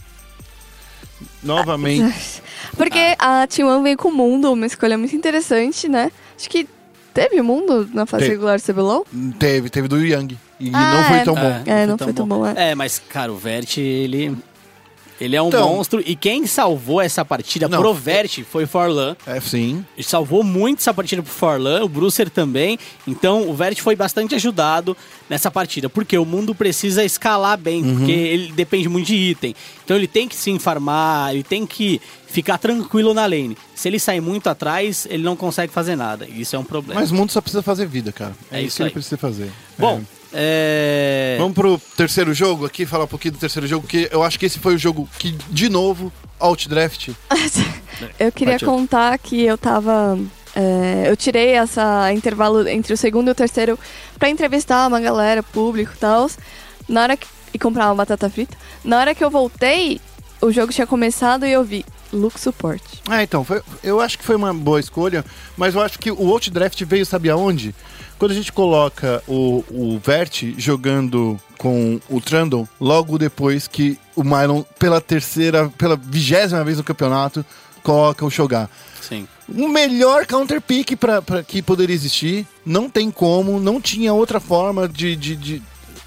Novamente. 1.43 2.43
Porque 2.77 3.17
a 3.19 3.47
T1 3.47 3.83
veio 3.83 3.97
com 3.97 4.09
o 4.09 4.15
mundo, 4.15 4.53
uma 4.53 4.67
escolha 4.67 4.97
muito 4.97 5.15
interessante, 5.17 5.89
né? 5.89 6.11
Acho 6.39 6.49
que 6.49 6.69
teve 7.13 7.41
mundo 7.43 7.89
na 7.93 8.07
fase 8.07 8.25
Teve. 8.25 8.35
regular 8.37 8.61
CBLOL. 8.61 9.07
Teve, 9.39 9.69
teve 9.71 9.89
do 9.89 9.99
Yang. 9.99 10.39
E 10.61 10.71
Ah, 10.73 10.95
não 10.95 11.05
foi 11.05 11.17
é. 11.17 11.25
tão 11.25 11.35
bom. 11.35 11.63
É, 11.67 11.87
não 11.87 11.99
foi 11.99 12.13
tão 12.13 12.27
bom, 12.29 12.47
é. 12.47 12.71
É, 12.71 12.75
mas, 12.75 12.99
cara, 13.09 13.33
o 13.33 13.37
Vert, 13.37 13.79
ele. 13.79 14.37
Ele 15.21 15.37
é 15.37 15.43
um 15.43 15.49
Então- 15.49 15.69
monstro. 15.69 16.03
E 16.07 16.17
quem 16.17 16.47
salvou 16.47 17.01
essa 17.01 17.25
partida 17.25 17.69
Não, 17.69 17.79
pro 17.81 17.93
Vert 17.93 18.43
foi 18.45 18.65
o 18.65 18.69
Forlan. 18.69 19.15
É, 19.27 19.39
sim. 19.41 19.85
Ele 19.97 20.07
salvou 20.07 20.43
muito 20.43 20.79
essa 20.81 20.95
partida 20.95 21.23
pro 21.23 21.31
Forlan, 21.33 21.85
o 21.85 21.89
Brucer 21.89 22.31
também. 22.31 22.79
Então 23.07 23.49
o 23.49 23.55
Vert 23.55 23.79
foi 23.83 23.95
bastante 23.95 24.35
ajudado 24.35 24.97
nessa 25.29 25.51
partida, 25.51 25.89
porque 25.91 26.17
o 26.17 26.25
mundo 26.25 26.55
precisa 26.55 27.05
escalar 27.05 27.59
bem, 27.59 27.83
Uhum. 27.83 27.97
porque 27.99 28.13
ele 28.13 28.53
depende 28.53 28.89
muito 28.89 29.07
de 29.07 29.15
item. 29.15 29.55
Então 29.85 29.97
ele 29.97 30.07
tem 30.09 30.27
que 30.27 30.35
se 30.35 30.59
farmar, 30.59 31.33
ele 31.35 31.43
tem 31.43 31.67
que 31.67 32.01
ficar 32.27 32.57
tranquilo 32.59 33.13
na 33.13 33.27
lane. 33.27 33.57
Se 33.75 33.89
ele 33.89 33.99
sair 33.99 34.21
muito 34.21 34.49
atrás, 34.49 35.07
ele 35.11 35.23
não 35.23 35.37
consegue 35.37 35.73
fazer 35.73 35.97
nada. 35.97 36.27
Isso 36.29 36.55
é 36.57 36.59
um 36.59 36.65
problema. 36.65 37.01
Mas 37.01 37.11
o 37.11 37.15
mundo 37.15 37.31
só 37.31 37.41
precisa 37.41 37.63
fazer 37.63 37.87
vida, 37.87 38.11
cara. 38.13 38.33
É, 38.51 38.61
É 38.61 38.63
isso 38.63 38.77
que 38.77 38.83
ele 38.83 38.89
aí. 38.89 38.93
precisa 38.95 39.17
fazer. 39.19 39.51
Bom, 39.79 40.01
É. 40.17 40.20
é... 40.33 41.37
Vamos 41.39 41.55
pro 41.55 41.79
terceiro 41.97 42.33
jogo 42.33 42.65
aqui, 42.67 42.87
falar 42.87 43.05
um 43.05 43.09
pouquinho 43.09 43.33
do 43.33 43.39
terceiro 43.39 43.67
jogo, 43.67 43.87
que 43.87 44.09
eu 44.11 44.23
acho 44.23 44.39
que 44.39 44.47
esse 44.47 44.59
foi 44.59 44.75
o 44.75 44.79
jogo 44.79 45.09
que, 45.19 45.33
de 45.51 45.69
novo, 45.69 46.13
Outdraft. 46.39 47.11
Eu 48.19 48.33
queria 48.33 48.55
Partiu. 48.55 48.69
contar 48.69 49.19
que 49.19 49.45
eu 49.45 49.59
tava. 49.59 50.19
é, 50.57 51.05
eu 51.07 51.15
tirei 51.17 51.51
essa 51.51 52.11
intervalo 52.15 52.67
entre 52.67 52.95
o 52.95 52.97
segundo 52.97 53.29
e 53.29 53.33
o 53.33 53.35
terceiro 53.35 53.79
pra 54.19 54.31
entrevistar 54.31 54.87
uma 54.87 54.99
galera, 55.01 55.43
público 55.43 55.93
e 55.95 55.99
tal. 55.99 56.31
Na 56.89 57.03
hora 57.03 57.17
que. 57.17 57.27
E 57.53 57.59
comprar 57.59 57.87
uma 57.87 57.97
batata 57.97 58.31
frita. 58.31 58.57
Na 58.83 58.99
hora 59.01 59.15
que 59.15 59.23
eu 59.23 59.29
voltei, 59.29 60.01
o 60.41 60.51
jogo 60.51 60.73
tinha 60.73 60.87
começado 60.87 61.45
e 61.45 61.53
eu 61.53 61.63
vi 61.65 61.85
Look 62.13 62.39
Support. 62.39 62.83
Ah, 63.09 63.23
então, 63.23 63.45
foi- 63.45 63.63
eu 63.83 64.01
acho 64.01 64.19
que 64.19 64.25
foi 64.25 64.37
uma 64.37 64.53
boa 64.53 64.81
escolha, 64.81 65.25
mas 65.57 65.75
eu 65.75 65.81
acho 65.81 65.99
que 65.99 66.11
o 66.11 66.29
Outdraft 66.31 66.83
veio, 66.85 67.07
sabe 67.07 67.31
aonde? 67.31 67.75
Quando 68.19 68.33
a 68.33 68.35
gente 68.35 68.53
coloca 68.53 69.23
o, 69.27 69.65
o 69.71 69.99
Vert 70.05 70.43
jogando 70.59 71.41
com 71.57 71.99
o 72.11 72.21
Trundle, 72.21 72.69
logo 72.81 73.17
depois 73.19 73.67
que 73.67 73.99
o 74.15 74.23
Mylon, 74.23 74.63
pela 74.79 75.01
terceira, 75.01 75.71
pela 75.79 75.97
vigésima 75.97 76.63
vez 76.65 76.77
no 76.77 76.85
campeonato, 76.85 77.45
coloca 77.83 78.25
o 78.27 78.31
Shogar. 78.31 78.69
Sim. 79.01 79.27
O 79.49 79.67
melhor 79.69 80.27
counter 80.27 80.61
pick 80.61 80.97
pra, 80.97 81.23
pra 81.23 81.43
que 81.43 81.63
poderia 81.63 81.95
existir. 81.95 82.47
Não 82.65 82.91
tem 82.91 83.11
como, 83.11 83.59
não 83.59 83.81
tinha 83.81 84.13
outra 84.13 84.39
forma 84.39 84.87
de. 84.87 85.17
de, 85.17 85.35
de- 85.37 85.63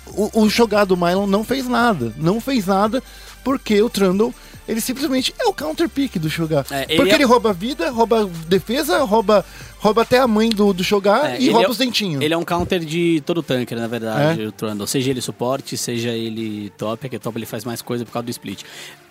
O, 0.07 0.43
o 0.43 0.49
Shogar 0.49 0.85
do 0.85 0.95
Mylon 0.95 1.25
não 1.25 1.43
fez 1.43 1.67
nada. 1.67 2.13
Não 2.17 2.39
fez 2.39 2.67
nada 2.67 3.01
porque 3.43 3.81
o 3.81 3.89
Trundle. 3.89 4.33
Ele 4.67 4.79
simplesmente 4.79 5.33
é 5.39 5.45
o 5.45 5.53
counter 5.53 5.89
pick 5.89 6.17
do 6.17 6.29
Shogar. 6.29 6.65
É, 6.71 6.83
ele 6.87 6.95
porque 6.95 7.11
é- 7.11 7.15
ele 7.15 7.25
rouba 7.25 7.51
vida, 7.51 7.89
rouba 7.91 8.25
defesa, 8.47 8.99
rouba, 9.03 9.45
rouba 9.79 10.03
até 10.03 10.19
a 10.19 10.27
mãe 10.27 10.49
do, 10.49 10.71
do 10.73 10.83
Shogar 10.83 11.33
É, 11.33 11.39
e 11.41 11.49
rouba 11.49 11.67
é- 11.67 11.69
os 11.69 11.77
dentinhos. 11.77 12.23
Ele 12.23 12.33
é 12.33 12.37
um 12.37 12.45
counter 12.45 12.79
de 12.79 13.21
todo 13.25 13.43
tanker, 13.43 13.77
na 13.77 13.87
verdade, 13.87 14.41
É? 14.41 14.47
o 14.47 14.51
Trundle. 14.51 14.87
Seja 14.87 15.11
ele 15.11 15.19
suporte, 15.21 15.75
seja 15.75 16.11
ele 16.11 16.69
top, 16.77 17.05
é 17.05 17.09
que 17.09 17.19
top 17.19 17.37
ele 17.37 17.45
faz 17.45 17.65
mais 17.65 17.81
coisa 17.81 18.05
por 18.05 18.11
causa 18.13 18.25
do 18.25 18.31
split. 18.31 18.63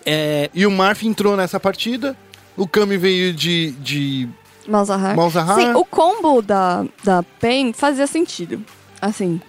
É, 0.05 0.49
E 0.53 0.65
o 0.65 0.71
Marf 0.71 1.03
entrou 1.05 1.37
nessa 1.37 1.59
partida. 1.59 2.17
O 2.57 2.67
Kami 2.67 2.97
veio 2.97 3.33
de. 3.33 3.71
de 3.73 4.27
Malzahar. 4.67 5.15
Malzahar. 5.15 5.55
Sim, 5.59 5.73
o 5.73 5.83
combo 5.85 6.41
da, 6.41 6.85
da 7.03 7.21
PEN 7.39 7.73
fazia 7.73 8.07
sentido. 8.07 8.63
Assim. 9.01 9.41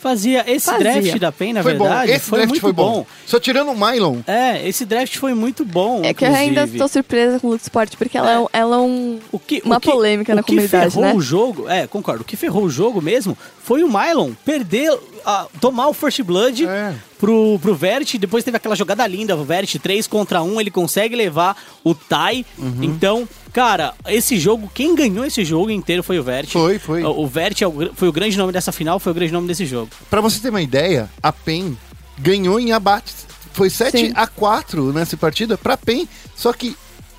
Fazia 0.00 0.44
esse 0.50 0.66
Fazia. 0.66 0.92
draft 1.02 1.18
da 1.18 1.30
PEN, 1.30 1.52
na 1.52 1.62
foi 1.62 1.72
verdade, 1.74 2.08
bom. 2.08 2.14
Esse 2.16 2.24
foi 2.24 2.38
draft 2.38 2.48
muito 2.50 2.60
foi 2.62 2.72
bom. 2.72 3.06
Só 3.26 3.38
tirando 3.38 3.70
o 3.70 3.76
Mylon. 3.78 4.18
É, 4.26 4.66
esse 4.66 4.84
draft 4.84 5.16
foi 5.16 5.34
muito 5.34 5.64
bom. 5.64 6.02
É 6.04 6.14
que 6.14 6.24
eu 6.24 6.34
ainda 6.34 6.60
inclusive. 6.62 6.78
tô 6.78 6.88
surpresa 6.88 7.38
com 7.38 7.48
o 7.48 7.56
Sport, 7.56 7.94
porque 7.96 8.16
ela 8.16 8.30
é, 8.32 8.38
um- 8.38 8.46
ela 8.52 8.76
é 8.76 8.78
um. 8.80 9.18
O 9.30 9.38
que, 9.38 9.62
uma 9.64 9.76
o 9.76 9.80
que- 9.80 9.90
polêmica 9.90 10.34
na 10.34 10.40
o 10.40 10.44
que 10.44 10.52
comunidade, 10.52 10.90
ferrou 10.92 11.04
né? 11.04 11.14
o 11.14 11.20
jogo, 11.20 11.68
é, 11.68 11.86
concordo. 11.86 12.22
O 12.22 12.24
que 12.24 12.36
ferrou 12.36 12.64
o 12.64 12.70
jogo 12.70 13.00
mesmo 13.02 13.36
foi 13.62 13.82
o 13.84 13.88
Mylon 13.88 14.30
perder, 14.44 14.90
a- 15.24 15.46
tomar 15.60 15.88
o 15.88 15.92
First 15.92 16.22
Blood 16.22 16.66
É. 16.66 16.94
pro, 17.18 17.58
pro 17.60 17.74
Vert. 17.74 18.16
Depois 18.18 18.42
teve 18.44 18.56
aquela 18.56 18.74
jogada 18.76 19.06
linda, 19.06 19.36
o 19.36 19.44
Vert 19.44 19.76
3 19.78 20.06
contra 20.06 20.42
1, 20.42 20.60
ele 20.60 20.70
consegue 20.70 21.14
levar 21.16 21.56
o 21.84 21.94
Tai. 21.94 22.44
Uhum. 22.58 22.78
Então, 22.82 23.28
cara, 23.52 23.94
esse 24.08 24.38
jogo, 24.38 24.70
quem 24.74 24.94
ganhou 24.94 25.24
esse 25.24 25.44
jogo 25.44 25.70
inteiro 25.70 26.02
foi 26.02 26.18
o 26.18 26.22
Vert. 26.22 26.48
Foi, 26.50 26.78
foi. 26.78 27.02
O, 27.04 27.20
o 27.20 27.26
Vert 27.26 27.60
é 27.62 27.66
foi 27.94 28.08
o 28.08 28.12
grande 28.12 28.36
nome 28.38 28.52
dessa 28.52 28.72
final, 28.72 28.98
foi 28.98 29.12
o 29.12 29.14
grande 29.14 29.32
nome 29.32 29.46
desse 29.48 29.66
jogo. 29.66 29.90
Pra 30.08 30.20
você 30.20 30.40
ter 30.40 30.50
uma 30.50 30.62
ideia, 30.62 31.08
a 31.22 31.32
PEN 31.32 31.76
ganhou 32.18 32.58
em 32.60 32.72
abates. 32.72 33.26
Foi 33.52 33.68
7 33.68 33.98
Sim. 33.98 34.12
a 34.14 34.26
4 34.26 34.92
nessa 34.92 35.16
partida 35.16 35.58
pra 35.58 35.76
PEN, 35.76 36.08
só 36.36 36.52
que 36.52 36.76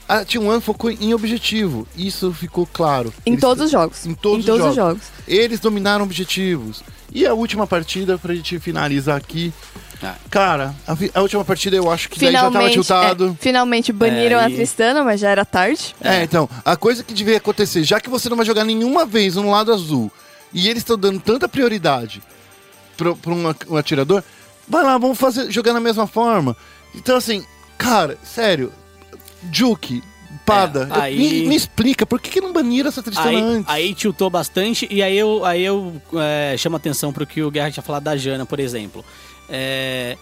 a 0.07 0.25
T1 0.25 0.59
focou 0.61 0.89
em 0.91 1.13
objetivo. 1.13 1.87
Isso 1.95 2.33
ficou 2.33 2.65
claro. 2.71 3.13
Em 3.25 3.31
Eles- 3.31 3.41
todos 3.41 3.65
os 3.65 3.71
jogos. 3.71 4.05
Em 4.05 4.13
todos, 4.13 4.45
os 4.45 4.51
os, 4.51 4.57
jogos. 4.59 4.75
jogos. 4.75 5.01
Eles 5.27 5.59
dominaram 5.59 6.03
objetivos. 6.03 6.81
E 7.11 7.25
a 7.27 7.33
última 7.33 7.67
partida, 7.67 8.17
pra 8.17 8.33
gente 8.33 8.57
finalizar 8.59 9.17
aqui. 9.17 9.53
Ah. 10.01 10.15
Cara, 10.29 10.73
a, 10.87 10.95
a 11.19 11.21
última 11.21 11.43
partida 11.45 11.75
eu 11.75 11.91
acho 11.91 12.09
que 12.09 12.19
daí 12.19 12.31
já 12.31 12.39
tava 12.39 12.51
Finalmente, 12.51 12.73
tiltado. 12.73 13.37
é, 13.39 13.43
finalmente 13.43 13.91
baniram 13.93 14.39
É, 14.39 14.45
a 14.45 14.49
e- 14.49 14.55
Tristana, 14.55 15.03
mas 15.03 15.19
já 15.19 15.29
era 15.29 15.45
tarde. 15.45 15.93
É, 16.01 16.23
então, 16.23 16.49
a 16.65 16.75
coisa 16.75 17.03
que 17.03 17.13
devia 17.13 17.37
acontecer, 17.37 17.83
já 17.83 17.99
que 17.99 18.09
você 18.09 18.27
não 18.29 18.37
vai 18.37 18.45
jogar 18.45 18.63
nenhuma 18.63 19.05
vez 19.05 19.35
no 19.35 19.51
lado 19.51 19.71
azul, 19.71 20.11
e 20.53 20.67
eles 20.69 20.81
estão 20.81 20.97
dando 20.97 21.19
tanta 21.19 21.47
prioridade 21.47 22.21
pra, 22.97 23.13
pra 23.13 23.31
um, 23.33 23.43
um 23.69 23.77
atirador, 23.77 24.23
vai 24.67 24.83
lá, 24.83 24.97
vamos 24.97 25.17
fazer, 25.19 25.51
jogar 25.51 25.73
na 25.73 25.79
mesma 25.79 26.07
forma. 26.07 26.55
Então, 26.95 27.15
assim, 27.17 27.45
cara, 27.77 28.17
sério, 28.23 28.71
Juke, 29.51 30.01
Pada, 30.45 30.87
É, 30.91 31.01
aí- 31.01 31.17
me, 31.17 31.47
me 31.49 31.55
explica, 31.55 32.05
por 32.05 32.19
que, 32.19 32.29
que 32.29 32.41
não 32.41 32.51
baniram 32.51 32.89
essa 32.89 33.01
Tristana 33.03 33.29
Aí, 33.29 33.35
antes? 33.41 33.69
aí 33.69 33.93
tiltou 33.93 34.29
bastante, 34.29 34.87
e 34.91 35.01
aí 35.01 35.17
eu, 35.17 35.45
aí 35.45 35.63
eu 35.63 36.01
é, 36.15 36.55
chamo 36.57 36.75
atenção 36.75 37.13
pro 37.13 37.25
que 37.25 37.41
o 37.41 37.49
Guerra 37.51 37.71
tinha 37.71 37.83
falado 37.83 38.03
da 38.03 38.17
Jana, 38.17 38.45
por 38.45 38.59
exemplo. 38.59 39.03
É, 39.49 40.17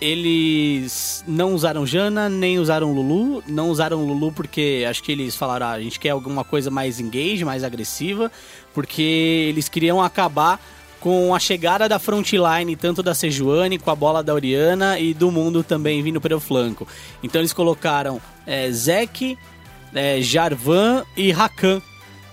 eles 0.00 1.24
não 1.26 1.54
usaram 1.54 1.86
Jana, 1.86 2.28
nem 2.28 2.58
usaram 2.58 2.92
Lulu. 2.92 3.42
Não 3.46 3.70
usaram 3.70 4.04
Lulu 4.04 4.32
porque 4.32 4.84
acho 4.88 5.02
que 5.02 5.12
eles 5.12 5.36
falaram, 5.36 5.66
ah, 5.66 5.72
a 5.72 5.80
gente 5.80 5.98
quer 5.98 6.10
alguma 6.10 6.44
coisa 6.44 6.70
mais 6.70 7.00
engage, 7.00 7.44
mais 7.44 7.64
agressiva, 7.64 8.30
porque 8.72 9.02
eles 9.50 9.68
queriam 9.68 10.02
acabar 10.02 10.60
com 11.00 11.34
a 11.34 11.38
chegada 11.38 11.88
da 11.88 11.98
frontline, 11.98 12.74
tanto 12.76 13.02
da 13.02 13.14
Sejuani, 13.14 13.78
com 13.78 13.90
a 13.90 13.94
bola 13.94 14.22
da 14.22 14.34
Oriana 14.34 14.98
e 14.98 15.14
do 15.14 15.30
mundo 15.30 15.62
também 15.62 16.02
vindo 16.02 16.20
pelo 16.20 16.40
flanco. 16.40 16.86
Então 17.22 17.40
eles 17.40 17.52
colocaram 17.52 18.20
é, 18.46 18.70
Zek, 18.70 19.38
é, 19.94 20.20
Jarvan 20.20 21.04
e 21.16 21.30
Rakan 21.30 21.80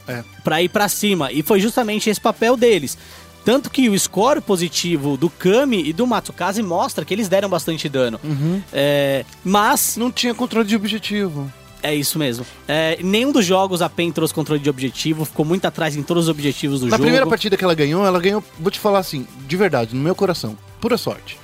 É. 0.08 0.24
Pra 0.44 0.62
ir 0.62 0.70
pra 0.70 0.88
cima. 0.88 1.32
E 1.32 1.42
foi 1.42 1.60
justamente 1.60 2.10
esse 2.10 2.22
papel 2.22 2.56
deles. 2.56 2.98
Tanto 3.44 3.70
que 3.70 3.90
o 3.90 4.00
score 4.00 4.42
positivo 4.42 5.16
do 5.18 5.30
Kami 5.30 5.88
e 5.88 5.94
do 5.94 6.08
Matsukaze 6.08 6.64
mostra 6.64 7.06
que 7.06 7.14
eles 7.14 7.28
deram 7.30 7.48
bastante 7.48 7.88
dano. 7.88 8.20
Uhum. 8.24 8.62
É, 8.74 9.24
mas 9.44 9.98
Não 9.98 10.12
tinha 10.12 10.34
controle 10.34 10.68
de 10.68 10.76
objetivo. 10.76 11.52
É 11.84 11.94
isso 11.94 12.18
mesmo. 12.18 12.46
É, 12.68 12.98
nenhum 13.04 13.32
dos 13.32 13.46
jogos 13.46 13.82
a 13.82 13.90
PEN 13.90 14.12
trouxe 14.12 14.34
controle 14.34 14.62
de 14.62 14.70
objetivo, 14.70 15.24
ficou 15.26 15.46
muito 15.46 15.66
atrás 15.66 15.96
em 15.96 16.04
todos 16.04 16.24
os 16.24 16.30
objetivos 16.30 16.80
do 16.80 16.86
Na 16.86 16.92
jogo. 16.92 17.04
primeira 17.04 17.28
partida 17.28 17.56
que 17.58 17.64
ela 17.64 17.74
ganhou, 17.76 18.06
ela 18.06 18.20
ganhou, 18.20 18.44
vou 18.60 18.72
te 18.72 18.80
falar 18.80 19.00
assim, 19.00 19.28
de 19.48 19.56
verdade, 19.58 19.96
no 19.96 20.02
meu 20.02 20.16
coração, 20.16 20.58
pura 20.82 20.98
sorte. 20.98 21.38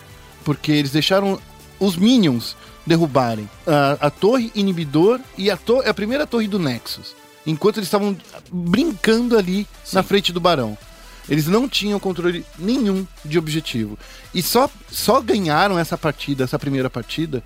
Porque 0.44 0.72
eles 0.72 0.92
deixaram 0.92 1.40
os 1.80 1.96
Minions 1.96 2.56
derrubarem 2.86 3.48
a, 3.68 4.08
a 4.08 4.10
torre 4.10 4.52
inibidor 4.56 5.20
e 5.38 5.52
a, 5.52 5.58
to- 5.58 5.84
a 5.86 5.94
primeira 5.94 6.26
torre 6.26 6.48
do 6.48 6.58
Nexus. 6.58 7.16
Enquanto 7.46 7.78
eles 7.78 7.88
estavam 7.88 8.16
brincando 8.52 9.38
ali 9.38 9.68
na 9.94 10.04
frente 10.04 10.32
do 10.32 10.40
Barão. 10.40 10.78
Eles 11.30 11.46
não 11.48 11.70
tinham 11.70 12.00
controle 12.00 12.44
nenhum 12.58 13.06
de 13.24 13.38
objetivo. 13.38 13.98
E 14.34 14.42
só, 14.42 14.70
só 14.92 15.22
ganharam 15.22 15.78
essa 15.78 15.98
partida, 15.98 16.44
essa 16.44 16.58
primeira 16.60 16.90
partida, 16.90 17.44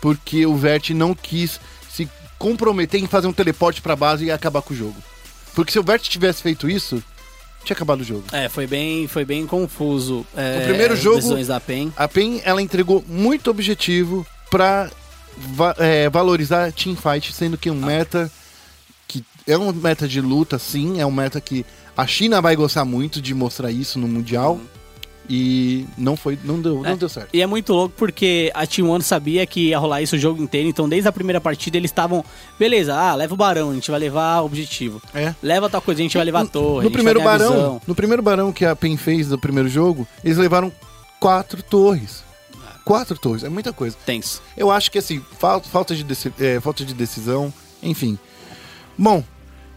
porque 0.00 0.44
o 0.44 0.56
Vert 0.56 0.90
não 0.90 1.14
quis 1.14 1.60
comprometer 2.42 3.00
em 3.00 3.06
fazer 3.06 3.28
um 3.28 3.32
teleporte 3.32 3.80
pra 3.80 3.94
base 3.94 4.24
e 4.24 4.30
acabar 4.32 4.60
com 4.62 4.74
o 4.74 4.76
jogo. 4.76 4.96
Porque 5.54 5.70
se 5.70 5.78
o 5.78 5.82
Vert 5.84 6.02
tivesse 6.02 6.42
feito 6.42 6.68
isso, 6.68 7.00
tinha 7.64 7.74
acabado 7.76 8.00
o 8.00 8.04
jogo. 8.04 8.24
É, 8.32 8.48
foi 8.48 8.66
bem, 8.66 9.06
foi 9.06 9.24
bem 9.24 9.46
confuso. 9.46 10.26
é, 10.36 10.58
O 10.62 10.64
primeiro 10.64 10.96
jogo- 10.96 11.44
da 11.46 11.60
PEN. 11.60 11.92
A 11.96 12.08
PEN, 12.08 12.40
ela 12.44 12.60
entregou 12.60 13.04
muito 13.06 13.48
objetivo 13.48 14.26
pra 14.50 14.90
va- 15.38 15.76
é, 15.78 16.10
valorizar 16.10 16.72
teamfight, 16.72 17.32
sendo 17.32 17.56
que 17.56 17.70
um 17.70 17.76
meta 17.76 18.30
que 19.06 19.24
é 19.46 19.56
um 19.56 19.72
meta 19.72 20.08
de 20.08 20.20
luta, 20.20 20.58
sim, 20.58 21.00
é 21.00 21.06
um 21.06 21.10
meta 21.12 21.40
que 21.40 21.64
a 21.96 22.06
China 22.06 22.40
vai 22.40 22.56
gostar 22.56 22.84
muito 22.84 23.20
de 23.22 23.32
mostrar 23.34 23.70
isso 23.70 23.98
no 24.00 24.08
Mundial. 24.08 24.60
E 25.30 25.86
não 25.96 26.16
foi, 26.16 26.36
não 26.44 26.60
deu, 26.60 26.82
não 26.82 26.86
É. 26.90 26.96
deu 26.96 27.08
certo. 27.08 27.28
E 27.32 27.40
é 27.40 27.46
muito 27.46 27.72
louco 27.72 27.94
porque 27.96 28.50
a 28.54 28.66
Team 28.66 28.90
One 28.90 29.02
sabia 29.04 29.46
que 29.46 29.68
ia 29.68 29.78
rolar 29.78 30.02
isso 30.02 30.16
o 30.16 30.18
jogo 30.18 30.42
inteiro, 30.42 30.68
então 30.68 30.88
desde 30.88 31.08
a 31.08 31.12
primeira 31.12 31.40
partida 31.40 31.76
eles 31.76 31.90
estavam, 31.90 32.24
beleza, 32.58 32.94
ah, 32.94 33.14
leva 33.14 33.32
o 33.32 33.36
Barão, 33.36 33.70
a 33.70 33.74
gente 33.74 33.90
vai 33.90 34.00
levar 34.00 34.40
objetivo. 34.42 35.00
É. 35.14 35.32
Leva 35.42 35.70
tal 35.70 35.80
coisa, 35.80 36.00
a 36.00 36.02
gente 36.02 36.16
vai 36.16 36.24
levar 36.26 36.40
a 36.42 36.46
torre. 36.46 36.72
a 36.72 36.76
No 36.76 36.82
gente 36.84 36.92
primeiro 36.92 37.20
vai 37.20 37.38
ganhar 37.38 37.46
a 37.46 37.48
barão, 37.50 37.62
visão. 37.62 37.82
no 37.86 37.94
primeiro 37.94 38.22
barão 38.22 38.52
que 38.52 38.64
a 38.64 38.74
PEN 38.74 38.96
fez 38.96 39.28
do 39.28 39.38
primeiro 39.38 39.68
jogo, 39.68 40.06
eles 40.24 40.36
levaram 40.38 40.72
quatro 41.20 41.62
torres. 41.62 42.24
Quatro 42.84 43.16
torres, 43.16 43.44
é 43.44 43.48
muita 43.48 43.72
coisa. 43.72 43.96
Tenso. 44.04 44.42
Eu 44.56 44.68
acho 44.70 44.90
que 44.90 44.98
assim, 44.98 45.22
falta, 45.38 45.68
falta, 45.68 45.94
de, 45.94 46.04
é, 46.40 46.60
falta 46.60 46.84
de 46.84 46.92
decisão, 46.92 47.54
enfim. 47.80 48.18
Bom, 48.98 49.22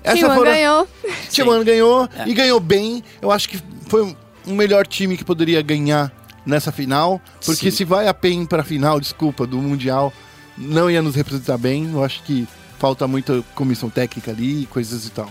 essa 0.03 0.17
T1 0.27 0.35
foram... 0.35 0.51
ganhou. 0.51 0.87
Timano 1.29 1.63
ganhou 1.63 2.09
É. 2.17 2.27
e 2.27 2.33
ganhou 2.33 2.59
bem. 2.59 3.03
Eu 3.21 3.31
acho 3.31 3.47
que 3.47 3.59
foi 3.87 4.15
um- 4.47 4.51
um 4.51 4.55
melhor 4.55 4.85
time 4.87 5.17
que 5.17 5.23
poderia 5.23 5.61
ganhar 5.61 6.11
nessa 6.45 6.71
final. 6.71 7.19
Porque 7.45 7.71
Sim. 7.71 7.77
se 7.77 7.85
vai 7.85 8.07
a 8.07 8.13
PEN 8.13 8.45
pra 8.45 8.63
final, 8.63 8.99
desculpa, 8.99 9.45
do 9.47 9.57
Mundial, 9.57 10.13
não 10.57 10.89
ia 10.89 11.01
nos 11.01 11.15
representar 11.15 11.57
bem. 11.57 11.89
Eu 11.93 12.03
acho 12.03 12.21
que 12.23 12.47
falta 12.79 13.07
muita 13.07 13.43
comissão 13.55 13.89
técnica 13.89 14.31
ali 14.31 14.63
e 14.63 14.65
coisas 14.65 15.05
e 15.05 15.11
tal. 15.11 15.29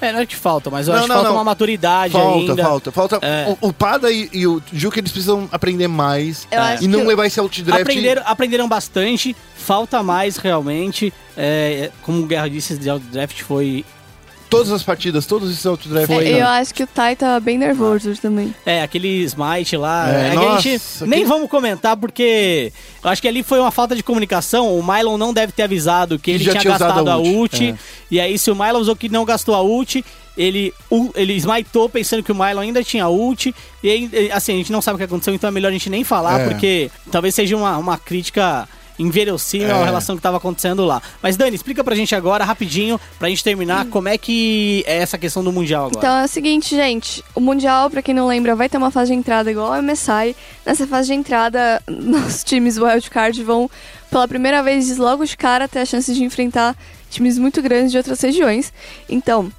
É, 0.00 0.12
não 0.12 0.20
é 0.20 0.26
que 0.26 0.36
falta, 0.36 0.70
mas 0.70 0.86
eu 0.86 0.92
Não, 0.92 0.98
acho 1.00 1.08
que 1.08 1.08
não, 1.08 1.16
falta 1.16 1.28
não. 1.30 1.36
uma 1.38 1.42
maturidade 1.44 2.12
Falta, 2.12 2.38
ainda. 2.52 2.62
falta, 2.62 2.92
falta. 2.92 3.18
É. 3.20 3.56
O, 3.60 3.68
o 3.70 3.72
Pada 3.72 4.12
e, 4.12 4.30
e 4.32 4.46
o 4.46 4.62
Juca, 4.72 5.00
eles 5.00 5.10
precisam 5.10 5.48
aprender 5.50 5.88
mais 5.88 6.46
É. 6.52 6.78
e 6.80 6.86
não 6.86 7.00
que 7.00 7.06
levar 7.06 7.26
esse 7.26 7.40
outdraft. 7.40 7.82
Aprenderam, 7.82 8.22
aprenderam 8.24 8.68
bastante, 8.68 9.34
falta 9.56 10.00
mais 10.00 10.36
realmente. 10.36 11.12
É, 11.36 11.90
como 12.02 12.22
o 12.22 12.26
Guerra 12.26 12.48
disse, 12.48 12.74
esse 12.74 12.82
draft 13.10 13.40
foi. 13.42 13.84
Todas 14.48 14.72
as 14.72 14.82
partidas, 14.82 15.26
todos 15.26 15.50
esses 15.50 15.64
outdraft. 15.66 16.06
Foi, 16.06 16.26
É, 16.26 16.32
né? 16.32 16.40
eu 16.42 16.46
acho 16.46 16.72
que 16.74 16.82
o 16.82 16.86
Tai 16.86 17.14
tava 17.14 17.38
bem 17.38 17.58
nervoso 17.58 18.14
também. 18.16 18.54
É, 18.64 18.82
aquele 18.82 19.22
Smite 19.24 19.76
lá. 19.76 20.08
É, 20.10 20.28
É, 20.28 20.30
que 20.30 20.36
a 20.38 20.58
gente 20.60 20.72
nossa, 20.72 21.06
nem 21.06 21.20
que- 21.20 21.26
vamos 21.28 21.50
comentar 21.50 21.96
porque 21.96 22.72
eu 23.04 23.10
acho 23.10 23.20
que 23.20 23.28
ali 23.28 23.42
foi 23.42 23.60
uma 23.60 23.70
falta 23.70 23.94
de 23.94 24.02
comunicação. 24.02 24.78
O 24.78 24.82
Mylon 24.82 25.18
não 25.18 25.34
deve 25.34 25.52
ter 25.52 25.64
avisado 25.64 26.18
que 26.18 26.30
ele 26.30 26.44
já 26.44 26.52
tinha, 26.52 26.62
tinha 26.62 26.78
gastado 26.78 27.08
a 27.08 27.12
a 27.14 27.18
ult, 27.18 27.36
ult. 27.56 27.64
é. 27.66 27.74
E 28.10 28.18
aí, 28.18 28.38
se 28.38 28.50
o 28.50 28.54
Mylon 28.56 28.80
usou 28.80 28.96
que 28.96 29.08
não 29.10 29.24
gastou 29.24 29.54
a 29.54 29.60
ult, 29.62 30.02
ele, 30.36 30.72
ele 31.14 31.34
smitou 31.36 31.88
pensando 31.88 32.22
que 32.22 32.32
o 32.32 32.34
Mylon 32.34 32.60
ainda 32.60 32.82
tinha 32.82 33.06
ult. 33.08 33.54
E 33.82 33.90
aí, 33.90 34.30
assim, 34.32 34.54
a 34.54 34.56
gente 34.56 34.72
não 34.72 34.80
sabe 34.80 34.94
o 34.94 34.98
que 34.98 35.04
aconteceu, 35.04 35.34
então 35.34 35.48
é 35.48 35.50
melhor 35.50 35.68
a 35.68 35.72
gente 35.72 35.90
nem 35.90 36.04
falar, 36.04 36.40
É. 36.40 36.48
porque 36.48 36.90
talvez 37.12 37.34
seja 37.34 37.54
uma, 37.56 37.76
uma 37.76 37.98
crítica 37.98 38.66
inverossímil 38.98 39.68
É. 39.68 39.72
à 39.72 39.84
relação 39.84 40.16
que 40.16 40.20
estava 40.20 40.36
acontecendo 40.38 40.84
lá. 40.84 41.00
Mas, 41.22 41.36
Dani, 41.36 41.54
explica 41.54 41.84
pra 41.84 41.94
gente 41.94 42.14
agora, 42.14 42.44
rapidinho, 42.44 43.00
pra 43.18 43.28
gente 43.28 43.44
terminar, 43.44 43.86
como 43.86 44.08
é 44.08 44.18
que 44.18 44.82
é 44.86 44.98
essa 44.98 45.16
questão 45.16 45.42
do 45.44 45.52
Mundial 45.52 45.86
agora. 45.86 45.98
Então 45.98 46.16
é 46.18 46.24
o 46.24 46.28
seguinte, 46.28 46.74
gente. 46.74 47.22
O 47.34 47.40
Mundial, 47.40 47.88
pra 47.90 48.02
quem 48.02 48.14
não 48.14 48.26
lembra, 48.26 48.56
vai 48.56 48.68
ter 48.68 48.76
uma 48.78 48.90
fase 48.90 49.12
de 49.12 49.18
entrada 49.18 49.50
igual 49.50 49.72
ao 49.72 49.82
MSI. 49.82 50.34
Nessa 50.66 50.86
fase 50.86 51.08
de 51.08 51.14
entrada, 51.14 51.82
os 52.28 52.42
times 52.44 52.76
wildcard 52.78 53.42
vão, 53.44 53.70
pela 54.10 54.26
primeira 54.26 54.62
vez, 54.62 54.96
logo 54.98 55.24
de 55.24 55.36
cara, 55.36 55.68
ter 55.68 55.80
a 55.80 55.84
chance 55.86 56.12
de 56.12 56.24
enfrentar 56.24 56.76
times 57.10 57.38
muito 57.38 57.62
grandes 57.62 57.90
de 57.92 57.98
outras 57.98 58.20
regiões. 58.20 58.72
Então, 59.08 59.50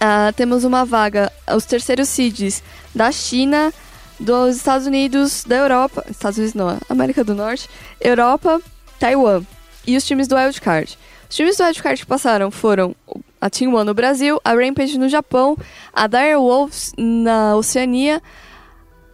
ah, 0.00 0.32
temos 0.34 0.64
uma 0.64 0.84
vaga, 0.84 1.30
os 1.54 1.64
terceiros 1.64 2.08
seeds 2.08 2.62
da 2.94 3.12
China, 3.12 3.72
dos 4.20 4.56
Estados 4.56 4.86
Unidos, 4.86 5.44
da 5.44 5.56
Europa, 5.56 6.04
Estados 6.08 6.38
Unidos 6.38 6.54
não, 6.54 6.78
América 6.88 7.24
do 7.24 7.34
Norte, 7.34 7.68
Europa, 8.00 8.60
Taiwan 8.98 9.42
e 9.86 9.96
os 9.96 10.06
times 10.06 10.28
do 10.28 10.36
Wildcard. 10.36 10.98
Os 11.28 11.34
times 11.34 11.56
do 11.56 11.64
Wildcard 11.64 12.00
que 12.00 12.06
passaram 12.06 12.50
foram 12.50 12.94
a 13.40 13.48
Team 13.48 13.74
One 13.74 13.86
no 13.86 13.94
Brasil, 13.94 14.38
a 14.44 14.52
Rampage 14.52 14.98
no 14.98 15.08
Japão, 15.08 15.56
a 15.92 16.06
Dire 16.06 16.36
Wolves 16.36 16.92
na 16.98 17.56
Oceania, 17.56 18.22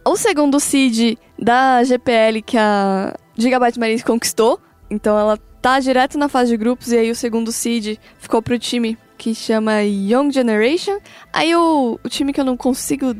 o 0.05 0.17
segundo 0.17 0.59
seed 0.59 1.17
da 1.39 1.83
GPL 1.83 2.41
que 2.45 2.57
a 2.57 3.15
Gigabyte 3.37 3.79
Marines 3.79 4.03
conquistou, 4.03 4.59
então 4.89 5.17
ela 5.17 5.37
tá 5.61 5.79
direto 5.79 6.17
na 6.17 6.27
fase 6.27 6.51
de 6.51 6.57
grupos 6.57 6.91
e 6.91 6.97
aí 6.97 7.11
o 7.11 7.15
segundo 7.15 7.51
seed 7.51 7.97
ficou 8.19 8.41
pro 8.41 8.59
time 8.59 8.97
que 9.17 9.33
chama 9.33 9.81
Young 9.83 10.31
Generation. 10.31 10.99
Aí 11.33 11.55
o, 11.55 11.99
o 12.03 12.09
time 12.09 12.31
que 12.31 12.39
eu 12.39 12.45
não 12.45 12.55
consigo 12.55 13.15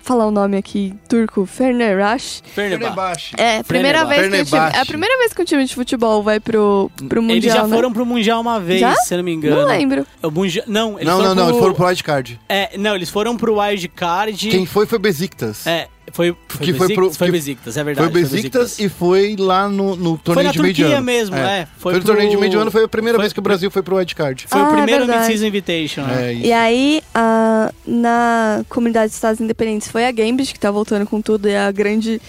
falar 0.00 0.26
o 0.26 0.30
nome 0.30 0.56
aqui, 0.56 0.94
turco, 1.08 1.46
Fenerbahçe. 1.46 2.42
Fenerbahçe. 2.54 3.34
É, 3.36 3.62
primeira 3.62 4.00
Fenerbahçe. 4.06 4.30
vez 4.30 4.50
que 4.50 4.56
time, 4.56 4.70
é 4.74 4.80
a 4.80 4.86
primeira 4.86 5.18
vez 5.18 5.32
que 5.32 5.42
um 5.42 5.44
time 5.44 5.64
de 5.64 5.74
futebol 5.74 6.22
vai 6.22 6.40
pro, 6.40 6.90
pro 7.08 7.22
Mundial, 7.22 7.36
Eles 7.36 7.52
já 7.52 7.66
né? 7.66 7.74
foram 7.74 7.92
pro 7.92 8.04
Mundial 8.06 8.40
uma 8.40 8.58
vez, 8.58 8.80
Já? 8.80 8.94
se 8.96 9.14
eu 9.14 9.18
não 9.18 9.24
me 9.24 9.32
engano. 9.32 9.56
Não 9.56 9.66
lembro. 9.66 10.06
O 10.22 10.30
Mundial... 10.30 10.64
Não, 10.66 10.98
eles 10.98 11.06
Não, 11.06 11.16
foram 11.16 11.28
não, 11.28 11.34
não, 11.34 11.44
pro... 11.44 11.50
eles 11.52 11.60
foram 11.60 11.74
pro 11.74 11.86
wildcard. 11.86 12.40
É, 12.48 12.78
não, 12.78 12.94
eles 12.94 13.10
foram 13.10 13.36
pro 13.36 13.60
Wild 13.60 13.88
Card. 13.88 14.48
Quem 14.48 14.66
foi 14.66 14.86
foi 14.86 14.98
Besiktas. 14.98 15.66
É, 15.66 15.88
foi, 16.12 16.36
foi 16.48 16.66
Que 16.66 16.72
foi 16.72 16.88
Besiktas, 16.88 16.94
pro- 16.94 17.12
foi 17.12 17.30
Besiktas, 17.30 17.76
é 17.76 17.84
verdade. 17.84 18.10
Foi 18.12 18.20
Besiktas 18.22 18.78
e 18.78 18.88
foi 18.88 19.36
lá 19.38 19.68
no, 19.68 19.96
no 19.96 20.10
Foi 20.16 20.24
torneio 20.24 20.46
na 20.46 20.52
de 20.52 20.60
meio 20.62 20.74
de 20.74 20.82
Turquia 20.82 20.96
ano. 20.98 21.06
mesmo, 21.06 21.36
é. 21.36 21.66
Foi, 21.78 21.92
Foi 21.92 22.00
no 22.00 22.06
torneio 22.06 22.28
de 22.28 22.34
pro- 22.36 22.40
meio 22.40 22.50
de 22.50 22.56
ano, 22.58 22.70
foi 22.70 22.84
a 22.84 22.88
primeira 22.88 23.16
foi- 23.18 23.22
vez 23.24 23.32
que 23.32 23.38
o 23.38 23.42
Brasil 23.42 23.70
foi 23.70 23.82
pro 23.82 23.96
wildcard. 23.96 24.46
Foi 24.48 24.60
Ah, 24.60 24.64
o 24.64 24.72
primeiro 24.72 25.06
verdade. 25.06 25.20
Mid-Season 25.28 25.46
Invitation, 25.46 26.02
né? 26.02 26.32
É. 26.32 26.34
E 26.34 26.52
aí, 26.52 27.02
a- 27.14 27.72
na 27.86 28.64
comunidade 28.68 29.10
de 29.10 29.14
Estados 29.14 29.40
Independentes 29.40 29.88
foi 29.88 30.06
a 30.06 30.10
Gambit, 30.12 30.52
que 30.52 30.60
tá 30.60 30.70
voltando 30.70 31.06
com 31.06 31.20
tudo, 31.20 31.48
e 31.48 31.56
a 31.56 31.70
grande. 31.70 32.20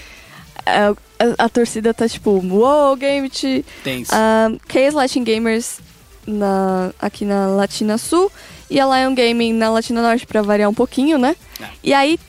A, 0.65 0.89
a- 0.89 1.45
a 1.45 1.49
torcida 1.49 1.93
tá 1.93 2.07
tipo, 2.07 2.31
uou, 2.31 2.95
Gambit! 2.95 3.65
Tenso. 3.83 4.11
A 4.13 4.51
Chaos 4.71 4.93
Latin 4.93 5.23
Gamers 5.23 5.79
na, 6.27 6.91
aqui 7.01 7.25
na 7.25 7.47
Latina 7.47 7.97
Sul 7.97 8.31
e 8.69 8.79
a 8.79 8.85
Lion 8.85 9.13
Gaming 9.15 9.53
na 9.53 9.69
Latina 9.71 10.01
Norte, 10.01 10.25
pra 10.25 10.41
variar 10.41 10.69
um 10.69 10.73
pouquinho, 10.73 11.17
né? 11.17 11.35
É. 11.59 11.65
E 11.83 11.93
aí, 11.93 12.19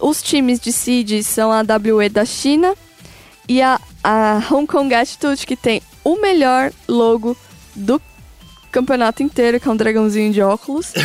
os 0.00 0.22
times 0.22 0.58
de 0.58 0.72
seed 0.72 1.22
são 1.22 1.50
a 1.52 1.60
WE 1.60 2.08
da 2.08 2.24
China 2.24 2.74
e 3.48 3.60
a, 3.60 3.80
a 4.02 4.42
Hong 4.50 4.66
Kong 4.66 4.94
Attitude, 4.94 5.46
que 5.46 5.56
tem 5.56 5.82
o 6.04 6.20
melhor 6.20 6.72
logo 6.88 7.36
do 7.74 8.00
campeonato 8.70 9.22
inteiro, 9.22 9.60
que 9.60 9.68
é 9.68 9.70
um 9.70 9.76
dragãozinho 9.76 10.32
de 10.32 10.40
óculos. 10.40 10.92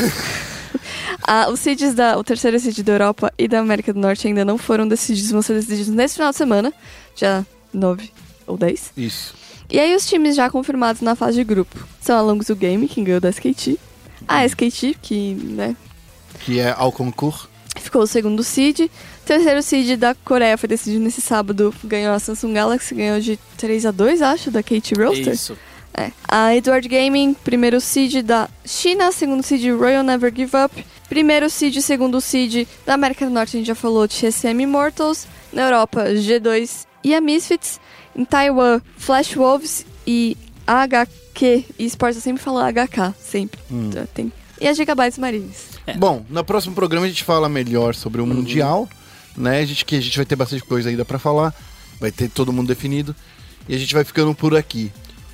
Ah, 1.27 1.49
os 1.49 1.59
seeds 1.59 1.95
da, 1.95 2.17
o 2.19 2.23
terceiro 2.23 2.59
seed 2.59 2.83
da 2.83 2.93
Europa 2.93 3.33
e 3.35 3.47
da 3.47 3.59
América 3.59 3.91
do 3.91 3.99
Norte 3.99 4.27
ainda 4.27 4.45
não 4.45 4.59
foram 4.59 4.87
decididos, 4.87 5.31
vão 5.31 5.41
ser 5.41 5.55
decididos 5.55 5.87
nesse 5.87 6.15
final 6.15 6.29
de 6.29 6.37
semana, 6.37 6.71
dia 7.15 7.45
9 7.73 8.11
ou 8.45 8.55
10. 8.55 8.91
Isso. 8.95 9.33
E 9.69 9.79
aí 9.79 9.95
os 9.95 10.05
times 10.05 10.35
já 10.35 10.49
confirmados 10.51 11.01
na 11.01 11.15
fase 11.15 11.37
de 11.37 11.43
grupo 11.43 11.87
são 11.99 12.15
a 12.15 12.21
Longs 12.21 12.47
do 12.47 12.55
Game, 12.55 12.87
que 12.87 13.01
ganhou 13.01 13.19
da 13.19 13.29
SKT, 13.29 13.79
a 14.27 14.45
SKT, 14.45 14.97
que 15.01 15.33
né, 15.33 15.75
Que 16.41 16.59
é 16.59 16.75
ao 16.77 16.91
concurso. 16.91 17.49
Ficou 17.81 18.01
o 18.01 18.07
segundo 18.07 18.43
seed, 18.43 18.89
terceiro 19.25 19.61
seed 19.61 19.97
da 19.97 20.15
Coreia 20.15 20.57
foi 20.57 20.67
decidido 20.67 21.03
nesse 21.03 21.21
sábado, 21.21 21.73
ganhou 21.83 22.13
a 22.13 22.19
Samsung 22.19 22.53
Galaxy, 22.53 22.95
ganhou 22.95 23.19
de 23.19 23.37
3 23.57 23.85
a 23.85 23.91
2 23.91 24.21
acho, 24.21 24.51
da 24.51 24.63
Kate 24.63 24.93
Roaster. 24.95 25.33
Isso. 25.33 25.57
É. 25.93 26.11
A 26.27 26.53
Edward 26.53 26.87
Gaming, 26.87 27.33
primeiro 27.33 27.79
seed 27.79 28.21
da 28.21 28.49
China, 28.65 29.11
segundo 29.11 29.41
seed 29.43 29.63
Royal 29.71 30.03
Never 30.03 30.33
Give 30.35 30.51
Up, 30.57 30.85
primeiro 31.07 31.49
seed, 31.49 31.81
segundo 31.81 32.19
seed 32.19 32.67
da 32.85 32.95
América 32.95 33.25
do 33.25 33.31
Norte, 33.31 33.55
a 33.55 33.59
gente 33.59 33.67
já 33.67 33.75
falou 33.75 34.05
de 34.05 34.15
TSM 34.15 34.61
Immortals, 34.61 35.25
na 35.53 35.63
Europa 35.63 36.03
G2 36.05 36.85
e 37.01 37.15
a 37.15 37.21
Misfits, 37.21 37.79
em 38.13 38.25
Taiwan 38.25 38.81
Flash 38.97 39.35
Wolves 39.35 39.85
e 40.05 40.35
HQ 40.67 41.65
e 41.79 41.85
Sports, 41.85 42.17
eu 42.17 42.21
sempre 42.21 42.43
falo 42.43 42.59
HK, 42.59 43.15
sempre. 43.17 43.59
Hum. 43.71 43.89
Tá, 43.89 44.05
Tem 44.13 44.31
e 44.59 44.67
a 44.67 44.73
Gigabytes 44.73 45.17
Marines. 45.17 45.74
Bom, 45.97 46.25
no 46.29 46.43
próximo 46.43 46.73
programa 46.73 47.05
a 47.05 47.09
gente 47.09 47.23
fala 47.23 47.47
melhor 47.47 47.93
sobre 47.93 48.21
o 48.21 48.25
Mundial, 48.25 48.89
né? 49.37 49.59
A 49.59 49.65
gente, 49.65 49.85
que 49.85 49.95
a 49.95 50.01
gente 50.01 50.17
vai 50.17 50.25
ter 50.25 50.35
bastante 50.35 50.63
coisa 50.63 50.89
ainda 50.89 51.05
pra 51.05 51.19
falar. 51.19 51.53
Vai 51.99 52.11
ter 52.11 52.29
todo 52.29 52.51
mundo 52.51 52.67
definido. 52.67 53.15
E 53.67 53.75
a 53.75 53.77
gente 53.77 53.93
vai 53.93 54.03
ficando 54.03 54.33
por 54.33 54.55
aqui. 54.55 54.91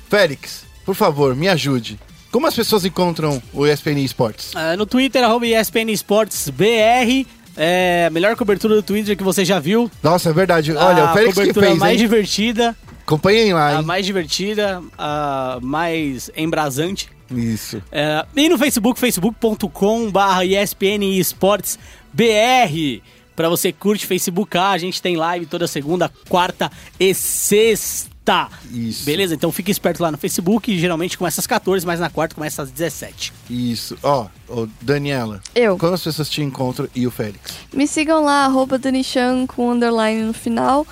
Félix, 0.08 0.64
por 0.84 0.94
favor, 0.94 1.34
me 1.34 1.48
ajude. 1.48 1.98
Como 2.30 2.46
as 2.46 2.54
pessoas 2.54 2.84
encontram 2.84 3.42
o 3.52 3.66
ESPN 3.66 3.98
Esportes? 4.02 4.52
Ah, 4.54 4.76
no 4.76 4.86
Twitter, 4.86 5.22
arroba 5.22 5.46
ESPN 5.46 5.90
Esportes 5.90 6.48
BR. 6.48 7.26
É 7.54 8.06
a 8.06 8.10
melhor 8.10 8.34
cobertura 8.36 8.74
do 8.74 8.82
Twitter 8.82 9.14
que 9.16 9.22
você 9.22 9.44
já 9.44 9.58
viu. 9.58 9.90
Nossa, 10.02 10.30
é 10.30 10.32
verdade. 10.32 10.72
Olha, 10.72 11.04
a 11.04 11.10
o 11.10 11.14
Félix 11.14 11.34
que 11.34 11.40
cobertura 11.40 11.66
fez, 11.66 11.78
mais 11.78 11.92
hein? 11.92 11.98
divertida, 11.98 12.76
Acompanhem 13.12 13.52
lá, 13.52 13.68
a 13.68 13.80
hein? 13.80 13.82
mais 13.84 14.06
divertida, 14.06 14.82
a 14.96 15.58
mais 15.60 16.30
embrasante. 16.34 17.10
Isso. 17.30 17.82
É, 17.92 18.24
e 18.34 18.48
no 18.48 18.56
Facebook, 18.56 18.98
facebook.com.br 18.98 20.44
ESPN 20.44 21.04
Esportes 21.18 21.78
BR. 22.10 23.02
Pra 23.36 23.50
você 23.50 23.70
que 23.70 23.78
curte 23.78 24.06
Facebook, 24.06 24.56
ah, 24.56 24.70
a 24.70 24.78
gente 24.78 25.02
tem 25.02 25.16
live 25.16 25.44
toda 25.44 25.66
segunda, 25.66 26.10
quarta 26.26 26.72
e 26.98 27.12
sexta. 27.14 28.48
Isso. 28.70 29.04
Beleza? 29.04 29.34
Então 29.34 29.52
fique 29.52 29.70
esperto 29.70 30.02
lá 30.02 30.10
no 30.10 30.16
Facebook. 30.16 30.78
Geralmente 30.78 31.18
começa 31.18 31.40
às 31.40 31.46
14, 31.46 31.84
mas 31.84 32.00
na 32.00 32.08
quarta 32.08 32.34
começa 32.34 32.62
às 32.62 32.70
17. 32.70 33.32
Isso. 33.50 33.98
Ó, 34.02 34.26
ô, 34.48 34.66
Daniela. 34.80 35.42
Eu. 35.54 35.76
Como 35.76 35.92
as 35.92 36.02
pessoas 36.02 36.30
te 36.30 36.42
encontram 36.42 36.88
e 36.94 37.06
o 37.06 37.10
Félix? 37.10 37.58
Me 37.72 37.86
sigam 37.86 38.24
lá, 38.24 38.44
arroba 38.44 38.78
Danichan 38.78 39.46
com 39.46 39.70
underline 39.70 40.22
no 40.22 40.32
final. 40.32 40.86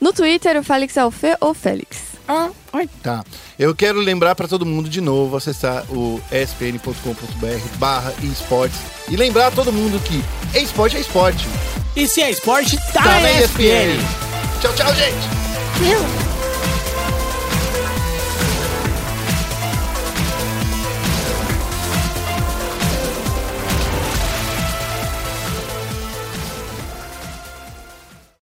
No 0.00 0.12
Twitter, 0.12 0.56
o 0.58 0.62
Félix 0.62 0.96
é 0.96 1.04
o 1.04 1.10
Fê 1.10 1.36
ou 1.40 1.52
Félix. 1.52 1.98
Tá. 3.02 3.24
Eu 3.58 3.74
quero 3.74 3.98
lembrar 3.98 4.34
pra 4.34 4.46
todo 4.46 4.64
mundo 4.64 4.88
de 4.88 5.00
novo 5.00 5.36
acessar 5.36 5.84
o 5.90 6.20
espn.com.br 6.30 7.76
barra 7.76 8.14
esportes 8.22 8.78
e 9.08 9.16
lembrar 9.16 9.48
a 9.48 9.50
todo 9.50 9.72
mundo 9.72 10.00
que 10.00 10.22
esporte 10.58 10.96
é 10.96 11.00
esporte. 11.00 11.46
E 11.96 12.06
se 12.06 12.22
é 12.22 12.30
esporte, 12.30 12.76
tá, 12.92 13.02
Tá 13.02 13.04
na 13.04 13.20
na 13.20 13.32
ESPN. 13.32 13.98
Tchau, 14.60 14.72
tchau, 14.74 14.94
gente! 14.94 15.18
Eu. 15.90 16.39